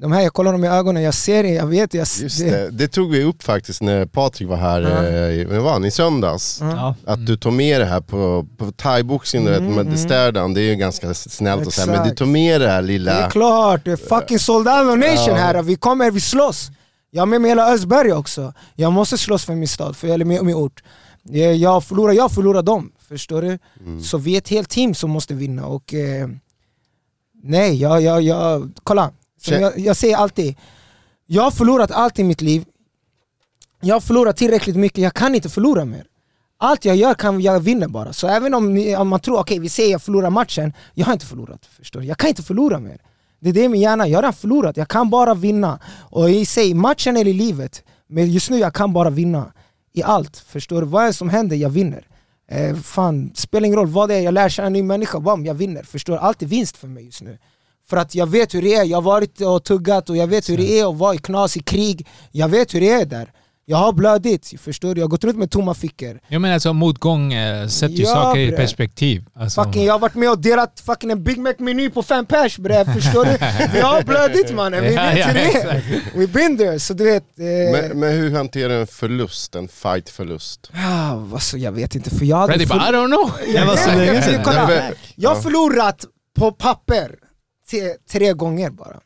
De 0.00 0.12
här 0.12 0.22
jag 0.22 0.32
kollar 0.32 0.52
dem 0.52 0.64
i 0.64 0.68
ögonen, 0.68 1.02
jag 1.02 1.14
ser 1.14 1.42
det, 1.42 1.48
jag 1.50 1.66
vet 1.66 1.94
jag, 1.94 2.00
Just 2.20 2.38
det. 2.38 2.70
det 2.70 2.88
tog 2.88 3.10
vi 3.10 3.24
upp 3.24 3.42
faktiskt 3.42 3.82
när 3.82 4.06
Patrik 4.06 4.48
var 4.48 4.56
här, 4.56 4.80
Ja. 4.80 5.54
eh, 5.54 5.62
var 5.62 5.72
han, 5.72 5.84
i 5.84 5.90
söndags. 5.90 6.58
ja. 6.60 6.94
Att 7.06 7.26
du 7.26 7.36
tog 7.36 7.52
med 7.52 7.80
det 7.80 7.84
här 7.86 8.00
på, 8.00 8.46
på 8.56 8.72
thaiboxning, 8.72 9.46
Mm, 9.46 9.64
med 9.64 9.80
mm. 10.36 10.54
det 10.54 10.60
är 10.60 10.64
ju 10.64 10.74
ganska 10.74 11.14
snällt 11.14 11.66
att 11.66 11.72
säga, 11.74 11.86
men 11.86 12.08
du 12.08 12.14
tog 12.14 12.28
med 12.28 12.60
det 12.60 12.68
här 12.68 12.82
Det 12.82 12.88
lilla... 12.88 13.12
är 13.12 13.30
klart, 13.30 13.84
det 13.84 13.90
är 13.92 13.96
fucking 13.96 14.38
Soldado 14.38 14.94
Nation 14.94 15.36
här, 15.36 15.62
vi 15.62 15.76
kommer, 15.76 16.10
vi 16.10 16.20
slåss 16.20 16.70
Jag 17.10 17.20
har 17.22 17.26
med 17.26 17.40
mig 17.40 17.48
hela 17.50 17.72
Östberg 17.74 18.12
också 18.12 18.52
Jag 18.76 18.92
måste 18.92 19.18
slåss 19.18 19.44
för 19.44 19.54
min 19.54 19.68
stad, 19.68 19.96
för, 19.96 20.08
eller 20.08 20.24
min, 20.24 20.46
min 20.46 20.54
ort 20.54 20.82
Jag- 21.22 21.54
Jag 21.56 21.84
förlorar, 21.84 22.12
jag 22.12 22.32
förlorar 22.32 22.62
dem, 22.62 22.92
förstår 23.08 23.42
du? 23.42 23.58
Mm. 23.80 24.02
Så 24.02 24.18
vi 24.18 24.34
är 24.34 24.38
ett 24.38 24.48
helt 24.48 24.68
team 24.68 24.94
som 24.94 25.10
måste 25.10 25.34
vinna 25.34 25.66
och 25.66 25.94
eh, 25.94 26.28
Nej, 27.42 27.76
jag, 27.80 28.02
jag, 28.02 28.22
jag, 28.22 28.70
kolla 28.82 29.10
som 29.40 29.60
jag, 29.60 29.78
jag 29.78 29.96
säger 29.96 30.16
alltid 30.16 30.56
Jag 31.26 31.42
har 31.42 31.50
förlorat 31.50 31.90
allt 31.90 32.18
i 32.18 32.24
mitt 32.24 32.40
liv. 32.40 32.64
Jag 33.80 33.94
har 33.94 34.00
förlorat 34.00 34.36
tillräckligt 34.36 34.76
mycket, 34.76 34.98
jag 34.98 35.14
kan 35.14 35.34
inte 35.34 35.48
förlora 35.48 35.84
mer. 35.84 36.04
Allt 36.58 36.84
jag 36.84 36.96
gör 36.96 37.14
kan 37.14 37.40
jag 37.40 37.60
vinna 37.60 37.88
bara, 37.88 38.12
så 38.12 38.26
även 38.28 38.54
om, 38.54 38.74
ni, 38.74 38.96
om 38.96 39.08
man 39.08 39.20
tror 39.20 39.38
okej 39.38 39.58
vi 39.58 39.68
säger 39.68 39.90
jag 39.90 40.02
förlorar 40.02 40.30
matchen, 40.30 40.72
jag 40.94 41.06
har 41.06 41.12
inte 41.12 41.26
förlorat, 41.26 41.66
förstår? 41.66 42.04
Jag 42.04 42.18
kan 42.18 42.28
inte 42.28 42.42
förlora 42.42 42.78
mer. 42.78 43.00
Det 43.40 43.48
är 43.48 43.52
det 43.52 43.68
min 43.68 43.80
hjärna, 43.80 44.08
jag 44.08 44.18
har 44.18 44.22
redan 44.22 44.32
förlorat, 44.32 44.76
jag 44.76 44.88
kan 44.88 45.10
bara 45.10 45.34
vinna. 45.34 45.78
Och 46.10 46.30
i 46.30 46.46
sig, 46.46 46.74
matchen 46.74 47.16
eller 47.16 47.30
i 47.30 47.34
livet, 47.34 47.82
men 48.06 48.30
just 48.30 48.50
nu 48.50 48.58
jag 48.58 48.74
kan 48.74 48.92
bara 48.92 49.10
vinna 49.10 49.52
I 49.92 50.02
allt, 50.02 50.36
förstår 50.36 50.80
du? 50.80 50.86
Vad 50.86 51.14
som 51.14 51.28
händer, 51.28 51.56
jag 51.56 51.70
vinner. 51.70 52.06
Eh, 52.50 52.76
Fan, 52.76 53.30
spelar 53.34 53.66
ingen 53.66 53.78
roll 53.78 53.86
vad 53.86 54.08
det 54.08 54.14
är, 54.14 54.20
jag 54.20 54.34
lär 54.34 54.48
känna 54.48 54.66
en 54.66 54.72
ny 54.72 54.82
människa, 54.82 55.20
bam, 55.20 55.46
jag 55.46 55.54
vinner. 55.54 55.82
Förstår? 55.82 56.16
Allt 56.16 56.42
är 56.42 56.46
vinst 56.46 56.76
för 56.76 56.88
mig 56.88 57.04
just 57.04 57.22
nu 57.22 57.38
för 57.90 57.96
att 57.96 58.14
jag 58.14 58.26
vet 58.26 58.54
hur 58.54 58.62
det 58.62 58.74
är, 58.74 58.84
jag 58.84 58.96
har 58.96 59.02
varit 59.02 59.40
och 59.40 59.64
tuggat 59.64 60.10
och 60.10 60.16
jag 60.16 60.26
vet 60.26 60.48
hur 60.48 60.56
det 60.56 60.80
är 60.80 60.90
att 60.90 60.96
vara 60.96 61.14
i 61.14 61.18
knas 61.18 61.56
i 61.56 61.60
krig 61.60 62.06
Jag 62.32 62.48
vet 62.48 62.74
hur 62.74 62.80
det 62.80 62.90
är 62.90 63.04
där 63.04 63.32
Jag 63.66 63.76
har 63.76 63.92
blödit, 63.92 64.52
förstår 64.60 64.94
du? 64.94 65.00
Jag 65.00 65.04
har 65.06 65.10
gått 65.10 65.24
runt 65.24 65.36
med 65.38 65.50
tomma 65.50 65.74
fickor 65.74 66.20
Jag 66.28 66.40
menar 66.40 66.54
alltså 66.54 66.72
motgång 66.72 67.32
eh, 67.32 67.66
sätter 67.68 67.94
ju 67.94 68.02
Ja, 68.02 68.08
saker 68.10 68.40
i 68.40 68.48
bre. 68.48 68.56
perspektiv. 68.56 69.24
Alltså, 69.34 69.64
Fucking, 69.64 69.84
jag 69.84 69.92
har 69.94 69.98
varit 69.98 70.14
med 70.14 70.30
och 70.30 70.38
delat 70.38 70.80
fucking 70.86 71.10
en 71.10 71.22
Big 71.24 71.38
Mac-meny 71.38 71.90
på 71.90 72.02
fem 72.02 72.26
pers 72.26 72.58
bre, 72.58 72.84
förstår 72.84 73.24
du? 73.24 73.30
Vi 73.72 73.80
har 73.80 74.02
blödit 74.02 74.54
mannen, 74.54 74.84
vi 74.84 74.94
Ja, 74.94 75.02
vet 75.02 75.18
ja, 75.18 75.26
hur 75.26 75.34
det 75.34 75.58
är 75.60 76.18
We 76.18 76.26
been 76.26 76.56
there, 76.58 76.78
så 76.80 76.94
du 76.94 77.04
vet... 77.04 77.24
Eh, 77.38 77.44
Men, 77.72 77.98
men 78.00 78.12
hur 78.12 78.36
hanterar 78.36 78.68
du 78.68 78.80
en 78.80 78.86
förlust, 78.86 79.54
en 79.54 79.68
fight-förlust? 79.68 80.70
ah, 80.74 81.12
alltså, 81.32 81.56
jag 81.58 81.72
vet 81.72 81.94
inte, 81.94 82.10
för 82.10 82.24
jag 82.24 82.36
hade... 82.36 82.52
Freddy 82.52 82.66
bara 82.66 82.88
I 82.88 82.92
don't 82.92 83.06
know. 83.06 83.30
Jag- 83.54 83.78
sedan. 83.78 84.40
kolla. 84.44 84.66
Därför- 84.66 84.94
Jag 85.16 85.30
har 85.34 85.40
förlorat 85.42 86.04
på 86.38 86.52
papper 86.52 87.14
tre, 87.70 87.94
tre 88.10 88.32
gånger 88.32 88.70
bara 88.70 89.00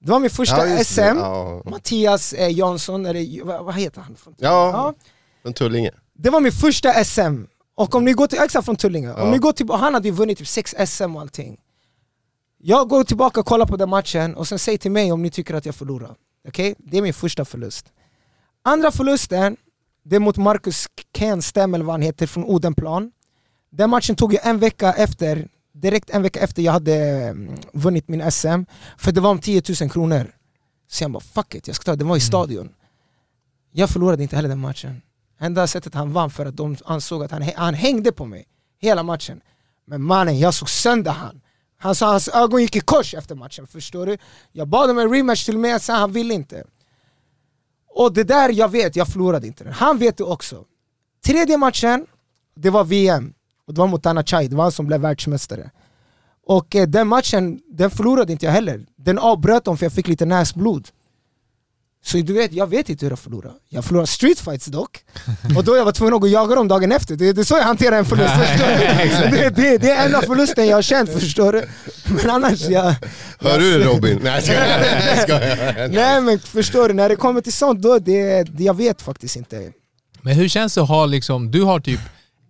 Det 0.00 0.10
var 0.10 0.20
min 0.20 0.30
första 0.30 0.68
Ja, 0.68 0.84
SM. 0.84 1.00
Ja. 1.00 1.62
Mattias 1.64 2.32
eh, 2.32 2.48
Jansson, 2.58 3.06
eller 3.06 3.44
vad, 3.44 3.64
vad 3.64 3.74
heter 3.74 4.00
han? 4.00 4.16
Från 4.16 4.34
Ja, 4.38 4.94
en 5.44 5.52
Tullinge. 5.52 5.90
Det 6.14 6.30
var 6.30 6.40
min 6.40 6.52
första 6.52 7.04
SM, 7.04 7.42
och 7.74 7.94
om 7.94 8.04
ni 8.04 8.12
går 8.12 8.26
till, 8.26 8.38
exakt 8.38 8.64
från 8.64 8.76
Tullinge, 8.76 9.12
om 9.12 9.18
Ja. 9.18 9.30
ni 9.30 9.38
går 9.38 9.52
till, 9.52 9.70
han 9.70 9.94
hade 9.94 10.08
ju 10.08 10.14
vunnit 10.14 10.38
typ 10.38 10.48
sex 10.48 10.74
SM 10.86 11.16
och 11.16 11.20
allting 11.20 11.60
Jag 12.58 12.88
går 12.88 13.04
tillbaka 13.04 13.40
och 13.40 13.46
kollar 13.46 13.66
på 13.66 13.76
den 13.76 13.88
matchen 13.88 14.34
och 14.34 14.48
sen 14.48 14.58
säg 14.58 14.78
till 14.78 14.90
mig 14.90 15.12
om 15.12 15.22
ni 15.22 15.30
tycker 15.30 15.54
att 15.54 15.66
jag 15.66 15.74
förlorar 15.74 16.14
Okej? 16.48 16.74
Det 16.78 16.98
är 16.98 17.02
min 17.02 17.14
första 17.14 17.44
förlust 17.44 17.86
Andra 18.62 18.90
förlusten, 18.90 19.56
Det 20.04 20.16
är 20.16 20.20
mot 20.20 20.36
Marcus 20.36 20.86
Kenstem 21.18 21.74
eller 21.74 21.84
vad 21.84 21.92
han 21.94 22.02
heter 22.02 22.26
från 22.26 22.44
Odenplan. 22.44 23.12
Den 23.70 23.90
matchen 23.90 24.16
tog 24.16 24.34
jag 24.34 24.46
en 24.46 24.58
vecka 24.58 24.92
efter, 24.92 25.48
direkt 25.80 26.10
en 26.10 26.22
vecka 26.22 26.40
efter 26.40 26.62
jag 26.62 26.72
hade 26.72 26.94
mm, 26.94 27.54
vunnit 27.72 28.08
min 28.08 28.30
SM. 28.30 28.62
För 28.96 29.12
det 29.12 29.20
var 29.20 29.30
om 29.30 29.38
10 29.38 29.62
000 29.80 29.90
kronor. 29.90 30.34
Så 30.88 31.04
jag 31.04 31.10
bara 31.10 31.20
fuck 31.20 31.54
it, 31.54 31.66
jag 31.66 31.76
ska 31.76 31.84
ta 31.84 31.90
det. 31.90 31.96
Den 31.96 32.08
var 32.08 32.16
i 32.16 32.20
stadion. 32.20 32.68
Jag 33.72 33.90
förlorade 33.90 34.22
inte 34.22 34.36
heller 34.36 34.48
den 34.48 34.60
matchen. 34.60 35.02
Enda 35.40 35.66
sättet 35.66 35.94
han 35.94 36.12
vann 36.12 36.30
för 36.30 36.46
att 36.46 36.56
de 36.56 36.76
ansåg 36.84 37.24
att 37.24 37.30
han, 37.30 37.42
han 37.56 37.74
hängde 37.74 38.12
på 38.12 38.24
mig 38.24 38.46
hela 38.80 39.02
matchen. 39.02 39.40
Men 39.86 40.02
mannen, 40.02 40.38
jag 40.38 40.54
såg 40.54 40.68
sönder 40.68 41.10
han. 41.10 41.40
Han 41.78 41.94
sa 41.94 42.10
hans 42.10 42.28
ögon 42.28 42.62
gick 42.62 42.76
i 42.76 42.80
kors 42.80 43.14
efter 43.14 43.34
matchen, 43.34 43.66
förstår 43.66 44.06
du? 44.06 44.18
Jag 44.52 44.68
bad 44.68 44.90
om 44.90 44.98
en 44.98 45.12
rematch 45.12 45.44
till 45.44 45.58
med, 45.58 45.82
sen 45.82 45.96
han 45.96 46.12
ville 46.12 46.34
inte. 46.34 46.64
Och 47.88 48.12
det 48.12 48.24
där 48.24 48.48
jag 48.48 48.68
vet, 48.68 48.96
jag 48.96 49.08
förlorade 49.08 49.46
inte 49.46 49.64
den. 49.64 49.72
Han 49.72 49.98
vet 49.98 50.16
det 50.16 50.24
också. 50.24 50.64
Tredje 51.26 51.58
matchen, 51.58 52.06
det 52.56 52.70
var 52.70 52.84
VM. 52.84 53.34
Och 53.68 53.74
det 53.74 53.80
var 53.80 53.88
mot 53.88 54.06
Anna 54.06 54.22
Chai, 54.22 54.48
det 54.48 54.56
var 54.56 54.62
han 54.62 54.72
som 54.72 54.86
blev 54.86 55.00
världsmästare. 55.00 55.70
Och 56.46 56.76
eh, 56.76 56.86
den 56.86 57.08
matchen, 57.08 57.60
den 57.70 57.90
förlorade 57.90 58.32
inte 58.32 58.46
jag 58.46 58.52
heller. 58.52 58.80
Den 58.96 59.18
avbröt 59.18 59.64
de 59.64 59.76
för 59.78 59.86
jag 59.86 59.92
fick 59.92 60.08
lite 60.08 60.26
näsblod. 60.26 60.88
Så 62.04 62.18
du 62.18 62.32
vet, 62.32 62.52
jag 62.52 62.66
vet 62.66 62.88
inte 62.88 63.04
hur 63.06 63.10
jag 63.10 63.18
förlorar. 63.18 63.52
Jag 63.68 63.84
förlorar 63.84 64.06
street 64.06 64.40
fights 64.40 64.66
dock. 64.66 65.04
Och 65.56 65.64
då 65.64 65.76
jag 65.76 65.84
var 65.84 65.92
tvungen 65.92 66.14
att 66.14 66.20
gå 66.20 66.26
och 66.26 66.32
jaga 66.32 66.54
dem 66.54 66.68
dagen 66.68 66.92
efter. 66.92 67.16
Det, 67.16 67.32
det 67.32 67.40
är 67.40 67.44
så 67.44 67.56
jag 67.56 67.64
hanterar 67.64 67.98
en 67.98 68.04
förlust? 68.04 68.34
Det, 69.30 69.56
det, 69.56 69.78
det 69.78 69.90
är 69.90 70.06
enda 70.06 70.22
förlusten 70.22 70.66
jag 70.66 70.76
har 70.76 70.82
känt, 70.82 71.10
förstår 71.12 71.52
du? 71.52 71.68
Men 72.04 72.30
annars, 72.30 72.68
jag... 72.68 72.94
Hör 73.38 73.58
du 73.58 73.78
det 73.78 73.84
Robin? 73.84 74.20
Nej 74.22 74.32
jag 74.34 74.42
skojar. 74.42 74.78
Jag 75.16 75.22
skojar. 75.22 75.88
Nej 75.88 76.20
men 76.20 76.38
förstår 76.38 76.88
du, 76.88 76.94
när 76.94 77.08
det 77.08 77.16
kommer 77.16 77.40
till 77.40 77.52
sånt, 77.52 77.82
då 77.82 77.98
det, 77.98 78.42
det, 78.42 78.64
jag 78.64 78.74
vet 78.74 79.02
faktiskt 79.02 79.36
inte. 79.36 79.72
Men 80.22 80.34
hur 80.34 80.48
känns 80.48 80.74
det 80.74 80.82
att 80.82 80.88
ha 80.88 81.06
liksom, 81.06 81.50
du 81.50 81.62
har 81.62 81.80
typ 81.80 82.00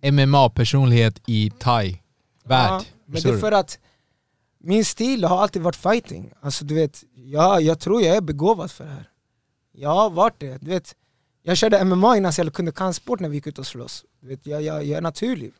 MMA-personlighet 0.02 1.20
i 1.26 1.50
thai-värld. 1.58 2.70
Ja, 2.70 2.82
men 3.06 3.22
det 3.22 3.28
är 3.28 3.38
för 3.38 3.52
att 3.52 3.78
min 4.58 4.84
stil 4.84 5.24
har 5.24 5.42
alltid 5.42 5.62
varit 5.62 5.76
fighting. 5.76 6.32
Alltså 6.40 6.64
du 6.64 6.74
vet, 6.74 7.04
ja, 7.14 7.60
jag 7.60 7.80
tror 7.80 8.02
jag 8.02 8.16
är 8.16 8.20
begåvad 8.20 8.70
för 8.70 8.84
det 8.84 8.90
här. 8.90 9.10
Jag 9.72 9.94
har 9.94 10.10
varit 10.10 10.40
det. 10.40 10.58
Du 10.60 10.70
vet, 10.70 10.94
jag 11.42 11.56
körde 11.56 11.84
MMA 11.84 12.16
innan 12.16 12.32
så 12.32 12.40
jag 12.40 12.52
kunde 12.52 12.72
kampsport 12.72 13.20
när 13.20 13.28
vi 13.28 13.34
gick 13.34 13.46
ut 13.46 13.58
och 13.58 13.66
slåss. 13.66 14.04
Du 14.20 14.28
vet, 14.28 14.46
jag, 14.46 14.62
jag, 14.62 14.84
jag 14.84 14.98
är 14.98 15.02
naturlig. 15.02 15.52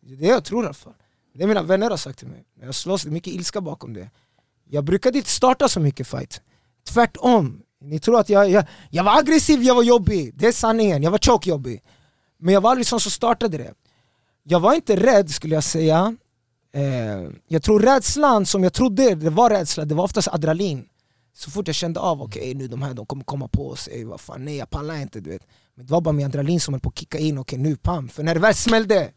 Det 0.00 0.12
är 0.12 0.16
det 0.16 0.26
jag 0.26 0.44
tror 0.44 0.62
i 0.62 0.66
alla 0.66 0.74
fall. 0.74 0.94
Det 1.34 1.42
är 1.42 1.46
mina 1.46 1.62
vänner 1.62 1.90
har 1.90 1.96
sagt 1.96 2.18
till 2.18 2.28
mig. 2.28 2.44
När 2.58 2.66
jag 2.66 2.74
slåss, 2.74 3.02
det 3.02 3.08
är 3.08 3.12
mycket 3.12 3.34
ilska 3.34 3.60
bakom 3.60 3.94
det. 3.94 4.10
Jag 4.64 4.84
brukade 4.84 5.18
inte 5.18 5.30
starta 5.30 5.68
så 5.68 5.80
mycket 5.80 6.06
fight. 6.06 6.40
Tvärtom. 6.88 7.62
Ni 7.80 7.98
tror 7.98 8.20
att 8.20 8.28
jag, 8.28 8.50
jag, 8.50 8.64
jag 8.90 9.04
var 9.04 9.18
aggressiv, 9.18 9.62
jag 9.62 9.74
var 9.74 9.82
jobbig. 9.82 10.34
Det 10.34 10.46
är 10.46 10.52
sanningen. 10.52 11.02
Jag 11.02 11.10
var 11.10 11.18
tjockjobbig. 11.18 11.82
Men 12.38 12.54
jag 12.54 12.60
var 12.60 12.70
aldrig 12.70 12.86
sån 12.86 13.00
som 13.00 13.10
startade 13.10 13.58
det. 13.58 13.74
Jag 14.46 14.60
var 14.60 14.74
inte 14.74 14.96
rädd 14.96 15.30
skulle 15.30 15.54
jag 15.54 15.64
säga. 15.64 16.16
Eh, 16.72 17.30
jag 17.48 17.62
tror 17.62 17.80
rädslan 17.80 18.46
som 18.46 18.62
jag 18.62 18.72
trodde 18.72 19.14
det 19.14 19.30
var 19.30 19.50
rädsla, 19.50 19.84
det 19.84 19.94
var 19.94 20.04
oftast 20.04 20.28
adrenalin. 20.28 20.88
Så 21.36 21.50
fort 21.50 21.66
jag 21.66 21.74
kände 21.74 22.00
av, 22.00 22.22
okej 22.22 22.54
nu 22.54 22.68
de 22.68 22.82
här 22.82 22.94
de 22.94 23.06
kommer 23.06 23.24
komma 23.24 23.48
på 23.48 23.76
sig, 23.76 24.04
vad 24.04 24.20
fan, 24.20 24.44
nej 24.44 24.56
jag 24.56 24.70
pallar 24.70 24.96
inte 24.96 25.20
du 25.20 25.30
vet. 25.30 25.42
Men 25.74 25.86
det 25.86 25.92
var 25.92 26.00
bara 26.00 26.12
min 26.12 26.26
adrenalin 26.26 26.60
som 26.60 26.74
höll 26.74 26.80
på 26.80 26.88
att 26.88 26.98
kicka 26.98 27.18
in, 27.18 27.38
okej 27.38 27.58
nu 27.58 27.76
pam. 27.76 28.08
För 28.08 28.22
när 28.22 28.34
det 28.34 28.40
väl 28.40 28.54
smällde, 28.54 29.10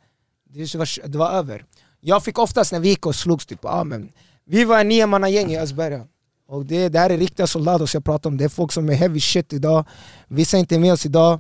det 0.50 0.76
var, 0.76 1.08
det 1.08 1.18
var 1.18 1.32
över. 1.32 1.66
Jag 2.00 2.24
fick 2.24 2.40
oftast 2.40 2.72
när 2.72 2.80
vi 2.80 2.90
gick 2.90 3.06
och 3.06 3.16
slogs, 3.16 3.46
typ, 3.46 3.66
ah, 3.66 3.84
men, 3.84 4.12
vi 4.46 4.64
var 4.64 4.80
en 4.80 4.88
niomannagäng 4.88 5.52
i 5.52 5.60
Östberga. 5.60 6.08
Och 6.48 6.66
det, 6.66 6.90
det 6.90 7.00
här 7.00 7.10
är 7.10 7.18
riktiga 7.18 7.48
soldater 7.48 7.86
som 7.86 7.98
jag 7.98 8.06
pratar 8.06 8.30
om, 8.30 8.38
det 8.38 8.44
är 8.44 8.50
folk 8.50 8.72
som 8.72 8.90
är 8.90 8.94
heavy 8.94 9.20
shit 9.20 9.54
idag. 9.54 9.86
Vissa 10.28 10.58
är 10.58 10.60
inte 10.60 10.80
med 10.80 10.94
oss 10.94 11.06
idag, 11.06 11.40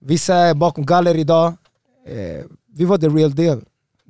vissa 0.00 0.34
är 0.34 0.54
bakom 0.54 0.86
galler 0.86 1.16
idag. 1.16 1.54
Eh, 2.08 2.44
vi 2.74 2.84
var 2.84 2.98
the 2.98 3.08
real 3.08 3.34
deal. 3.34 3.64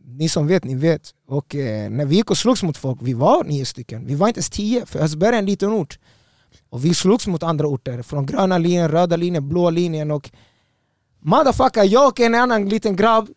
Ni 0.05 0.29
som 0.29 0.47
vet, 0.47 0.65
ni 0.65 0.75
vet. 0.75 1.15
Och 1.27 1.55
eh, 1.55 1.91
när 1.91 2.07
vi 2.07 2.17
gick 2.17 2.31
och 2.31 2.39
slogs 2.39 2.63
mot 2.63 2.77
folk, 2.77 2.99
vi 3.03 3.15
var 3.15 3.45
nio 3.45 3.65
stycken. 3.65 4.07
Vi 4.07 4.15
var 4.15 4.29
inte 4.29 4.39
ens 4.39 4.51
tio, 4.51 4.87
för 4.87 4.99
Östberga 4.99 5.35
är 5.35 5.39
en 5.39 5.47
liten 5.47 5.71
ort. 5.71 5.99
Och 6.71 6.85
vi 6.85 6.95
slogs 6.95 7.27
mot 7.27 7.43
andra 7.43 7.67
orter, 7.67 8.03
från 8.03 8.27
gröna 8.27 8.59
linjen, 8.59 8.89
röda 8.89 9.17
linjen, 9.17 9.49
blå 9.49 9.71
linjen 9.71 10.11
och 10.11 10.31
Motherfucker, 11.25 11.85
jag 11.85 12.09
och 12.09 12.21
en 12.21 12.35
annan 12.35 12.69
liten 12.69 12.97
grabb 12.97 13.29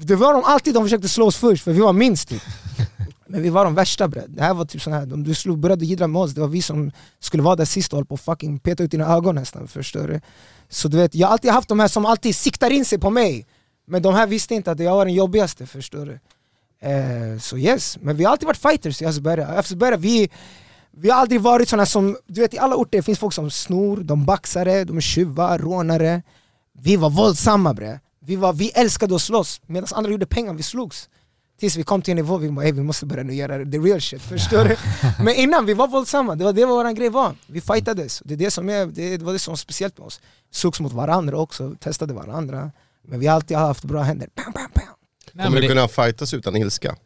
Det 0.00 0.16
var 0.16 0.32
de 0.32 0.42
alltid 0.44 0.74
de 0.74 0.84
försökte 0.84 1.08
slå 1.08 1.26
oss 1.26 1.36
först, 1.36 1.64
för 1.64 1.72
vi 1.72 1.80
var 1.80 1.92
minst 1.92 2.28
typ 2.28 2.42
Men 3.28 3.42
vi 3.42 3.48
var 3.48 3.64
de 3.64 3.74
värsta 3.74 4.08
bre. 4.08 4.22
Det 4.28 4.42
här 4.42 4.54
var 4.54 4.64
typ 4.64 4.82
sån 4.82 4.92
här, 4.92 5.12
om 5.12 5.24
du 5.24 5.34
slog, 5.34 5.58
började 5.58 5.84
jiddra 5.84 6.06
med 6.06 6.22
oss, 6.22 6.34
det 6.34 6.40
var 6.40 6.48
vi 6.48 6.62
som 6.62 6.90
skulle 7.18 7.42
vara 7.42 7.56
där 7.56 7.64
sist 7.64 7.92
och 7.92 7.96
höll 7.96 8.06
på 8.06 8.14
att 8.14 8.20
fucking 8.20 8.58
peta 8.58 8.82
ut 8.82 8.90
dina 8.90 9.14
ögon 9.14 9.34
nästan, 9.34 9.68
förstår 9.68 10.08
du? 10.08 10.20
Så 10.68 10.88
du 10.88 10.96
vet, 10.96 11.14
jag 11.14 11.26
har 11.26 11.32
alltid 11.32 11.50
haft 11.50 11.68
de 11.68 11.80
här 11.80 11.88
som 11.88 12.06
alltid 12.06 12.36
siktar 12.36 12.70
in 12.70 12.84
sig 12.84 12.98
på 12.98 13.10
mig 13.10 13.46
Men 13.86 14.02
de 14.02 14.14
här 14.14 14.26
visste 14.26 14.54
inte 14.54 14.70
att 14.70 14.80
jag 14.80 14.96
var 14.96 15.04
den 15.04 15.14
jobbigaste, 15.14 15.66
förstår 15.66 16.06
du? 16.06 16.18
Eh, 16.88 17.38
så 17.38 17.58
yes, 17.58 17.98
men 18.00 18.16
vi 18.16 18.24
har 18.24 18.32
alltid 18.32 18.46
varit 18.46 18.56
fighters 18.62 19.02
i 19.02 19.06
Östberga. 19.06 19.46
Östberga, 19.48 19.96
vi, 19.96 20.30
vi 20.90 21.10
har 21.10 21.20
aldrig 21.20 21.40
varit 21.40 21.68
såna 21.68 21.86
som, 21.86 22.16
du 22.26 22.40
vet 22.40 22.54
i 22.54 22.58
alla 22.58 22.76
orter 22.76 23.02
finns 23.02 23.18
folk 23.18 23.34
som 23.34 23.50
snor, 23.50 23.96
de 23.96 24.24
baxare, 24.24 24.84
de 24.84 24.96
är 24.96 25.00
tjuvar, 25.00 25.58
rånare. 25.58 26.22
Vi 26.72 26.96
var 26.96 27.10
våldsamma 27.10 27.74
bre, 27.74 28.00
vi, 28.20 28.36
var, 28.36 28.52
vi 28.52 28.70
älskade 28.70 29.14
att 29.14 29.22
slåss 29.22 29.60
medan 29.66 29.88
andra 29.92 30.10
gjorde 30.10 30.26
pengar, 30.26 30.54
vi 30.54 30.62
slogs. 30.62 31.08
Tills 31.60 31.76
vi 31.76 31.82
kom 31.82 32.02
till 32.02 32.12
en 32.12 32.16
nivå, 32.16 32.36
vi 32.38 32.50
bara 32.50 32.64
"Ey, 32.64 32.72
vi 32.72 32.82
måste 32.82 33.06
börja 33.06 33.22
nu 33.22 33.34
göra 33.34 33.58
the 33.58 33.78
real 33.78 34.00
shit, 34.00 34.22
förstår 34.22 34.64
du? 34.64 34.76
Men 35.24 35.34
innan, 35.34 35.66
vi 35.66 35.74
var 35.74 35.88
våldsamma, 35.88 36.34
det 36.34 36.44
var 36.44 36.52
det 36.52 36.64
vår 36.64 36.92
grej 36.92 37.08
var. 37.08 37.34
Vi 37.46 37.60
fightades, 37.60 38.22
det, 38.24 38.34
är 38.34 38.38
det, 38.38 38.50
som 38.50 38.68
är, 38.68 38.86
det, 38.86 39.16
det 39.16 39.24
var 39.24 39.32
det 39.32 39.38
som 39.38 39.52
var 39.52 39.56
speciellt 39.56 39.98
med 39.98 40.06
oss. 40.06 40.20
Slogs 40.50 40.80
mot 40.80 40.92
varandra 40.92 41.38
också, 41.38 41.74
testade 41.80 42.14
varandra 42.14 42.70
Men 43.08 43.20
vi 43.20 43.26
har 43.26 43.34
alltid 43.34 43.56
haft 43.56 43.84
bra 43.84 44.02
händer, 44.02 44.28
bam, 44.34 44.52
bam, 44.52 44.70
bam. 44.74 44.84
Nej, 45.32 45.46
Kommer 45.46 45.56
du 45.56 45.62
det, 45.62 45.68
kunna 45.68 45.88
fightas 45.88 46.34
utan 46.34 46.56
ilska? 46.56 46.96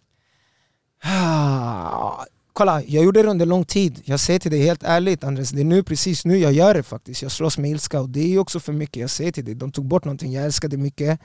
Ah, 1.02 2.24
Kolla, 2.52 2.82
jag 2.82 3.04
gjorde 3.04 3.22
det 3.22 3.28
under 3.28 3.46
lång 3.46 3.64
tid. 3.64 4.00
Jag 4.04 4.20
säger 4.20 4.40
till 4.40 4.50
dig 4.50 4.60
helt 4.62 4.82
ärligt 4.82 5.24
Andres, 5.24 5.50
det 5.50 5.60
är 5.60 5.64
nu 5.64 5.82
precis 5.82 6.24
nu 6.24 6.38
jag 6.38 6.52
gör 6.52 6.74
det 6.74 6.82
faktiskt. 6.82 7.22
Jag 7.22 7.32
slåss 7.32 7.58
med 7.58 7.70
ilska 7.70 8.00
och 8.00 8.08
det 8.08 8.34
är 8.34 8.38
också 8.38 8.60
för 8.60 8.72
mycket. 8.72 9.00
Jag 9.00 9.10
säger 9.10 9.32
till 9.32 9.44
dig, 9.44 9.54
de 9.54 9.72
tog 9.72 9.84
bort 9.84 10.04
någonting 10.04 10.32
jag 10.32 10.44
älskade 10.44 10.76
mycket. 10.76 11.20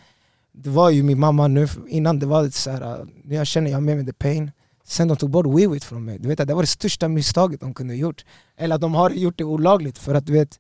Det 0.52 0.70
var 0.70 0.90
ju 0.90 1.04
min 1.04 1.20
mamma 1.20 1.48
nu, 1.48 1.68
innan 1.88 2.20
det 2.20 2.26
var 2.26 2.44
lite 2.44 2.58
så 2.58 2.72
här, 2.72 2.82
ah, 2.82 3.06
nu 3.24 3.36
jag 3.36 3.48
känner 3.48 3.72
jag 3.72 3.84
med 3.84 3.98
mig 3.98 4.06
the 4.06 4.14
pain. 4.14 4.52
Sen 4.84 5.08
de 5.08 5.18
tog 5.18 5.30
bort 5.30 5.46
WeWit 5.46 5.84
från 5.84 6.06
mig. 6.06 6.20
Du 6.20 6.28
vet 6.28 6.40
att 6.40 6.48
det 6.48 6.54
var 6.54 6.64
det 6.64 6.68
största 6.68 7.08
misstaget 7.08 7.60
de 7.60 7.74
kunde 7.74 7.94
ha 7.94 8.00
gjort. 8.00 8.26
Eller 8.58 8.76
att 8.76 8.82
de 8.82 8.96
har 8.96 9.10
gjort 9.10 9.38
det 9.38 9.44
olagligt. 9.44 9.98
För 9.98 10.16
att 10.16 10.26
du 10.26 10.34
vet, 10.34 10.60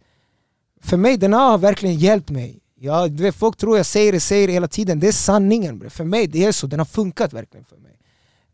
för 0.81 0.97
mig 0.97 1.17
den 1.17 1.33
har 1.33 1.57
verkligen 1.57 1.95
hjälpt 1.95 2.29
mig. 2.29 2.59
Ja, 2.77 3.07
du 3.07 3.23
vet, 3.23 3.35
folk 3.35 3.57
tror 3.57 3.77
jag 3.77 3.85
säger 3.85 4.11
det, 4.11 4.19
säger 4.19 4.47
det 4.47 4.53
hela 4.53 4.67
tiden. 4.67 4.99
Det 4.99 5.07
är 5.07 5.11
sanningen. 5.11 5.79
bre. 5.79 5.89
För 5.89 6.03
mig 6.03 6.27
det 6.27 6.45
är 6.45 6.51
så, 6.51 6.67
den 6.67 6.79
har 6.79 6.85
funkat 6.85 7.33
verkligen 7.33 7.65
för 7.65 7.77
mig. 7.77 7.99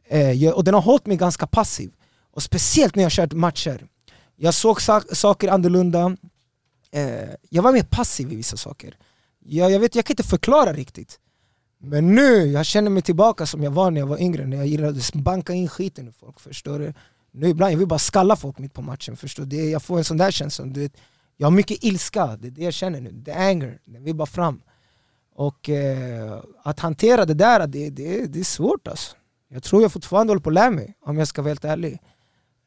Eh, 0.07 0.32
jag, 0.32 0.55
och 0.55 0.63
den 0.63 0.74
har 0.74 0.82
hållit 0.82 1.05
mig 1.05 1.17
ganska 1.17 1.47
passiv. 1.47 1.91
Och 2.32 2.43
speciellt 2.43 2.95
när 2.95 3.03
jag 3.03 3.11
kört 3.11 3.34
matcher. 3.34 3.88
Jag 4.36 4.53
såg 4.53 4.82
saker 5.11 5.47
annorlunda. 5.47 6.17
Eh, 6.91 7.30
jag 7.49 7.63
var 7.63 7.72
mer 7.72 7.84
passiv 7.84 8.34
i 8.34 8.36
vissa 8.36 8.57
saker. 8.57 8.97
Jag, 9.39 9.72
jag, 9.72 9.80
vet, 9.80 9.95
jag 9.95 10.05
kan 10.05 10.13
inte 10.13 10.24
förklara 10.24 10.74
riktigt. 10.74 11.19
Men 11.84 12.15
nu, 12.15 12.45
jag 12.45 12.65
känner 12.65 12.89
mig 12.89 13.03
tillbaka 13.03 13.45
som 13.45 13.63
jag 13.63 13.72
var 13.72 13.91
när 13.91 14.01
jag 14.01 14.07
var 14.07 14.22
yngre, 14.22 14.45
när 14.45 14.57
jag 14.57 14.67
gillade 14.67 14.99
att 14.99 15.13
banka 15.13 15.53
in 15.53 15.69
skiten 15.69 16.07
i 16.07 16.11
folk. 16.11 16.39
Förstår 16.39 16.80
du? 16.80 16.93
Nu 17.32 17.49
ibland 17.49 17.74
jag 17.74 17.78
vill 17.78 17.88
bara 17.88 17.99
skalla 17.99 18.36
folk 18.36 18.57
mitt 18.57 18.74
på 18.74 18.82
matchen. 18.82 19.17
Förstår 19.17 19.45
du? 19.45 19.69
Jag 19.69 19.84
får 19.84 19.97
en 19.97 20.03
sån 20.03 20.17
där 20.17 20.32
känsla. 20.32 20.65
Du 20.65 20.80
vet, 20.80 20.93
jag 21.41 21.45
har 21.45 21.51
mycket 21.51 21.83
ilska, 21.83 22.37
det 22.41 22.47
är 22.47 22.51
det 22.51 22.63
jag 22.63 22.73
känner 22.73 23.01
nu. 23.01 23.23
The 23.25 23.31
anger, 23.31 23.79
den 23.85 24.03
vill 24.03 24.15
bara 24.15 24.25
fram. 24.25 24.61
Och 25.35 25.69
eh, 25.69 26.39
att 26.63 26.79
hantera 26.79 27.25
det 27.25 27.33
där, 27.33 27.67
det, 27.67 27.89
det, 27.89 28.25
det 28.25 28.39
är 28.39 28.43
svårt 28.43 28.87
alltså. 28.87 29.15
Jag 29.49 29.63
tror 29.63 29.81
jag 29.81 29.91
fortfarande 29.91 30.31
håller 30.31 30.41
på 30.41 30.49
att 30.49 30.53
lära 30.53 30.71
mig, 30.71 30.95
om 31.05 31.17
jag 31.17 31.27
ska 31.27 31.41
vara 31.41 31.49
helt 31.49 31.65
ärlig. 31.65 31.99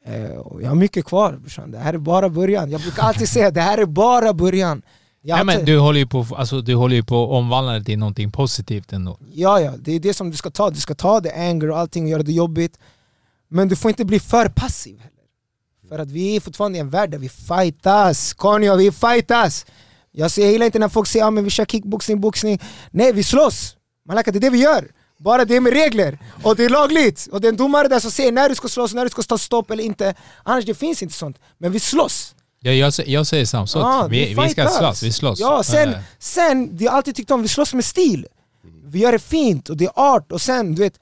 Eh, 0.04 0.36
och 0.36 0.62
jag 0.62 0.68
har 0.68 0.74
mycket 0.74 1.04
kvar 1.04 1.32
brorsan, 1.32 1.70
det 1.70 1.78
här 1.78 1.94
är 1.94 1.98
bara 1.98 2.28
början. 2.28 2.70
Jag 2.70 2.80
brukar 2.80 3.02
alltid 3.02 3.28
säga 3.28 3.50
det 3.50 3.60
här 3.60 3.78
är 3.78 3.86
bara 3.86 4.32
början. 4.32 4.82
Jag 5.22 5.36
nej, 5.36 5.56
men 5.56 5.64
du 5.64 5.78
håller 5.78 5.98
ju 5.98 6.06
på 6.06 6.26
alltså, 6.36 6.60
du 6.60 6.74
håller 6.74 6.96
ju 6.96 7.02
på 7.02 7.24
att 7.24 7.30
omvandla 7.30 7.72
det 7.72 7.84
till 7.84 7.98
någonting 7.98 8.32
positivt 8.32 8.92
ändå. 8.92 9.18
Ja, 9.32 9.60
ja, 9.60 9.74
det 9.78 9.92
är 9.92 10.00
det 10.00 10.14
som 10.14 10.30
du 10.30 10.36
ska 10.36 10.50
ta. 10.50 10.70
Du 10.70 10.80
ska 10.80 10.94
ta 10.94 11.20
det 11.20 11.32
anger 11.32 11.70
och 11.70 11.78
allting 11.78 12.04
och 12.04 12.10
göra 12.10 12.22
det 12.22 12.32
jobbigt. 12.32 12.78
Men 13.48 13.68
du 13.68 13.76
får 13.76 13.88
inte 13.88 14.04
bli 14.04 14.20
för 14.20 14.48
passiv. 14.48 15.02
För 15.88 15.98
att 15.98 16.10
vi 16.10 16.36
är 16.36 16.40
fortfarande 16.40 16.78
i 16.78 16.80
en 16.80 16.90
värld 16.90 17.10
där 17.10 17.18
vi 17.18 17.28
fightas. 17.28 18.32
Konjo, 18.32 18.76
vi 18.76 18.92
fightas! 18.92 19.66
Jag, 20.12 20.30
ser, 20.30 20.50
gillar 20.50 20.66
inte 20.66 20.78
när 20.78 20.88
folk 20.88 21.08
säger 21.08 21.24
att 21.24 21.38
ah, 21.38 21.40
vi 21.40 21.50
kör 21.50 21.64
kickboxning, 21.64 22.20
boxning. 22.20 22.60
Nej, 22.90 23.12
vi 23.12 23.22
slåss! 23.22 23.76
Malaka, 24.08 24.30
det 24.30 24.38
är 24.38 24.40
det 24.40 24.50
vi 24.50 24.58
gör. 24.58 24.88
Bara 25.18 25.44
det 25.44 25.56
är 25.56 25.60
med 25.60 25.72
regler, 25.72 26.18
och 26.42 26.56
det 26.56 26.64
är 26.64 26.68
lagligt. 26.68 27.28
Och 27.32 27.40
det 27.40 27.48
är 27.48 27.48
en 27.48 27.56
domare 27.56 27.88
där 27.88 28.00
som 28.00 28.10
säger 28.10 28.32
när 28.32 28.48
du 28.48 28.54
ska 28.54 28.68
slåss, 28.68 28.94
när 28.94 29.04
du 29.04 29.10
ska 29.10 29.22
ta 29.22 29.38
stopp 29.38 29.70
eller 29.70 29.84
inte. 29.84 30.14
Annars 30.42 30.64
det 30.64 30.74
finns 30.74 31.02
inte 31.02 31.14
sånt. 31.14 31.38
Men 31.58 31.72
vi 31.72 31.80
slåss. 31.80 32.34
Ja, 32.60 32.72
jag, 32.72 32.92
jag 33.06 33.26
säger 33.26 33.44
samma 33.44 33.66
sak. 33.66 33.82
Ja, 33.82 34.06
vi, 34.10 34.34
vi 34.34 34.48
ska 34.48 34.68
slåss, 34.68 35.02
vi 35.02 35.12
slåss. 35.12 35.40
Ja, 35.40 35.62
sen, 35.62 35.88
Eh, 35.88 35.98
sen, 36.18 36.76
det 36.76 36.84
jag 36.84 36.94
alltid 36.94 37.16
tyckt 37.16 37.30
om, 37.30 37.42
vi 37.42 37.48
slåss 37.48 37.74
med 37.74 37.84
stil. 37.84 38.26
Vi 38.84 38.98
gör 38.98 39.12
det 39.12 39.18
fint 39.18 39.68
och 39.68 39.76
det 39.76 39.84
är 39.84 39.92
art 39.94 40.32
och 40.32 40.40
sen, 40.40 40.74
du 40.74 40.82
vet 40.82 41.00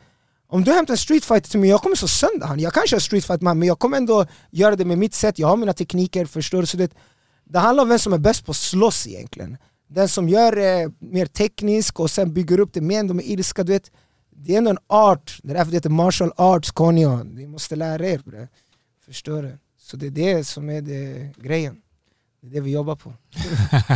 om 0.52 0.64
du 0.64 0.72
hämtar 0.72 0.94
en 0.94 0.98
streetfighter 0.98 1.50
till 1.50 1.60
mig, 1.60 1.70
jag 1.70 1.82
kommer 1.82 1.96
så 1.96 2.08
sönder 2.08 2.46
han. 2.46 2.60
Jag 2.60 2.72
kan 2.72 2.86
köra 2.86 3.00
streetfight 3.00 3.42
man, 3.42 3.58
men 3.58 3.68
jag 3.68 3.78
kommer 3.78 3.96
ändå 3.96 4.26
göra 4.50 4.76
det 4.76 4.84
med 4.84 4.98
mitt 4.98 5.14
sätt, 5.14 5.38
jag 5.38 5.48
har 5.48 5.56
mina 5.56 5.72
tekniker, 5.72 6.24
förstår 6.24 6.60
du? 6.60 6.66
Så 6.66 6.76
det, 6.76 6.94
det 7.44 7.58
handlar 7.58 7.82
om 7.82 7.88
vem 7.88 7.98
som 7.98 8.12
är 8.12 8.18
bäst 8.18 8.46
på 8.46 8.50
att 8.50 8.56
slåss 8.56 9.06
egentligen. 9.06 9.56
Den 9.88 10.08
som 10.08 10.28
gör 10.28 10.56
det 10.56 10.92
mer 10.98 11.26
teknisk 11.26 12.00
och 12.00 12.10
sen 12.10 12.32
bygger 12.34 12.60
upp 12.60 12.72
det 12.72 12.80
mer, 12.80 13.04
med 13.04 13.24
ilska, 13.24 13.64
du 13.64 13.72
vet. 13.72 13.90
Det 14.30 14.54
är 14.54 14.58
ändå 14.58 14.70
en 14.70 14.78
art, 14.86 15.38
det 15.42 15.50
är 15.50 15.54
därför 15.54 15.70
det 15.70 15.76
heter 15.76 15.90
martial 15.90 16.32
arts 16.36 16.70
konyo. 16.70 17.22
Ni 17.24 17.46
måste 17.46 17.76
lära 17.76 18.06
er 18.06 18.18
bre. 18.24 18.48
Förstår 19.06 19.42
du? 19.42 19.58
Så 19.78 19.96
det 19.96 20.06
är 20.06 20.10
det 20.10 20.44
som 20.44 20.70
är 20.70 20.82
det, 20.82 21.30
grejen. 21.36 21.76
Det 22.40 22.46
är 22.46 22.50
det 22.50 22.60
vi 22.60 22.70
jobbar 22.70 22.96
på. 22.96 23.14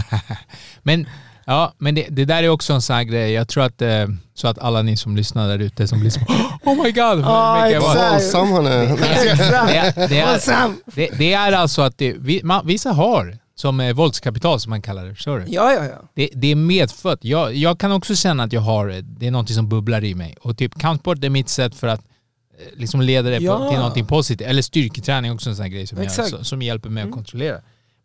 Men, 0.83 1.07
ja, 1.47 1.73
men 1.79 1.95
det, 1.95 2.07
det 2.11 2.25
där 2.25 2.43
är 2.43 2.49
också 2.49 2.73
en 2.73 2.83
sån 2.83 2.97
här 2.97 3.03
grej. 3.05 3.33
Jag 3.33 3.49
tror 3.49 3.65
att, 3.65 3.83
eh, 3.83 4.07
så 4.35 4.49
att 4.49 4.59
alla 4.59 4.83
ni 4.83 4.97
som 4.97 5.17
lyssnar 5.17 5.49
där 5.49 5.59
ute 5.59 5.89
som 5.89 6.03
lyssnar 6.03 6.25
Oh 6.65 6.83
my 6.85 6.93
god! 6.93 7.19
Exakt. 7.19 8.13
Våldsam 8.13 8.53
han 8.53 8.67
är. 8.67 8.87
det, 8.87 10.09
det, 10.09 11.33
är, 11.33 11.49
det, 11.51 11.55
alltså 11.57 11.83
att 11.83 11.99
det, 11.99 12.15
vi, 12.19 12.41
man, 12.45 12.67
vissa 12.67 12.93
har 12.93 13.39
som 13.55 13.81
eh, 13.81 13.93
våldskapital 13.95 14.61
som 14.61 14.71
man 14.71 14.83
kallar 14.83 15.05
det. 15.07 15.15
Förstår 15.15 15.39
du? 15.39 15.45
Ja, 15.49 15.73
ja, 15.73 15.85
ja. 15.85 16.09
Det, 16.15 16.31
det 16.35 16.49
är 16.49 16.55
medfött. 16.57 17.19
Jag, 17.25 17.55
jag 17.55 17.79
kan 17.81 17.93
också 17.93 18.15
känna 18.15 18.43
att 18.43 18.53
jag 18.53 18.61
har, 18.61 18.89
eh, 18.89 18.97
det 18.97 19.27
är 19.27 19.31
något 19.31 19.51
som 19.51 19.69
bubblar 19.69 20.05
i 20.05 20.15
mig. 20.15 20.37
Och 20.41 20.57
typ 20.59 20.79
countboard 20.81 21.25
är 21.25 21.31
mitt 21.31 21.49
sätt 21.49 21.75
för 21.75 21.87
att 21.87 22.01
eh, 22.01 22.79
liksom 22.79 23.01
leda 23.01 23.31
det 23.31 23.39
Ja. 23.39 23.59
på, 23.59 23.69
till 23.71 23.79
någonting 23.79 24.07
positivt. 24.07 24.49
Eller 24.49 24.63
styrketräning 24.63 25.33
också 25.33 25.51
en 25.51 25.57
sån 25.57 25.63
här 25.63 25.71
grej 25.71 25.87
som, 25.87 25.99
jag. 26.03 26.19
Mm. 26.19 26.31
så- 26.31 26.45
som 26.45 26.63
hjälper 26.63 26.89
mig 26.89 27.03
att 27.03 27.13
kontrollera. 27.13 27.57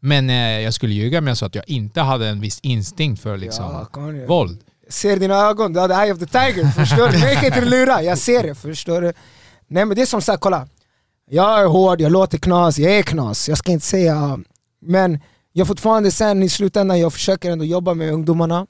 Men 0.04 0.30
eh, 0.30 0.36
jag 0.36 0.74
skulle 0.74 0.94
ljuga 0.94 1.20
om 1.20 1.28
jag 1.28 1.38
sa 1.38 1.46
att 1.46 1.56
jag 1.56 1.70
inte 1.70 2.02
hade 2.02 2.28
en 2.28 2.40
viss 2.40 2.60
instinkt 2.60 3.22
för 3.22 3.38
liksom, 3.38 3.88
Ja, 3.94 4.26
våld. 4.28 4.60
Ser 4.90 5.18
dina 5.18 5.36
ögon, 5.36 5.74
du 5.74 5.80
har 5.80 5.88
the 5.88 5.94
eye 5.94 6.14
of 6.14 6.20
the 6.20 6.26
tiger, 6.26 6.72
förstår 6.72 7.08
du? 7.10 7.18
Jag 7.20 7.34
kan 7.36 7.46
inte 7.46 7.66
lura, 7.66 8.04
jag 8.04 8.18
ser 8.18 8.44
det, 8.44 8.56
förstår 8.56 9.02
du? 9.02 9.14
Nej 9.68 9.86
men 9.86 9.96
det 9.96 10.02
är 10.02 10.06
som 10.06 10.22
sagt, 10.22 10.42
kolla. 10.42 10.68
Jag 11.30 11.62
är 11.62 11.66
hård, 11.66 12.02
jag 12.02 12.12
låter 12.12 12.38
knas, 12.38 12.80
jag 12.80 12.92
är 12.92 13.04
knas, 13.04 13.50
jag 13.50 13.58
ska 13.58 13.72
inte 13.72 13.86
säga... 13.86 14.40
Men 14.82 15.20
jag 15.54 15.68
fortfarande 15.68 16.12
sen 16.12 16.44
i 16.44 16.50
slutändan, 16.50 17.00
jag 17.00 17.14
försöker 17.14 17.52
ändå 17.52 17.66
jobba 17.66 17.94
med 17.94 18.14
ungdomarna, 18.14 18.68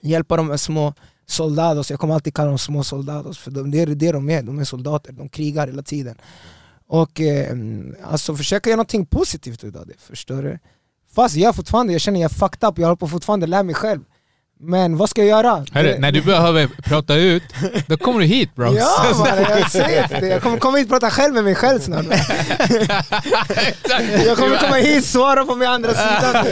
hjälpa 0.00 0.36
dem 0.36 0.46
med 0.46 0.60
små 0.60 0.94
soldados, 1.26 1.90
jag 1.90 2.00
kommer 2.00 2.14
alltid 2.14 2.34
kalla 2.34 2.48
dem 2.48 2.58
små 2.58 2.84
soldados, 2.84 3.38
för 3.38 3.50
de, 3.50 3.70
det 3.70 3.80
är 3.80 3.86
det 3.86 4.12
de 4.12 4.30
är, 4.30 4.42
de 4.42 4.58
är 4.58 4.64
soldater, 4.64 5.12
de 5.12 5.28
krigar 5.28 5.66
hela 5.66 5.82
tiden. 5.82 6.16
Och 6.88 7.20
eh, 7.20 7.56
alltså 8.04 8.36
försöka 8.36 8.70
göra 8.70 8.76
någonting 8.76 9.06
positivt 9.06 9.64
utav 9.64 9.86
det, 9.86 9.94
förstår 10.00 10.42
du? 10.42 10.58
Fast 11.14 11.36
jag 11.36 11.54
fortfarande, 11.56 11.92
jag 11.92 12.00
känner 12.00 12.20
jag 12.20 12.30
är 12.30 12.34
fucked 12.34 12.68
up, 12.68 12.78
jag 12.78 12.86
håller 12.86 12.96
på 12.96 13.08
fortfarande 13.08 13.46
lära 13.46 13.62
mig 13.62 13.74
själv. 13.74 14.00
Men 14.60 14.96
vad 14.96 15.10
ska 15.10 15.20
jag 15.24 15.28
göra? 15.28 15.66
Hörru, 15.72 15.88
Det- 15.88 15.98
när 15.98 16.12
du 16.12 16.22
behöver 16.22 16.66
prata 16.66 17.14
ut, 17.14 17.42
då 17.86 17.96
kommer 17.96 18.20
du 18.20 18.26
hit 18.26 18.54
bro. 18.54 18.74
Ja 18.76 19.14
man, 19.18 19.28
jag 19.38 19.70
säger 19.70 20.20
det. 20.20 20.26
Jag 20.28 20.42
kommer 20.42 20.58
komma 20.58 20.76
hit 20.78 20.86
och 20.86 20.90
prata 20.90 21.10
själv 21.10 21.34
med 21.34 21.44
mig 21.44 21.54
själv 21.54 21.80
snart. 21.80 22.04
Jag 24.26 24.36
kommer 24.38 24.56
komma 24.58 24.74
hit, 24.76 25.04
svara 25.04 25.44
på 25.44 25.54
min 25.56 25.68
andra 25.68 25.90
sida. 25.90 26.44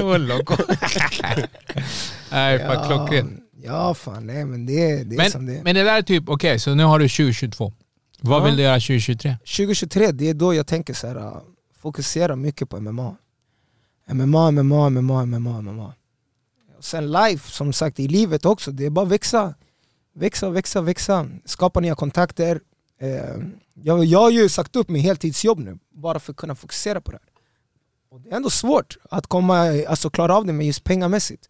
Vad 0.02 0.20
loco. 0.20 0.54
Nej, 2.30 2.58
fan 2.58 2.86
klockrent. 2.86 3.32
Ja 3.62 3.94
fan, 3.94 4.26
nej 4.26 4.44
men 4.44 4.66
det, 4.66 5.04
det 5.04 5.16
är 5.16 5.30
som 5.30 5.46
det 5.46 5.52
Men, 5.52 5.60
är. 5.60 5.64
men 5.64 5.74
det 5.74 5.82
där 5.82 5.98
är 5.98 6.02
typ, 6.02 6.28
okej, 6.28 6.58
så 6.58 6.74
nu 6.74 6.84
har 6.84 6.98
du 6.98 7.08
2022. 7.08 7.72
Vad 8.20 8.44
vill 8.44 8.56
du 8.56 8.62
göra 8.62 8.74
2023? 8.74 9.36
2023, 9.38 10.12
det 10.12 10.28
är 10.28 10.34
då 10.34 10.54
jag 10.54 10.66
tänker 10.66 10.94
så 10.94 11.06
här, 11.06 11.16
uh, 11.16 11.38
fokusera 11.78 12.36
mycket 12.36 12.68
på 12.68 12.80
MMA. 12.80 13.16
MMA, 14.06 14.50
MMA, 14.50 14.90
MMA, 14.90 15.26
MMA, 15.26 15.60
MMA. 15.60 15.94
Och 16.78 16.84
sen 16.84 17.12
life, 17.12 17.50
som 17.50 17.72
sagt 17.72 18.00
i 18.00 18.08
livet 18.08 18.44
också, 18.44 18.70
det 18.70 18.86
är 18.86 18.90
bara 18.90 19.04
växa. 19.04 19.54
Växa, 20.14 20.50
växa, 20.50 20.80
växa. 20.80 21.28
Skapa 21.44 21.80
nya 21.80 21.94
kontakter. 21.94 22.60
Eh, 23.00 23.36
jag, 23.74 24.04
jag 24.04 24.18
har 24.18 24.30
ju 24.30 24.48
sagt 24.48 24.76
upp 24.76 24.88
min 24.88 25.02
heltidsjobb 25.02 25.58
nu, 25.58 25.78
bara 25.94 26.18
för 26.20 26.32
att 26.32 26.36
kunna 26.36 26.54
fokusera 26.54 27.00
på 27.00 27.10
det 27.10 27.18
här. 27.22 27.30
Och 28.10 28.20
det 28.20 28.30
är 28.30 28.36
ändå 28.36 28.50
svårt 28.50 28.96
att 29.10 29.26
komma, 29.26 29.84
alltså 29.88 30.10
klara 30.10 30.36
av 30.36 30.46
det 30.46 30.52
med 30.52 30.66
just 30.66 30.84
pengamässigt. 30.84 31.48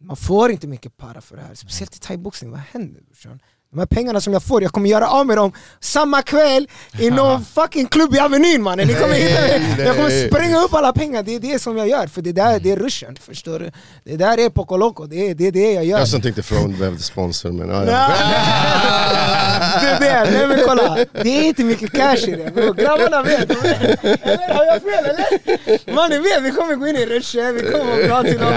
Man 0.00 0.16
får 0.16 0.50
inte 0.50 0.66
mycket 0.66 0.96
para 0.96 1.20
för 1.20 1.36
det 1.36 1.42
här, 1.42 1.54
speciellt 1.54 1.96
i 1.96 1.98
thaiboxning. 1.98 2.50
Vad 2.50 2.60
händer 2.60 3.00
brorsan? 3.00 3.40
De 3.72 3.78
här 3.78 3.86
pengarna 3.86 4.20
som 4.20 4.32
jag 4.32 4.42
får, 4.42 4.62
jag 4.62 4.72
kommer 4.72 4.88
göra 4.90 5.08
av 5.08 5.26
med 5.26 5.36
dem 5.36 5.52
samma 5.80 6.22
kväll 6.22 6.68
i 6.98 7.10
någon 7.20 7.44
fucking 7.44 7.86
klubb 7.86 8.14
i 8.14 8.18
Avenyn 8.18 8.62
mannen. 8.62 8.86
Ni 8.88 8.94
kommer 8.94 9.14
hitta 9.14 9.40
mig. 9.40 9.74
Jag 9.78 9.96
kommer 9.96 10.28
spränga 10.28 10.60
upp 10.60 10.74
alla 10.74 10.92
pengar, 10.92 11.22
det 11.22 11.34
är 11.34 11.40
det 11.40 11.58
som 11.58 11.76
jag 11.76 11.88
gör. 11.88 12.06
För 12.06 12.22
det 12.22 12.32
där 12.32 12.60
det 12.60 12.70
är 12.70 12.76
ruschen, 12.76 13.16
förstår 13.26 13.58
du? 13.58 13.70
Det 14.04 14.16
där 14.16 14.38
är 14.38 14.50
Poco 14.50 14.76
Loco, 14.76 15.06
det 15.06 15.30
är 15.30 15.34
det, 15.34 15.46
är 15.46 15.52
det 15.52 15.72
jag 15.72 15.84
gör. 15.84 15.98
Jag 15.98 16.08
som 16.08 16.22
tänkte 16.22 16.42
Frode 16.42 16.74
behövde 16.78 17.02
sponsor 17.02 17.52
men 17.52 17.68
ja, 17.68 17.84
Ja. 17.84 18.10
Det 19.80 19.86
är 19.88 20.00
det, 20.24 20.30
nej 20.30 20.46
men 20.46 20.58
kolla. 20.66 20.96
Det 21.12 21.38
är 21.38 21.42
inte 21.42 21.64
mycket 21.64 21.92
cash 21.92 22.28
i 22.28 22.30
det. 22.36 22.54
bro. 22.54 22.72
Grabbarna 22.72 23.22
vet. 23.22 23.50
Eller 23.50 24.54
har 24.54 24.64
jag 24.64 24.82
fel 24.82 25.04
eller? 25.04 25.94
Mannen 25.94 26.22
vet, 26.22 26.42
vi 26.42 26.50
kommer 26.50 26.74
gå 26.74 26.86
in 26.86 26.96
i 26.96 27.06
ruschen, 27.06 27.54
vi 27.54 27.62
kommer 27.62 28.08
bra 28.08 28.22
till 28.22 28.42
oss. 28.42 28.54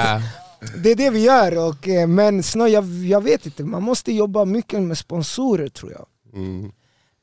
Det 0.83 0.91
är 0.91 0.95
det 0.95 1.09
vi 1.09 1.19
gör, 1.23 1.67
och, 1.67 1.87
eh, 1.87 2.07
men 2.07 2.43
snö, 2.43 2.67
jag, 2.67 2.85
jag 2.85 3.21
vet 3.21 3.45
inte, 3.45 3.63
man 3.63 3.83
måste 3.83 4.11
jobba 4.11 4.45
mycket 4.45 4.81
med 4.81 4.97
sponsorer 4.97 5.67
tror 5.67 5.91
jag. 5.91 6.05
Mm. 6.33 6.71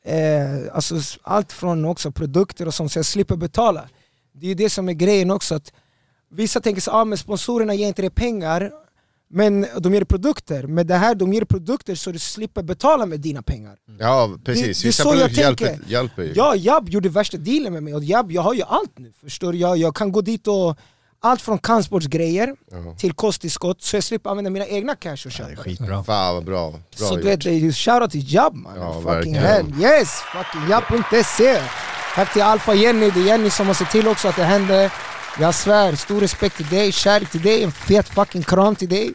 Eh, 0.05 0.75
alltså, 0.75 0.95
allt 1.23 1.53
från 1.53 1.85
också 1.85 2.11
produkter 2.13 2.67
och 2.67 2.75
sånt 2.75 2.93
så 2.93 2.99
jag 2.99 3.07
slipper 3.07 3.37
betala. 3.37 3.89
Det 4.33 4.47
är 4.47 4.49
ju 4.49 4.55
det 4.55 4.71
som 4.71 4.89
är 4.89 4.93
grejen 4.93 5.31
också, 5.31 5.55
att 5.55 5.73
vissa 6.31 6.61
tänker 6.61 6.81
så 6.83 6.91
ah, 6.91 7.05
men 7.05 7.19
sponsorerna 7.19 7.75
ger 7.75 7.89
inte 7.89 8.03
dig 8.03 8.11
pengar, 8.11 8.73
men 9.31 9.67
de 9.79 9.95
ger 9.95 10.05
produkter. 10.05 10.67
Men 10.67 10.87
det 10.87 10.95
här, 10.95 11.15
de 11.15 11.33
ger 11.33 11.45
produkter 11.45 11.95
så 11.95 12.13
du 12.13 12.19
slipper 12.19 12.63
betala 12.63 13.07
med 13.07 13.21
dina 13.21 13.43
pengar. 13.43 13.77
ja 13.99 14.39
precis, 14.45 14.65
Det- 14.79 14.83
det 14.85 14.89
vissa 14.89 15.03
jag 15.03 15.13
produkter 15.13 15.43
hjälper, 15.43 15.79
hjälper 15.87 16.23
ju. 16.23 16.33
Ja, 16.37 16.55
Jab 16.57 16.89
gjorde 16.89 17.09
värsta 17.09 17.37
dealen 17.37 17.73
med 17.73 17.83
mig 17.83 17.95
och 17.95 18.05
Jab, 18.05 18.33
jag 18.33 18.43
har 18.43 18.55
ju 18.55 18.63
allt 18.63 18.99
nu. 18.99 19.13
Förstår 19.21 19.53
du? 19.53 19.59
Jag, 19.59 19.77
jag 19.77 19.95
kan 19.97 20.13
gå 20.13 20.21
dit 20.21 20.47
och 20.49 20.77
allt 21.23 21.43
från 21.43 21.59
kampsportsgrejer 21.59 22.55
Ja. 22.71 22.95
till 22.99 23.13
kosttillskott 23.13 23.83
så 23.83 23.97
jag 23.97 24.05
slipper 24.05 24.31
använda 24.31 24.51
mina 24.51 24.67
egna 24.67 24.95
cash 24.97 25.11
och 25.13 25.17
Det 25.25 25.27
är 25.27 25.31
köpa. 25.31 25.63
skitbra. 25.63 26.05
Fan 26.05 26.35
vad 26.35 26.45
bra, 26.45 26.71
bra 26.71 26.81
Så 27.09 27.17
du 27.17 27.23
vet, 27.23 27.41
det 27.41 27.51
är 27.51 27.55
ju 27.55 27.73
shoutout 27.73 28.11
till 28.11 28.35
Jab 28.35 28.55
man. 28.55 28.73
Ja, 28.77 28.93
fucking 28.93 29.05
verkligen. 29.13 29.43
hell. 29.43 29.67
Yes! 29.83 30.09
Fucking 30.33 30.69
Jab.se. 30.71 31.61
Tack 32.15 32.33
till 32.33 32.43
Alfa 32.43 32.75
Jenny, 32.75 33.11
det 33.11 33.21
är 33.21 33.25
Jenny 33.27 33.51
som 33.51 33.67
har 33.67 33.75
sett 33.75 33.91
till 33.91 34.09
också 34.09 34.29
att 34.29 34.37
det 34.37 34.45
händer. 34.45 34.91
Jag 35.41 35.55
svär, 35.55 35.95
stor 35.95 36.21
respekt 36.21 36.57
till 36.57 36.67
dig, 36.69 36.93
kärlek 36.93 37.31
till 37.31 37.43
dig, 37.43 37.63
en 37.63 37.73
fet 37.73 38.09
fucking 38.09 38.43
kram 38.43 38.77
till 38.77 38.89
dig. 38.89 39.13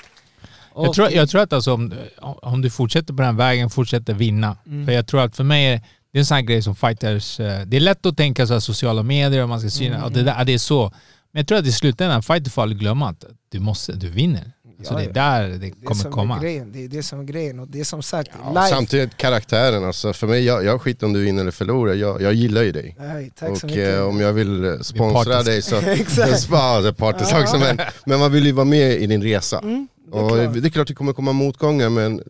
Jag 0.75 0.93
tror, 0.93 1.09
jag 1.11 1.29
tror 1.29 1.41
att 1.41 1.53
alltså, 1.53 1.73
om, 1.73 1.93
om 2.21 2.61
du 2.61 2.69
fortsätter 2.69 3.13
på 3.13 3.21
den 3.21 3.37
vägen, 3.37 3.69
fortsätter 3.69 4.13
vinna. 4.13 4.57
Mm. 4.67 4.85
För 4.85 4.93
jag 4.93 5.07
tror 5.07 5.21
att 5.21 5.35
för 5.35 5.43
mig, 5.43 5.65
är 5.73 5.81
det 6.11 6.17
är 6.17 6.19
en 6.19 6.25
sån 6.25 6.35
här 6.35 6.41
grej 6.41 6.61
som 6.61 6.75
fighters... 6.75 7.39
eh, 7.39 7.61
Det 7.65 7.77
är 7.77 7.81
lätt 7.81 8.05
att 8.05 8.17
tänka 8.17 8.47
så 8.47 8.53
här 8.53 8.59
sociala 8.59 9.03
medier 9.03 9.43
och 9.43 9.49
man 9.49 9.59
ska 9.59 9.69
syna, 9.69 9.95
Mm. 9.95 10.03
och 10.05 10.11
det, 10.11 10.23
där, 10.23 10.35
ja, 10.37 10.43
det 10.43 10.53
är 10.53 10.57
så. 10.57 10.91
Men 11.35 11.39
jag 11.39 11.47
tror 11.47 11.57
att 11.57 11.65
i 11.67 11.71
slutändan, 11.71 12.23
fighter 12.23 12.51
får 12.51 12.61
aldrig 12.61 12.79
glömma 12.79 13.09
att 13.09 13.25
du, 13.51 13.59
måste, 13.59 13.91
du 13.93 14.09
vinner. 14.09 14.51
Så 14.83 14.93
Ja, 14.93 14.97
det 14.97 15.03
är 15.03 15.07
ja. 15.07 15.13
där 15.13 15.49
det 15.49 15.57
det 15.57 15.67
är 15.67 15.85
kommer 15.85 16.01
som 16.01 16.11
komma. 16.11 16.35
Är 16.37 16.41
grejen. 16.41 16.71
Det 16.71 16.83
är 16.83 16.87
det 16.87 17.03
som 17.03 17.19
är 17.19 17.23
grejen. 17.23 17.59
Och 17.59 17.67
det 17.67 17.79
är 17.79 17.83
som 17.83 18.03
sagt, 18.03 18.29
Ja, 18.43 18.49
live. 18.49 18.67
samtidigt 18.67 19.17
karaktären, 19.17 19.83
alltså, 19.83 20.13
för 20.13 20.27
mig, 20.27 20.43
jag, 20.43 20.65
jag 20.65 20.81
skiter 20.81 21.05
om 21.05 21.13
du 21.13 21.19
vinner 21.23 21.41
eller 21.41 21.51
förlorar, 21.51 21.93
jag, 21.93 22.21
jag 22.21 22.33
gillar 22.33 22.63
ju 22.63 22.71
dig. 22.71 22.95
Nej, 22.99 23.31
tack 23.39 23.47
så 23.47 23.65
Och 23.65 23.71
mycket. 23.71 23.95
eh, 23.95 24.07
om 24.07 24.19
jag 24.19 24.33
vill 24.33 24.65
eh, 24.65 24.79
sponsra 24.79 25.43
dig 25.43 25.61
så... 25.61 25.75
Exakt. 25.85 26.47
ja, 26.51 26.81
det 26.81 26.87
är 26.87 26.91
partisk 26.93 27.35
också, 27.35 27.57
men, 27.59 27.79
men 28.05 28.19
man 28.19 28.31
vill 28.31 28.45
ju 28.45 28.51
vara 28.51 28.65
med 28.65 28.91
i 29.01 29.07
din 29.07 29.23
resa. 29.23 29.59
Mm, 29.59 29.87
det 30.11 30.17
är 30.17 30.23
och 30.23 30.29
klart. 30.29 30.53
det 30.53 30.67
är 30.67 30.69
klart 30.69 30.87
det 30.87 30.93
kommer 30.95 31.13
komma 31.13 31.31
motgångar 31.31 31.89
men 31.89 32.21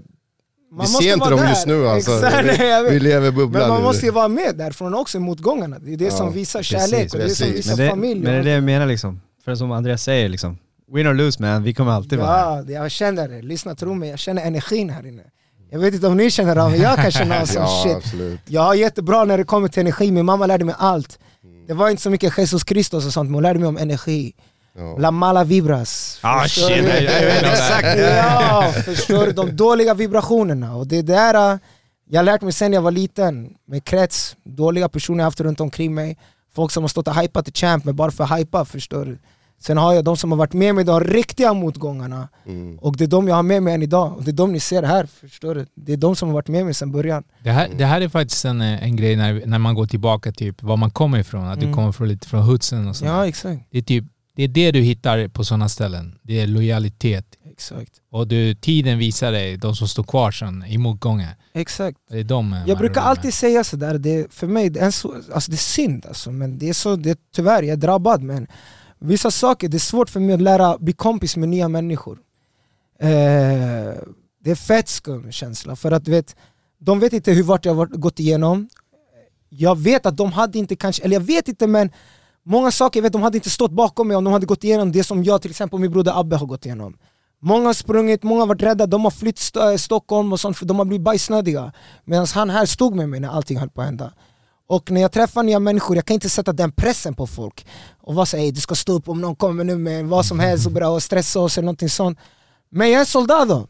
Man 0.75 0.85
vi 0.85 0.91
måste 0.91 1.03
ser 1.03 1.13
inte 1.13 1.19
vara 1.19 1.29
dem 1.29 1.39
där. 1.39 1.49
just 1.49 1.65
nu 1.67 1.87
alltså. 1.87 2.11
Exakt, 2.25 2.91
vi, 2.91 2.99
lever 2.99 3.27
i 3.27 3.31
bubblan 3.31 3.61
Men 3.61 3.69
man 3.69 3.83
måste 3.83 4.05
ju 4.05 4.11
vara 4.11 4.27
med 4.27 4.55
därifrån 4.55 4.93
också 4.93 5.17
i 5.17 5.21
motgångarna. 5.21 5.79
Det 5.79 5.93
är 5.93 5.97
det 5.97 6.05
Ja, 6.05 6.11
som 6.11 6.33
visar 6.33 6.59
precis, 6.59 6.71
kärlek 6.91 7.13
och 7.13 7.19
det 7.19 7.23
är 7.25 7.27
det 7.29 7.35
som 7.35 7.47
visar 7.47 7.71
Men 7.77 7.85
det, 7.85 7.89
familj. 7.89 8.21
men 8.23 8.33
det 8.33 8.39
är 8.39 8.43
det 8.43 8.49
jag 8.51 8.63
menar 8.63 8.85
liksom. 8.85 9.21
För 9.45 9.55
som 9.55 9.71
Andreas 9.71 10.03
säger 10.03 10.29
liksom, 10.29 10.57
win 10.93 11.07
or 11.07 11.13
lose 11.13 11.41
man, 11.41 11.63
vi 11.63 11.73
kommer 11.73 11.91
alltid 11.91 12.19
vara 12.19 12.27
här. 12.29 12.55
Ja, 12.55 12.61
det- 12.63 12.73
jag 12.73 12.91
känner 12.91 13.27
det. 13.29 13.41
Lyssna, 13.41 13.75
tro 13.75 13.93
mig. 13.93 14.09
Jag 14.09 14.19
känner 14.19 14.41
energin 14.45 14.89
här 14.89 15.07
inne. 15.07 15.23
Jag 15.71 15.79
vet 15.79 15.93
inte 15.93 16.07
om 16.07 16.17
ni 16.17 16.31
känner 16.31 16.55
av 16.55 16.71
men 16.71 16.81
jag 16.81 16.95
kan 16.95 17.11
känna 17.11 17.45
sån 17.45 17.61
Ja 17.61 17.81
shit. 17.83 17.95
absolut. 17.95 18.39
Jag 18.45 18.61
har 18.61 18.73
jättebra 18.75 19.23
när 19.25 19.37
det 19.37 19.43
kommer 19.43 19.67
till 19.67 19.79
energi, 19.81 20.11
min 20.11 20.25
mamma 20.25 20.45
lärde 20.45 20.65
mig 20.65 20.75
allt. 20.77 21.19
Mm. 21.43 21.65
Det 21.67 21.73
var 21.73 21.89
inte 21.89 22.01
så 22.01 22.09
mycket 22.09 22.37
Jesus 22.37 22.63
Kristus 22.63 23.05
och 23.05 23.13
sånt, 23.13 23.27
men 23.29 23.33
hon 23.33 23.43
lärde 23.43 23.59
mig 23.59 23.67
om 23.67 23.77
energi. 23.77 24.33
Ja. 24.77 24.97
La 24.97 25.11
mala 25.11 25.43
vibras. 25.43 26.19
Ah, 26.21 26.41
Förstår 26.41 26.67
shit, 26.67 26.83
du? 26.85 26.89
jag- 26.89 27.03
jag 27.03 27.21
vet 27.21 27.43
exakt. 27.43 27.99
Ja, 27.99 28.71
förstår 28.85 29.25
du? 29.25 29.31
De 29.31 29.55
dåliga 29.55 29.93
vibrationerna. 29.93 30.75
Och 30.75 30.87
det 30.87 31.01
där, 31.01 31.53
äh, 31.53 31.57
jag 32.09 32.19
har 32.19 32.23
lärt 32.25 32.41
mig 32.41 32.53
sen 32.53 32.73
jag 32.73 32.81
var 32.81 32.91
liten, 32.91 33.49
med 33.67 33.83
krets, 33.83 34.35
dåliga 34.43 34.89
personer 34.89 35.19
jag 35.19 35.25
haft 35.25 35.39
runt 35.41 35.59
omkring 35.59 35.93
mig. 35.93 36.17
Folk 36.55 36.71
som 36.71 36.83
har 36.83 36.87
stått 36.87 37.07
och 37.07 37.15
hypat 37.15 37.45
till 37.45 37.53
champ, 37.53 37.85
men 37.85 37.95
bara 37.95 38.11
för 38.11 38.23
att 38.23 38.39
hypa, 38.39 38.65
förstår 38.65 39.05
du? 39.05 39.17
Sen 39.59 39.77
har 39.77 39.93
jag 39.93 40.03
de 40.05 40.17
som 40.17 40.31
har 40.31 40.37
varit 40.37 40.53
med 40.53 40.75
mig 40.75 40.81
i 40.81 40.85
de 40.85 40.99
riktiga 41.03 41.53
motgångarna. 41.53 42.27
Mm. 42.45 42.79
Och 42.79 42.97
det 42.97 43.03
är 43.03 43.07
de 43.07 43.27
jag 43.27 43.35
har 43.35 43.43
med 43.43 43.63
mig 43.63 43.73
än 43.73 43.83
idag. 43.83 44.13
Och 44.17 44.23
det 44.23 44.31
är 44.31 44.33
de 44.33 44.51
ni 44.53 44.59
ser 44.59 44.83
här, 44.83 45.05
förstår 45.21 45.55
du? 45.55 45.65
Det 45.75 45.93
är 45.93 45.97
de 45.97 46.15
som 46.15 46.29
har 46.29 46.33
varit 46.33 46.47
med 46.47 46.65
mig 46.65 46.73
sedan 46.73 46.91
början. 46.91 47.23
Det 47.43 47.51
här, 47.51 47.69
det 47.77 47.85
här 47.85 48.01
är 48.01 48.09
faktiskt 48.09 48.45
en, 48.45 48.61
eh, 48.61 48.83
en 48.83 48.95
grej 48.95 49.15
när, 49.15 49.43
när 49.45 49.59
man 49.59 49.75
går 49.75 49.85
tillbaka 49.85 50.31
typ 50.31 50.63
var 50.63 50.77
man 50.77 50.91
kommer 50.91 51.17
ifrån. 51.19 51.47
Att 51.47 51.59
du 51.59 51.65
Mm. 51.65 51.75
kommer 51.75 51.91
från 51.91 52.07
lite 52.07 52.27
från 52.27 52.41
hoodsen 52.43 52.87
och 52.87 52.95
sånt. 52.95 53.11
Ja, 53.11 53.27
exakt. 53.27 53.61
Det 53.71 53.77
är 53.77 53.81
typ 53.81 54.05
det 54.35 54.43
är 54.43 54.47
det 54.47 54.71
du 54.71 54.79
hittar 54.79 55.27
på 55.27 55.43
sådana 55.43 55.69
ställen. 55.69 56.19
Det 56.21 56.39
är 56.39 56.47
lojalitet. 56.47 57.25
Exakt. 57.51 57.91
Och 58.11 58.27
du, 58.27 58.55
tiden 58.55 58.97
visar 58.97 59.31
dig, 59.31 59.57
de 59.57 59.75
som 59.75 59.87
står 59.87 60.03
kvar 60.03 60.31
sen 60.31 60.65
i 60.67 60.77
motgångar. 60.77 61.35
exakt. 61.53 61.97
Det 62.09 62.19
är 62.19 62.23
de 62.23 62.63
Jag 62.67 62.77
brukar 62.77 63.01
alltid 63.01 63.25
med. 63.25 63.33
säga 63.33 63.63
sådär, 63.63 63.97
det, 63.97 64.33
för 64.33 64.47
mig 64.47 64.69
det 64.69 64.79
är, 64.79 64.91
så, 64.91 65.15
alltså 65.33 65.51
det 65.51 65.55
är 65.55 65.57
synd 65.57 66.05
alltså, 66.05 66.31
men 66.31 66.57
det 66.57 66.69
är 66.69 66.73
så, 66.73 66.95
det, 66.95 67.19
tyvärr 67.35 67.63
jag 67.63 67.73
är 67.73 67.77
drabbad 67.77 68.21
men 68.23 68.47
Vissa 68.99 69.31
saker, 69.31 69.69
det 69.69 69.77
är 69.77 69.79
svårt 69.79 70.09
för 70.09 70.19
mig 70.19 70.35
att 70.35 70.41
lära 70.41 70.77
bli 70.77 70.93
kompis 70.93 71.37
med 71.37 71.49
nya 71.49 71.67
människor. 71.67 72.19
Eh, 72.99 73.09
det 74.43 74.51
är 74.51 74.55
fett 74.55 74.89
skum 74.89 75.31
känsla, 75.31 75.75
för 75.75 75.91
att 75.91 76.07
vet, 76.07 76.35
de 76.77 76.99
vet 76.99 77.13
inte 77.13 77.31
hur 77.31 77.43
vart 77.43 77.65
jag 77.65 77.75
har 77.75 77.85
gått 77.85 78.19
igenom. 78.19 78.69
Jag 79.49 79.77
vet 79.79 80.05
att 80.05 80.17
de 80.17 80.31
hade 80.31 80.59
inte 80.59 80.75
kanske, 80.75 81.03
eller 81.03 81.15
jag 81.15 81.21
vet 81.21 81.47
inte 81.47 81.67
men 81.67 81.91
Många 82.45 82.71
saker, 82.71 82.99
jag 82.99 83.03
vet, 83.03 83.13
de 83.13 83.21
hade 83.21 83.37
inte 83.37 83.49
stått 83.49 83.71
bakom 83.71 84.07
mig 84.07 84.17
om 84.17 84.23
de 84.23 84.33
hade 84.33 84.45
gått 84.45 84.63
igenom 84.63 84.91
det 84.91 85.03
som 85.03 85.23
jag 85.23 85.41
till 85.41 85.51
exempel 85.51 85.73
och 85.77 85.81
min 85.81 85.91
broder 85.91 86.19
Abbe 86.19 86.35
har 86.35 86.45
gått 86.45 86.65
igenom. 86.65 86.97
Många 87.41 87.65
har 87.65 87.73
sprungit, 87.73 88.23
många 88.23 88.41
har 88.41 88.47
varit 88.47 88.61
rädda, 88.63 88.85
de 88.85 89.03
har 89.03 89.11
flytt 89.11 89.37
st- 89.39 89.59
eh, 89.59 89.75
Stockholm 89.75 90.33
och 90.33 90.39
sånt 90.39 90.57
för 90.57 90.65
de 90.65 90.77
har 90.77 90.85
blivit 90.85 91.03
bajsnödiga. 91.05 91.71
Medan 92.05 92.27
han 92.33 92.49
här 92.49 92.65
stod 92.65 92.95
med 92.95 93.09
mig 93.09 93.19
när 93.19 93.29
allting 93.29 93.57
höll 93.57 93.69
på 93.69 93.81
att 93.81 93.87
hända. 93.87 94.13
Och 94.67 94.91
när 94.91 95.01
jag 95.01 95.11
träffar 95.11 95.43
nya 95.43 95.59
människor, 95.59 95.95
jag 95.95 96.05
kan 96.05 96.13
inte 96.13 96.29
sätta 96.29 96.53
den 96.53 96.71
pressen 96.71 97.13
på 97.13 97.27
folk. 97.27 97.65
Och 98.01 98.15
vara 98.15 98.25
såhär, 98.25 98.51
du 98.51 98.61
ska 98.61 98.75
stå 98.75 98.93
upp 98.93 99.09
om 99.09 99.21
någon 99.21 99.35
kommer 99.35 99.63
nu 99.63 99.77
med 99.77 100.05
vad 100.05 100.25
som 100.25 100.39
helst 100.39 100.65
och 100.65 100.71
börja 100.71 100.89
och 100.89 101.03
stressa 101.03 101.39
oss 101.39 101.57
eller 101.57 101.65
någonting 101.65 101.89
sånt. 101.89 102.19
Men 102.69 102.91
jag 102.91 103.01
är 103.01 103.05
soldado. 103.05 103.67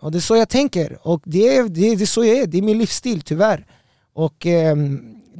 Och 0.00 0.12
det 0.12 0.18
är 0.18 0.20
så 0.20 0.36
jag 0.36 0.48
tänker. 0.48 0.98
Och 1.02 1.22
det 1.24 1.56
är, 1.56 1.68
det, 1.68 1.80
är- 1.92 1.96
det 1.96 2.04
är 2.04 2.06
så 2.06 2.24
jag 2.24 2.36
är, 2.38 2.46
det 2.46 2.58
är 2.58 2.62
min 2.62 2.78
livsstil 2.78 3.20
tyvärr. 3.22 3.66
Och 4.14 4.46
eh, 4.46 4.76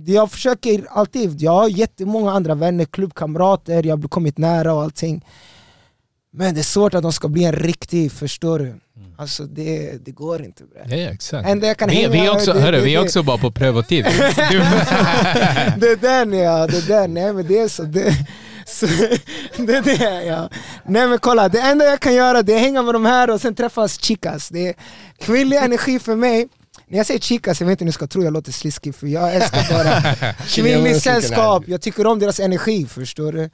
jag 0.04 0.30
försöker 0.30 0.86
alltid, 0.90 1.40
jag 1.42 1.52
har 1.52 1.68
jättemånga 1.68 2.32
andra 2.32 2.54
vänner, 2.54 2.84
klubbkamrater, 2.84 3.86
jag 3.86 3.96
har 3.96 4.08
kommit 4.08 4.38
nära 4.38 4.74
och 4.74 4.82
allting. 4.82 5.24
Men 6.32 6.54
det 6.54 6.60
är 6.60 6.62
svårt 6.62 6.94
att 6.94 7.02
de 7.02 7.12
ska 7.12 7.28
bli 7.28 7.44
en 7.44 7.52
riktig, 7.52 8.12
förstår 8.12 8.58
du? 8.58 8.74
Alltså 9.18 9.44
det, 9.44 10.04
det 10.04 10.10
går 10.10 10.42
inte 10.44 10.64
bre. 10.64 10.96
Ja, 10.98 11.10
exakt. 11.10 11.48
Enda 11.48 11.66
jag 11.66 11.76
kan 11.76 11.88
vi, 11.88 11.94
hänga 11.94 12.08
vi, 12.08 12.28
också, 12.28 12.52
det- 12.52 12.60
hörru, 12.60 12.76
det- 12.76 12.84
vi 12.84 12.94
är 12.94 13.02
också 13.02 13.22
bara 13.22 13.38
på 13.38 13.50
prövotid. 13.50 14.04
Det 15.76 15.86
är 15.86 15.96
den 16.00 16.32
ja, 16.32 16.66
det 16.66 16.76
är 16.76 16.88
den, 17.00 17.14
nej 17.14 17.32
men 17.32 17.46
det 17.46 17.58
är 17.58 17.68
så, 17.68 17.82
det, 17.82 18.12
så 18.66 18.86
det 19.56 19.74
är 19.76 19.82
det 19.82 20.24
ja. 20.24 20.48
Nej 20.84 21.08
men 21.08 21.18
kolla, 21.18 21.48
det 21.48 21.60
enda 21.60 21.84
jag 21.84 22.00
kan 22.00 22.14
göra 22.14 22.42
det 22.42 22.52
är 22.52 22.56
att 22.56 22.62
hänga 22.62 22.82
med 22.82 22.94
de 22.94 23.04
här 23.04 23.30
och 23.30 23.40
sen 23.40 23.54
träffas 23.54 24.00
chicas. 24.04 24.48
Det 24.48 24.68
är 24.68 24.74
kvinnlig 25.18 25.56
energi 25.56 25.98
för 25.98 26.16
mig, 26.16 26.48
när 26.88 26.96
jag 26.98 27.06
säger 27.06 27.20
chicas, 27.20 27.60
jag 27.60 27.66
vet 27.66 27.72
inte 27.72 27.84
hur 27.84 27.86
ni 27.86 27.92
ska 27.92 28.06
tro 28.06 28.22
jag 28.24 28.32
låter 28.32 28.52
sliskig 28.52 28.94
för 28.94 29.06
jag 29.06 29.34
älskar 29.36 29.72
bara 29.72 30.14
kvinnligt 30.48 31.02
sällskap, 31.02 31.64
jag 31.66 31.80
tycker 31.80 32.06
om 32.06 32.18
deras 32.18 32.40
energi 32.40 32.86
förstår 32.86 33.32
du. 33.32 33.50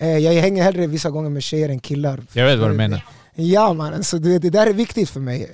Eh, 0.00 0.18
Jag 0.18 0.32
hänger 0.42 0.62
hellre 0.62 0.86
vissa 0.86 1.10
gånger 1.10 1.30
med 1.30 1.42
tjejer 1.42 1.68
än 1.68 1.78
killar. 1.80 2.20
jag 2.32 2.46
vet 2.46 2.58
vad 2.58 2.70
du 2.70 2.74
menar. 2.74 3.04
Ja 3.34 3.72
mannen, 3.72 4.04
så 4.04 4.18
det, 4.18 4.38
det 4.38 4.50
där 4.50 4.66
är 4.66 4.72
viktigt 4.72 5.10
för 5.10 5.20
mig. 5.20 5.50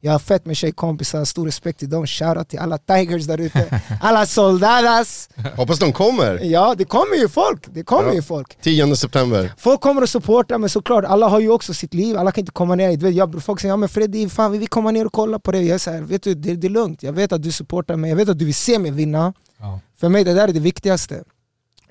Jag 0.00 0.12
har 0.12 0.18
fett 0.18 0.46
med 0.46 0.56
tjejkompisar, 0.56 1.24
stor 1.24 1.46
respekt 1.46 1.78
till 1.78 1.90
dem, 1.90 2.06
shoutout 2.06 2.48
till 2.48 2.58
alla 2.58 2.78
tigers 2.78 3.26
där 3.26 3.38
ute, 3.40 3.80
alla 4.02 4.26
soldadas. 4.26 5.28
Hoppas 5.56 5.78
de 5.78 5.92
kommer. 5.92 6.40
Ja 6.44 6.74
det 6.78 6.84
kommer 6.84 7.16
ju 7.16 7.28
folk, 7.28 7.64
det 7.74 7.82
kommer 7.82 8.08
Ja. 8.08 8.14
ju 8.14 8.22
folk. 8.22 8.58
10 8.62 8.96
september. 8.96 9.52
Folk 9.58 9.80
kommer 9.80 10.02
och 10.02 10.08
supportar 10.08 10.58
men 10.58 10.68
såklart, 10.70 11.04
alla 11.04 11.28
har 11.28 11.40
ju 11.40 11.50
också 11.50 11.74
sitt 11.74 11.94
liv, 11.94 12.16
alla 12.16 12.32
kan 12.32 12.42
inte 12.42 12.52
komma 12.52 12.74
ner. 12.74 12.96
Du 12.96 13.06
vet, 13.06 13.14
jag, 13.14 13.42
folk 13.42 13.60
säger 13.60 13.72
ja 13.72 13.76
men 13.76 13.88
Freddy, 13.88 14.28
fan 14.28 14.52
vi 14.52 14.58
vill 14.58 14.68
komma 14.68 14.90
ner 14.90 15.06
och 15.06 15.12
kolla 15.12 15.38
på 15.38 15.52
det. 15.52 15.62
Jag 15.62 15.80
här, 15.86 16.00
vet 16.00 16.22
du, 16.22 16.34
det, 16.34 16.54
det 16.56 16.66
är 16.66 16.70
lugnt, 16.70 17.02
jag 17.02 17.12
vet 17.12 17.32
att 17.32 17.42
du 17.42 17.52
supportar 17.52 17.96
mig, 17.96 18.10
jag 18.10 18.16
vet 18.16 18.28
att 18.28 18.38
du 18.38 18.44
vill 18.44 18.54
se 18.54 18.78
mig 18.78 18.90
vinna. 18.90 19.32
Ja. 19.58 19.80
För 20.00 20.08
mig 20.08 20.24
det 20.24 20.34
där 20.34 20.48
är 20.48 20.52
det 20.52 20.60
viktigaste. 20.60 21.24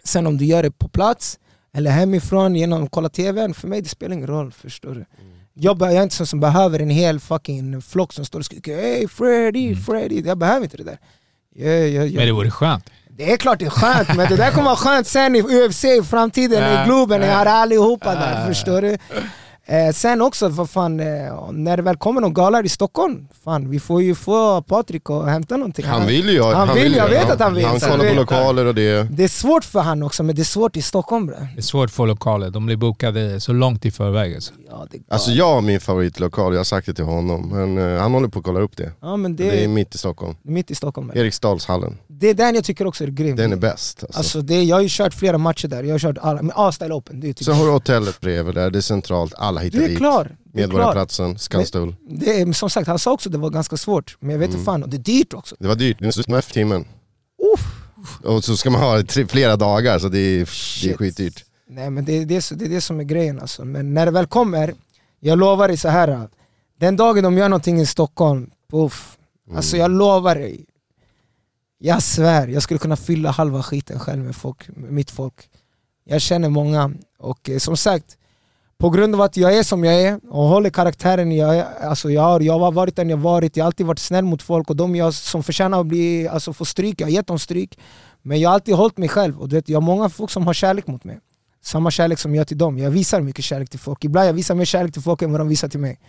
Sen 0.03 0.27
om 0.27 0.37
du 0.37 0.45
gör 0.45 0.63
det 0.63 0.71
på 0.71 0.87
plats, 0.87 1.39
eller 1.73 1.91
hemifrån 1.91 2.55
genom 2.55 2.83
att 2.83 2.91
kolla 2.91 3.09
TVn, 3.09 3.53
för 3.53 3.67
mig 3.67 3.81
det 3.81 3.89
spelar 3.89 4.15
ingen 4.15 4.27
roll. 4.27 4.51
Förstår 4.51 4.95
du? 4.95 5.05
Jag, 5.57 5.81
jag 5.81 5.93
är 5.93 6.03
inte 6.03 6.15
sån 6.15 6.27
som 6.27 6.39
behöver 6.39 6.79
en 6.79 6.89
hel 6.89 7.19
fucking 7.19 7.81
flock 7.81 8.13
som 8.13 8.25
står 8.25 8.39
och 8.39 8.45
skriker 8.45 8.77
Hey 8.81 9.07
Freddy, 9.07 9.75
Freddy, 9.75 10.21
jag 10.21 10.37
behöver 10.37 10.63
inte 10.63 10.77
det 10.77 10.83
där. 10.83 10.99
Jag, 11.55 11.89
jag, 11.89 12.13
Men 12.13 12.25
det 12.25 12.31
vore 12.31 12.51
skönt. 12.51 12.89
det 13.09 13.31
är 13.31 13.37
klart 13.37 13.59
det 13.59 13.65
är 13.65 13.69
skönt, 13.69 14.15
men 14.17 14.29
det 14.29 14.35
där 14.35 14.51
kommer 14.51 14.65
vara 14.65 14.75
skönt 14.75 15.07
sen 15.07 15.35
i 15.35 15.41
UFC 15.41 15.83
i 15.85 16.03
framtiden, 16.03 16.63
Ja, 16.63 16.83
i 16.83 16.85
Globen, 16.85 17.19
när 17.21 17.27
jag 17.27 17.35
har 17.37 17.45
allihopa 17.45 18.13
Ja. 18.13 18.19
där, 18.19 18.47
förstår 18.47 18.81
du? 18.81 18.97
Eh, 19.67 19.93
sen 19.93 20.21
också, 20.21 20.49
vad 20.49 20.69
fan, 20.69 20.99
eh, 20.99 21.51
när 21.51 21.77
det 21.77 21.83
väl 21.83 21.97
kommer 21.97 22.21
någon 22.21 22.33
gala 22.33 22.63
i 22.63 22.69
Stockholm, 22.69 23.27
fan 23.43 23.69
vi 23.69 23.79
får 23.79 24.01
ju 24.01 24.15
få 24.15 24.61
Patrik 24.61 25.09
och 25.09 25.29
hämta 25.29 25.57
någonting. 25.57 25.85
Han 25.85 26.07
vill 26.07 26.29
ju. 26.29 26.43
Han 26.43 26.75
vill, 26.75 26.95
jag 26.95 27.09
ju, 27.09 27.15
vet 27.15 27.27
ja. 27.27 27.33
att 27.33 27.39
han 27.39 27.53
vill, 27.53 27.65
Han 27.65 27.79
kollar 27.79 28.05
jag 28.05 28.15
på 28.15 28.21
lokaler 28.21 28.65
och 28.65 28.75
det. 28.75 29.03
Det 29.11 29.23
är 29.23 29.27
svårt 29.27 29.63
för 29.63 29.79
han 29.79 30.03
också, 30.03 30.23
men 30.23 30.35
det 30.35 30.41
är 30.41 30.43
svårt 30.43 30.77
i 30.77 30.81
Stockholm 30.81 31.25
bre. 31.27 31.47
Det 31.53 31.59
är 31.59 31.61
svårt 31.61 31.85
att 31.85 31.91
få 31.91 32.05
lokaler, 32.05 32.49
de 32.49 32.65
blir 32.65 32.75
bokade 32.75 33.39
så 33.39 33.53
långt 33.53 33.85
i 33.85 33.91
förväg. 33.91 34.35
Alltså. 34.35 34.53
Ja, 34.69 34.87
det 34.91 34.97
är 34.97 35.01
Alltså 35.07 35.31
jag 35.31 35.53
har 35.53 35.61
min 35.61 35.79
favoritlokal, 35.79 36.53
jag 36.53 36.59
har 36.59 36.63
sagt 36.63 36.87
det 36.87 36.93
till 36.93 37.05
honom. 37.05 37.49
Men 37.49 37.77
eh, 37.77 38.01
han 38.01 38.13
håller 38.13 38.27
på 38.27 38.39
att 38.39 38.45
kolla 38.45 38.59
upp 38.59 38.77
det. 38.77 38.91
ja, 39.01 39.17
men 39.17 39.35
det, 39.35 39.51
Det 39.51 39.63
är 39.63 39.67
mitt 39.67 39.95
i 39.95 39.97
Stockholm. 39.97 40.35
mitt 40.43 40.71
i 40.71 40.75
Stockholm. 40.75 41.11
Eriksdalshallen. 41.15 41.97
Det 42.07 42.29
är 42.29 42.33
den 42.33 42.55
jag 42.55 42.63
tycker 42.63 42.87
också 42.87 43.03
är 43.03 43.07
grym. 43.07 43.35
Den 43.35 43.51
är 43.51 43.55
bäst. 43.55 44.03
Alltså. 44.03 44.19
Alltså 44.19 44.41
det, 44.41 44.63
jag 44.63 44.75
har 44.75 44.81
ju 44.81 44.89
kört 44.91 45.13
flera 45.13 45.37
matcher 45.37 45.67
där, 45.67 45.83
jag 45.83 45.93
har 45.93 45.99
kört 45.99 46.17
alla, 46.21 46.41
men 46.41 46.51
A-style 46.55 46.93
open, 46.93 47.19
det 47.19 47.29
är 47.29 47.33
typ 47.33 47.45
Så 47.45 47.51
har 47.51 47.65
du 47.65 47.71
hotellet 47.71 48.21
bredvid 48.21 48.55
där, 48.55 48.69
det 48.69 48.79
är 48.79 48.81
centralt, 48.81 49.33
alla 49.37 49.54
Du 49.63 49.83
är 49.83 49.87
dit. 49.89 49.97
klar! 49.97 50.23
Du 50.23 50.29
är 50.29 50.67
klar. 50.67 50.77
Medborgarplatsen, 50.77 51.37
Skanstull. 51.39 51.95
Det 52.09 52.41
är, 52.41 52.53
som 52.53 52.69
sagt, 52.69 52.87
han 52.87 52.99
sa 52.99 53.11
också 53.11 53.29
att 53.29 53.33
det 53.33 53.37
var 53.39 53.49
ganska 53.49 53.77
svårt, 53.77 54.17
men 54.19 54.29
jag 54.29 54.39
vet 54.39 54.45
inte 54.45 54.55
Mm. 54.57 54.65
fan, 54.65 54.83
och 54.83 54.89
det 54.89 54.97
är 54.97 54.99
dyrt 54.99 55.33
också. 55.33 55.55
Det 55.59 55.67
var 55.67 55.75
dyrt, 55.75 55.97
det 55.99 56.07
är 56.07 56.11
smf 56.11 56.51
timmen. 56.51 56.85
Och 58.23 58.43
så 58.43 58.57
ska 58.57 58.69
man 58.69 58.81
ha 58.81 58.97
det 59.01 59.27
flera 59.27 59.55
dagar, 59.55 59.99
så 59.99 60.09
det 60.09 60.19
är, 60.19 60.49
det 60.83 60.93
är 60.93 60.97
skitdyrt. 60.97 61.45
Nej 61.69 61.89
men 61.89 62.05
det 62.05 62.13
är 62.13 62.25
det, 62.25 62.49
det 62.51 62.65
är 62.65 62.69
det 62.69 62.81
som 62.81 62.99
är 62.99 63.03
grejen 63.03 63.39
alltså. 63.39 63.65
Men 63.65 63.93
när 63.93 64.05
det 64.05 64.11
väl 64.11 64.27
kommer, 64.27 64.73
jag 65.19 65.39
lovar 65.39 65.67
dig 65.67 65.77
så 65.77 65.89
här. 65.89 66.29
den 66.79 66.95
dagen 66.95 67.23
de 67.23 67.37
gör 67.37 67.49
någonting 67.49 67.79
i 67.81 67.85
Stockholm, 67.85 68.51
puff. 68.71 69.17
Mm. 69.47 69.57
Alltså 69.57 69.77
jag 69.77 69.91
lovar 69.91 70.35
dig. 70.35 70.65
Jag 71.77 72.03
svär, 72.03 72.47
jag 72.47 72.63
skulle 72.63 72.77
kunna 72.77 72.95
fylla 72.95 73.31
halva 73.31 73.63
skiten 73.63 73.99
själv 73.99 74.23
med, 74.23 74.35
folk, 74.35 74.67
med 74.67 74.91
mitt 74.91 75.11
folk. 75.11 75.49
Jag 76.05 76.21
känner 76.21 76.49
många, 76.49 76.91
och 77.19 77.49
eh, 77.49 77.57
som 77.57 77.77
sagt, 77.77 78.17
på 78.77 78.89
grund 78.89 79.15
av 79.15 79.21
att 79.21 79.37
jag 79.37 79.57
är 79.57 79.63
som 79.63 79.83
jag 79.83 80.01
är 80.01 80.19
och 80.29 80.43
håller 80.43 80.69
karaktären 80.69 81.31
jag 81.31 81.57
är, 81.57 81.65
alltså 81.81 82.11
jag 82.11 82.21
har, 82.21 82.39
jag 82.39 82.59
har 82.59 82.71
varit 82.71 82.95
den 82.95 83.09
jag 83.09 83.17
varit, 83.17 83.57
jag 83.57 83.63
har 83.63 83.67
alltid 83.67 83.85
varit 83.85 83.99
snäll 83.99 84.25
mot 84.25 84.41
folk 84.41 84.69
och 84.69 84.75
de 84.75 84.95
jag 84.95 85.13
som 85.13 85.43
förtjänar 85.43 85.79
att 85.79 85.85
bli, 85.85 86.27
alltså 86.27 86.53
få 86.53 86.65
stryk, 86.65 87.01
jag 87.01 87.07
har 87.07 87.11
gett 87.11 87.27
dem 87.27 87.39
stryk. 87.39 87.79
Men 88.21 88.39
jag 88.39 88.49
har 88.49 88.53
alltid 88.53 88.75
hållit 88.75 88.97
mig 88.97 89.09
själv 89.09 89.41
och 89.41 89.49
du 89.49 89.55
vet, 89.55 89.69
jag 89.69 89.75
har 89.75 89.81
många 89.81 90.09
folk 90.09 90.31
som 90.31 90.47
har 90.47 90.53
kärlek 90.53 90.87
mot 90.87 91.03
mig. 91.03 91.19
Samma 91.63 91.91
kärlek 91.91 92.19
som 92.19 92.35
jag 92.35 92.47
till 92.47 92.57
dem. 92.57 92.77
Jag 92.77 92.91
visar 92.91 93.21
mycket 93.21 93.45
kärlek 93.45 93.69
till 93.69 93.79
folk. 93.79 94.03
Ibland 94.03 94.27
jag 94.27 94.33
visar 94.33 94.55
mer 94.55 94.65
kärlek 94.65 94.93
till 94.93 95.01
folk 95.01 95.21
än 95.21 95.31
vad 95.31 95.41
de 95.41 95.47
visar 95.47 95.67
till 95.67 95.79
mig. 95.79 95.99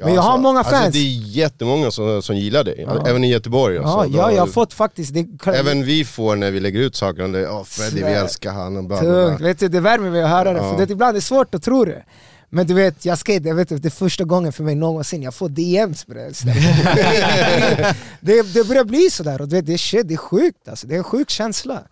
Men 0.00 0.14
jag 0.14 0.22
har 0.22 0.38
många 0.38 0.58
Alltså 0.58 0.74
fans. 0.74 0.92
det 0.92 0.98
är 0.98 1.20
jättemånga 1.36 1.90
som, 1.90 2.22
som 2.22 2.36
gillar 2.36 2.64
dig, 2.64 2.84
Ja. 2.88 3.06
även 3.08 3.24
i 3.24 3.28
Göteborg. 3.30 3.76
Ja, 3.76 3.82
Alltså. 3.82 4.16
ja, 4.18 4.26
Då- 4.28 4.34
jag 4.34 4.40
har 4.40 4.46
fått 4.46 4.72
faktiskt... 4.72 5.14
Det, 5.14 5.26
Även 5.46 5.84
vi 5.84 6.04
får 6.04 6.36
när 6.36 6.50
vi 6.50 6.60
lägger 6.60 6.80
ut 6.80 6.96
saker 6.96 7.24
om 7.24 7.32
det, 7.32 7.48
åh 7.50 7.64
Freddy 7.64 7.96
vi 7.96 8.12
älskar 8.12 8.52
han 8.52 8.76
och 8.76 8.84
bla, 8.84 9.00
bla, 9.00 9.36
vet 9.36 9.58
du, 9.58 9.68
det 9.68 9.80
värmer 9.80 10.10
mig 10.10 10.22
att 10.22 10.30
höra 10.30 10.52
det. 10.52 10.58
Ja. 10.58 10.70
För 10.76 10.86
det, 10.86 10.92
ibland 10.92 11.10
är 11.10 11.14
det 11.14 11.20
svårt 11.20 11.54
att 11.54 11.62
tro 11.62 11.84
det. 11.84 12.04
Men 12.50 12.66
du 12.66 12.74
vet, 12.74 13.04
jag 13.04 13.18
skate, 13.18 13.48
jag 13.48 13.54
vet, 13.54 13.68
det 13.68 13.84
är 13.84 13.90
första 13.90 14.24
gången 14.24 14.52
för 14.52 14.64
mig 14.64 14.74
någonsin 14.74 15.22
jag 15.22 15.34
får 15.34 15.48
DMs. 15.48 16.00
Så 16.38 16.46
det, 16.46 16.54
det, 18.20 18.54
det 18.54 18.68
börjar 18.68 18.84
bli 18.84 19.10
sådär 19.10 19.40
och 19.40 19.48
du 19.48 19.56
vet, 19.56 19.66
det 19.66 19.72
är 19.72 19.78
shit, 19.78 20.08
det 20.08 20.14
är 20.14 20.18
sjukt 20.18 20.68
alltså. 20.68 20.86
Det 20.86 20.94
är 20.94 20.98
en 20.98 21.04
sjuk 21.04 21.30
känsla. 21.30 21.82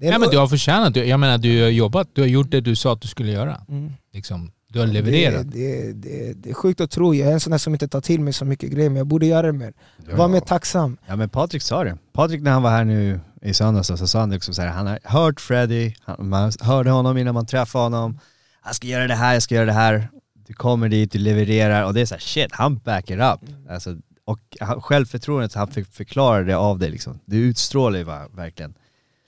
Det 0.00 0.06
är 0.08 0.12
Ja, 0.12 0.18
men 0.18 0.30
du 0.30 0.38
har 0.38 0.46
förtjänat 0.46 0.94
det. 0.94 1.04
Jag 1.04 1.20
menar 1.20 1.38
du 1.38 1.62
har 1.62 1.68
jobbat, 1.68 2.08
du 2.12 2.20
har 2.20 2.28
gjort 2.28 2.50
det 2.50 2.60
du 2.60 2.76
sa 2.76 2.92
att 2.92 3.00
du 3.00 3.08
skulle 3.08 3.32
göra. 3.32 3.60
Mm. 3.68 3.92
Liksom, 4.14 4.50
du 4.72 4.78
har 4.78 4.86
levererat. 4.86 5.52
Det, 5.52 5.92
det, 5.92 5.92
det, 5.92 6.32
det 6.32 6.50
är 6.50 6.54
sjukt 6.54 6.80
att 6.80 6.90
tro, 6.90 7.14
jag 7.14 7.28
är 7.28 7.32
en 7.32 7.40
sån 7.40 7.50
där 7.50 7.58
som 7.58 7.72
inte 7.72 7.88
tar 7.88 8.00
till 8.00 8.20
mig 8.20 8.32
så 8.32 8.44
mycket 8.44 8.70
grejer 8.70 8.90
men 8.90 8.96
jag 8.96 9.06
borde 9.06 9.26
göra 9.26 9.46
det 9.46 9.52
mer. 9.52 9.72
Var 10.12 10.28
mer 10.28 10.40
tacksam. 10.40 10.96
Ja 11.06 11.16
men 11.16 11.28
Patrik 11.28 11.62
sa 11.62 11.84
det. 11.84 11.98
Patrik 12.12 12.42
när 12.42 12.50
han 12.50 12.62
var 12.62 12.70
här 12.70 12.84
nu 12.84 13.20
i 13.42 13.54
söndags 13.54 13.88
så 13.88 14.06
sa 14.06 14.20
han 14.20 14.36
också 14.36 14.52
så 14.52 14.62
här, 14.62 14.68
han 14.68 14.86
har 14.86 14.98
hört 15.02 15.40
Freddy, 15.40 15.94
han, 16.00 16.28
man 16.28 16.52
hörde 16.60 16.90
honom 16.90 17.18
innan 17.18 17.34
man 17.34 17.46
träffade 17.46 17.84
honom. 17.84 18.20
Han 18.60 18.74
ska 18.74 18.86
göra 18.86 19.06
det 19.06 19.14
här, 19.14 19.32
jag 19.32 19.42
ska 19.42 19.54
göra 19.54 19.66
det 19.66 19.72
här. 19.72 20.08
Du 20.46 20.54
kommer 20.54 20.88
dit, 20.88 21.12
du 21.12 21.18
levererar 21.18 21.84
och 21.84 21.94
det 21.94 22.00
är 22.00 22.06
så 22.06 22.14
här, 22.14 22.20
shit, 22.20 22.52
han 22.52 22.78
backar 22.78 23.34
up. 23.34 23.40
Alltså, 23.70 23.96
och 24.24 24.40
han, 24.60 24.80
självförtroendet 24.80 25.54
han 25.54 25.68
fick 25.68 25.86
förklara 25.86 26.42
det 26.42 26.56
av 26.56 26.78
dig 26.78 26.90
liksom. 26.90 27.18
Du 27.24 27.36
utstrålar 27.36 27.98
ju 27.98 28.04
va, 28.04 28.28
verkligen. 28.36 28.74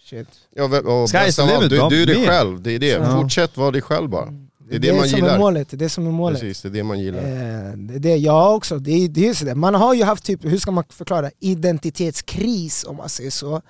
Shit. 0.02 0.28
Ja, 0.54 0.64
och 0.64 0.70
Sky's 0.70 1.12
bäst 1.12 1.36
the 1.36 1.42
av 1.42 1.48
allt, 1.48 1.70
du, 1.70 1.88
du 1.88 2.02
är 2.02 2.06
dig 2.06 2.26
själv, 2.26 2.62
det 2.62 2.72
är 2.72 2.78
det. 2.78 2.86
Ja. 2.86 3.20
Fortsätt 3.20 3.56
vara 3.56 3.70
dig 3.70 3.82
själv 3.82 4.10
bara. 4.10 4.28
Det 4.70 4.76
är 4.76 4.80
det, 4.80 4.90
det 4.90 4.96
man 4.98 5.08
som 5.08 5.18
gillar. 5.18 5.34
är 5.34 5.38
målet, 5.38 5.68
det 5.70 5.84
är 5.84 5.88
som 5.88 6.06
är 6.06 6.10
målet. 6.10 6.40
Precis, 6.40 6.62
det 6.62 6.68
är 6.68 6.70
det 6.70 6.82
man 6.84 7.00
gillar. 7.00 7.18
Eh, 7.22 7.72
det, 7.76 7.98
det, 7.98 8.16
jag 8.16 8.56
också, 8.56 8.78
det, 8.78 8.92
är- 8.92 9.08
det 9.08 9.28
är 9.28 9.34
sådär. 9.34 9.54
Man 9.54 9.74
har 9.74 9.94
ju 9.94 10.02
haft, 10.04 10.24
typ, 10.24 10.44
hur 10.44 10.58
ska 10.58 10.70
man 10.70 10.84
förklara, 10.90 11.30
identitetskris 11.40 12.84
om 12.84 12.96
man 12.96 13.08
säger 13.08 13.30
så. 13.30 13.62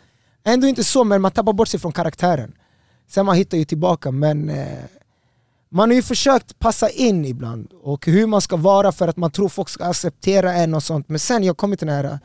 Ändå 0.44 0.66
inte 0.66 0.84
så, 0.84 1.04
men 1.04 1.22
man 1.22 1.30
tappar 1.30 1.52
bort 1.52 1.68
sig 1.68 1.80
från 1.80 1.92
karaktären. 1.92 2.52
Sen 3.10 3.26
man 3.26 3.36
hittar 3.36 3.58
ju 3.58 3.64
tillbaka, 3.64 4.10
men 4.10 4.48
eh, 4.48 4.66
man 5.70 5.88
har 5.90 5.94
ju 5.96 6.02
försökt 6.02 6.58
passa 6.58 6.88
in 6.90 7.24
ibland 7.24 7.68
och 7.82 8.06
hur 8.06 8.26
man 8.26 8.40
ska 8.40 8.56
vara 8.56 8.92
för 8.92 9.08
att 9.08 9.16
man 9.16 9.30
tror 9.30 9.48
folk 9.48 9.68
ska 9.68 9.84
acceptera 9.84 10.54
en 10.54 10.74
och 10.74 10.82
sånt. 10.82 11.08
Men 11.08 11.18
sen 11.18 11.44
jag 11.44 11.56
kommer 11.56 11.76
till 11.76 11.86
den 11.86 11.96
här, 11.96 12.18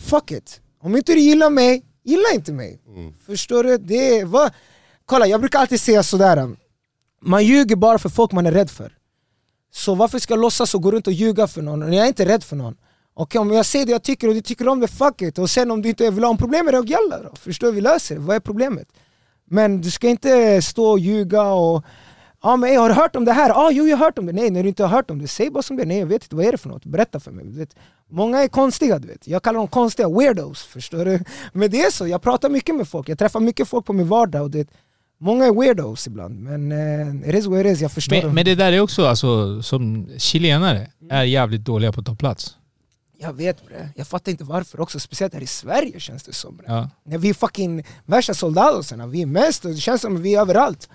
fuck 0.00 0.30
it. 0.30 0.60
Om 0.82 0.96
inte 0.96 1.12
du 1.12 1.20
gillar 1.20 1.50
mig, 1.50 1.82
gilla 2.04 2.28
inte 2.34 2.52
mig. 2.52 2.80
Förstår 3.26 3.64
du? 3.64 3.78
Det 3.78 4.18
är, 4.18 4.24
vad, 4.24 4.50
kolla, 5.06 5.26
jag 5.26 5.40
brukar 5.40 5.58
alltid 5.58 5.80
säga 5.80 6.02
sådär, 6.02 6.56
man 7.24 7.44
ljuger 7.44 7.76
bara 7.76 7.98
för 7.98 8.08
folk 8.08 8.32
man 8.32 8.46
är 8.46 8.52
rädd 8.52 8.70
för. 8.70 8.92
Så 9.72 9.94
varför 9.94 10.18
ska 10.18 10.32
jag 10.34 10.40
låtsas 10.40 10.74
och 10.74 10.82
gå 10.82 10.90
runt 10.90 11.06
och 11.06 11.12
ljuga 11.12 11.46
för 11.46 11.62
någon? 11.62 11.92
Jag 11.92 12.04
är 12.04 12.08
inte 12.08 12.24
rädd 12.24 12.44
för 12.44 12.56
någon. 12.56 12.76
Okej, 13.14 13.38
om 13.38 13.52
jag 13.52 13.66
säger 13.66 13.86
det 13.86 13.92
jag 13.92 14.02
tycker 14.02 14.28
och 14.28 14.34
du 14.34 14.40
tycker 14.40 14.68
om 14.68 14.80
det, 14.80 14.88
fuck 14.88 15.22
it. 15.22 15.38
Och 15.38 15.50
sen 15.50 15.70
om 15.70 15.82
du 15.82 15.88
inte 15.88 16.10
vill 16.10 16.24
ha 16.24 16.30
en 16.30 16.36
problem 16.36 16.64
med 16.64 16.74
det, 16.74 16.90
jalla 16.90 17.22
då. 17.22 17.36
Förstår 17.36 17.66
du? 17.66 17.72
Vi 17.72 17.80
löser 17.80 18.14
det. 18.14 18.20
Vad 18.20 18.36
är 18.36 18.40
problemet? 18.40 18.88
Men 19.44 19.80
du 19.80 19.90
ska 19.90 20.08
inte 20.08 20.62
stå 20.62 20.90
och 20.90 20.98
ljuga 20.98 21.42
och 21.42 21.84
Ja 22.46 22.56
men 22.56 22.70
ey, 22.70 22.76
har 22.76 22.88
du 22.88 22.94
hört 22.94 23.16
om 23.16 23.24
det 23.24 23.32
här? 23.32 23.48
Ja 23.48 23.70
jo 23.72 23.86
jag 23.86 23.96
har 23.96 24.04
hört 24.04 24.18
om 24.18 24.26
det. 24.26 24.32
Nej 24.32 24.50
när 24.50 24.62
du 24.62 24.68
inte 24.68 24.82
har 24.82 24.90
hört 24.90 25.10
om 25.10 25.18
det, 25.18 25.28
säg 25.28 25.50
bara 25.50 25.62
som 25.62 25.76
det 25.76 25.82
är. 25.82 25.86
Nej 25.86 25.98
jag 25.98 26.06
vet 26.06 26.22
inte, 26.22 26.36
vad 26.36 26.44
är 26.44 26.52
det 26.52 26.58
för 26.58 26.68
något? 26.68 26.84
Berätta 26.84 27.20
för 27.20 27.30
mig. 27.30 27.44
Du 27.44 27.58
vet, 27.58 27.76
många 28.10 28.42
är 28.42 28.48
konstiga 28.48 28.98
du 28.98 29.08
vet. 29.08 29.28
Jag 29.28 29.42
kallar 29.42 29.58
dem 29.58 29.68
konstiga 29.68 30.08
weirdos, 30.08 30.62
förstår 30.72 31.04
du? 31.04 31.24
Men 31.52 31.70
det 31.70 31.82
är 31.82 31.90
så, 31.90 32.06
jag 32.06 32.22
pratar 32.22 32.48
mycket 32.48 32.74
med 32.74 32.88
folk, 32.88 33.08
jag 33.08 33.18
träffar 33.18 33.40
mycket 33.40 33.68
folk 33.68 33.86
på 33.86 33.92
min 33.92 34.08
vardag 34.08 34.42
och 34.42 34.50
det, 34.50 34.68
många 35.18 35.44
är 35.44 35.52
weirdos 35.52 36.06
ibland. 36.06 36.40
Men 36.40 36.72
eh, 36.72 37.28
it 37.28 37.34
is 37.34 37.46
what 37.46 37.66
it 37.66 37.72
is, 37.72 37.80
jag 37.80 37.92
förstår. 37.92 38.22
Men, 38.22 38.34
men 38.34 38.44
det 38.44 38.54
där 38.54 38.72
är 38.72 38.80
också, 38.80 39.06
alltså, 39.06 39.62
som 39.62 40.08
chilenare, 40.18 40.90
är 41.10 41.22
jävligt 41.22 41.64
dåliga 41.64 41.92
på 41.92 42.00
att 42.00 42.06
ta 42.06 42.14
plats. 42.14 42.56
Jag 43.18 43.32
vet 43.32 43.66
bre, 43.66 43.88
jag 43.96 44.06
fattar 44.06 44.32
inte 44.32 44.44
varför 44.44 44.80
också, 44.80 45.00
speciellt 45.00 45.34
här 45.34 45.40
i 45.40 45.46
Sverige 45.46 46.00
känns 46.00 46.22
det 46.22 46.32
som 46.32 46.56
bre. 46.56 46.66
Ja. 46.68 46.90
När 47.04 47.18
vi 47.18 47.28
är 47.28 47.34
fucking 47.34 47.84
värsta 48.06 48.34
soldadosarna, 48.34 49.06
vi 49.06 49.22
är 49.22 49.26
mest 49.26 49.64
och 49.64 49.70
det 49.70 49.76
känns 49.76 50.02
som 50.02 50.16
att 50.16 50.22
vi 50.22 50.34
är 50.34 50.40
överallt. 50.40 50.88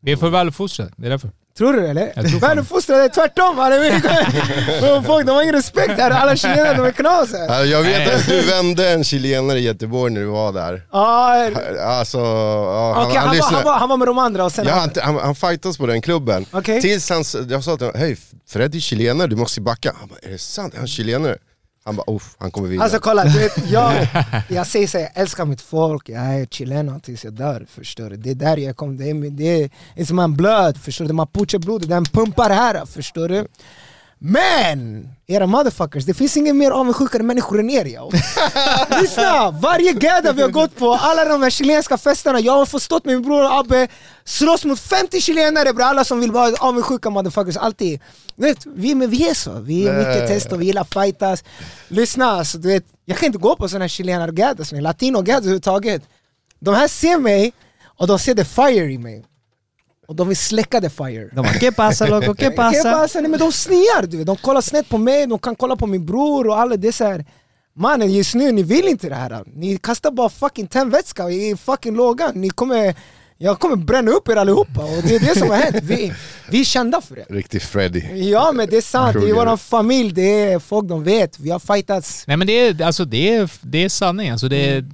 Vi 0.00 0.12
är 0.12 0.16
för 0.16 0.30
väluppfostrade, 0.30 0.92
det 0.96 1.06
är 1.06 1.10
därför. 1.10 1.30
Tror 1.58 1.72
du 1.72 1.80
det 1.80 1.88
eller? 1.90 2.12
Fan. 2.14 2.38
Väluppfostrade 2.40 3.02
är 3.04 3.08
tvärtom! 3.08 3.56
Folk 5.06 5.26
de 5.26 5.32
har 5.32 5.42
ingen 5.42 5.54
respekt 5.54 6.00
här, 6.00 6.10
alla 6.10 6.36
chilenare 6.36 6.74
de 6.74 6.86
är 6.86 6.92
knas 6.92 7.32
här. 7.32 7.46
Ja, 7.48 7.64
Jag 7.64 7.82
vet 7.82 8.14
att 8.14 8.26
du 8.28 8.42
vände 8.42 8.90
en 8.90 9.04
chilenare 9.04 9.58
i 9.58 9.62
Göteborg 9.62 10.12
när 10.12 10.20
du 10.20 10.26
var 10.26 10.52
där. 10.52 10.82
Ja, 10.92 11.50
Alltså, 11.80 12.18
han, 12.94 13.06
Okej, 13.06 13.16
han, 13.16 13.28
han, 13.28 13.36
var, 13.38 13.50
han, 13.52 13.64
var, 13.64 13.78
han 13.78 13.88
var 13.88 13.96
med 13.96 14.08
de 14.08 14.18
andra 14.18 14.44
och 14.44 14.52
sen... 14.52 14.66
Ja, 14.66 14.72
han, 14.74 14.90
han, 15.02 15.16
han 15.16 15.34
fightas 15.34 15.78
på 15.78 15.86
den 15.86 16.02
klubben. 16.02 16.46
Okej. 16.50 16.80
Tills 16.80 17.10
han, 17.10 17.24
jag 17.48 17.64
sa 17.64 17.76
till 17.76 17.86
honom, 17.86 18.00
hej 18.00 18.16
Fred 18.48 18.74
är 18.74 18.78
chilenare, 18.80 19.26
du 19.28 19.36
måste 19.36 19.60
backa. 19.60 19.92
Han 20.00 20.08
bara, 20.08 20.18
är 20.22 20.30
det 20.30 20.38
sant? 20.38 20.74
Är 20.74 20.78
han 20.78 20.86
chilenare? 20.88 21.36
Han 21.86 21.96
bara, 21.96 22.14
uff, 22.16 22.36
han 22.38 22.50
kommer 22.50 22.68
vinna. 22.68 22.82
Alltså 22.82 22.98
kolla, 22.98 23.24
du 23.24 23.38
vet, 23.38 23.70
jag, 23.70 24.06
jag 24.48 24.66
säger 24.66 24.86
så 24.86 24.98
här, 24.98 25.04
jag 25.14 25.22
älskar 25.22 25.44
mitt 25.44 25.60
folk, 25.60 26.08
jag 26.08 26.22
är 26.22 26.46
chileno 26.46 27.00
tills 27.00 27.24
jag 27.24 27.32
dör, 27.32 27.66
förstår 27.70 28.10
du? 28.10 28.16
Det 28.16 28.30
är 28.30 28.34
där 28.34 28.56
jag 28.56 28.76
kom, 28.76 28.96
det 28.96 29.10
är, 29.10 29.14
min- 29.14 29.36
det 29.36 29.44
är 29.62 29.70
it's 29.94 30.28
my 30.28 30.36
blood, 30.36 30.76
förstår 30.78 31.04
du? 31.04 31.08
Det 31.08 31.12
är 31.12 31.26
mapuche-blodet, 31.26 31.88
den 31.88 32.04
pumpar 32.04 32.50
här, 32.50 32.86
förstår 32.86 33.28
du? 33.28 33.46
Men! 34.18 35.08
Era 35.26 35.46
motherfuckers, 35.46 36.04
det 36.04 36.14
finns 36.14 36.36
ingen 36.36 36.58
mer 36.58 36.70
avundsjukare 36.70 37.22
människor 37.22 37.60
än 37.60 37.70
er 37.70 37.84
jag. 37.84 38.12
Lyssna! 39.00 39.50
Varje 39.50 39.92
gädda 39.92 40.32
vi 40.32 40.42
har 40.42 40.48
gått 40.48 40.76
på, 40.76 40.94
alla 40.94 41.24
de 41.24 41.42
här 41.42 41.50
chilenska 41.50 41.98
festerna, 41.98 42.40
jag 42.40 42.52
har 42.52 42.66
förstått 42.66 43.04
min 43.04 43.22
bror 43.22 43.58
Abbe 43.60 43.88
slåss 44.24 44.64
mot 44.64 44.80
50 44.80 45.20
chilenare 45.20 45.72
bre, 45.72 45.84
alla 45.84 46.04
som 46.04 46.20
vill 46.20 46.32
vara 46.32 46.56
avundsjuka 46.58 47.10
motherfuckers, 47.10 47.56
alltid. 47.56 48.00
Du 48.36 48.42
vet, 48.42 48.66
vi, 48.66 48.94
men 48.94 49.10
vi 49.10 49.28
är 49.28 49.34
så, 49.34 49.60
vi 49.60 49.86
är 49.86 49.98
mycket 49.98 50.28
test 50.28 50.52
och 50.52 50.60
vi 50.60 50.66
gillar 50.66 50.84
fightas. 50.84 51.44
Lyssna, 51.88 52.26
alltså, 52.26 52.58
du 52.58 52.68
vet, 52.68 52.84
jag 53.04 53.18
kan 53.18 53.26
inte 53.26 53.38
gå 53.38 53.56
på 53.56 53.68
såna 53.68 53.84
här 53.84 53.88
chilenar-gaddas, 53.88 54.72
latino-gaddas 54.72 55.40
överhuvudtaget. 55.40 56.02
De 56.58 56.74
här 56.74 56.88
ser 56.88 57.18
mig 57.18 57.52
och 57.84 58.06
de 58.06 58.18
ser 58.18 58.34
the 58.34 58.44
fire 58.44 58.92
i 58.92 58.98
mig. 58.98 59.24
Och 60.06 60.16
de 60.16 60.28
vill 60.28 60.36
släcka 60.36 60.80
the 60.80 60.90
fire. 60.90 61.28
De 61.32 61.42
bara 61.42 61.52
¿Qué 61.52 61.72
pasa 61.72 62.06
loco? 62.06 62.34
¿Qué 62.34 62.44
¿Qué 62.50 62.50
pasa? 62.50 62.92
pasa? 62.92 63.20
Nej, 63.20 63.30
men 63.30 63.40
de 63.40 63.52
snear, 63.52 64.06
du 64.06 64.16
vet. 64.16 64.26
de 64.26 64.36
kollar 64.36 64.60
snett 64.60 64.88
på 64.88 64.98
mig, 64.98 65.26
de 65.26 65.38
kan 65.38 65.56
kolla 65.56 65.76
på 65.76 65.86
min 65.86 66.06
bror 66.06 66.46
och 66.46 66.58
alla 66.60 66.76
det 66.76 66.88
är 66.88 66.92
så 66.92 67.04
här. 67.04 67.24
Mannen 67.78 68.12
just 68.12 68.34
nu, 68.34 68.52
ni 68.52 68.62
vill 68.62 68.88
inte 68.88 69.08
det 69.08 69.14
här. 69.14 69.42
Ni 69.46 69.78
kastar 69.78 70.10
bara 70.10 70.28
fucking 70.28 70.66
tändvätska 70.66 71.30
i 71.30 71.56
fucking 71.56 71.96
lågan. 71.96 72.32
Ni 72.34 72.50
kommer, 72.50 72.94
jag 73.38 73.58
kommer 73.60 73.76
bränna 73.76 74.10
upp 74.10 74.28
er 74.28 74.36
allihopa 74.36 74.84
och 74.84 75.02
det 75.02 75.14
är 75.14 75.20
det 75.20 75.38
som 75.38 75.50
har 75.50 75.56
hänt. 75.56 75.76
Vi, 75.82 76.12
vi 76.50 76.60
är 76.60 76.64
kända 76.64 77.00
för 77.00 77.14
det. 77.14 77.26
Riktig 77.30 77.62
Freddy. 77.62 78.30
Ja 78.30 78.52
men 78.52 78.68
det 78.70 78.76
är 78.76 78.80
sant, 78.80 79.16
det 79.20 79.30
är 79.30 79.34
våran 79.34 79.58
familj, 79.58 80.12
det 80.12 80.52
är 80.52 80.58
folk 80.58 80.88
de 80.88 81.04
vet. 81.04 81.38
Vi 81.38 81.50
har 81.50 81.58
fightats. 81.58 82.24
Nej 82.26 82.36
men 82.36 82.46
det 82.46 82.52
är, 82.52 82.82
alltså, 82.82 83.04
det 83.04 83.34
är, 83.34 83.50
det 83.60 83.84
är 83.84 83.88
sanning. 83.88 84.30
Alltså, 84.30 84.48
det 84.48 84.68
är 84.68 84.76
eh, 84.76 84.84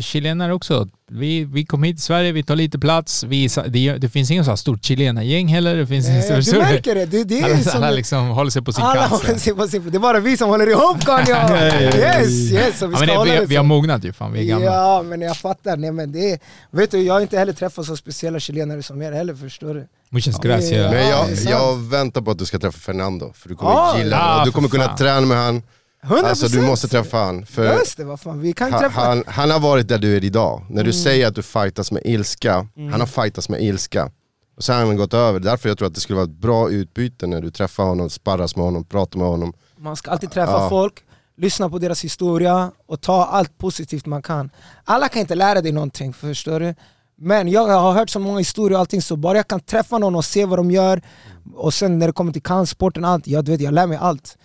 chilenare 0.00 0.52
också. 0.54 0.88
Vi, 1.10 1.44
vi 1.44 1.66
kom 1.66 1.82
hit 1.82 1.96
till 1.96 2.02
Sverige, 2.02 2.32
vi 2.32 2.42
tar 2.42 2.56
lite 2.56 2.78
plats. 2.78 3.24
Vi, 3.24 3.48
det, 3.68 3.92
det 3.98 4.08
finns 4.08 4.30
ingen 4.30 4.44
så 4.44 4.50
här 4.50 4.56
stort 4.56 4.84
chilenargäng 4.84 5.48
heller. 5.48 5.76
Det 5.76 5.86
finns 5.86 6.08
Eh, 6.08 6.40
stor... 6.40 6.52
Du 6.52 6.58
märker 6.58 6.94
det, 6.94 7.06
det, 7.06 7.24
det 7.24 7.40
är 7.40 7.44
alla, 7.44 7.58
som... 7.62 7.76
alla 7.76 7.90
liksom 7.90 8.28
håller 8.28 8.50
sig 8.50 8.62
på 8.62 8.72
sin 8.72 8.84
alla 8.84 9.08
kant. 9.08 9.22
håller 9.22 9.38
sig 9.38 9.54
på 9.54 9.68
sin 9.68 9.90
Det 9.90 9.96
är 9.96 10.00
bara 10.00 10.20
vi 10.20 10.36
som 10.36 10.48
håller 10.48 10.66
ihop 10.66 11.00
Kanye! 11.04 11.92
Yes, 11.96 12.52
yes! 12.52 12.82
Vi 12.82 12.86
Ja, 12.92 13.24
men 13.24 13.40
vi, 13.40 13.46
vi 13.46 13.56
har 13.56 13.64
mognat 13.64 14.04
ju 14.04 14.12
fan, 14.12 14.32
vi 14.32 14.40
är 14.40 14.44
gamla. 14.44 14.66
Ja 14.66 15.02
men 15.02 15.20
jag 15.20 15.36
fattar, 15.36 15.76
nej 15.76 15.92
men 15.92 16.12
det 16.12 16.30
är, 16.32 16.38
Vet 16.70 16.90
du 16.90 17.02
jag 17.02 17.14
har 17.14 17.20
inte 17.20 17.38
heller 17.38 17.52
träffat 17.52 17.86
så 17.86 17.96
speciella 17.96 18.40
chilenare 18.40 18.82
som 18.82 19.02
er 19.02 19.12
heller 19.12 19.34
förstår 19.34 19.74
du? 19.74 19.86
Muchas 20.10 20.38
gracias. 20.40 20.72
Ja, 20.72 20.90
Men 20.90 21.08
jag, 21.08 21.28
jag 21.50 21.76
väntar 21.76 22.20
på 22.22 22.30
att 22.30 22.38
du 22.38 22.44
ska 22.44 22.58
träffa 22.58 22.78
Fernando, 22.78 23.32
för 23.34 23.48
du 23.48 23.54
kommer 23.56 23.72
Ja. 23.72 23.94
gilla 23.98 24.22
honom. 24.28 24.44
Du 24.46 24.52
kommer 24.52 24.68
kunna 24.68 24.96
träna 24.96 25.20
med 25.26 25.36
han. 25.38 25.62
100%! 26.06 26.24
Alltså 26.24 26.46
du 26.48 26.62
måste 26.66 26.88
träffa 26.88 27.16
han. 27.18 27.46
För 27.46 27.74
Just 27.78 27.96
det, 27.96 28.04
vad 28.04 28.20
fan, 28.20 28.40
vi 28.40 28.52
kan 28.52 28.72
han, 28.72 28.80
träffa 28.80 29.00
han, 29.00 29.24
han 29.26 29.50
har 29.50 29.60
varit 29.60 29.88
där 29.88 29.98
du 29.98 30.16
är 30.16 30.24
idag. 30.24 30.62
När 30.68 30.84
du 30.84 30.90
Mm. 30.90 31.02
säger 31.02 31.26
att 31.26 31.34
du 31.34 31.42
fightas 31.42 31.92
med 31.92 32.02
ilska, 32.04 32.66
han 32.76 33.00
har 33.00 33.06
fightats 33.06 33.48
med 33.48 33.62
ilska. 33.62 34.10
Och 34.56 34.64
sen 34.64 34.76
har 34.78 34.86
han 34.86 34.96
gått 34.96 35.14
över, 35.14 35.40
därför 35.40 35.68
jag 35.68 35.78
tror 35.78 35.88
att 35.88 35.94
det 35.94 36.00
skulle 36.00 36.16
vara 36.16 36.24
ett 36.24 36.40
bra 36.40 36.70
utbyte 36.70 37.26
när 37.26 37.40
du 37.40 37.50
träffar 37.50 37.84
honom, 37.84 38.10
sparras 38.10 38.56
med 38.56 38.64
honom, 38.64 38.84
pratar 38.84 39.18
med 39.18 39.28
honom. 39.28 39.52
Man 39.78 39.96
ska 39.96 40.10
alltid 40.10 40.30
träffa 40.30 40.52
Ja. 40.52 40.68
folk, 40.68 40.94
lyssna 41.36 41.68
på 41.70 41.78
deras 41.78 42.04
historia 42.04 42.70
och 42.86 43.00
ta 43.00 43.24
allt 43.24 43.58
positivt 43.58 44.06
man 44.06 44.22
kan. 44.22 44.50
Alla 44.84 45.08
kan 45.08 45.20
inte 45.20 45.34
lära 45.34 45.60
dig 45.60 45.72
någonting, 45.72 46.12
förstår 46.12 46.60
du? 46.60 46.74
Men 47.18 47.48
jag 47.48 47.66
har 47.66 47.92
hört 47.92 48.10
så 48.10 48.18
många 48.18 48.38
historier 48.38 48.74
och 48.74 48.80
allting, 48.80 49.02
så 49.02 49.16
bara 49.16 49.36
jag 49.36 49.48
kan 49.48 49.60
träffa 49.60 49.98
någon 49.98 50.14
och 50.16 50.24
se 50.24 50.44
vad 50.44 50.58
de 50.58 50.70
gör, 50.70 51.02
och 51.54 51.74
sen 51.74 51.98
när 51.98 52.06
det 52.06 52.12
kommer 52.12 52.32
till 52.32 52.42
kampsporten, 52.42 53.04
allt, 53.04 53.26
jag, 53.26 53.48
vet, 53.48 53.60
jag 53.60 53.74
lär 53.74 53.86
mig 53.86 53.98
allt. 54.00 54.36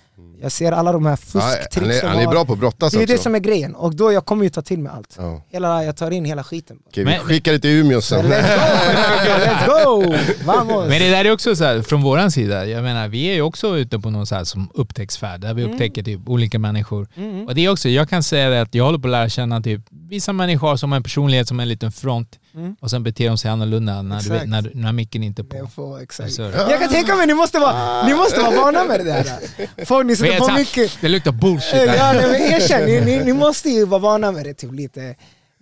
Jag 0.42 0.52
ser 0.52 0.72
alla 0.72 0.92
de 0.92 1.06
här 1.06 1.12
Ja, 1.12 1.18
fusktricks 1.18 2.02
han, 2.02 2.12
är, 2.12 2.16
han 2.16 2.20
är 2.20 2.32
bra 2.32 2.46
på 2.46 2.54
att 2.54 2.60
brottas 2.60 2.94
Det 2.94 2.98
är 3.00 3.04
också. 3.04 3.14
det 3.14 3.20
som 3.20 3.36
är 3.36 3.40
grejen, 3.40 3.76
och 3.76 3.96
då 3.96 4.12
jag 4.12 4.26
kommer 4.26 4.44
ju 4.44 4.50
ta 4.50 4.62
till 4.62 4.80
mig 4.80 4.92
allt. 4.96 5.16
ja. 5.18 5.42
Hela, 5.50 5.84
jag 5.84 5.96
tar 5.98 6.12
in 6.12 6.26
hela 6.26 6.44
skiten. 6.44 6.78
Okej, 6.88 7.04
vi 7.04 7.10
Men- 7.12 7.20
skickar 7.20 7.52
det 7.52 7.60
till 7.60 7.70
Umeå 7.70 8.02
sen. 8.02 8.26
Let's 8.26 9.66
go! 9.68 10.04
Let's 10.04 10.06
go! 10.06 10.14
Vamos! 10.46 10.90
Men 10.90 11.00
det 11.02 11.10
där 11.10 11.26
är 11.26 11.32
också 11.32 11.56
så 11.56 11.64
här, 11.64 11.82
från 11.82 12.02
våran 12.02 12.32
sida, 12.32 12.66
jag 12.66 12.84
menar 12.84 13.08
vi 13.08 13.26
är 13.30 13.34
ju 13.34 13.42
också 13.42 13.78
ute 13.78 14.00
på 14.00 14.10
någon 14.10 14.26
så 14.26 14.36
här 14.36 14.44
som 14.44 14.70
upptäcktsfärd, 14.74 15.42
där 15.42 15.54
vi 15.54 15.62
Mm. 15.62 15.74
upptäcker 15.74 16.04
typ 16.04 16.30
olika 16.30 16.60
människor. 16.60 17.08
Och 17.48 17.56
det 17.56 17.66
är 17.66 17.70
också, 17.72 17.90
jag 17.90 18.10
kan 18.10 18.24
säga 18.24 18.50
det 18.50 18.62
att 18.62 18.76
jag 18.76 18.84
håller 18.86 19.00
på 19.00 19.08
att 19.08 19.12
lära 19.12 19.30
känna 19.30 19.62
typ 19.62 19.82
vissa 20.10 20.34
människor 20.34 20.76
som 20.76 20.92
har 20.92 20.96
en 20.98 21.04
personlighet 21.04 21.48
som 21.48 21.60
är 21.60 21.64
en 21.64 21.70
liten 21.70 21.92
front 21.92 22.40
och 22.80 22.90
sen 22.90 23.04
beter 23.04 23.28
de 23.28 23.38
sig 23.38 23.52
annorlunda 23.52 24.02
när, 24.02 24.22
du, 24.22 24.26
Mm. 24.30 24.38
Exakt. 24.38 24.50
när, 24.50 24.72
när 24.84 24.92
micken 24.92 25.24
inte 25.24 25.42
är 25.42 25.44
på. 25.44 25.68
Får, 25.68 26.02
exakt. 26.02 26.38
Jag 26.38 26.80
kan 26.80 26.90
tänka 26.90 27.16
mig, 27.16 27.28
ni 27.28 27.34
måste 27.34 27.60
vara, 27.60 28.08
ni 28.08 28.14
måste 28.14 28.42
vara 28.42 28.56
vana 28.56 28.84
med 28.84 29.00
det 29.00 29.04
där. 29.04 29.86
Folk, 29.86 30.08
ni 30.08 30.16
sätter 30.16 30.40
på 30.40 30.52
mycket... 30.52 30.98
Det 31.02 31.08
luktar 31.10 31.32
bullshit 31.32 31.72
där. 31.72 31.96
Ja, 31.96 32.14
men 32.14 32.36
erkänn, 32.36 32.86
ni, 32.86 33.02
ni, 33.02 33.24
ni 33.26 33.34
måste 33.34 33.70
ju 33.70 33.86
vara 33.86 34.00
vana 34.02 34.32
med 34.32 34.46
det 34.46 34.54
typ 34.54 34.72
lite. 34.74 35.16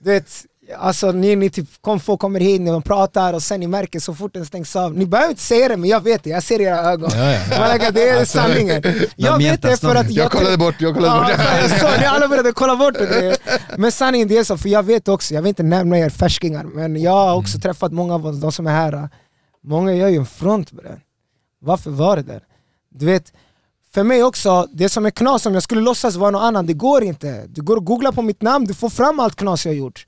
Du 0.04 0.12
vet, 0.12 0.30
alltså 0.78 1.12
ni, 1.12 1.36
ni 1.36 1.50
typ 1.50 1.68
kom, 1.82 2.00
folk 2.00 2.20
kommer 2.20 2.40
hit, 2.40 2.62
ni 2.62 2.82
pratar 2.82 3.34
och 3.34 3.44
sen 3.44 3.60
ni 3.60 3.68
märker 3.68 4.00
så 4.00 4.14
fort 4.14 4.34
den 4.34 4.46
stängs 4.46 4.76
av. 4.76 4.94
Ni 4.94 5.06
behöver 5.06 5.30
inte 5.30 5.42
säga 5.42 5.70
det 5.70 5.78
men 5.78 5.90
jag 5.90 6.02
vet 6.02 6.24
det, 6.24 6.30
jag 6.30 6.44
ser 6.44 6.62
era 6.62 6.80
ögon. 6.80 7.10
Ja, 7.14 7.32
ja. 7.52 7.74
Like, 7.74 7.92
det 7.92 8.10
är 8.10 8.20
Alltså, 8.20 8.38
sanningen. 8.38 8.84
Jag 9.16 9.38
vet 9.38 9.62
det 9.62 9.78
för 9.78 9.96
att? 9.96 10.12
Jag 10.12 10.32
kollade 10.32 10.58
bort, 10.58 10.76
jag 10.80 10.96
kollade 10.96 11.20
bort. 11.20 11.36
Ja, 11.38 11.60
jag 11.62 11.80
såg, 11.80 12.00
ni 12.00 12.06
alla 12.06 12.28
började 12.28 12.52
kolla 12.52 12.76
bort 12.76 12.94
det. 12.94 13.38
Men 13.78 13.92
sanningen 13.92 14.28
det 14.28 14.38
är 14.38 14.44
så, 14.44 14.58
för 14.58 14.70
jag 14.70 14.84
vet 14.84 15.08
också, 15.08 15.34
jag 15.34 15.42
vill 15.42 15.50
inte 15.50 15.64
nämna 15.64 15.98
er 15.98 16.10
färskingar, 16.10 16.64
men 16.64 17.02
jag 17.02 17.12
har 17.12 17.36
också 17.36 17.60
träffat 17.60 17.92
många 17.92 18.16
av 18.16 18.40
de 18.40 18.52
som 18.52 18.68
är 18.68 18.72
här. 18.72 19.10
Många 19.64 19.94
gör 19.94 20.08
ju 20.08 20.18
en 20.18 20.26
front 20.26 20.72
bre. 20.72 21.00
Varför 21.62 21.90
var 21.92 22.16
det 22.16 22.24
där? 22.24 22.42
Du 22.90 23.06
vet, 23.06 23.34
för 23.94 24.04
mig 24.04 24.24
också, 24.24 24.68
det 24.74 24.90
som 24.90 25.06
är 25.06 25.12
knas 25.12 25.46
om 25.46 25.54
jag 25.54 25.64
skulle 25.64 25.82
låtsas 25.82 26.16
vara 26.16 26.32
någon 26.32 26.44
annan, 26.44 26.66
det 26.66 26.74
går 26.74 27.04
inte. 27.04 27.44
Du 27.48 27.62
går 27.62 27.78
och 27.78 27.86
googlar 27.86 28.12
på 28.12 28.22
mitt 28.22 28.42
namn, 28.42 28.66
du 28.66 28.74
får 28.74 28.90
fram 28.90 29.20
allt 29.20 29.36
knas 29.36 29.66
jag 29.66 29.74
har 29.74 29.78
gjort. 29.78 30.06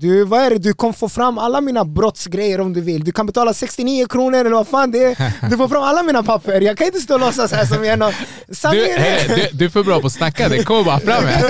Du, 0.00 0.24
vad 0.24 0.40
är 0.40 0.50
det? 0.50 0.58
Du 0.58 0.72
kommer 0.72 0.92
få 0.92 1.08
fram 1.08 1.38
alla 1.38 1.60
mina 1.60 1.84
brottsgrejer 1.84 2.60
om 2.60 2.72
du 2.72 2.80
vill. 2.80 3.04
Du 3.04 3.12
kan 3.12 3.26
betala 3.26 3.54
69 3.54 4.06
kronor 4.06 4.38
eller 4.38 4.50
vad 4.50 4.68
fan 4.68 4.90
det 4.90 5.04
är. 5.04 5.32
Du 5.50 5.56
får 5.56 5.68
fram 5.68 5.82
alla 5.82 6.02
mina 6.02 6.22
papper. 6.22 6.60
Jag 6.60 6.78
kan 6.78 6.86
inte 6.86 7.00
stå 7.00 7.14
och 7.14 7.20
låtsas 7.20 7.52
här 7.52 7.64
som 7.66 7.84
jag 7.84 7.92
är 7.92 7.96
någon... 7.96 8.12
Du, 8.46 8.68
hey, 8.68 8.90
är... 8.90 9.36
du, 9.36 9.48
du 9.58 9.64
är 9.64 9.68
för 9.68 9.82
bra 9.82 10.00
på 10.00 10.06
att 10.06 10.12
snacka, 10.12 10.48
det 10.48 10.64
kommer 10.64 10.84
bara 10.84 11.00
fram 11.00 11.24
här. 11.24 11.42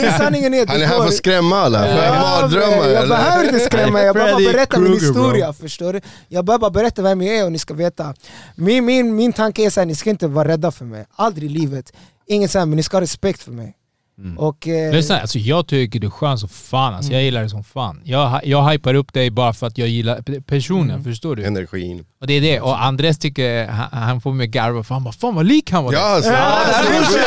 Det 0.00 0.06
är 0.06 0.18
sanningen 0.18 0.54
är 0.54 0.66
Han 0.66 0.82
är 0.82 0.86
här 0.86 0.96
för 0.98 1.06
att 1.06 1.14
skrämma 1.14 1.60
alla, 1.60 1.78
för 1.82 2.04
Ja, 2.04 2.12
mardrömmar 2.40 2.76
Jag 2.76 3.02
eller? 3.02 3.16
behöver 3.16 3.44
inte 3.44 3.60
skrämma, 3.60 4.00
jag 4.02 4.14
behöver 4.14 4.32
bara 4.32 4.52
berätta 4.52 4.78
min 4.78 4.86
Krueger, 4.98 5.12
bro. 5.12 5.22
historia, 5.22 5.52
förstår 5.52 5.92
du? 5.92 6.00
Jag 6.28 6.44
behöver 6.44 6.60
bara 6.60 6.70
berätta 6.70 7.02
vem 7.02 7.22
jag 7.22 7.36
är 7.36 7.44
och 7.44 7.52
ni 7.52 7.58
ska 7.58 7.74
veta. 7.74 8.14
Min, 8.54 8.84
min, 8.84 9.14
min 9.14 9.32
tanke 9.32 9.62
är 9.62 9.70
såhär, 9.70 9.86
ni 9.86 9.94
ska 9.94 10.10
inte 10.10 10.26
vara 10.26 10.48
rädda 10.48 10.70
för 10.70 10.84
mig. 10.84 11.06
Aldrig 11.16 11.50
i 11.50 11.54
livet. 11.54 11.92
Inget 12.26 12.50
såhär, 12.50 12.66
men 12.66 12.76
ni 12.76 12.82
ska 12.82 12.96
ha 12.96 13.02
respekt 13.02 13.42
för 13.42 13.52
mig. 13.52 13.74
Och, 14.38 14.68
eh, 14.68 14.92
Lyssna, 14.92 15.20
alltså 15.20 15.38
jag 15.38 15.66
tycker 15.66 16.00
du 16.00 16.06
är 16.06 16.10
skön 16.10 16.38
som 16.38 16.48
fan. 16.48 16.94
Alltså, 16.94 17.12
Jag 17.12 17.22
gillar 17.22 17.40
dig 17.40 17.50
som 17.50 17.64
fan. 17.64 18.00
Jag, 18.04 18.40
jag 18.46 18.70
hypar 18.70 18.94
upp 18.94 19.12
dig 19.12 19.30
bara 19.30 19.52
för 19.52 19.66
att 19.66 19.78
jag 19.78 19.88
gillar 19.88 20.40
personen, 20.40 21.04
förstår 21.04 21.36
du? 21.36 21.44
Energin. 21.44 22.04
Och 22.22 22.28
det 22.28 22.34
är 22.34 22.40
det. 22.40 22.60
Och 22.60 22.82
Andres 22.84 23.18
tycker, 23.18 23.66
han, 23.66 23.88
han 24.02 24.20
får 24.20 24.32
mig 24.32 24.46
garva 24.46 24.82
för 24.82 24.94
han 24.94 25.04
bara 25.04 25.12
fan 25.12 25.34
vad 25.34 25.46
lik 25.46 25.70
han 25.72 25.84
var. 25.84 25.92
Ja, 25.92 26.00
alltså, 26.00 26.30
det 26.30 26.36
är 26.36 26.42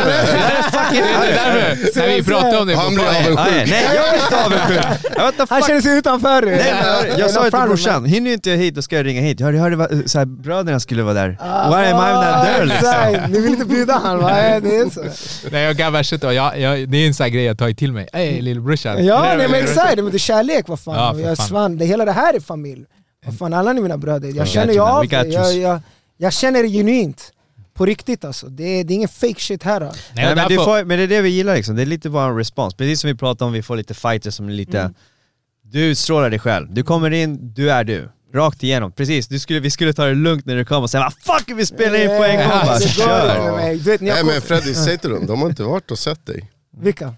därför. 0.05 1.99
När 1.99 2.07
vi 2.15 2.23
pratade 2.23 2.57
om 2.57 2.67
det. 2.67 2.75
Han 2.75 2.95
blir 2.95 3.05
avundsjuk. 3.05 3.39
nej, 3.69 3.85
jag 3.95 4.07
är 4.07 4.13
inte 4.23 4.43
avundsjuk. 4.45 5.49
Han 5.49 5.61
känner 5.61 5.81
sig 5.81 5.97
utanför. 5.97 6.41
Nej, 6.41 6.73
men 7.09 7.19
jag 7.19 7.31
sa 7.31 7.45
ju 7.45 7.51
till 7.51 7.59
brorsan, 7.59 8.05
hinner 8.05 8.31
inte 8.33 8.49
jag 8.49 8.57
hit, 8.57 8.75
då 8.75 8.81
ska 8.81 8.95
jag 8.95 9.05
ringa 9.05 9.21
hit. 9.21 9.41
Hörde, 9.41 9.57
hörde 9.59 9.75
vad- 9.75 10.03
så 10.09 10.17
här, 10.19 10.25
bröderna 10.25 10.79
skulle 10.79 11.03
vara 11.03 11.13
där. 11.13 11.37
Ah, 11.41 11.69
Why 11.69 11.85
am 11.85 11.97
I 12.09 12.13
not 12.25 12.45
there 12.45 12.65
liksom? 12.65 13.31
Ni 13.31 13.39
vill 13.39 13.51
inte 13.53 13.65
bjuda 13.65 13.93
han 14.03 14.17
va? 14.19 14.41
Ja, 14.41 14.59
Det 14.59 14.77
är 14.77 14.89
så. 14.89 15.03
Nej, 15.51 15.63
jag 15.63 15.75
garvar 15.75 16.03
shit 16.03 16.23
och 16.23 16.33
jag, 16.33 16.59
jag, 16.59 16.89
Det 16.89 16.97
är 16.97 17.07
en 17.07 17.13
sån 17.13 17.23
här 17.23 17.31
grej 17.31 17.43
jag 17.43 17.57
tagit 17.57 17.77
till 17.77 17.91
mig. 17.93 18.07
Ey 18.13 18.41
lillbrorsan. 18.41 19.05
Ja, 19.05 19.21
Nej, 19.37 19.47
men 19.49 19.63
exakt. 19.63 19.95
Men 19.95 20.05
det 20.05 20.17
är 20.17 20.19
kärlek, 20.19 20.67
vad 20.67 20.79
fan. 20.79 21.19
Ja, 21.19 21.27
jag 21.29 21.37
svann. 21.37 21.77
Det, 21.77 21.85
hela 21.85 22.05
det 22.05 22.11
här 22.11 22.33
är 22.33 22.39
familj. 22.39 22.85
Fan, 23.39 23.53
alla 23.53 23.73
ni 23.73 23.81
mina 23.81 23.97
bröder. 23.97 24.31
Jag 24.35 24.47
känner 24.47 24.73
ju 24.73 24.79
av 24.79 25.07
det. 25.07 25.27
Jag, 25.27 25.53
jag, 25.57 25.79
jag 26.17 26.33
känner 26.33 26.63
det 26.63 26.69
genuint. 26.69 27.31
På 27.73 27.85
riktigt 27.85 28.25
alltså. 28.25 28.47
Det 28.47 28.63
är, 28.63 28.83
det 28.83 28.93
är 28.93 28.95
ingen 28.95 29.09
fake 29.09 29.39
shit 29.41 29.63
här. 29.63 29.79
Nej, 29.79 29.91
Nej, 30.15 30.25
men, 30.25 30.47
du 30.47 30.55
därför- 30.55 30.63
får, 30.65 30.85
men 30.85 30.97
det 30.97 31.03
är 31.03 31.07
det 31.07 31.21
vi 31.21 31.29
gillar 31.29 31.55
liksom, 31.55 31.75
det 31.75 31.81
är 31.81 31.85
lite 31.85 32.09
bara 32.09 32.25
en 32.29 32.37
respons. 32.37 32.73
Precis 32.73 33.01
som 33.01 33.07
vi 33.07 33.15
pratade 33.15 33.47
om, 33.47 33.53
vi 33.53 33.61
får 33.63 33.75
lite 33.75 33.93
fighters 33.93 34.33
som 34.33 34.47
är 34.47 34.51
lite... 34.51 34.79
Mm. 34.79 34.93
Du 35.61 35.79
utstrålar 35.85 36.29
dig 36.29 36.39
själv, 36.39 36.73
du 36.73 36.83
kommer 36.83 37.11
in, 37.11 37.53
du 37.53 37.71
är 37.71 37.83
du. 37.83 38.09
Rakt 38.33 38.63
igenom, 38.63 38.91
precis. 38.91 39.27
Du 39.27 39.39
skulle, 39.39 39.59
vi 39.59 39.71
skulle 39.71 39.93
ta 39.93 40.05
det 40.05 40.13
lugnt 40.13 40.45
när 40.45 40.55
du 40.55 40.65
kom 40.65 40.83
och 40.83 40.89
säga 40.89 41.03
vad 41.23 41.39
fuck 41.39 41.57
vi 41.57 41.65
spelar 41.65 42.01
in 42.01 42.07
på 42.07 42.23
en 42.23 42.37
gång 42.37 42.47
bara, 42.49 42.79
det 42.79 42.97
går 42.97 43.05
kör! 43.05 43.97
Nej 44.01 44.23
men 44.23 44.41
Freddy, 44.41 44.73
säg 44.73 44.97
till 44.97 45.09
dem, 45.09 45.25
de 45.27 45.41
har 45.41 45.49
inte 45.49 45.63
varit 45.63 45.91
och 45.91 45.99
sett 45.99 46.25
dig. 46.25 46.51
Vilka? 46.81 47.13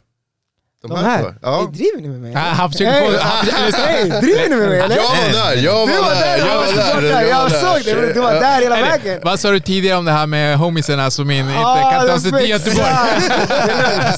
De, 0.81 0.87
De 0.89 0.97
här? 1.05 1.21
två. 1.23 1.29
Ja. 1.41 1.57
Hey, 1.57 1.67
driver 1.71 2.01
ni 2.01 2.07
med 2.07 2.19
mig? 2.21 2.35
Ah, 2.35 2.39
Han 2.39 2.71
försöker 2.71 2.91
få... 3.01 3.77
hey, 3.81 4.09
driver 4.09 4.49
ni 4.49 4.55
med 4.55 4.69
mig 4.69 4.79
eller? 4.79 4.95
Jag 4.95 5.03
var 5.03 5.31
där, 5.31 5.55
jag 5.63 5.87
Du 5.87 5.93
var 5.93 6.01
var 6.03 6.15
där, 6.15 6.37
där, 6.37 6.47
jag 6.47 6.55
var 6.57 6.65
där, 6.65 6.93
borta. 6.95 7.23
jag 7.23 7.37
var 7.37 7.49
Jag 7.49 7.51
såg 7.51 7.85
det, 7.95 8.01
där. 8.01 8.13
du 8.13 8.19
var 8.21 8.33
där 8.33 8.61
hela 8.61 8.77
Eller, 8.77 8.89
vägen. 8.89 9.21
Vad 9.23 9.39
sa 9.39 9.51
du 9.51 9.59
tidigare 9.59 9.97
om 9.97 10.05
det 10.05 10.11
här 10.11 10.27
med 10.27 10.57
homiesarna 10.57 11.11
som 11.11 11.31
in, 11.31 11.39
inte 11.45 11.59
Ah, 11.59 11.91
kan 11.91 12.07
ta 12.07 12.19
sig 12.19 12.31
till 12.31 12.49
Göteborg? 12.49 12.87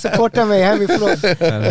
Supporta 0.01 0.45
mig 0.45 0.63
hemifrån. 0.63 1.09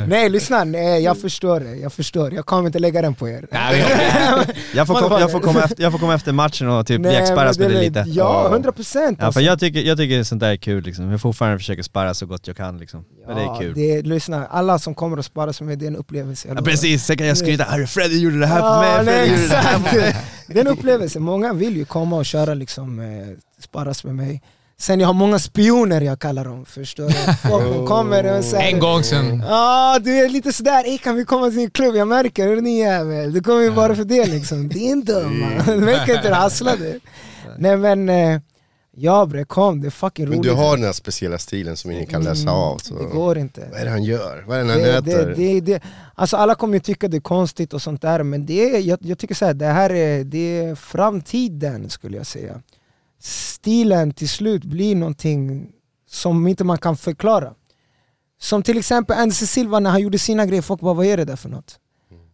Nej 0.09 0.29
lyssna, 0.29 0.65
nej, 0.65 1.03
jag 1.03 1.21
förstår 1.21 1.61
det. 1.61 1.75
Jag 1.77 1.93
förstår. 1.93 2.35
Jag 2.35 2.47
kommer 2.47 2.67
inte 2.67 2.79
lägga 2.79 3.03
den 3.03 3.15
på 3.15 3.29
er. 3.29 3.47
Nej, 3.51 3.85
Jag 4.75 4.87
får, 4.87 4.95
kom, 4.95 5.21
jag, 5.21 5.33
får 5.33 5.41
komma 5.41 5.63
efter, 5.65 5.83
jag 5.83 5.93
får 5.93 5.99
komma 5.99 6.15
efter 6.15 6.33
matchen 6.33 6.69
och 6.69 6.87
typ 6.87 7.01
men 7.01 7.13
med 7.59 7.71
det 7.71 7.75
dig 7.75 7.85
lite. 7.85 8.05
Ja, 8.07 8.49
100 8.51 8.73
procent. 8.73 9.19
Ja, 9.23 9.33
för 9.33 9.41
jag 9.41 9.61
tycker, 9.61 9.81
jag 9.81 9.99
tycker 9.99 10.23
sånt 10.23 10.41
där 10.41 10.49
är 10.51 10.57
kul 10.57 10.85
liksom. 10.85 11.11
Jag 11.11 11.21
fortfarande 11.21 11.59
försöker 11.59 11.83
sparra 11.83 12.15
så 12.15 12.27
gott 12.27 12.47
jag 12.47 12.57
kan 12.57 12.79
liksom. 12.79 13.05
Men 13.27 13.37
det 13.37 13.43
är 13.43 13.61
kul. 13.61 13.75
Det 13.75 14.03
lyssna, 14.03 14.47
alla 14.51 14.78
som 14.79 14.95
kommer 14.95 15.19
och 15.19 15.25
sparar 15.25 15.53
som 15.53 15.67
mig, 15.67 15.77
det 15.77 15.85
är 15.85 15.89
en 15.91 15.97
upplevelse. 15.97 16.49
Ja, 16.57 16.63
precis, 16.63 17.05
sen 17.05 17.17
kan 17.17 17.27
jag 17.27 17.37
skryta 17.39 17.65
"Hörru, 17.65 17.87
Freddy 17.87 18.19
gjorde 18.19 18.39
det 18.39 18.47
här 18.47 18.61
på 18.61 18.67
Ja, 18.67 18.81
mig, 18.81 19.05
nej, 19.05 19.27
Freddy 19.29 19.43
gjorde 19.43 19.49
det 19.49 19.57
här 19.57 19.79
på 19.79 19.97
mig. 19.97 20.09
exakt. 20.09 20.27
Det 20.47 20.55
är 20.61 20.61
en 20.61 20.67
upplevelse. 20.73 21.19
Många 21.21 21.53
vill 21.53 21.77
ju 21.77 21.85
komma 21.85 22.17
och 22.17 22.27
köra 22.27 22.55
liksom, 22.55 23.01
eh, 23.01 23.37
sparras 23.65 24.05
med 24.05 24.15
mig. 24.15 24.43
Sen 24.81 25.01
jag 25.01 25.07
har 25.07 25.15
många 25.15 25.39
spioner 25.39 26.01
jag 26.01 26.19
kallar 26.19 26.45
dem, 26.45 26.65
förstår 26.65 27.09
du? 27.09 27.15
Folk 27.51 27.65
de 27.75 27.87
kommer 27.87 28.39
och 28.39 28.45
säger 28.45 28.73
En 28.73 28.79
gång 28.79 29.03
sen. 29.05 29.45
Ja, 29.49 29.99
du 30.05 30.19
är 30.19 30.29
lite 30.29 30.53
sådär, 30.53 30.85
"Ey, 30.87 30.99
kan 30.99 31.17
vi 31.17 31.25
komma 31.25 31.51
till 31.51 31.59
en 31.59 31.71
klubb? 31.71 31.97
Jag 31.97 32.09
märker, 32.09 32.47
hur 32.49 32.61
ni 32.61 32.79
jävel. 32.79 33.33
Du 33.33 33.43
kommer 33.43 33.61
ju 33.63 33.71
bara 33.71 33.95
för 33.95 34.05
det 34.05 34.27
liksom. 34.27 34.69
Det 34.69 34.79
är 34.79 34.91
inte 34.93 35.13
dumma. 35.21 35.47
Du 35.67 35.77
verkar 35.85 36.15
inte 36.17 36.35
hassla 36.35 36.77
det. 36.77 36.99
Nej 37.59 37.77
men, 37.77 38.09
eh, 38.09 38.41
ja 38.99 39.27
bre, 39.27 39.45
kom. 39.45 39.81
Det 39.81 39.87
är 39.89 39.91
fucking 39.91 40.25
Men 40.29 40.39
roligt. 40.39 40.51
du 40.51 40.57
har 40.57 40.77
den 40.77 40.85
här 40.85 40.93
speciella 40.93 41.39
stilen 41.39 41.77
som 41.77 41.91
ingen 41.91 42.07
kan 42.07 42.25
läsa 42.25 42.51
av. 42.51 42.79
Så. 42.79 42.99
Det 42.99 43.05
går 43.05 43.39
inte. 43.39 43.69
Vad 43.71 43.81
är 43.81 43.85
det 43.85 43.91
han 43.91 44.05
gör? 44.05 44.45
Vad 44.47 44.59
är 44.59 44.65
det 44.65 44.71
han 44.73 44.81
Det, 44.81 45.13
äter? 45.13 45.27
det, 45.27 45.35
det, 45.35 45.61
det, 45.61 45.83
alltså 46.15 46.37
alla 46.37 46.55
kommer 46.55 46.75
ju 46.75 46.81
tycka 46.81 47.09
det 47.09 47.17
är 47.17 47.21
konstigt 47.21 47.75
och 47.75 47.83
sånt 47.83 48.03
där, 48.03 48.23
men 48.23 48.47
det 48.47 48.75
är, 48.77 48.81
jag, 48.81 48.99
jag 49.03 49.19
tycker 49.19 49.35
så 49.35 49.45
här, 49.45 49.55
det 49.55 49.67
här 49.67 49.91
är, 49.91 50.25
det 50.25 50.59
är 50.59 50.75
framtiden 50.75 51.91
skulle 51.91 52.17
jag 52.17 52.27
säga. 52.27 52.63
Stilen 53.21 54.13
till 54.13 54.29
slut 54.29 54.65
blir 54.65 54.97
någonting 54.97 55.69
som 56.11 56.47
inte 56.47 56.65
man 56.65 56.79
kan 56.79 56.97
förklara. 56.97 57.55
Som 58.41 58.63
till 58.63 58.79
exempel 58.79 59.19
Anderson 59.19 59.47
Silva 59.47 59.81
när 59.81 59.91
han 59.91 60.01
gjorde 60.01 60.19
sina 60.19 60.47
grejer, 60.47 60.63
folk 60.63 60.81
bara 60.81 60.95
vad 60.95 61.07
är 61.07 61.17
det 61.17 61.25
där 61.25 61.37
för 61.37 61.49
något? 61.49 61.79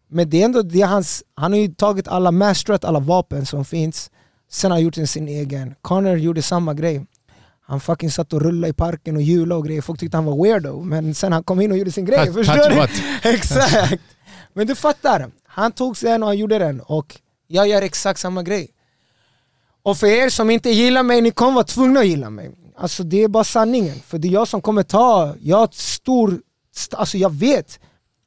Men 0.09 0.31
det 0.31 0.41
är 0.41 0.45
ändå 0.45 0.63
det 0.63 0.81
är 0.83 0.87
hans, 0.87 1.23
han 1.35 1.53
har 1.53 1.59
ju 1.59 1.69
tagit 1.69 2.09
alla, 2.09 2.31
masterat 2.31 2.85
alla 2.85 3.01
vapen 3.01 3.47
som 3.47 3.65
finns, 3.65 4.11
sen 4.55 4.71
har 4.71 4.79
han 4.79 4.85
gjort 4.85 5.09
sin 5.09 5.29
egen. 5.29 5.75
Connor 5.83 6.17
gjorde 6.19 6.43
samma 6.43 6.75
grej. 6.75 7.07
Han 7.67 7.81
fucking 7.81 8.11
satt 8.11 8.33
och 8.33 8.43
rullade 8.43 8.71
i 8.71 8.73
parken 8.73 9.17
och 9.17 9.23
hjulade 9.23 9.59
och 9.59 9.67
grejer, 9.67 9.83
folk 9.83 10.01
tyckte 10.01 10.17
han 10.17 10.25
var 10.25 10.43
weirdo, 10.45 10.81
men 10.81 11.15
sen 11.15 11.33
han 11.33 11.45
kom 11.45 11.61
in 11.61 11.71
och 11.73 11.79
gjorde 11.79 11.93
sin 11.93 12.05
grej, 12.05 12.19
Touch- 12.19 12.35
förstår 12.35 12.71
du? 12.71 12.87
Exakt! 13.35 14.03
Men 14.53 14.67
du 14.67 14.75
fattar, 14.75 15.31
han 15.47 15.73
tog 15.73 15.97
sig 15.97 16.11
en 16.11 16.23
och 16.23 16.29
han 16.29 16.39
gjorde 16.39 16.59
den 16.59 16.81
och 16.81 17.21
jag 17.47 17.69
gör 17.69 17.83
exakt 17.83 18.21
samma 18.21 18.43
grej. 18.43 18.69
Och 19.83 19.97
för 19.97 20.07
er 20.07 20.29
som 20.29 20.51
inte 20.51 20.71
gillar 20.71 21.03
mig, 21.03 21.21
ni 21.21 21.31
kommer 21.31 21.53
vara 21.53 21.65
tvungna 21.65 22.01
att 22.01 22.07
gilla 22.07 22.31
mig. 22.31 22.51
Alltså 22.77 23.03
det 23.03 23.23
är 23.23 23.29
bara 23.29 23.45
sanningen, 23.45 23.95
för 24.07 24.19
det 24.19 24.29
är 24.29 24.33
jag 24.33 24.49
som 24.49 24.63
kommer 24.63 24.83
ta, 24.83 25.35
jag 25.41 25.57
har 25.57 25.69
stor, 25.73 26.41
st- 26.77 26.97
alltså 26.97 27.19
jag 27.19 27.33
vet, 27.35 27.81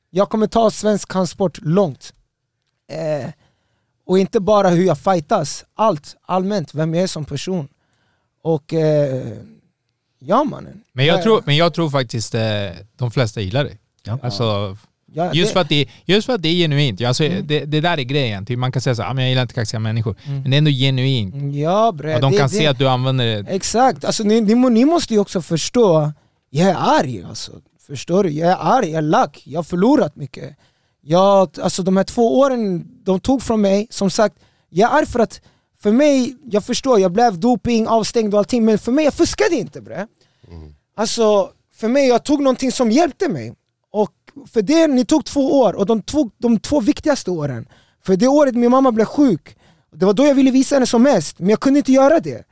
jag 0.10 0.30
kommer 0.30 0.48
ta 0.48 0.72
svensk 0.72 1.10
kampsport 1.12 1.60
långt. 1.62 2.14
Eh, 2.92 3.30
och 4.08 4.20
inte 4.20 4.40
bara 4.40 4.70
hur 4.70 4.86
jag 4.86 4.98
fightas, 4.98 5.66
allt, 5.76 6.16
allmänt, 6.26 6.74
vem 6.74 6.94
jag 6.94 7.04
är 7.04 7.08
som 7.08 7.26
person. 7.26 7.68
Och 8.44 8.74
eh, 8.74 9.24
ja 10.20 10.44
mannen. 10.44 10.82
Men 10.94 11.06
jag 11.06 11.22
tror, 11.24 11.42
men 11.46 11.56
jag 11.56 11.74
tror 11.74 11.90
faktiskt 11.90 12.36
eh, 12.36 12.42
de 12.98 13.12
flesta 13.12 13.42
gillar 13.42 13.64
dig. 13.64 13.78
Alltså, 14.22 14.78
ja, 15.14 15.34
just, 15.34 15.50
det- 15.50 15.54
för 15.54 15.60
att 15.60 15.70
det, 15.70 15.88
just 16.06 16.26
för 16.26 16.34
att 16.34 16.42
det 16.42 16.50
är 16.50 16.54
genuint. 16.54 17.02
Alltså, 17.02 17.24
Mm. 17.24 17.48
det, 17.48 17.66
det 17.66 17.82
där 17.82 17.98
är 17.98 18.02
grejen. 18.04 18.46
Typ 18.46 18.60
man 18.60 18.72
kan 18.72 18.82
säga 18.82 18.96
så 18.96 19.04
"Ah, 19.04 19.14
men 19.14 19.24
jag 19.24 19.30
gillar 19.30 19.42
inte 19.42 19.54
kaxiga 19.54 19.80
människor. 19.80 20.16
Men 20.26 20.44
det 20.52 20.56
är 20.56 20.58
ändå 20.58 20.72
genuint. 20.72 21.56
Ja 21.56 21.92
bre, 21.92 22.16
Och 22.16 22.22
de 22.22 22.32
det- 22.32 22.38
kan 22.38 22.50
det- 22.50 22.56
se 22.56 22.68
att 22.68 22.78
du 22.80 22.88
använder 22.90 23.26
det. 23.44 23.50
Exakt, 23.50 24.06
alltså, 24.06 24.24
ni, 24.24 24.42
ni, 24.42 24.56
ni 24.70 24.86
måste 24.86 25.14
ju 25.14 25.20
också 25.20 25.42
förstå, 25.42 26.12
jag 26.50 26.70
är 26.70 26.76
arg 27.00 27.24
alltså. 27.24 27.52
Förstår 27.88 28.24
du? 28.24 28.30
Jag 28.30 28.52
är 28.52 28.58
arg, 28.60 28.88
jag 28.90 28.98
är 28.98 29.02
lack, 29.02 29.42
jag 29.46 29.58
har 29.60 29.64
förlorat 29.64 30.16
mycket. 30.16 30.56
Jag, 31.10 31.60
alltså, 31.60 31.84
de 31.84 31.98
här 31.98 32.04
två 32.04 32.40
åren 32.40 32.88
de 33.04 33.20
tog 33.20 33.42
från 33.42 33.62
mig, 33.62 33.88
som 33.90 34.10
sagt, 34.10 34.36
jag 34.70 34.92
är 34.92 34.98
arg 34.98 35.06
för 35.06 35.20
att 35.20 35.42
för 35.80 35.92
mig, 35.92 36.38
jag 36.44 36.64
förstår, 36.66 37.00
jag 37.00 37.12
blev 37.12 37.40
doping, 37.40 37.88
avstängd 37.88 38.34
och 38.34 38.38
allting, 38.38 38.66
men 38.66 38.80
för 38.80 38.92
mig, 38.92 39.06
jag 39.06 39.14
fuskade 39.14 39.56
inte 39.56 39.82
bre. 39.82 40.08
Alltså, 40.96 41.52
för 41.76 41.88
mig, 41.88 42.08
jag 42.08 42.24
tog 42.24 42.42
någonting 42.42 42.72
som 42.72 42.92
hjälpte 42.92 43.30
mig. 43.30 43.54
Och 43.92 44.12
för 44.52 44.62
det, 44.62 44.88
ni 44.88 45.06
tog 45.06 45.26
två 45.26 45.60
år, 45.60 45.74
och 45.76 45.86
de, 45.86 46.02
tog, 46.02 46.32
de 46.38 46.60
två 46.60 46.80
viktigaste 46.80 47.32
åren. 47.32 47.68
För 48.06 48.16
det 48.16 48.28
året 48.28 48.56
min 48.56 48.72
mamma 48.72 48.92
blev 48.92 49.06
sjuk, 49.06 49.58
det 49.96 50.06
var 50.06 50.14
då 50.14 50.26
jag 50.26 50.36
ville 50.36 50.52
visa 50.52 50.76
henne 50.76 50.86
som 50.86 51.04
mest, 51.04 51.40
men 51.40 51.50
jag 51.50 51.60
kunde 51.60 51.80
inte 51.80 51.92
göra 51.92 52.20
det. 52.20 52.44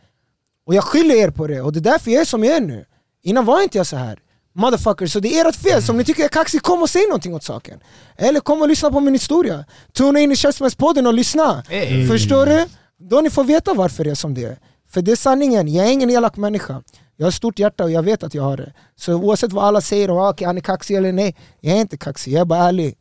Och 0.66 0.76
jag 0.76 0.84
skyller 0.84 1.16
er 1.16 1.30
på 1.30 1.48
det, 1.48 1.62
och 1.62 1.74
det 1.74 1.80
är 1.80 1.92
därför 1.92 2.12
jag 2.12 2.22
är 2.22 2.26
som 2.26 2.44
jag 2.44 2.56
är 2.56 2.62
nu. 2.62 2.86
Innan 3.24 3.46
var 3.46 3.64
inte 3.64 3.78
jag 3.78 3.88
så 3.88 3.96
här. 3.96 4.20
Motherfucker, 4.56 5.08
så 5.08 5.20
det 5.20 5.40
är 5.40 5.50
ert 5.50 5.56
fel. 5.56 5.84
Så 5.84 5.92
om 5.92 5.98
ni 5.98 6.04
tycker 6.04 6.22
jag 6.22 6.26
är 6.32 6.34
kaxig, 6.34 6.62
kom 6.62 6.82
och 6.82 6.90
säg 6.90 7.08
någonting 7.08 7.34
åt 7.36 7.44
saken. 7.44 7.80
Eller 8.18 8.40
kom 8.40 8.62
och 8.62 8.68
lyssna 8.68 8.92
på 8.92 9.00
min 9.00 9.14
historia. 9.14 9.66
Tuna 9.94 10.20
in 10.20 10.32
i 10.32 10.36
Köttmässpodden 10.36 11.08
och 11.08 11.14
lyssna. 11.14 11.64
Förstår 12.08 12.46
du? 12.46 12.66
Då 13.10 13.22
ni 13.22 13.30
får 13.30 13.44
veta 13.44 13.74
varför 13.74 14.04
det 14.04 14.10
är 14.12 14.16
som 14.16 14.34
det 14.34 14.44
är. 14.44 14.58
För 14.90 15.02
det 15.02 15.12
är 15.12 15.16
sanningen, 15.16 15.68
jag 15.74 15.88
är 15.88 15.92
ingen 15.92 16.10
elak 16.10 16.38
människa. 16.38 16.82
Jag 17.18 17.26
har 17.26 17.32
stort 17.32 17.60
hjärta 17.60 17.84
och 17.84 17.92
jag 17.92 18.04
vet 18.04 18.24
att 18.24 18.34
jag 18.34 18.44
har 18.44 18.58
det. 18.58 18.74
Så 18.96 19.14
oavsett 19.14 19.54
vad 19.54 19.64
alla 19.66 19.82
säger 19.82 20.10
om 20.10 20.18
att 20.18 20.42
han 20.42 20.58
är 20.58 20.62
kaxig 20.62 20.96
eller 20.96 21.12
nej, 21.12 21.36
jag 21.62 21.76
är 21.78 21.82
inte 21.82 21.98
kaxig, 21.98 22.34
jag 22.34 22.42
är 22.42 22.46
bara 22.46 22.60
ärlig. 22.60 22.96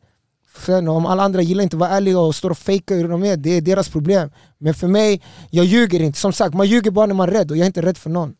Sen 0.65 0.87
om 0.87 1.05
alla 1.05 1.23
andra 1.23 1.41
gillar 1.41 1.63
inte 1.63 1.75
att 1.75 1.79
vara 1.79 1.89
ärliga 1.89 2.19
och 2.19 2.35
står 2.35 2.49
och 2.49 2.57
fejkar 2.57 2.95
hur 2.95 3.07
de 3.07 3.23
är, 3.23 3.37
det 3.37 3.49
är 3.49 3.61
deras 3.61 3.89
problem. 3.89 4.31
Men 4.57 4.73
för 4.73 4.87
mig, 4.87 5.21
jag 5.49 5.65
ljuger 5.65 5.99
inte. 6.01 6.19
Som 6.19 6.33
sagt, 6.33 6.55
man 6.55 6.67
ljuger 6.67 6.91
bara 6.91 7.05
när 7.05 7.13
man 7.13 7.29
är 7.29 7.33
rädd 7.33 7.51
och 7.51 7.57
jag 7.57 7.61
är 7.61 7.67
inte 7.67 7.81
rädd 7.81 7.97
för 7.97 8.09
någon. 8.09 8.33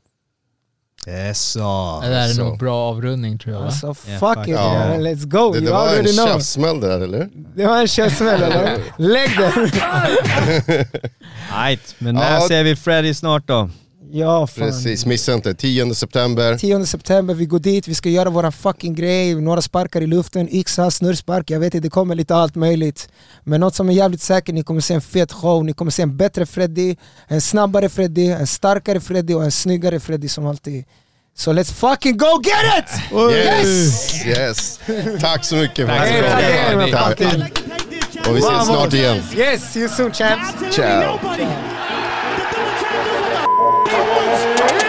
Eso. 1.08 2.00
Det 2.02 2.08
där 2.10 2.30
är 2.30 2.44
nog 2.44 2.58
bra 2.58 2.90
avrundning 2.90 3.38
tror 3.38 3.54
jag. 3.54 3.60
va? 3.62 3.66
Alltså 3.68 3.94
fuck 3.94 4.20
fuck 4.20 4.48
it, 4.48 4.54
ja. 4.54 4.74
man. 4.90 5.08
let's 5.08 5.26
go. 5.26 5.54
Det, 5.54 5.60
det 5.60 5.72
var 5.72 5.84
en 5.84 5.90
already 5.90 6.14
know. 6.14 6.28
käftsmäll 6.28 6.80
det 6.80 6.88
där 6.88 7.02
eller? 7.02 7.30
Det 7.56 7.66
var 7.68 7.78
en 7.82 7.88
käftsmäll 7.88 8.42
eller? 8.44 8.78
Lägg 8.98 9.30
den! 9.38 9.72
Right, 11.66 11.96
men 11.98 12.16
när 12.16 12.34
Ja. 12.34 12.48
ser 12.48 12.64
vi 12.64 12.76
Freddy 12.76 13.14
snart 13.14 13.48
då? 13.48 13.70
Ja 14.18 14.48
fan. 14.48 14.68
Precis, 14.68 15.06
missa 15.06 15.34
inte. 15.34 15.54
10 15.54 15.96
september. 15.96 16.58
10 16.58 16.86
september, 16.86 17.34
vi 17.34 17.46
går 17.46 17.60
dit, 17.60 17.88
vi 17.88 17.96
ska 17.96 18.10
göra 18.10 18.30
våran 18.30 18.52
fucking 18.52 18.96
grej, 18.96 19.36
några 19.36 19.62
sparkar 19.62 20.02
i 20.02 20.08
luften, 20.08 20.56
yxa, 20.56 20.92
snurrspark, 20.92 21.50
jag 21.50 21.60
vet 21.60 21.74
inte, 21.74 21.86
det 21.86 21.90
kommer 21.90 22.16
lite 22.16 22.36
allt 22.36 22.56
möjligt. 22.56 23.10
Men 23.44 23.62
något 23.62 23.76
som 23.76 23.90
är 23.90 23.94
jävligt 23.94 24.22
säkert, 24.22 24.56
ni 24.56 24.64
kommer 24.64 24.82
se 24.82 24.94
en 24.94 25.02
fet 25.02 25.32
show, 25.32 25.66
ni 25.66 25.74
kommer 25.74 25.92
se 25.92 26.02
en 26.02 26.18
bättre 26.18 26.46
Freddy, 26.46 26.96
en 27.28 27.42
snabbare 27.42 27.90
Freddy, 27.90 28.28
en 28.28 28.48
starkare 28.48 29.00
Freddy 29.00 29.34
och 29.34 29.44
en 29.44 29.52
snyggare 29.52 30.00
Freddy 30.00 30.28
som 30.28 30.46
alltid. 30.46 30.86
Så 31.38 31.54
let's 31.54 31.74
fucking 31.74 32.18
go 32.18 32.42
get 32.44 32.80
it! 32.80 33.14
Yes! 33.32 34.26
yes! 34.26 34.80
Tack 35.20 35.46
så 35.46 35.56
mycket 35.56 35.88
för 35.88 36.92
Tack 36.92 37.22
att 37.22 37.38
mycket. 37.38 37.54
kom. 38.24 38.32
Och 38.32 38.36
vi 38.38 38.40
ses 38.40 38.66
snart 38.66 38.94
igen. 38.94 39.18
Yes, 39.38 39.74
see 39.74 39.80
you 39.80 39.90
soon 39.90 40.12
champs! 40.12 40.50
Absolutely 40.50 40.72
Ciao. 40.72 41.75
Bulls. 43.86 44.85